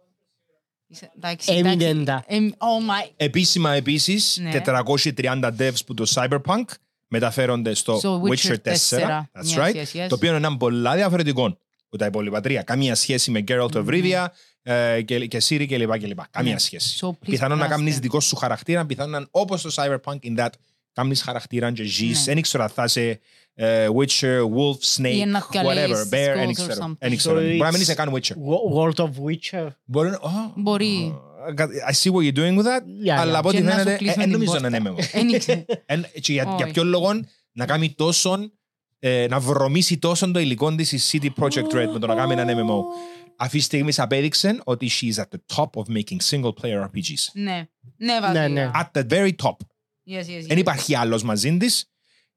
Είσαι- 0.87 1.11
εντάξει, 1.15 1.51
Έμεινε 1.53 1.71
εντάξει. 1.85 2.03
τα. 2.03 2.23
Εμ, 2.27 2.49
Oh 2.57 3.05
my. 3.05 3.11
Επίσημα 3.17 3.73
επίσης 3.73 4.37
Ναι. 4.41 4.49
430 4.51 5.51
devs 5.59 5.85
που 5.85 5.93
το 5.93 6.05
Cyberpunk 6.15 6.63
μεταφέρονται 7.07 7.73
στο 7.73 7.97
Στο 7.97 8.21
Witcher 8.25 8.29
4. 8.29 8.51
Witcher 8.53 8.57
4. 8.63 9.29
That's 9.33 9.57
Yes, 9.57 9.59
right. 9.63 9.75
yes, 9.75 10.03
yes. 10.03 10.05
Το 10.09 10.15
οποίο 10.15 10.27
είναι 10.27 10.37
ένα 10.37 10.57
πολλά 10.57 10.95
διαφορετικό 10.95 11.43
από 11.87 11.97
τα 11.97 12.05
υπόλοιπα 12.05 12.41
τρία. 12.41 12.61
Καμία 12.61 12.95
σχέση 12.95 13.31
με 13.31 13.43
Geralt 13.47 13.71
of 13.73 13.85
Rivia 13.87 14.25
ε, 14.63 15.01
και, 15.01 15.25
και 15.25 15.41
Siri 15.49 15.65
και 15.67 15.77
λοιπά 15.77 15.97
και 15.97 16.07
λοιπά. 16.07 16.27
Καμία 16.31 16.53
Ναι. 16.53 16.59
σχέση. 16.59 16.97
So 17.01 17.07
please 17.09 17.13
Πιθανόν 17.29 17.57
να 17.57 17.65
trust 17.65 17.69
κάνεις 17.69 17.97
them. 17.97 18.01
δικό 18.01 18.19
σου 18.19 18.35
χαρακτήρα, 18.35 18.85
πιθανόν 18.85 19.11
να 19.11 19.17
είναι 19.17 19.27
όπως 19.31 19.61
το 19.61 19.69
Cyberpunk 19.75 20.17
in 20.23 20.37
that 20.39 20.49
κάνεις 20.93 21.21
χαρακτήρα 21.21 21.71
και 21.71 21.83
ζεις. 21.83 22.17
Ναι. 22.17 22.23
Δεν 22.23 22.37
ήξερα 22.37 22.67
θα 22.67 22.83
είσαι 22.83 23.19
ε, 23.53 23.87
Witcher, 23.97 24.39
Wolf, 24.41 24.75
Ή 24.81 24.87
Snake, 24.97 25.27
να 25.27 25.39
whatever, 25.41 25.47
διαλέγεις 25.51 25.97
Bear, 25.97 26.29
skulls 26.29 26.35
δεν 26.35 26.47
or 26.47 26.49
ήξερα. 26.49 26.75
something. 26.87 26.95
Δεν 26.99 27.11
ήξερα. 27.11 27.35
So 27.39 27.41
Μπορεί 27.43 27.57
να 27.57 27.65
μην 27.65 27.75
it's- 27.75 27.79
είσαι 27.81 27.93
καν 27.93 28.13
Witcher. 28.15 28.33
Wo- 28.33 28.77
World 28.77 29.03
of 29.05 29.09
Witcher. 29.09 29.67
Μπορεί 29.85 30.09
να... 30.09 30.17
oh, 30.21 30.51
Μπορεί. 30.55 31.19
I 31.89 31.93
see 31.93 32.11
what 32.11 32.23
you're 32.23 32.37
doing 32.39 32.57
with 32.57 32.65
that, 32.65 32.83
Yeah, 33.05 33.09
αλλά 33.09 33.33
yeah. 33.35 33.39
από 33.39 33.47
ό,τι 33.47 33.57
Και 33.57 33.63
να 33.63 33.69
σου 33.71 33.77
φαίνεται, 33.77 33.95
κλείσουμε 33.97 34.23
ε, 34.23 34.25
την 34.27 34.31
νομίζω 34.33 34.51
πόρτα. 34.51 34.69
να 34.69 34.77
είναι 34.77 34.91
MMO. 34.97 35.03
Εν 35.11 35.29
ήξερα. 35.29 35.65
Εν- 35.85 36.05
και 36.21 36.33
για, 36.33 36.43
για 36.43 36.65
Όχι. 36.65 36.73
ποιον 36.73 36.87
λόγο 36.87 37.09
να 37.51 37.65
κάνει 37.65 37.89
τόσο, 37.91 38.37
ε, 38.99 39.25
να 39.29 39.39
βρωμίσει 39.39 39.97
τόσο 39.97 40.31
το 40.31 40.39
υλικό 40.39 40.75
της 40.75 40.91
η 40.91 41.19
CD 41.21 41.43
Projekt 41.43 41.71
Red 41.75 41.89
με 41.93 41.99
το 41.99 42.07
να 42.07 42.15
κάνει 42.15 42.33
ένα 42.33 42.43
MMO. 42.53 42.79
Αυτή 43.41 43.57
τη 43.57 43.63
στιγμή 43.63 43.91
απέδειξε 43.97 44.59
ότι 44.63 44.89
she 45.01 45.13
is 45.15 45.21
at 45.23 45.23
the 45.23 45.55
top 45.55 45.69
of 45.81 45.95
making 45.97 46.17
single 46.29 46.53
player 46.61 46.83
RPGs. 46.83 47.23
Ναι. 47.33 47.67
Ναι, 47.97 48.19
Βασίλεια. 48.19 48.47
ναι. 48.49 48.71
At 48.73 48.87
the 49.01 49.09
very 49.09 49.31
top. 49.43 49.55
Yes, 50.09 50.19
yes, 50.19 50.43
Δεν 50.47 50.57
yes. 50.57 50.59
υπάρχει 50.59 50.95
άλλος 50.95 51.23
μαζί 51.23 51.57
της. 51.57 51.91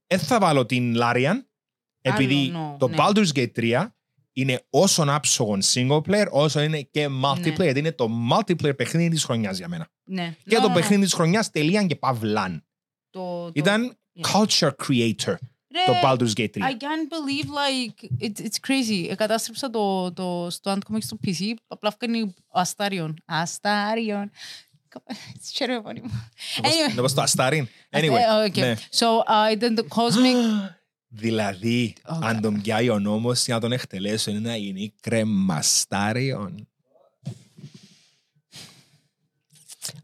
Δεν 0.07 0.19
θα 0.19 0.39
βάλω 0.39 0.67
την 0.67 0.95
Larian, 0.99 1.35
επειδή 2.01 2.53
Άλλο, 2.55 2.77
το 2.79 2.89
ναι. 2.89 2.97
Baldur's 2.99 3.29
Gate 3.35 3.53
3 3.57 3.87
είναι 4.33 4.67
όσον 4.71 5.11
άψογον 5.11 5.61
single 5.63 6.01
player, 6.01 6.27
όσο 6.31 6.61
είναι 6.63 6.83
και 6.83 7.07
multiplayer. 7.25 7.57
Ναι. 7.59 7.65
Γιατί 7.65 7.79
Είναι 7.79 7.93
το 7.93 8.09
multiplayer 8.33 8.77
παιχνίδι 8.77 9.09
της 9.09 9.25
χρονιάς 9.25 9.59
για 9.59 9.69
μένα. 9.69 9.89
Ναι. 10.05 10.37
Και 10.45 10.57
No, 10.59 10.63
το 10.63 10.69
no, 10.69 10.71
no. 10.71 10.75
παιχνίδι 10.75 11.03
της 11.03 11.13
χρονιάς 11.13 11.51
τελείαν 11.51 11.87
και 11.87 11.97
παυλάν. 11.97 12.67
Το- 13.11 13.45
το- 13.45 13.53
Ήταν 13.55 13.97
Yeah. 14.21 14.31
culture 14.43 14.71
creator 14.87 15.15
Ρε, 15.27 15.39
το 15.87 15.93
Baldur's 16.03 16.41
Gate 16.41 16.51
3. 16.59 16.61
I 16.61 16.73
can't 16.73 17.09
believe 17.11 17.49
like 17.49 18.11
it's, 18.21 18.41
it's 18.41 18.59
crazy. 18.71 19.11
Εκατάστρεψα 19.11 19.71
το, 19.71 20.13
το 20.13 20.47
στο 20.51 20.73
Anthem 20.73 20.97
στο 20.99 21.19
PC, 21.27 21.53
απλά 21.67 21.91
φτιάχνει 21.91 22.35
Αστάριον. 22.51 23.17
Αστάριον. 23.25 24.31
Έτσι 25.35 25.53
χαίρομαι 25.55 25.83
πολύ 25.83 26.01
μου. 26.03 26.29
Anyway. 26.63 26.99
Όπως 26.99 27.15
το 27.15 27.23
Αστάριν. 27.23 27.69
Ε, 27.91 28.01
Anyway. 28.01 28.49
okay. 28.49 28.59
ναι. 28.59 28.75
So, 28.91 29.07
uh, 29.07 29.53
ήταν 29.53 29.75
το 29.75 29.87
Cosmic. 29.89 30.69
Δηλαδή, 31.15 31.95
Oh, 32.03 32.19
αν 32.23 32.41
τον 32.41 32.61
πιάει 32.63 32.89
ο 32.89 32.99
νόμος 32.99 33.45
για 33.45 33.55
να 33.55 33.61
τον 33.61 33.73
εκτελέσω, 33.73 34.31
είναι 34.31 34.41
να 34.41 34.57
γίνει 34.57 34.95
κρεμαστάριον. 35.01 36.69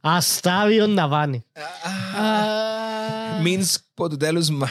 Αστάβιον 0.00 0.90
να 0.90 1.08
βάνει. 1.08 1.44
uh, 1.54 3.44
Means 3.46 3.74
που 3.94 4.08
το 4.08 4.16
τέλος, 4.16 4.50
μα- 4.50 4.68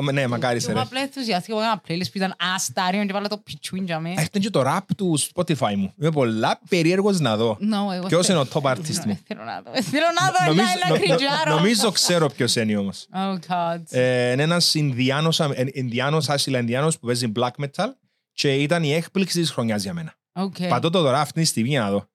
μα- 0.00 0.12
ναι, 0.12 0.26
μακάρι 0.26 0.60
σε 0.60 0.70
Εγώ 0.70 0.78
ρε. 0.78 0.84
απλά 0.84 1.00
ενθουσιάστηκα 1.00 1.54
από 1.56 1.62
ένα 1.62 1.80
playlist 1.88 2.04
που 2.12 2.18
ήταν 2.18 2.34
Αστάριον 2.54 3.06
και 3.06 3.12
βάλα 3.12 3.28
το 3.28 3.36
πιτσούιν 3.38 3.84
για 3.84 3.98
μέ. 4.00 4.10
Έρχεται 4.10 4.38
και 4.38 4.50
το 4.50 4.62
rap 4.66 4.78
του 4.96 5.18
Spotify 5.34 5.74
μου. 5.76 5.92
Είμαι 6.00 6.10
πολλά 6.10 6.60
περίεργος 6.68 7.20
να 7.20 7.36
δω. 7.36 7.58
No, 7.60 7.94
εγώ 7.94 8.06
Ποιος 8.06 8.26
θέλω- 8.26 8.40
είναι 8.40 8.48
ο 8.54 8.60
top 8.62 8.70
artist 8.70 9.04
μου. 9.06 9.10
Ε, 9.12 9.18
Θέλω 9.26 9.42
να 9.44 9.62
δω. 9.62 9.70
Ε, 9.74 9.82
Θέλω 9.82 10.04
να 10.20 10.26
δω. 10.30 10.46
Νομίζω- 10.46 10.66
Έλα, 10.76 10.88
νο- 10.88 10.94
έλα, 10.94 11.08
νο- 11.08 11.16
κριτζάρω. 11.16 11.54
Νομίζω 11.56 11.90
ξέρω 11.90 12.26
ποιος 12.28 12.56
είναι 12.56 12.76
όμως. 12.76 13.06
Oh, 13.14 13.34
God. 13.52 13.80
Ε, 13.90 14.32
Είναι 14.32 14.42
ένας 14.42 14.74
Ινδιάνος, 14.74 15.40
ε, 15.40 15.66
Ινδιάνος, 15.72 16.28
άσυλα 16.28 16.58
Ινδιάνος 16.58 16.98
που 16.98 17.06
παίζει 17.06 17.32
black 17.36 17.64
metal 17.64 17.86
και 18.32 18.54
ήταν 18.54 18.82
η 18.82 18.92
έκπληξη 18.94 19.40
της 19.40 19.50
χρονιάς 19.50 19.82
για 19.82 19.94
μένα. 19.94 20.14
Okay. 20.38 20.68
Πατώ 20.68 20.90
το 20.90 21.02
τώρα 21.02 21.20
αυτή 21.20 21.40
τη 21.40 21.46
στιγμή 21.46 21.68
για 21.68 21.80
να 21.80 21.90
δω. 21.90 22.08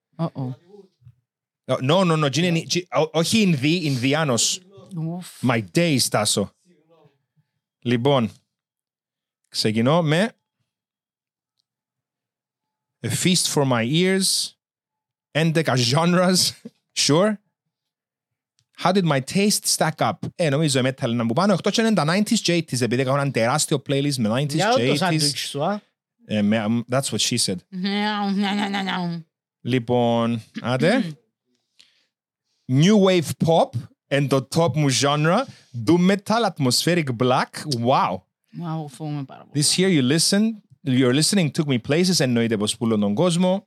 Uh-oh. 1.69 1.81
No, 1.81 2.03
no, 2.03 2.15
no, 2.15 2.37
είναι, 2.37 2.63
όχι 3.11 3.41
Ινδί, 3.41 3.75
Ινδιάνος. 3.85 4.59
Ουφ. 4.97 5.27
My 5.41 5.63
days, 5.75 5.99
Τάσο. 6.09 6.51
Λοιπόν, 7.79 8.31
ξεκινώ 9.47 10.01
με 10.01 10.31
A 13.07 13.09
Feast 13.23 13.45
for 13.53 13.63
My 13.71 13.85
Ears, 13.91 14.51
11 15.31 15.75
genres, 15.77 16.37
sure. 17.05 17.37
How 18.83 18.91
did 18.91 19.03
my 19.05 19.19
taste 19.33 19.65
stack 19.77 19.95
up? 19.97 20.11
Ε, 20.35 20.49
νομίζω 20.49 20.79
η 20.79 20.81
metal 20.85 21.07
είναι 21.09 21.25
που 21.25 21.33
πάνω. 21.33 21.53
Εκτός 21.53 21.73
και 21.75 21.81
είναι 21.81 21.93
τα 21.93 22.05
90s 22.07 22.39
και 22.41 22.55
80s, 22.57 22.81
επειδή 22.81 23.01
έκανα 23.01 23.21
ένα 23.21 23.31
τεράστιο 23.31 23.81
playlist 23.89 24.15
με 24.15 24.29
90s 24.29 24.49
Για 24.53 24.73
και 24.75 24.85
το 24.85 24.91
80s. 24.91 24.97
σάντουιτς 24.97 25.39
σου, 25.39 25.63
α. 25.65 25.81
Ε, 26.25 26.41
με- 26.41 26.83
that's 26.91 27.01
what 27.09 27.17
she 27.19 27.37
said. 27.45 27.55
Νιαου, 27.69 28.29
νιαου, 28.31 28.55
νιαου, 28.55 28.69
νιαου, 28.69 28.83
νιαου. 28.83 29.25
Λοιπόν, 29.61 30.43
άντε. 30.61 31.17
New 32.68 32.96
wave 33.06 33.30
pop 33.44 33.76
and 34.10 34.26
το 34.28 34.48
top 34.54 34.76
μου 34.76 34.88
genre, 35.00 35.44
doom 35.86 36.10
metal, 36.10 36.44
atmospheric 36.44 37.16
black. 37.16 37.50
Wow. 37.80 38.22
Wow, 38.60 38.86
φοβούμαι 38.88 39.24
πάρα 39.24 39.44
πολύ. 39.44 39.64
This 39.64 39.78
year 39.78 39.88
you 39.88 40.02
listen, 40.02 40.62
your 40.84 41.14
listening 41.14 41.50
took 41.50 41.66
me 41.66 41.78
places, 41.88 42.18
εννοείται 42.18 42.56
πως 42.56 42.76
πουλώ 42.76 42.98
τον 42.98 43.14
κόσμο. 43.14 43.66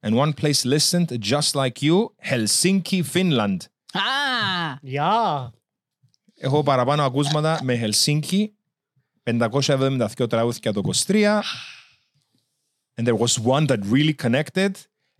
And 0.00 0.14
one 0.14 0.32
place 0.32 0.64
listened, 0.64 1.08
just 1.20 1.54
like 1.54 1.82
you, 1.82 2.06
Helsinki, 2.30 3.02
Finland. 3.14 3.56
Α! 3.92 4.00
Γεια. 4.82 5.52
Έχω 6.38 6.62
παραπάνω 6.62 7.02
ακούσματα 7.02 7.60
με 7.62 7.80
Helsinki, 7.82 8.46
572 9.22 10.28
τραγούδια 10.28 10.72
το 10.72 10.82
23. 11.06 11.40
And 12.98 13.06
there 13.06 13.16
was 13.16 13.38
one 13.38 13.66
that 13.66 13.80
really 13.84 14.14
connected. 14.14 14.70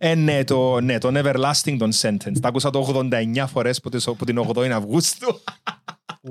Ε, 0.01 0.15
ναι, 0.15 0.43
το, 0.43 0.79
ναι, 0.79 0.97
το 0.97 1.11
Everlasting 1.13 1.75
τον 1.77 1.91
Sentence. 1.93 2.39
Τα 2.41 2.47
άκουσα 2.47 2.69
το 2.69 2.79
89 2.79 3.45
φορές 3.47 3.79
που, 3.79 3.89
τις- 3.89 4.03
που 4.17 4.25
την 4.25 4.37
8η 4.37 4.69
Αυγούστου. 4.69 5.39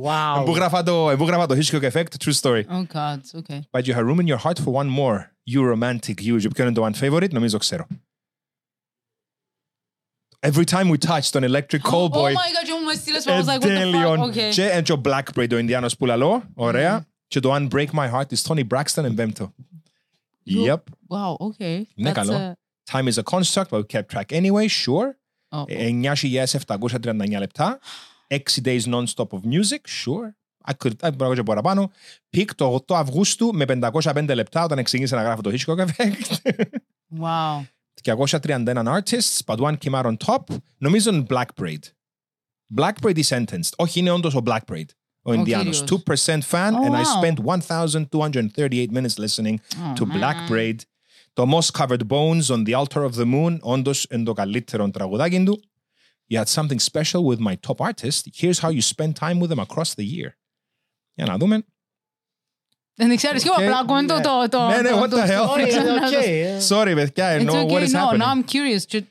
Wow. 0.03 0.43
Που 0.45 0.55
γράφα 0.55 0.83
το, 0.83 1.15
που 1.19 1.25
γράφα 1.25 1.47
το 1.47 1.55
Hitchcock 1.55 1.91
Effect, 1.91 2.05
true 2.25 2.33
story. 2.41 2.63
Oh 2.69 2.85
God, 2.93 3.21
okay. 3.41 3.61
But 3.71 3.83
you 3.87 3.95
have 3.95 4.05
room 4.07 4.21
in 4.21 4.27
your 4.27 4.39
heart 4.45 4.59
for 4.65 4.73
one 4.83 4.89
more. 4.99 5.19
You 5.51 5.61
romantic 5.75 6.21
you. 6.21 6.37
Και 6.41 6.49
Ποιο 6.49 6.65
είναι 6.65 6.73
το 6.73 6.89
one 6.93 6.95
favorite, 7.01 7.31
νομίζω 7.33 7.59
ξέρω. 7.59 7.87
Every 10.47 10.65
time 10.65 10.89
we 10.91 10.99
touch 11.09 11.25
τον 11.31 11.43
Electric 11.45 11.81
Oh 11.83 11.91
Callboy. 11.91 12.33
my 12.33 12.51
God, 12.57 12.67
you 12.69 12.79
must 12.89 13.03
still 13.05 13.33
I 13.33 13.41
was 13.41 13.49
Ε, 13.49 13.53
like, 13.53 13.61
what 13.61 13.63
the 13.63 13.67
τέλειον. 13.67 14.19
fuck? 14.19 14.35
Okay. 14.35 14.51
Και 14.53 14.79
and 14.79 14.83
το 14.85 15.01
Black 15.05 15.23
Braid, 15.35 15.53
ο 15.53 15.57
Ινδιάνος 15.57 15.97
που 15.97 16.07
λαλώ. 16.07 16.43
Ωραία. 16.55 17.07
Και 17.27 17.41
το 17.41 17.55
Unbreak 17.55 17.87
My 17.93 18.13
Heart 18.13 18.29
της 18.29 18.47
Tony 18.49 18.67
Braxton 18.69 19.05
εν 19.05 19.15
πέμπτο. 19.15 19.55
Yep. 20.67 20.75
Wow, 21.09 21.37
okay. 21.37 21.83
Είναι 21.95 22.11
That's 22.11 22.15
καλό. 22.15 22.57
a- 22.91 22.93
Time 22.93 23.09
is 23.09 23.19
a 23.19 23.23
construct, 23.35 23.69
but 23.71 23.79
we 23.83 23.87
kept 23.97 24.09
track 24.15 24.29
anyway, 24.41 24.67
sure. 24.69 25.09
Oh, 25.51 25.65
Ε, 25.67 25.91
9.739 25.91 27.39
λεπτά. 27.39 27.79
6 28.29 28.61
days 28.65 28.81
non-stop 28.87 29.29
of 29.33 29.41
music, 29.45 29.81
sure. 29.87 30.35
I 30.69 30.73
could, 30.85 30.93
I 31.03 31.11
μπορώ 31.17 31.35
και 31.35 31.43
παραπάνω. 31.43 31.91
Πικ 32.31 32.55
το 32.55 32.75
8 32.89 32.95
Αυγούστου 32.97 33.51
με 33.55 33.65
505 33.65 34.35
λεπτά 34.35 34.65
όταν 34.65 34.83
ξεκίνησα 34.83 35.17
να 35.17 35.23
γράφω 35.23 35.41
το 35.43 35.51
Hitchcock 35.51 35.79
Effect. 35.87 36.37
Wow. 37.21 37.65
231 38.03 38.87
artists, 38.87 39.41
but 39.47 39.59
one 39.61 39.77
came 39.77 39.95
out 39.95 40.07
on 40.07 40.17
top. 40.27 40.57
Νομίζω 40.79 41.13
είναι 41.15 41.27
Black 41.31 41.51
Braid. 41.61 41.79
Black 42.77 42.93
Braid 43.03 43.17
is 43.19 43.29
sentenced. 43.29 43.71
Όχι, 43.77 43.99
είναι 43.99 44.11
όντως 44.11 44.35
ο 44.35 44.43
Black 44.47 44.61
Braid. 44.73 44.85
Ο 45.23 45.33
Ινδιάνος. 45.33 45.83
κύριος. 45.83 46.03
2% 46.07 46.43
fan 46.51 46.73
Oh, 46.73 46.85
and 46.87 46.95
I 46.97 47.03
wow. 47.03 47.21
spent 47.23 47.39
1,238 47.45 48.91
minutes 48.93 49.19
listening 49.19 49.57
Oh, 49.59 49.95
to 49.99 50.05
Black 50.07 50.37
man. 50.37 50.49
Braid. 50.51 50.77
Το 51.33 51.45
Moss 51.59 51.81
Covered 51.81 52.07
Bones 52.09 52.43
on 52.43 52.67
the 52.67 52.73
Altar 52.85 53.11
of 53.11 53.13
the 53.15 53.33
Moon, 53.35 53.59
όντως 53.61 54.07
είναι 54.11 54.23
το 54.25 54.33
καλύτερο 54.33 54.91
τραγουδάκι 54.91 55.45
του. 55.45 55.61
You 56.31 56.43
had 56.43 56.45
something 56.45 56.79
special 56.93 57.21
with 57.27 57.39
my 57.39 57.55
top 57.67 57.87
artist. 57.87 58.21
Here's 58.41 58.59
how 58.61 58.71
you 58.71 58.81
spend 58.95 59.13
time 59.21 59.41
with 59.41 59.49
them 59.49 59.59
across 59.67 59.95
the 59.97 60.05
year. 60.05 60.31
Για 61.15 61.25
να 61.27 61.37
δούμε. 61.37 61.65
Δεν 62.95 63.17
ξέρεις 63.17 63.43
και 63.43 63.49
Okay. 63.57 63.63
απλά 63.63 63.79
ακούμε 63.79 64.03
το... 64.05 64.21
το- 64.21 64.49
το- 64.51 64.67
Ναι, 64.67 64.81
ναι, 64.81 64.91
το- 64.91 65.03
what 65.03 65.09
το- 65.11 65.17
the 65.17 65.25
hell. 65.25 65.45
το- 65.47 65.53
Όχι, 65.53 65.71
το- 65.71 65.77
είναι 65.77 65.85
το- 65.85 66.07
οκ. 66.19 66.25
ε. 66.25 66.59
Sorry, 66.69 66.93
παιδιά, 66.95 67.37
I 67.39 67.41
It's 67.41 67.51
know 67.51 67.67
what 67.67 67.71
okay, 67.71 67.89
is 67.89 67.91
no, 67.91 67.99
happening. 67.99 68.21
now 68.21 68.35
I'm 68.35 68.51
curious. 68.53 68.83
Και 68.87 69.05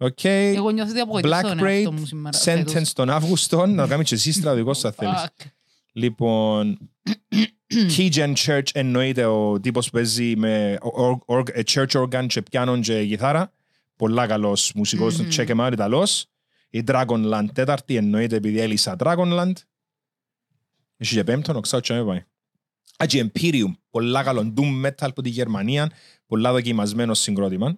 Okay. 0.00 0.52
Εγώ 0.56 0.70
νιώθω 0.70 0.90
ότι 0.90 1.00
απογοητεύω 1.00 1.34
Black 1.36 1.42
τον 1.42 1.58
Braid, 1.60 1.64
εαυτό 1.66 1.92
μου 1.92 2.06
σήμερα. 2.06 2.38
φέτος. 2.38 2.72
sentence 2.74 2.92
τον 2.94 3.10
Αύγουστο, 3.10 3.66
να 3.66 3.86
κάνεις 3.86 4.08
και 4.08 4.14
εσύ 4.14 4.32
στρατηγός 4.32 4.80
θα 4.80 4.92
θέλεις. 4.92 5.14
Fuck. 5.26 5.44
Λοιπόν, 7.73 7.95
Keygen 7.97 8.33
Church 8.45 8.67
εννοείται 8.73 9.25
ο 9.25 9.59
τύπος 9.59 9.85
που 9.85 9.91
παίζει 9.91 10.35
με 10.35 10.77
or- 10.81 11.17
or- 11.37 11.49
ε, 11.53 11.61
church 11.65 11.87
organ 12.03 12.25
και 12.27 12.41
πιάνον 12.41 12.81
και 12.81 12.99
γυθάρα. 12.99 13.53
Πολλά 13.95 14.27
καλός 14.27 14.71
μουσικός, 14.75 15.19
Μμμ. 15.19 15.27
check 15.35 15.47
him 15.47 15.67
out, 15.67 15.69
Ιταλός. 15.73 16.25
Η 16.69 16.83
Dragonland 16.87 17.45
τέταρτη 17.53 17.95
εννοείται 17.95 18.35
επειδή 18.35 18.59
έλυσα 18.59 18.95
Dragonland. 18.99 19.51
Έχει 20.97 21.15
και 21.15 21.23
πέμπτον, 21.23 21.55
οξάω 21.55 21.79
και 21.79 21.93
με 21.93 22.03
πάει. 22.03 22.23
Α, 22.97 23.05
και 23.05 23.31
Imperium, 23.33 23.71
πολλά 23.89 24.23
καλό 24.23 24.53
doom 24.57 24.85
metal 24.85 24.91
από 24.97 25.21
τη 25.21 25.29
Γερμανία, 25.29 25.91
πολλά 26.25 26.51
δοκιμασμένος 26.51 27.19
συγκρότημα 27.19 27.77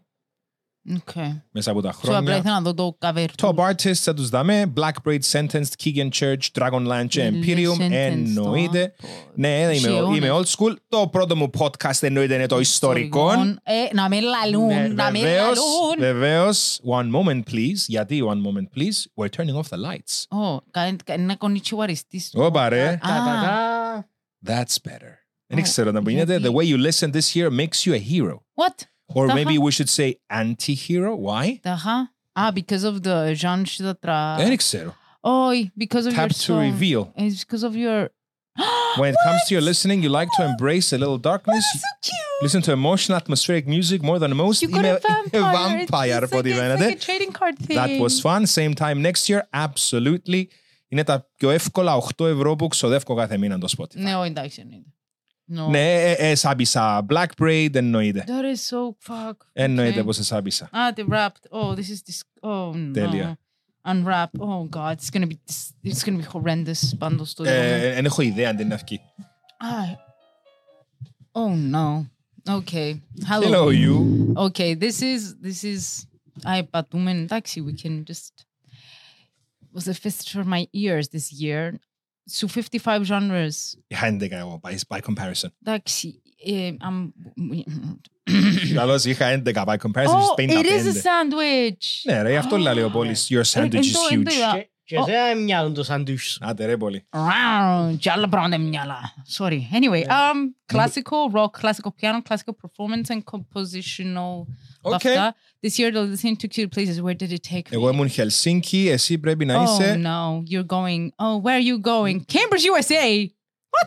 Okay. 0.89 1.41
μέσα 1.51 1.71
από 1.71 1.81
τα 1.81 1.91
So 1.93 1.97
απλά 1.97 2.11
χρόνια. 2.15 2.35
ήθελα 2.37 2.53
να 2.53 2.61
δω 2.61 2.73
το 2.73 2.97
cover 3.01 3.25
του. 3.37 3.47
Top 3.55 3.69
artists 3.71 3.93
θα 3.93 4.13
τους 4.13 4.29
δάμε, 4.29 4.73
Black 4.77 4.91
Braid, 5.05 5.19
Sentenced, 5.31 5.71
Keegan 5.83 6.09
Church, 6.19 6.37
Dragonland 6.59 7.05
και 7.07 7.31
Imperium, 7.33 7.77
Sentenced, 7.81 7.91
εννοείται. 7.91 8.93
oh, 9.01 9.05
Ναι, 9.35 9.47
είμαι, 9.61 9.73
Χιόνες. 9.73 10.17
είμαι 10.17 10.29
old 10.31 10.43
school. 10.45 10.75
Το 10.87 11.07
πρώτο 11.07 11.35
μου 11.35 11.49
podcast 11.57 11.97
εννοείται 12.03 12.33
είναι 12.35 12.45
το 12.45 12.59
ιστορικό. 12.59 13.31
Ε, 13.63 13.93
να 13.93 14.09
με 14.09 14.19
λαλούν, 14.19 14.67
Ναι, 14.67 14.87
να 14.87 15.11
με 15.11 15.19
βεβαίως, 15.19 15.57
λαλούν. 15.57 15.95
βεβαίως. 15.99 16.81
One 16.85 17.11
moment 17.15 17.43
please. 17.53 17.83
Γιατί 17.87 18.21
one 18.27 18.41
moment 18.47 18.79
please; 18.79 19.23
We're 19.25 19.29
turning 19.39 19.55
off 19.55 19.69
the 19.69 19.91
lights. 19.91 20.37
Ω, 20.39 20.61
κάνει 20.71 20.95
κάνει 21.03 21.23
ένα 21.23 21.35
κονιτσιουαριστής. 21.35 22.31
Ωπα 22.33 22.69
ρε. 22.69 22.99
Τα, 23.01 23.07
τα, 23.07 23.41
τα. 23.43 24.07
That's 24.47 24.89
better. 24.89 25.11
Δεν 25.47 25.59
Oh, 25.59 25.61
ξέρω 25.61 25.91
να 25.91 26.01
γίνεται. 26.11 26.37
γιατί- 26.37 26.55
The 26.55 26.59
way 26.59 26.65
you 26.73 26.87
listen 26.91 27.09
this 27.11 27.35
year 27.35 27.49
makes 27.59 27.85
you 27.85 27.93
a 27.93 28.01
hero. 28.11 28.35
What? 28.35 28.83
Or 29.12 29.26
Ταχα. 29.26 29.34
maybe 29.34 29.58
we 29.58 29.70
should 29.70 29.88
say 29.88 30.14
anti-hero. 30.26 31.12
Why? 31.16 31.58
Ταχα. 31.62 32.14
Ah, 32.32 32.50
because 32.52 32.84
of 32.84 32.94
the 33.02 33.34
genre 33.34 33.64
that 33.78 33.98
tra... 34.00 34.36
Δεν 34.38 34.56
ξέρω. 34.56 34.94
Oh, 35.20 35.50
because 35.76 36.06
of 36.06 36.12
Tap 36.14 36.18
your 36.18 36.28
to 36.28 36.34
song. 36.34 36.60
reveal. 36.70 37.02
It's 37.16 37.44
because 37.44 37.64
of 37.68 37.74
your... 37.84 38.00
When 39.00 39.10
it 39.14 39.18
comes 39.26 39.40
to 39.46 39.50
your 39.56 39.64
listening, 39.70 39.98
you 40.04 40.10
like 40.20 40.30
to 40.38 40.42
embrace 40.50 40.88
a 40.96 40.98
little 41.02 41.20
darkness. 41.30 41.64
So 41.72 41.88
cute. 42.06 42.42
Listen 42.44 42.60
to 42.66 42.72
emotional, 42.80 43.16
atmospheric 43.22 43.66
music 43.76 44.00
more 44.08 44.18
than 44.22 44.30
most. 44.44 44.58
You 44.62 44.68
got 44.68 44.84
Είμαι 44.84 44.90
a 44.92 44.98
vampire. 44.98 45.86
vampire 45.88 46.18
It's 46.18 46.24
από 46.24 46.38
ό,τι 46.38 46.50
like, 46.50 46.52
it's 46.52 46.58
φαίνεται. 46.58 46.88
like 46.88 46.96
a 46.96 47.04
trading 47.06 47.32
card 47.38 47.56
thing. 47.66 47.76
That 47.76 48.00
was 48.04 48.14
fun. 48.26 48.40
Same 48.46 48.74
time 48.74 49.02
next 49.08 49.28
year. 49.28 49.40
Absolutely. 49.50 50.42
Είναι 50.88 51.04
τα 51.04 51.28
πιο 51.36 51.50
εύκολα 51.50 51.98
8 52.18 52.26
ευρώ 52.26 52.56
που 52.56 52.68
ξοδεύω 52.68 53.14
κάθε 53.14 53.38
μήνα 53.38 53.58
το 53.58 53.68
Spotify. 53.78 53.94
Ναι, 53.94 54.16
όχι, 54.16 54.28
εντάξει, 54.28 54.60
εννοείται. 54.60 54.88
No. 55.52 55.68
Ναι, 55.70 55.94
ε, 55.94 56.30
ε, 56.30 56.34
σάπισα. 56.34 57.06
Black 57.08 57.26
Braid 57.40 57.74
εννοείται. 57.74 58.24
That 58.26 58.56
is 58.56 58.74
so 58.74 59.10
fuck. 59.12 59.32
Εννοείται 59.52 60.00
Okay. 60.00 60.04
πως 60.04 60.18
εσάπισα. 60.18 60.70
Ah, 60.72 60.98
the 60.98 61.04
wrapped. 61.08 61.46
Oh, 61.50 61.74
this 61.74 61.78
is 61.78 62.02
this. 62.02 62.20
Oh 62.40 62.72
no. 62.74 62.92
Τέλεια. 62.92 63.38
Unwrap. 63.88 64.30
Oh 64.38 64.68
god, 64.68 64.98
it's 64.98 65.10
gonna 65.10 65.26
be. 65.26 65.38
It's 65.84 66.04
gonna 66.04 66.22
be 66.22 66.26
horrendous. 66.32 66.96
Πάντως 66.98 67.34
το 67.34 67.44
Ε, 67.44 67.92
Δεν 67.94 68.04
έχω 68.04 68.22
ιδέα 68.22 68.48
αν 68.50 68.56
την 68.56 68.64
είναι 68.64 68.74
αυκή. 68.74 69.00
Ah. 69.62 69.96
Oh 71.32 71.54
no. 71.72 72.06
Okay. 72.48 73.00
Hello. 73.28 73.44
Hello 73.44 73.68
you. 73.70 74.34
Okay, 74.36 74.74
this 74.74 75.00
is 75.00 75.36
this 75.42 75.62
is. 75.62 76.04
I 76.44 76.62
πατούμε. 76.70 77.10
Εντάξει, 77.10 77.60
we 77.60 77.82
can 77.82 78.04
just. 78.10 78.44
Was 79.72 79.86
a 79.88 79.94
fist 79.94 80.30
for 80.32 80.44
my 80.44 80.66
ears 80.72 81.08
this 81.08 81.28
year. 81.42 81.72
So 82.38 82.46
55 82.46 83.02
genres. 83.04 83.54
Είχα 83.86 84.16
11 84.20 84.30
εγώ, 84.30 84.60
by, 84.62 84.96
by 84.96 84.98
comparison. 85.00 85.48
Εντάξει. 85.64 86.22
eh, 86.46 86.68
I'm. 86.70 87.08
Καλώς 88.74 89.04
είχα 89.04 89.42
11 89.44 89.52
by 89.54 89.76
comparison 89.76 90.18
oh, 90.18 90.32
στις 90.32 90.46
it 90.48 90.64
is 90.64 90.86
a 90.86 90.92
55. 90.92 91.02
sandwich. 91.02 91.86
Ναι 92.04 92.22
ρε, 92.22 92.30
γι' 92.30 92.36
αυτό 92.36 92.56
λέει 92.56 92.82
ο 92.82 92.90
Πόλης. 92.90 93.28
Your 93.30 93.42
sandwich 93.58 93.72
εν 93.74 93.80
is 93.82 93.86
το- 93.92 93.98
εν 94.10 94.24
το 94.24 94.30
huge. 94.30 94.34
είδα. 94.34 94.52
Και- 94.52 94.96
Και 94.96 94.96
δεν 95.06 95.42
μοιάζουν 95.42 95.74
το 95.74 95.82
σαντουίς 95.82 96.22
σου. 96.24 96.38
Άντε 96.40 96.64
ρε 96.66 96.76
πολύ. 96.76 97.06
Ράου, 97.10 97.96
και 97.96 98.10
άλλα 98.10 98.28
πράγματα 98.28 98.58
μυαλά. 98.58 98.98
Sorry. 99.38 99.58
Anyway, 99.72 100.02
um, 100.06 100.74
classical 100.76 101.32
rock, 101.34 101.50
classical 101.60 101.90
piano, 102.00 102.18
classical 102.28 102.54
performance 102.62 103.08
and 103.14 103.20
compositional. 103.32 104.44
Okay. 104.84 105.16
Αυτά. 105.16 105.34
This 105.62 105.78
year, 105.78 105.90
the 105.92 106.00
listening 106.00 106.36
took 106.36 106.56
you 106.56 106.64
to 106.66 106.70
places. 106.76 106.96
Where 107.02 107.14
did 107.14 107.32
it 107.32 107.42
take 107.42 107.70
me? 107.70 107.76
Εγώ 107.76 107.88
ήμουν 107.88 108.08
Χελσίνκι, 108.08 108.88
εσύ 108.88 109.18
πρέπει 109.18 109.44
να 109.44 109.58
oh 109.58 109.62
είσαι 109.62 109.94
no, 110.02 110.42
you're 110.52 110.66
going. 110.78 111.10
Oh, 111.18 111.36
where 111.44 111.56
are 111.58 111.66
you 111.72 111.78
going? 111.78 112.24
Cambridge, 112.24 112.64
USA. 112.64 113.30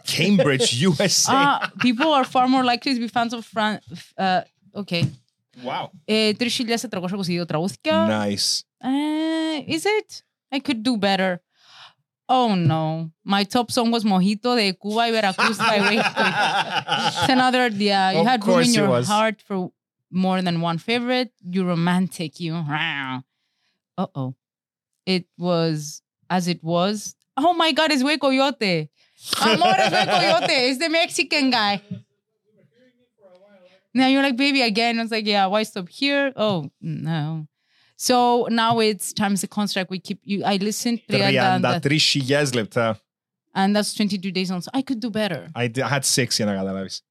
Cambridge, 0.05 0.67
USA. 0.88 1.32
Ah, 1.36 1.71
people 1.80 2.09
are 2.17 2.24
far 2.36 2.47
more 2.47 2.63
likely 2.63 2.93
to 2.93 2.99
be 2.99 3.07
fans 3.07 3.34
of 3.34 3.43
France. 3.53 3.84
Uh, 4.17 4.41
okay. 4.82 5.03
Wow. 5.63 5.89
Ε, 6.05 6.32
3.422 6.39 7.45
τραγούδια. 7.47 8.26
Nice. 8.28 8.63
Uh, 8.84 9.76
is 9.76 9.84
it? 9.97 10.09
I 10.55 10.59
could 10.59 10.82
do 10.84 10.97
better. 10.97 11.32
Oh 12.38 12.55
no. 12.55 13.11
My 13.36 13.43
top 13.55 13.67
song 13.71 13.91
was 13.91 14.03
Mojito 14.03 14.55
de 14.55 14.74
Cuba 14.82 15.03
y 15.07 15.11
Veracruz 15.11 15.57
by 15.57 15.78
Waypoint. 15.88 16.38
It's 17.21 17.30
another, 17.38 17.67
yeah, 17.67 18.11
you 18.15 18.19
Of 18.21 18.28
had 18.32 18.39
room 18.45 18.55
course 18.55 18.67
in 18.69 18.74
it 18.74 18.78
your 18.78 18.89
was. 18.89 19.07
heart 19.07 19.38
for 19.47 19.57
more 20.11 20.42
than 20.42 20.61
one 20.61 20.78
favorite, 20.78 21.32
you 21.42 21.66
romantic, 21.66 22.40
you. 22.40 22.54
Uh 23.96 24.06
oh. 24.14 24.34
It 25.06 25.26
was 25.36 26.02
as 26.30 26.48
it 26.48 26.62
was. 26.62 27.14
Oh 27.36 27.54
my 27.54 27.72
God, 27.72 27.92
it's 27.92 28.02
Way 28.04 28.18
Coyote. 28.18 28.90
Amor 29.40 29.74
es 29.78 29.92
Way 29.92 30.04
Coyote. 30.06 30.52
It's 30.68 30.78
the 30.84 30.88
Mexican 30.88 31.50
guy. 31.50 31.82
Now 33.94 34.06
you're 34.06 34.22
like, 34.22 34.36
baby, 34.36 34.62
again. 34.62 34.98
I 34.98 35.02
was 35.02 35.11
like, 35.11 35.26
yeah, 35.26 35.46
why 35.46 35.62
stop 35.62 35.88
here? 35.88 36.32
Oh, 36.36 36.70
no. 36.80 37.48
So 37.96 38.46
now 38.50 38.78
it's 38.78 39.12
time 39.12 39.34
the 39.34 39.48
contract. 39.48 39.90
We 39.90 39.98
keep 39.98 40.20
you. 40.22 40.44
I 40.44 40.56
listened. 40.56 41.00
left. 42.54 42.76
And 43.54 43.74
that's 43.74 43.92
22 43.94 44.30
days 44.30 44.50
on. 44.52 44.62
So 44.62 44.70
I 44.72 44.82
could 44.82 45.00
do 45.00 45.11
better. 45.11 45.48
I, 45.54 45.66
did, 45.66 45.82
I 45.82 45.88
had 45.88 46.04
six 46.04 46.38
in 46.38 46.48
Agalavis. 46.48 47.02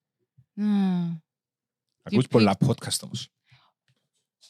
Mm. 0.57 1.15
Ah. 1.15 1.15
Ακούς 2.11 2.25
picked- 2.25 2.29
πολλά 2.29 2.57
podcast 2.65 2.99
όμως. 3.03 3.27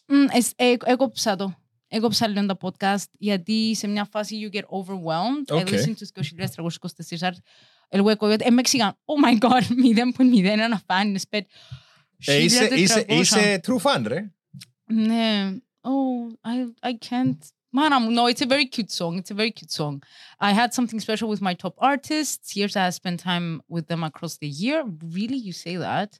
Mm, 0.08 0.38
es- 0.38 0.52
ε, 0.56 0.76
έκοψα 0.86 1.36
το. 1.36 1.54
Έκοψα 1.88 2.28
λίγο 2.28 2.46
τα 2.46 2.58
podcast 2.62 3.06
γιατί 3.18 3.76
σε 3.76 3.88
μια 3.88 4.06
φάση 4.06 4.50
you 4.52 4.56
get 4.56 4.64
overwhelmed. 4.64 5.48
I 5.48 5.62
Okay. 5.62 5.70
listen 5.70 5.96
to 5.96 6.06
2.324 6.06 7.22
hours. 7.22 7.38
El 7.90 8.02
hueco, 8.02 8.28
ε, 8.30 8.48
Mexican. 8.50 8.90
Oh 9.06 9.18
my 9.26 9.38
god, 9.38 9.64
0.01 9.64 10.78
fan, 10.88 11.16
sped. 11.20 11.42
Ε, 12.26 12.44
είσαι, 12.44 12.66
είσαι, 12.72 13.06
1400. 13.08 13.20
είσαι 13.20 13.60
true 13.68 13.80
fan, 13.82 14.04
ρε. 14.08 14.32
Ναι. 14.86 15.52
Oh, 15.82 16.34
I, 16.42 16.90
I 16.90 16.98
can't. 17.10 17.38
Μάνα 17.70 18.00
μου, 18.00 18.10
no, 18.16 18.34
it's 18.34 18.42
a 18.42 18.48
very 18.48 18.68
cute 18.76 18.92
song. 18.92 19.18
It's 19.20 19.32
a 19.32 19.36
very 19.36 19.52
cute 19.52 19.72
song. 19.72 19.98
I 20.40 20.52
had 20.54 20.70
something 20.74 21.00
special 21.00 21.28
with 21.34 21.42
my 21.42 21.54
top 21.64 21.74
artists. 21.78 22.56
Years 22.56 22.76
I 22.76 22.90
spent 23.02 23.20
time 23.24 23.48
with 23.76 23.86
them 23.88 24.04
across 24.04 24.34
the 24.44 24.50
year. 24.64 24.78
Really, 25.18 25.40
you 25.48 25.54
say 25.66 25.76
that? 25.88 26.12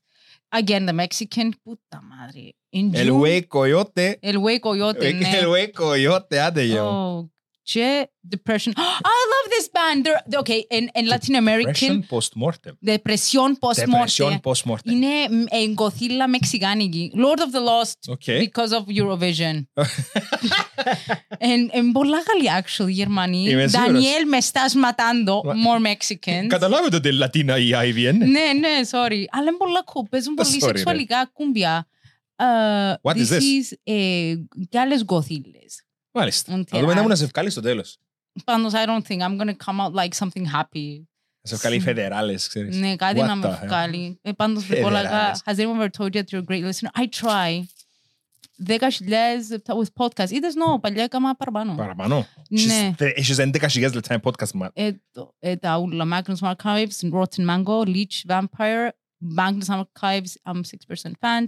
Again, 0.52 0.86
the 0.86 0.94
Mexican, 0.94 1.54
puta 1.54 2.02
madre. 2.02 2.56
In 2.72 2.96
el 2.96 3.12
coyote. 3.48 4.20
El 4.22 4.38
güey 4.38 4.60
coyote. 4.60 5.10
El 5.10 5.48
güey 5.48 5.72
coyote, 5.72 6.40
ah, 6.40 6.54
yo. 6.54 7.30
che 7.73 7.89
depression. 8.35 8.73
I 8.77 9.21
love 9.35 9.47
this 9.57 9.67
band. 9.77 10.03
They're 10.29 10.41
okay 10.45 10.61
in, 10.79 10.85
in 10.99 11.05
Latin 11.13 11.35
American. 11.45 11.73
Depression 11.73 12.07
post-mortem. 12.09 12.73
Depression 12.93 13.49
Depression 13.53 13.91
post-mortem. 13.95 14.41
post-mortem. 14.49 14.91
Είναι 14.93 15.47
εγκοθήλα 15.51 16.29
μεξικάνικη. 16.29 17.13
Lord 17.15 17.39
of 17.39 17.51
the 17.57 17.63
Lost 17.71 17.99
Okay. 18.15 18.39
because 18.47 18.73
of 18.79 18.83
Eurovision. 19.01 19.55
Εν 21.39 21.69
εν 21.73 21.93
πολλά 21.93 22.19
καλή 22.23 22.49
actually 22.63 22.91
Γερμανοί. 22.91 23.49
Είμαι 23.49 23.67
σίγουρος. 23.69 24.05
Daniel 24.05 24.25
με 24.29 24.39
estás 24.41 24.73
matando. 24.85 25.41
Μα- 25.45 25.55
More 25.55 25.87
Mexicans. 25.87 26.47
Καταλάβετε 26.47 26.97
ότι 26.97 27.09
είναι 27.09 27.17
Λατίνα 27.17 27.59
η 27.59 27.71
Ivy, 27.75 28.05
ε, 28.07 28.13
ναι. 28.13 28.25
Ναι, 28.27 28.53
ναι, 28.59 28.81
sorry. 28.91 29.25
Αλλά 29.31 29.49
είναι 29.49 29.57
πολλά 29.59 29.85
cool. 29.87 30.07
Παίζουν 30.11 30.35
πολύ 30.35 30.49
Sorry, 30.49 30.61
ρε. 30.71 30.77
σεξουαλικά 30.77 31.31
κούμπια. 31.33 31.87
Uh, 32.37 33.11
What 33.11 33.15
is 33.17 33.29
this? 33.29 33.41
is 33.41 33.73
ε, 33.83 34.35
και 34.69 34.79
άλλες 34.79 35.05
γκοθήλες. 35.05 35.85
Μάλιστα. 36.18 36.54
Ότι 36.54 36.64
Θα 36.70 36.80
δούμε 36.80 36.94
να 36.94 37.00
α- 37.00 37.04
μου 37.04 37.08
να 37.10 37.16
σε 37.16 37.26
βγάλει 37.26 37.50
στο 37.50 37.62
τέλος. 37.62 37.98
Πάντως, 38.44 38.72
I 38.76 38.88
don't 38.88 39.02
think 39.12 39.20
I'm 39.22 39.38
gonna 39.42 39.56
come 39.66 39.80
out 39.86 39.94
like 39.94 40.26
something 40.28 40.46
happy. 40.62 41.04
Να 41.42 41.50
σε 41.50 41.56
βγάλει 41.56 41.80
φεδεράλες, 41.80 42.48
ξέρεις. 42.48 42.76
Ναι, 42.78 42.96
κάτι 42.96 43.20
What 43.22 43.26
να 43.26 43.36
με 43.36 43.48
the 43.60 43.64
hell? 43.64 43.66
βγάλει. 43.68 44.20
Ε, 44.22 44.32
πάντως, 44.32 44.66
Φεδεράλες. 44.68 45.02
πολλά 45.10 45.42
Has 45.46 45.56
anyone 45.60 45.82
ever 45.82 45.90
told 45.98 46.16
you 46.16 46.20
that 46.22 46.24
you're 46.32 46.44
a 46.48 46.52
great 46.52 46.64
listener? 46.64 47.02
I 47.02 47.26
try. 47.26 47.64
10.000 48.66 49.50
λεπτά 49.50 49.74
with 49.78 50.04
podcast. 50.06 50.30
Είδες, 50.30 50.54
no, 50.56 50.82
παλιά 50.82 51.04
έκανα 51.04 51.36
παραπάνω. 51.36 51.76
Παραπάνω. 51.76 52.28
Ναι. 52.50 52.94
Έχεις- 52.98 53.16
Έχεις 53.16 53.38
11.000 53.40 53.94
λεπτά 53.94 54.14
με 54.14 54.20
podcast, 54.24 54.52
μα. 54.54 54.70
Ε, 54.74 54.92
το- 55.12 55.36
ε, 55.40 55.56
τα 55.56 55.78
ούλα. 55.78 56.06
Magnus 56.26 56.54
Archives, 56.54 57.12
Rotten 57.14 57.46
Mango, 57.50 57.86
Leech 57.86 58.28
Vampire, 58.30 58.90
Magnus 59.37 59.69
Archives, 59.69 60.33
I'm 60.47 60.61
6% 60.63 61.11
fan. 61.21 61.45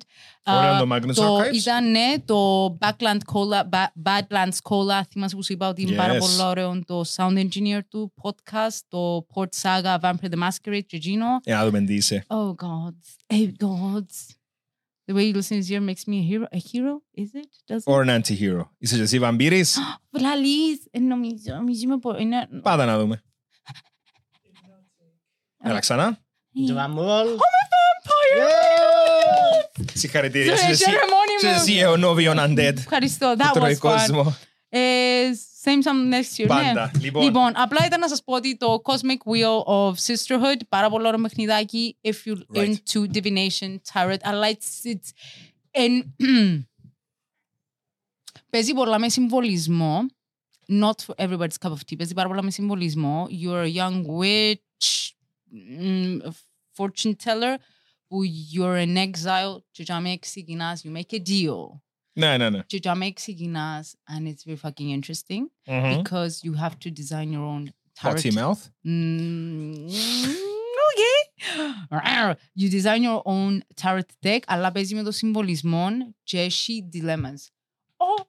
Ωραίο 0.47 0.77
Uh, 0.77 0.79
το 0.79 0.95
Magnus 0.95 1.15
το 1.15 1.39
Archives. 1.39 1.55
ήταν 1.55 1.91
ναι, 1.91 2.15
το 2.25 2.67
Backland 2.81 3.19
Cola, 3.33 3.69
Ba- 3.71 3.93
Badlands 4.03 4.59
Cola, 4.63 5.01
θυμάσαι 5.11 5.37
που 5.37 5.43
σου 5.45 5.53
είπα 5.53 5.69
ότι 5.69 5.83
είναι 5.83 5.97
πάρα 5.97 6.15
Yes. 6.15 6.19
πολύ 6.19 6.43
ωραίο 6.43 6.81
το 6.85 7.05
sound 7.17 7.47
engineer 7.49 7.81
του 7.89 8.13
podcast, 8.23 8.79
το 8.89 9.27
Port 9.35 9.49
Saga, 9.63 9.99
Vampire 10.01 10.31
the 10.31 10.39
Masquerade, 10.49 10.83
Gigino. 10.93 11.41
Για 11.43 11.57
να 11.57 11.65
δούμε 11.65 11.81
τι 11.81 11.95
είσαι. 11.95 12.25
Oh 12.27 12.55
God, 12.55 12.95
oh 13.27 13.51
God. 13.65 14.07
The 15.07 15.15
way 15.15 15.25
you 15.33 15.35
listen 15.37 15.61
to 15.61 15.67
here 15.69 15.81
makes 15.91 16.05
me 16.11 16.17
a 16.23 16.27
hero. 16.31 16.47
A 16.51 16.61
hero, 16.71 16.95
is 17.23 17.31
it? 17.41 17.51
Does 17.69 17.83
it? 17.87 17.93
Or 17.93 18.03
an 18.03 18.21
anti-hero. 18.23 18.63
Είσαι 18.79 18.97
και 18.97 19.03
εσύ 19.03 19.19
βαμπύρης. 19.19 19.79
Βλαλείς, 20.11 20.87
ε, 20.91 20.99
νομίζω, 20.99 21.55
νομίζω 21.55 21.81
είμαι 21.83 21.99
πο- 21.99 22.17
είναι... 22.19 22.49
Πάτα 22.63 22.85
να 22.85 22.99
δούμε. 22.99 23.23
Έλα 25.63 25.79
ξανά. 25.79 26.19
Drum 26.57 26.67
Συγχαρητήρια. 26.67 27.37
Sorry, 30.02 30.34
Είσαι 30.34 30.66
εσύ- 30.70 30.84
ceremony 30.86 31.38
είσαι 31.38 31.48
μου. 31.48 31.54
εσύ 31.56 31.74
αιωνόβιον 31.78 32.38
undead. 32.40 32.74
Ευχαριστώ, 32.78 33.36
Του 33.38 33.44
that 33.44 33.50
was 33.50 33.54
τρώει 33.54 33.74
fun. 33.74 33.78
κόσμο. 33.80 34.36
Ε, 34.70 34.80
same 35.64 35.84
some 35.88 36.14
next 36.14 36.42
year, 36.44 36.48
Πάντα. 36.48 36.92
ναι. 36.94 37.00
Λοιπόν, 37.04 37.24
Λοιπόν, 37.24 37.52
απλά 37.56 37.86
ήταν 37.86 38.00
να 38.00 38.08
σας 38.08 38.24
πω 38.24 38.34
ότι 38.36 38.58
το 38.58 38.82
Cosmic 38.84 39.32
Wheel 39.32 39.64
of 39.66 39.94
Sisterhood, 39.94 40.60
πάρα 40.70 40.90
πολύ 40.90 41.08
ωραίο 41.08 41.22
παιχνιδάκι, 41.22 41.98
if 42.02 42.14
you 42.26 42.36
Right. 42.56 42.66
into 42.68 43.08
divination, 43.14 43.78
tarot, 43.94 44.18
αλλά 44.22 44.48
it's, 44.50 44.90
it's 44.92 45.10
εν, 45.72 46.16
παίζει 48.50 48.74
πολλά 48.74 49.00
με 49.00 49.10
συμβολισμό, 49.10 50.06
not 50.72 50.92
for 51.06 51.16
everybody's 51.28 51.58
cup 51.68 51.70
of 51.72 51.78
tea, 51.90 51.98
παίζει 51.98 52.14
πάρα 52.14 52.28
πολλά 52.28 52.42
με 52.44 52.52
συμβολισμό, 52.52 53.28
you're 53.44 53.64
a 53.64 53.76
young 53.76 54.04
witch, 54.20 55.10
mm, 55.82 56.18
a 56.28 56.32
fortune 56.78 57.14
teller, 57.26 57.56
που 58.10 58.18
you're 58.54 58.86
in 58.86 58.98
exile, 58.98 59.62
και 59.72 59.84
για 59.84 60.00
με 60.00 60.18
ξεκινάς, 60.20 60.82
you 60.86 60.92
make 60.98 61.14
a 61.16 61.22
deal. 61.30 61.80
ναι, 62.14 62.38
ναι, 62.38 62.50
ναι. 62.50 62.60
Και 62.66 62.78
για 62.78 62.96
με 62.96 63.12
ξεκινάς, 63.12 63.96
and 64.10 64.28
it's 64.28 64.52
very 64.52 64.70
fucking 64.70 65.00
interesting 65.00 65.44
Μμμ. 65.66 66.02
because 66.02 66.32
you 66.44 66.54
have 66.64 66.76
to 66.84 66.92
design 66.92 67.32
your 67.32 67.46
own 67.54 67.64
tarot. 68.02 68.16
Potty 68.16 68.32
mouth. 68.32 68.62
Mm, 68.86 69.90
okay. 70.90 72.36
You 72.60 72.70
design 72.70 73.02
your 73.04 73.22
own 73.26 73.60
tarot 73.82 74.10
deck, 74.26 74.40
αλλά 74.46 74.72
παίζει 74.72 74.96
με 74.96 75.04
το 75.04 75.12
συμβολισμό 75.12 75.88
και 76.24 76.40
έχει 76.40 76.90
dilemmas. 76.94 77.42
Oh, 77.98 78.24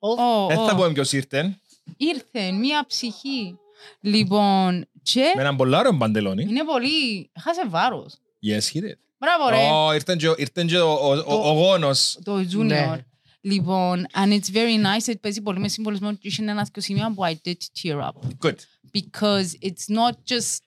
oh, 0.00 0.48
Δεν 0.48 0.56
θα 0.56 0.72
oh. 0.72 0.76
πούμε 0.76 0.92
ποιος 0.92 1.12
ήρθε. 1.12 1.58
Ήρθε 1.96 2.50
μία 2.50 2.86
ψυχή. 2.86 3.56
Λοιπόν, 4.00 4.86
και 5.02 5.32
Με 5.34 5.40
έναν 5.40 5.56
πολλά 5.56 5.78
ωραίο 5.78 5.92
μπαντελόνι. 5.92 6.42
είναι 6.42 6.64
πολύ... 6.64 7.30
Χάσε 7.40 7.66
βάρος. 7.68 8.16
Yes, 8.45 8.73
he 8.73 8.79
did. 8.81 8.97
Μπράβο 9.19 9.49
ρε. 9.49 9.69
Ω, 9.71 9.93
ήρθε 9.93 10.15
και 10.15 10.27
ο- 10.29 10.35
ήρθε 10.37 10.63
και 10.65 10.77
ο- 10.77 10.91
ο- 11.07 11.23
ο- 11.27 11.49
ο 11.49 11.51
γόνος. 11.53 12.19
Το 12.23 12.35
junior. 12.51 12.63
Ναι. 12.65 12.97
Λοιπόν, 13.41 14.05
and 14.13 14.31
it's 14.39 14.51
very 14.53 14.77
nice. 14.85 15.11
it 15.11 15.19
παίζει 15.21 15.41
πολύ 15.41 15.59
με 15.59 15.67
συμβολισμό 15.67 16.13
και 16.13 16.27
είχε 16.27 16.41
ένα 16.41 16.69
δύο 16.73 16.81
σημεία 16.81 17.13
που 17.13 17.23
I 17.25 17.33
did 17.47 17.55
tear 17.83 18.01
up. 18.01 18.11
Good. 18.45 18.55
because 18.91 19.47
it's 19.69 19.85
not 19.99 20.13
just 20.33 20.61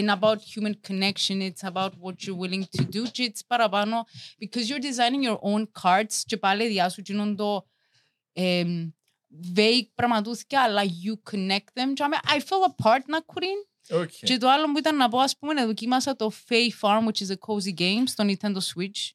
in 0.00 0.06
about 0.18 0.38
human 0.54 0.74
connection 0.88 1.36
it's 1.48 1.62
about 1.72 1.92
what 2.04 2.16
you're 2.24 2.40
willing 2.44 2.64
to 2.76 2.82
do 2.96 3.10
και 3.12 3.32
it's 3.32 3.40
παραπάνω 3.46 4.04
because 4.44 4.64
you're 4.68 4.84
designing 4.90 5.22
your 5.28 5.38
own 5.52 5.64
cards 5.82 6.22
και 6.26 6.36
πάλι 6.36 6.68
διά 6.68 6.88
σου 6.88 7.02
γίνουν 7.04 7.36
το 7.36 7.66
εμ, 8.32 8.90
vague 9.56 9.86
πραγματούθηκια 9.94 10.62
αλλά 10.62 10.82
you 10.84 11.30
connect 11.32 11.80
them 11.80 11.92
και 11.94 12.02
άμε, 12.02 12.16
I 12.24 12.36
feel 12.38 12.70
a 12.70 12.84
part 12.86 13.02
να 13.06 13.20
κουρήν 13.20 13.56
Okay. 13.90 14.06
και 14.22 14.36
το 14.36 14.48
άλλο 14.50 14.72
που 14.72 14.78
ήταν 14.78 14.96
να 14.96 15.08
πω 15.08 15.18
ας 15.18 15.36
πούμε 15.38 15.52
να 15.52 15.66
δοκίμασα 15.66 16.16
το 16.16 16.32
Fae 16.48 16.68
Farm 16.80 17.04
which 17.08 17.26
is 17.26 17.30
a 17.30 17.36
cozy 17.46 17.78
game 17.80 18.02
στο 18.06 18.24
Nintendo 18.26 18.56
Switch 18.56 19.10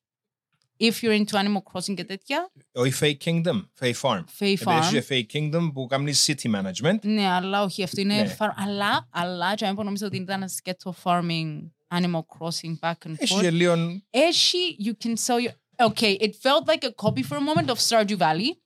if 0.78 0.93
you're 1.03 1.18
into 1.26 1.36
Animal 1.38 1.61
Crossing 1.74 1.93
και 1.95 2.03
τέτοια 2.03 2.51
Όχι 2.72 2.93
Fake 3.01 3.26
Kingdom, 3.30 3.64
Fake 3.80 3.93
Farm. 4.01 4.20
Fae 4.20 4.24
Επειδή 4.39 4.57
Farm 4.66 4.93
Έχει 4.93 5.05
Fake 5.09 5.38
Kingdom 5.38 5.72
που 5.74 5.86
κάνει 5.86 6.14
city 6.26 6.55
management. 6.55 6.99
Ναι, 7.01 7.28
αλλά 7.28 7.64
όχι, 7.64 7.84
αυτό 7.84 8.01
είναι 8.01 8.16
Ναι. 8.22 8.36
farm. 8.39 8.53
Αλλά, 8.55 9.07
αλλά, 9.11 9.55
και 9.55 9.66
αν 9.66 9.76
πω 9.76 9.84
νομίζω 9.84 10.05
ότι 10.05 10.16
ήταν 10.18 10.36
ένα 10.36 10.47
σκέτο 10.47 10.95
farming, 11.03 11.59
Animal 11.88 12.22
Crossing, 12.38 12.80
back 12.80 12.93
and 13.07 13.14
Έχει 13.18 13.34
forth. 13.36 13.41
και 13.41 13.51
λίγο... 13.51 14.01
Έχει, 14.09 14.78
you 14.86 15.05
can 15.05 15.14
sell 15.26 15.40
your... 15.40 15.53
Okay, 15.88 16.18
it 16.19 16.35
felt 16.41 16.68
like 16.68 16.84
a 16.84 16.91
copy 17.06 17.23
for 17.23 17.35
a 17.38 17.41
moment 17.41 17.69
of 17.69 17.77
Stardew 17.90 18.18
Valley. 18.18 18.57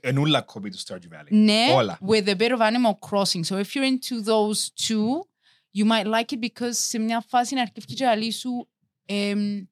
Ενούλα 0.00 0.40
κόπη 0.40 0.70
του 0.70 0.78
Stardew 0.86 0.94
Valley. 1.14 1.28
Ναι, 1.30 1.66
Όλα. 1.74 1.98
with 2.06 2.26
a 2.28 2.34
bit 2.36 2.50
of 2.50 2.60
Animal 2.60 2.94
Crossing. 3.08 3.44
So 3.44 3.56
if 3.56 3.74
you're 3.74 3.84
into 3.94 4.22
those 4.24 4.70
two, 4.86 5.28
you 5.76 5.84
might 5.84 6.06
like 6.06 6.32
it 6.32 6.40
because 6.40 6.72
σε 6.72 6.98
μια 6.98 7.24
φάση 7.28 7.54
να 7.54 7.60
αρκευκεί 7.60 7.94
και 7.94 8.06
αλή 8.06 8.30
σου 8.32 8.68
εμ, 9.04 9.66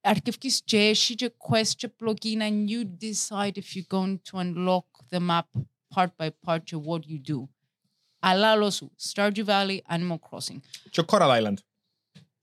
αρκευκείς 0.00 0.62
και 0.64 0.78
έχει 0.78 1.14
και 1.14 1.32
quest 1.50 1.70
και 1.76 1.88
plugin 2.00 2.40
and 2.40 2.68
you 2.68 2.84
decide 3.00 3.52
if 3.56 3.74
you're 3.74 3.98
going 3.98 4.18
to 4.30 4.38
unlock 4.38 4.84
the 5.10 5.20
map 5.20 5.46
part 5.94 6.10
by 6.18 6.28
part 6.46 6.62
to 6.66 6.78
what 6.78 7.00
you 7.06 7.32
do. 7.32 7.48
Αλλά 8.24 8.50
άλλο 8.50 8.70
σου, 8.70 8.92
Stardew 9.12 9.44
Valley, 9.44 9.78
Animal 9.90 10.16
Crossing. 10.30 10.58
Και 10.90 11.00
ο 11.00 11.04
Coral 11.06 11.42
Island. 11.42 11.54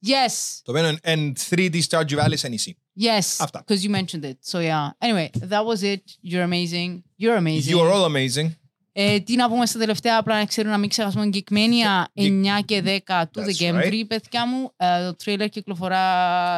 Yes, 0.07 0.59
Το 0.63 0.71
οποίο 0.71 0.87
είναι 1.05 1.33
3D 1.49 1.81
Stardew 1.89 2.23
Valley 2.23 2.33
σε 2.37 2.47
νησί. 2.47 2.77
yes, 2.99 3.35
Αυτά. 3.39 3.63
because 3.67 3.83
you 3.83 3.89
mentioned 3.89 4.23
it. 4.23 4.37
So 4.51 4.59
yeah. 4.59 4.89
Anyway, 5.01 5.29
that 5.49 5.65
was 5.65 5.83
it. 5.83 6.03
You're 6.21 6.43
amazing. 6.51 7.03
You're 7.17 7.37
amazing. 7.37 7.69
You 7.75 7.79
are 7.79 7.91
all 7.91 8.05
amazing. 8.05 8.49
Ε, 8.96 9.20
τι 9.20 9.36
να 9.36 9.48
πούμε 9.48 9.66
στα 9.66 9.78
τελευταία, 9.78 10.18
απλά 10.18 10.38
να 10.38 10.44
ξέρουν 10.44 10.70
να 10.70 10.78
μην 10.78 10.88
ξεχάσουμε 10.88 11.28
Geekmania 11.32 12.04
9 12.20 12.64
και 12.64 12.82
10 12.84 13.22
του 13.32 13.40
That's 13.40 13.44
Δεκέμβρη, 13.44 14.04
παιδιά 14.04 14.46
μου. 14.46 14.72
Ε, 14.76 15.04
το 15.04 15.16
τρέιλερ 15.16 15.48
κυκλοφορά. 15.48 16.02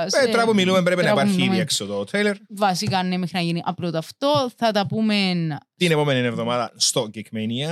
σε- 0.09 0.19
Ε, 0.19 0.27
Τώρα 0.31 0.45
που 0.45 0.55
μιλούμε 0.55 0.83
πρέπει 0.83 1.03
να 1.03 1.09
τώρα 1.09 1.15
που 1.15 1.19
υπάρχει 1.29 1.35
ήδη 1.39 1.43
μιλούμε, 1.49 1.63
έξω 1.63 1.87
το 1.87 2.05
trailer. 2.13 2.35
Βασικά, 2.49 3.03
ναι, 3.03 3.17
μέχρι 3.17 3.37
να 3.37 3.43
γίνει 3.43 3.63
upload 3.67 3.95
αυτό. 3.95 4.51
Θα 4.57 4.71
τα 4.73 4.87
πούμε. 4.87 5.33
Την 5.77 5.91
επόμενη 5.91 6.27
εβδομάδα 6.27 6.73
στο 6.77 7.11
Geekmania. 7.15 7.71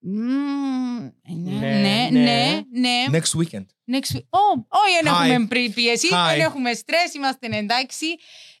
Μμμ, 0.00 1.10
Ναι, 1.28 1.50
Ναι, 1.50 1.68
ναι, 1.68 2.08
ναι. 2.10 2.20
ναι, 2.20 2.62
ναι. 3.10 3.18
Next 3.18 3.38
weekend. 3.38 3.66
Next 3.94 4.10
week. 4.16 4.26
Oh, 4.30 4.54
όχι, 4.68 5.02
δεν 5.02 5.12
Hi. 5.12 5.24
έχουμε 5.30 5.46
πριν 5.46 5.72
πίεση, 5.74 6.08
Hi. 6.12 6.30
δεν 6.30 6.40
έχουμε 6.40 6.72
στρες, 6.72 7.14
είμαστε 7.14 7.46
εντάξει. 7.52 8.06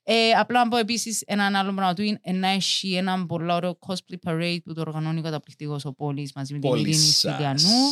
Ε, 0.08 0.30
απλά 0.30 0.64
να 0.64 0.68
πω 0.70 0.76
επίσης 0.76 1.22
έναν 1.26 1.54
άλλο 1.54 1.72
πράγμα 1.72 1.94
του 1.94 2.02
είναι 2.02 2.20
να 2.32 2.48
έχει 2.48 2.94
έναν 2.94 3.26
πολύ 3.26 3.52
ωραίο 3.52 3.78
cosplay 3.86 4.30
parade 4.30 4.58
που 4.64 4.74
το 4.74 4.80
οργανώνει 4.80 5.20
καταπληκτικός 5.22 5.84
ο 5.84 5.92
Πόλης 5.92 6.32
μαζί 6.34 6.52
με 6.54 6.58
την 6.58 6.68
Πολύ 6.68 6.80
Ειρήνη 6.80 6.96
σας. 6.96 7.32
Στυλιανού, 7.32 7.84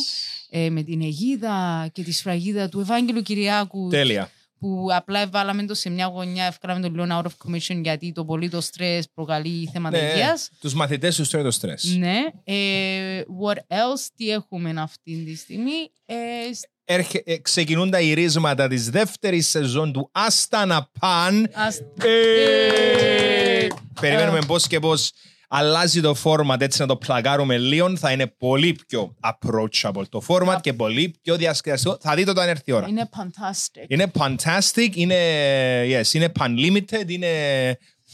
ε, 0.49 0.69
με 0.69 0.83
την 0.83 1.01
αιγίδα 1.01 1.87
και 1.93 2.03
τη 2.03 2.11
σφραγίδα 2.11 2.69
του 2.69 2.79
Ευάγγελου 2.79 3.21
Κυριάκου 3.21 3.87
Τέλεια. 3.89 4.29
που 4.59 4.87
απλά 4.91 5.19
έβαλαμε 5.19 5.65
το 5.65 5.73
σε 5.73 5.89
μια 5.89 6.05
γωνιά, 6.05 6.45
εύκολαμε 6.45 6.79
το 6.89 6.89
λίγο 6.93 7.05
out 7.09 7.23
of 7.25 7.49
commission 7.51 7.79
γιατί 7.83 8.11
το 8.11 8.25
πολύ 8.25 8.49
το 8.49 8.61
στρες 8.61 9.07
προκαλεί 9.13 9.69
θέματα 9.73 9.97
Ναι, 10.01 10.09
υγείας. 10.11 10.49
τους 10.59 10.73
μαθητές 10.73 11.15
τους 11.15 11.29
τρώει 11.29 11.43
το 11.43 11.51
στρες. 11.51 11.95
Ναι. 11.97 12.17
Ε, 12.43 13.21
what 13.43 13.57
else, 13.57 14.07
τι 14.15 14.29
έχουμε 14.29 14.73
αυτή 14.77 15.23
τη 15.23 15.35
στιγμή; 15.35 15.91
Ε, 16.05 16.15
σ- 16.53 16.65
Έρχε- 16.85 17.21
ε, 17.29 17.37
ξεκινούν 17.37 17.89
τα 17.89 18.01
ηρίσματα 18.01 18.67
της 18.67 18.89
δεύτερης 18.89 19.47
σεζόν 19.47 19.91
του 19.93 20.09
Άστα 20.11 20.65
να 20.65 20.89
παν. 20.99 21.49
ας- 21.53 21.79
Ε, 22.03 23.67
Περιμένουμε 24.01 24.39
πώς 24.47 24.67
και 24.67 24.79
πώς 24.79 25.11
αλλάζει 25.47 26.01
το 26.01 26.15
format 26.23 26.61
έτσι 26.61 26.81
να 26.81 26.87
το 26.87 26.95
πλακάρουμε 26.95 27.57
λίγο. 27.57 27.97
Θα 27.97 28.11
είναι 28.11 28.27
πολύ 28.27 28.75
πιο 28.87 29.15
approachable 29.21 30.03
το 30.09 30.21
format 30.27 30.57
και 30.61 30.73
πολύ 30.73 31.13
πιο 31.21 31.35
διασκεδαστικό. 31.35 31.97
Θα 32.01 32.15
δείτε 32.15 32.29
όταν 32.29 32.47
έρθει 32.49 32.63
η 32.65 32.71
ώρα. 32.71 32.87
είναι 32.87 33.09
fantastic. 33.17 33.83
Είναι 33.87 34.11
fantastic, 34.19 34.89
είναι, 34.93 35.15
yes, 35.83 36.13
είναι 36.13 36.31
pan-limited, 36.39 37.03
είναι 37.07 37.29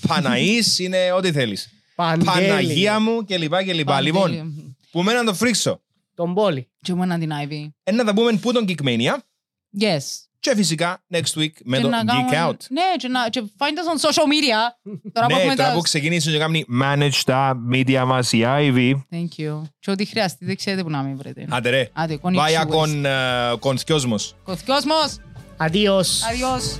παναής, 0.08 0.80
είναι 0.80 1.12
ό,τι 1.12 1.32
θέλεις. 1.32 1.70
Παντέλη. 1.96 2.26
Παναγία 2.26 3.00
μου 3.00 3.24
και 3.26 3.38
λοιπά 3.38 3.64
και 3.64 3.74
λοιπά. 3.74 4.02
Λοιπόν, 4.02 4.22
Παντέλη. 4.22 4.76
που 4.92 5.04
μέναν 5.04 5.26
το 5.26 5.34
φρίξω. 5.34 5.82
Τον 6.22 6.34
Πόλη. 6.34 6.72
Και 6.82 6.92
εμένα 6.92 7.20
την 7.20 7.32
Ivy. 7.46 7.70
Ε, 7.84 7.92
να 7.92 8.04
τα 8.04 8.14
πούμε 8.14 8.32
που 8.34 8.52
τον 8.52 8.66
Geekmania 8.68 9.14
Yes. 9.82 10.00
και 10.40 10.56
φυσικά 10.56 11.04
next 11.14 11.40
week 11.40 11.50
με 11.64 11.78
Και 11.78 11.84
το 11.84 11.90
να 11.90 12.02
Geek 12.02 12.06
κάνουμε- 12.32 12.48
Out. 12.48 12.66
Ναι, 12.70 12.82
και 12.98 13.08
να 13.08 13.30
και 13.30 13.42
find 13.58 13.64
us 13.64 13.98
on 13.98 14.10
social 14.10 14.24
media. 14.24 14.60
Τώρα 15.14 15.28
που 15.28 15.34
Ναι, 15.34 15.40
έχουμε 15.40 15.56
τώρα 15.56 15.70
τα... 15.70 15.76
που 15.76 15.82
ξεκινήσουν 15.82 16.32
και 16.32 16.38
κάνουν 16.38 16.66
manage 16.84 17.22
τα 17.26 17.58
media 17.74 18.04
μας 18.06 18.32
η 18.32 18.42
Ivy. 18.46 18.92
Thank 19.12 19.42
you. 19.42 19.62
Και 19.80 19.92
ό,τι 19.92 20.06
χρειαστεί, 20.06 20.46
δεν 20.46 20.56
ξέρετε 20.56 20.84
που 20.84 20.90
να 20.90 21.02
με 21.04 21.14
βρείτε. 21.16 21.46
Άντε 21.50 21.70
ρε, 21.70 21.90
Άντε, 21.94 22.20
con 22.22 22.34
vaya 22.36 22.66
issues. 22.66 22.70
con, 22.70 23.06
uh, 23.06 23.60
con 23.60 23.78
θκιόσμος. 23.78 24.36
Κοθκιόσμος. 24.44 25.18
Adiós. 25.58 26.08
Adiós. 26.32 26.80